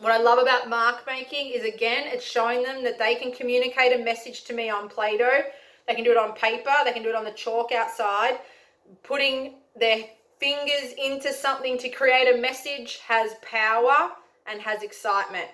What 0.00 0.12
I 0.12 0.18
love 0.18 0.38
about 0.38 0.68
mark 0.68 1.06
making 1.06 1.52
is 1.52 1.64
again, 1.64 2.08
it's 2.08 2.26
showing 2.26 2.62
them 2.62 2.84
that 2.84 2.98
they 2.98 3.14
can 3.14 3.32
communicate 3.32 3.98
a 3.98 4.04
message 4.04 4.44
to 4.44 4.52
me 4.52 4.68
on 4.68 4.90
Play-Doh 4.90 5.44
they 5.86 5.94
can 5.94 6.04
do 6.04 6.10
it 6.10 6.18
on 6.18 6.34
paper, 6.34 6.70
they 6.84 6.92
can 6.92 7.02
do 7.02 7.08
it 7.08 7.14
on 7.14 7.24
the 7.24 7.30
chalk 7.30 7.72
outside. 7.72 8.40
Putting 9.02 9.54
their 9.78 10.04
fingers 10.38 10.92
into 10.96 11.32
something 11.32 11.78
to 11.78 11.88
create 11.88 12.34
a 12.34 12.40
message 12.40 13.00
has 13.06 13.32
power 13.42 14.12
and 14.46 14.60
has 14.60 14.82
excitement. 14.82 15.48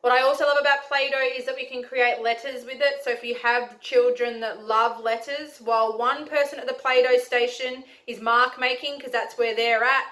What 0.00 0.12
I 0.12 0.22
also 0.22 0.44
love 0.44 0.58
about 0.60 0.86
Play 0.86 1.10
Doh 1.10 1.36
is 1.36 1.44
that 1.46 1.56
we 1.56 1.66
can 1.66 1.82
create 1.82 2.22
letters 2.22 2.64
with 2.64 2.80
it. 2.80 3.02
So 3.02 3.10
if 3.10 3.24
you 3.24 3.34
have 3.42 3.80
children 3.80 4.38
that 4.40 4.64
love 4.64 5.02
letters, 5.02 5.58
while 5.64 5.98
one 5.98 6.28
person 6.28 6.60
at 6.60 6.68
the 6.68 6.74
Play 6.74 7.02
Doh 7.02 7.18
station 7.18 7.82
is 8.06 8.20
mark 8.20 8.60
making 8.60 8.96
because 8.96 9.10
that's 9.10 9.36
where 9.36 9.56
they're 9.56 9.82
at, 9.82 10.04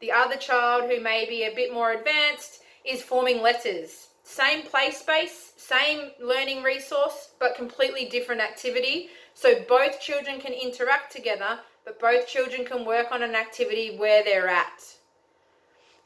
the 0.00 0.12
other 0.12 0.36
child 0.36 0.88
who 0.88 1.00
may 1.00 1.26
be 1.28 1.44
a 1.44 1.54
bit 1.54 1.72
more 1.72 1.92
advanced 1.92 2.60
is 2.84 3.02
forming 3.02 3.42
letters. 3.42 4.08
Same 4.22 4.62
play 4.62 4.90
space, 4.90 5.52
same 5.56 6.10
learning 6.20 6.62
resource, 6.62 7.30
but 7.40 7.56
completely 7.56 8.06
different 8.06 8.40
activity. 8.40 9.08
So 9.34 9.62
both 9.68 10.00
children 10.00 10.40
can 10.40 10.52
interact 10.52 11.12
together, 11.12 11.58
but 11.84 12.00
both 12.00 12.26
children 12.26 12.64
can 12.64 12.84
work 12.84 13.12
on 13.12 13.22
an 13.22 13.34
activity 13.34 13.96
where 13.96 14.24
they're 14.24 14.48
at. 14.48 14.82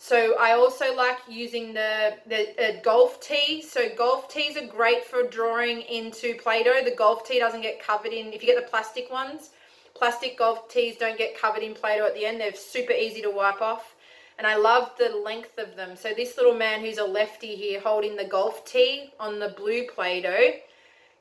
So 0.01 0.37
I 0.39 0.53
also 0.53 0.95
like 0.95 1.19
using 1.29 1.75
the, 1.75 2.17
the 2.27 2.51
uh, 2.63 2.81
golf 2.83 3.21
tee. 3.21 3.63
So 3.63 3.89
golf 3.97 4.29
tees 4.29 4.57
are 4.57 4.67
great 4.67 5.05
for 5.05 5.25
drawing 5.25 5.83
into 5.83 6.37
Play-Doh. 6.37 6.85
The 6.85 6.95
golf 6.95 7.27
tee 7.27 7.41
doesn't 7.41 7.63
get 7.63 7.83
covered 7.83 8.13
in, 8.13 8.33
if 8.33 8.43
you 8.43 8.49
get 8.49 8.65
the 8.65 8.71
plastic 8.71 9.11
ones, 9.11 9.51
plastic 9.95 10.39
golf 10.39 10.69
tees 10.69 10.97
don't 10.97 11.19
get 11.19 11.37
covered 11.37 11.65
in 11.65 11.75
Play-Doh 11.75 12.07
at 12.07 12.15
the 12.15 12.25
end. 12.25 12.41
They're 12.41 12.55
super 12.55 12.93
easy 12.93 13.21
to 13.23 13.31
wipe 13.31 13.61
off 13.61 13.97
and 14.39 14.47
I 14.47 14.57
love 14.57 14.93
the 14.99 15.09
length 15.09 15.59
of 15.59 15.75
them. 15.75 15.97
So 15.97 16.13
this 16.17 16.37
little 16.37 16.55
man 16.55 16.81
who's 16.81 16.99
a 16.99 17.05
lefty 17.05 17.57
here 17.57 17.81
holding 17.81 18.15
the 18.15 18.25
golf 18.25 18.65
tee 18.65 19.11
on 19.19 19.41
the 19.41 19.49
blue 19.49 19.87
Play-Doh, 19.93 20.53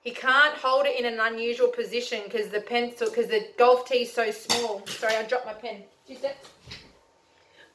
he 0.07 0.13
can't 0.13 0.55
hold 0.55 0.85
it 0.85 0.97
in 0.97 1.03
an 1.05 1.19
unusual 1.19 1.67
position 1.67 2.21
because 2.23 2.47
the 2.47 2.61
pencil, 2.61 3.09
because 3.09 3.27
the 3.27 3.45
golf 3.57 3.85
tee 3.85 4.03
is 4.03 4.13
so 4.13 4.31
small. 4.31 4.81
Sorry, 4.87 5.13
I 5.13 5.23
dropped 5.23 5.45
my 5.45 5.51
pen. 5.51 5.83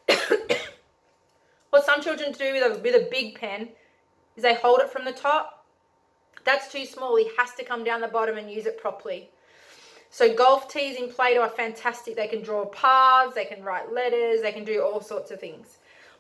what 1.69 1.85
some 1.85 2.01
children 2.01 2.33
do 2.33 2.55
with 2.55 2.63
a, 2.63 2.81
with 2.81 2.95
a 2.95 3.07
big 3.11 3.35
pen 3.35 3.69
is 4.35 4.45
they 4.45 4.55
hold 4.55 4.81
it 4.81 4.91
from 4.91 5.05
the 5.05 5.13
top. 5.13 5.67
That's 6.45 6.73
too 6.73 6.87
small. 6.87 7.19
He 7.19 7.29
has 7.37 7.53
to 7.59 7.65
come 7.65 7.85
down 7.85 8.01
the 8.01 8.09
bottom 8.09 8.39
and 8.39 8.51
use 8.51 8.65
it 8.65 8.81
properly. 8.81 9.29
So 10.09 10.33
golf 10.35 10.73
tees 10.73 10.97
in 10.97 11.11
Play-Doh 11.11 11.43
are 11.43 11.51
fantastic. 11.51 12.17
They 12.17 12.29
can 12.29 12.43
draw 12.43 12.65
paths, 12.65 13.35
they 13.35 13.45
can 13.45 13.63
write 13.63 13.93
letters, 13.93 14.41
they 14.41 14.53
can 14.53 14.65
do 14.65 14.81
all 14.83 15.03
sorts 15.03 15.31
of 15.31 15.39
things. 15.39 15.77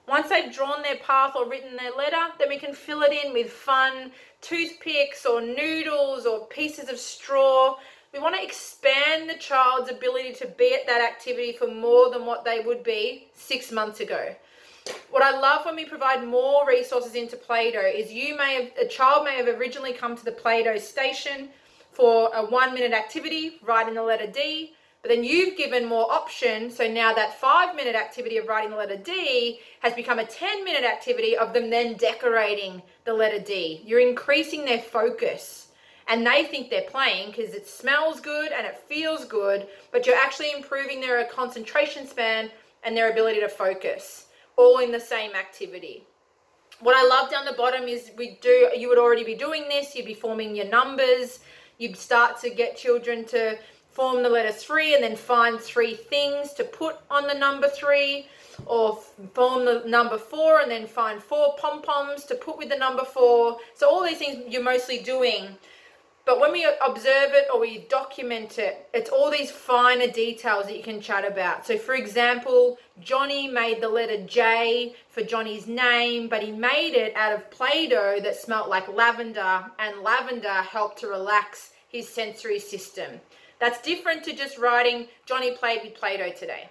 Once 0.08 0.28
they've 0.28 0.52
drawn 0.52 0.82
their 0.82 0.96
path 0.96 1.34
or 1.36 1.48
written 1.48 1.76
their 1.76 1.92
letter, 1.92 2.32
then 2.38 2.48
we 2.48 2.58
can 2.58 2.74
fill 2.74 3.02
it 3.02 3.12
in 3.12 3.32
with 3.32 3.50
fun 3.50 4.10
toothpicks 4.40 5.24
or 5.24 5.40
noodles 5.40 6.26
or 6.26 6.46
pieces 6.46 6.88
of 6.88 6.98
straw. 6.98 7.76
We 8.12 8.18
want 8.18 8.34
to 8.34 8.42
expand 8.42 9.30
the 9.30 9.38
child's 9.38 9.90
ability 9.90 10.34
to 10.34 10.46
be 10.46 10.74
at 10.74 10.86
that 10.86 11.00
activity 11.00 11.52
for 11.52 11.68
more 11.68 12.10
than 12.10 12.26
what 12.26 12.44
they 12.44 12.60
would 12.60 12.82
be 12.82 13.28
six 13.34 13.70
months 13.70 14.00
ago. 14.00 14.34
What 15.10 15.22
I 15.22 15.38
love 15.38 15.64
when 15.64 15.76
we 15.76 15.84
provide 15.84 16.26
more 16.26 16.66
resources 16.66 17.14
into 17.14 17.36
Play-Doh 17.36 17.80
is 17.80 18.12
you 18.12 18.36
may 18.36 18.54
have, 18.54 18.86
a 18.86 18.88
child 18.88 19.24
may 19.24 19.36
have 19.36 19.46
originally 19.46 19.92
come 19.92 20.16
to 20.16 20.24
the 20.24 20.32
Play-Doh 20.32 20.78
station 20.78 21.50
for 21.92 22.30
a 22.34 22.44
one 22.44 22.74
minute 22.74 22.92
activity, 22.92 23.60
writing 23.62 23.94
the 23.94 24.02
letter 24.02 24.26
D, 24.26 24.74
but 25.02 25.08
then 25.08 25.24
you've 25.24 25.56
given 25.56 25.84
more 25.84 26.10
option. 26.10 26.70
So 26.70 26.90
now 26.90 27.12
that 27.12 27.40
five 27.40 27.74
minute 27.74 27.96
activity 27.96 28.38
of 28.38 28.46
writing 28.46 28.70
the 28.70 28.76
letter 28.76 28.96
D 28.96 29.58
has 29.80 29.92
become 29.94 30.20
a 30.20 30.24
10 30.24 30.64
minute 30.64 30.84
activity 30.84 31.36
of 31.36 31.52
them 31.52 31.70
then 31.70 31.94
decorating 31.94 32.82
the 33.04 33.12
letter 33.12 33.40
D. 33.40 33.82
You're 33.84 34.08
increasing 34.08 34.64
their 34.64 34.78
focus 34.78 35.68
and 36.08 36.26
they 36.26 36.44
think 36.44 36.70
they're 36.70 36.82
playing 36.82 37.30
because 37.30 37.54
it 37.54 37.66
smells 37.66 38.20
good 38.20 38.52
and 38.52 38.66
it 38.66 38.78
feels 38.88 39.24
good, 39.24 39.66
but 39.90 40.06
you're 40.06 40.16
actually 40.16 40.52
improving 40.52 41.00
their 41.00 41.24
concentration 41.26 42.06
span 42.06 42.50
and 42.84 42.96
their 42.96 43.10
ability 43.10 43.40
to 43.40 43.48
focus 43.48 44.26
all 44.56 44.78
in 44.78 44.92
the 44.92 45.00
same 45.00 45.34
activity. 45.34 46.04
What 46.80 46.96
I 46.96 47.06
love 47.06 47.30
down 47.30 47.44
the 47.44 47.52
bottom 47.52 47.84
is 47.84 48.10
we 48.16 48.38
do, 48.40 48.70
you 48.76 48.88
would 48.88 48.98
already 48.98 49.24
be 49.24 49.34
doing 49.34 49.68
this, 49.68 49.94
you'd 49.94 50.06
be 50.06 50.14
forming 50.14 50.56
your 50.56 50.66
numbers, 50.66 51.40
you'd 51.78 51.96
start 51.96 52.40
to 52.40 52.50
get 52.50 52.76
children 52.76 53.24
to 53.26 53.56
form 53.92 54.22
the 54.22 54.28
letter 54.28 54.52
three 54.52 54.94
and 54.94 55.02
then 55.02 55.16
find 55.16 55.60
three 55.60 55.94
things 55.94 56.52
to 56.54 56.64
put 56.64 56.96
on 57.10 57.26
the 57.26 57.34
number 57.34 57.68
three 57.68 58.26
or 58.66 58.98
form 59.34 59.64
the 59.64 59.82
number 59.86 60.18
four 60.18 60.60
and 60.60 60.70
then 60.70 60.86
find 60.86 61.22
four 61.22 61.54
pom-poms 61.58 62.24
to 62.24 62.34
put 62.34 62.58
with 62.58 62.68
the 62.68 62.76
number 62.76 63.04
four. 63.04 63.58
So 63.74 63.88
all 63.88 64.04
these 64.04 64.18
things 64.18 64.52
you're 64.52 64.62
mostly 64.62 64.98
doing 64.98 65.56
But 66.24 66.38
when 66.38 66.52
we 66.52 66.64
observe 66.64 67.32
it 67.32 67.48
or 67.52 67.60
we 67.60 67.78
document 67.88 68.58
it, 68.58 68.88
it's 68.94 69.10
all 69.10 69.28
these 69.30 69.50
finer 69.50 70.06
details 70.06 70.66
that 70.66 70.76
you 70.76 70.82
can 70.82 71.00
chat 71.00 71.24
about. 71.24 71.66
So, 71.66 71.76
for 71.76 71.96
example, 71.96 72.78
Johnny 73.00 73.48
made 73.48 73.80
the 73.80 73.88
letter 73.88 74.24
J 74.24 74.94
for 75.08 75.22
Johnny's 75.24 75.66
name, 75.66 76.28
but 76.28 76.42
he 76.42 76.52
made 76.52 76.94
it 76.94 77.12
out 77.16 77.32
of 77.32 77.50
Play 77.50 77.88
Doh 77.88 78.20
that 78.22 78.36
smelt 78.36 78.68
like 78.68 78.86
lavender, 78.86 79.64
and 79.80 80.02
lavender 80.02 80.48
helped 80.48 81.00
to 81.00 81.08
relax 81.08 81.72
his 81.88 82.08
sensory 82.08 82.60
system. 82.60 83.20
That's 83.62 83.80
different 83.80 84.24
to 84.24 84.32
just 84.32 84.58
writing 84.58 85.06
Johnny 85.24 85.52
played 85.52 85.82
with 85.84 85.94
Play 85.94 86.16
Doh 86.16 86.32
today. 86.32 86.68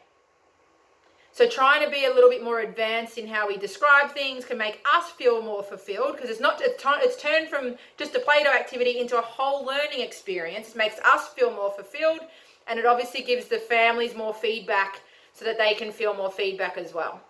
So 1.32 1.48
trying 1.48 1.82
to 1.86 1.90
be 1.90 2.04
a 2.04 2.14
little 2.14 2.30
bit 2.30 2.44
more 2.44 2.60
advanced 2.60 3.18
in 3.18 3.30
how 3.30 3.48
we 3.48 3.56
describe 3.56 4.12
things 4.12 4.44
can 4.44 4.58
make 4.58 4.86
us 4.94 5.10
feel 5.12 5.42
more 5.42 5.64
fulfilled 5.64 6.18
because 6.18 6.30
it's 6.30 6.42
not 6.42 6.60
it's, 6.62 7.22
turned 7.24 7.48
from 7.48 7.78
just 7.98 8.14
a 8.16 8.20
Play-Doh 8.20 8.52
activity 8.52 9.00
into 9.00 9.18
a 9.18 9.22
whole 9.22 9.66
learning 9.66 10.02
experience. 10.02 10.72
It 10.72 10.76
makes 10.76 11.00
us 11.00 11.30
feel 11.30 11.54
more 11.54 11.72
fulfilled 11.72 12.20
and 12.68 12.78
it 12.78 12.86
obviously 12.86 13.22
gives 13.22 13.46
the 13.46 13.60
families 13.60 14.14
more 14.14 14.34
feedback 14.34 15.00
so 15.32 15.46
that 15.46 15.58
they 15.58 15.74
can 15.76 15.94
feel 15.94 16.14
more 16.14 16.30
feedback 16.30 16.78
as 16.78 16.94
well. 16.94 17.22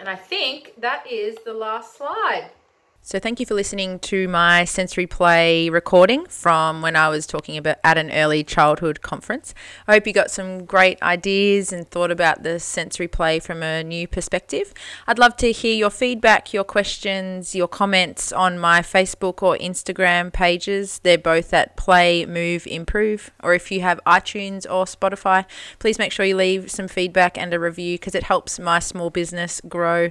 And 0.00 0.08
I 0.08 0.16
think 0.16 0.72
that 0.76 1.06
is 1.08 1.36
the 1.44 1.54
last 1.54 1.96
slide. 1.96 2.50
So, 3.08 3.18
thank 3.18 3.40
you 3.40 3.46
for 3.46 3.54
listening 3.54 4.00
to 4.00 4.28
my 4.28 4.66
sensory 4.66 5.06
play 5.06 5.70
recording 5.70 6.26
from 6.26 6.82
when 6.82 6.94
I 6.94 7.08
was 7.08 7.26
talking 7.26 7.56
about 7.56 7.78
at 7.82 7.96
an 7.96 8.10
early 8.10 8.44
childhood 8.44 9.00
conference. 9.00 9.54
I 9.86 9.94
hope 9.94 10.06
you 10.06 10.12
got 10.12 10.30
some 10.30 10.66
great 10.66 11.02
ideas 11.02 11.72
and 11.72 11.88
thought 11.88 12.10
about 12.10 12.42
the 12.42 12.60
sensory 12.60 13.08
play 13.08 13.40
from 13.40 13.62
a 13.62 13.82
new 13.82 14.06
perspective. 14.06 14.74
I'd 15.06 15.18
love 15.18 15.38
to 15.38 15.52
hear 15.52 15.74
your 15.74 15.88
feedback, 15.88 16.52
your 16.52 16.64
questions, 16.64 17.54
your 17.54 17.66
comments 17.66 18.30
on 18.30 18.58
my 18.58 18.80
Facebook 18.82 19.42
or 19.42 19.56
Instagram 19.56 20.30
pages. 20.30 20.98
They're 20.98 21.16
both 21.16 21.54
at 21.54 21.78
Play, 21.78 22.26
Move, 22.26 22.66
Improve. 22.66 23.30
Or 23.42 23.54
if 23.54 23.72
you 23.72 23.80
have 23.80 24.02
iTunes 24.06 24.66
or 24.70 24.84
Spotify, 24.84 25.46
please 25.78 25.98
make 25.98 26.12
sure 26.12 26.26
you 26.26 26.36
leave 26.36 26.70
some 26.70 26.88
feedback 26.88 27.38
and 27.38 27.54
a 27.54 27.58
review 27.58 27.94
because 27.94 28.14
it 28.14 28.24
helps 28.24 28.58
my 28.58 28.80
small 28.80 29.08
business 29.08 29.62
grow. 29.66 30.10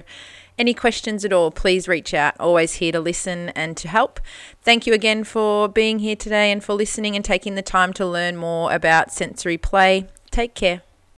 Any 0.58 0.74
questions 0.74 1.24
at 1.24 1.32
all, 1.32 1.52
please 1.52 1.86
reach 1.86 2.12
out. 2.12 2.34
Always 2.40 2.74
here 2.74 2.90
to 2.90 2.98
listen 2.98 3.50
and 3.50 3.76
to 3.76 3.86
help. 3.86 4.18
Thank 4.60 4.88
you 4.88 4.92
again 4.92 5.22
for 5.22 5.68
being 5.68 6.00
here 6.00 6.16
today 6.16 6.50
and 6.50 6.62
for 6.62 6.74
listening 6.74 7.14
and 7.14 7.24
taking 7.24 7.54
the 7.54 7.62
time 7.62 7.92
to 7.92 8.04
learn 8.04 8.36
more 8.36 8.72
about 8.72 9.12
sensory 9.12 9.56
play. 9.56 10.08
Take 10.32 10.56
care. 10.56 10.82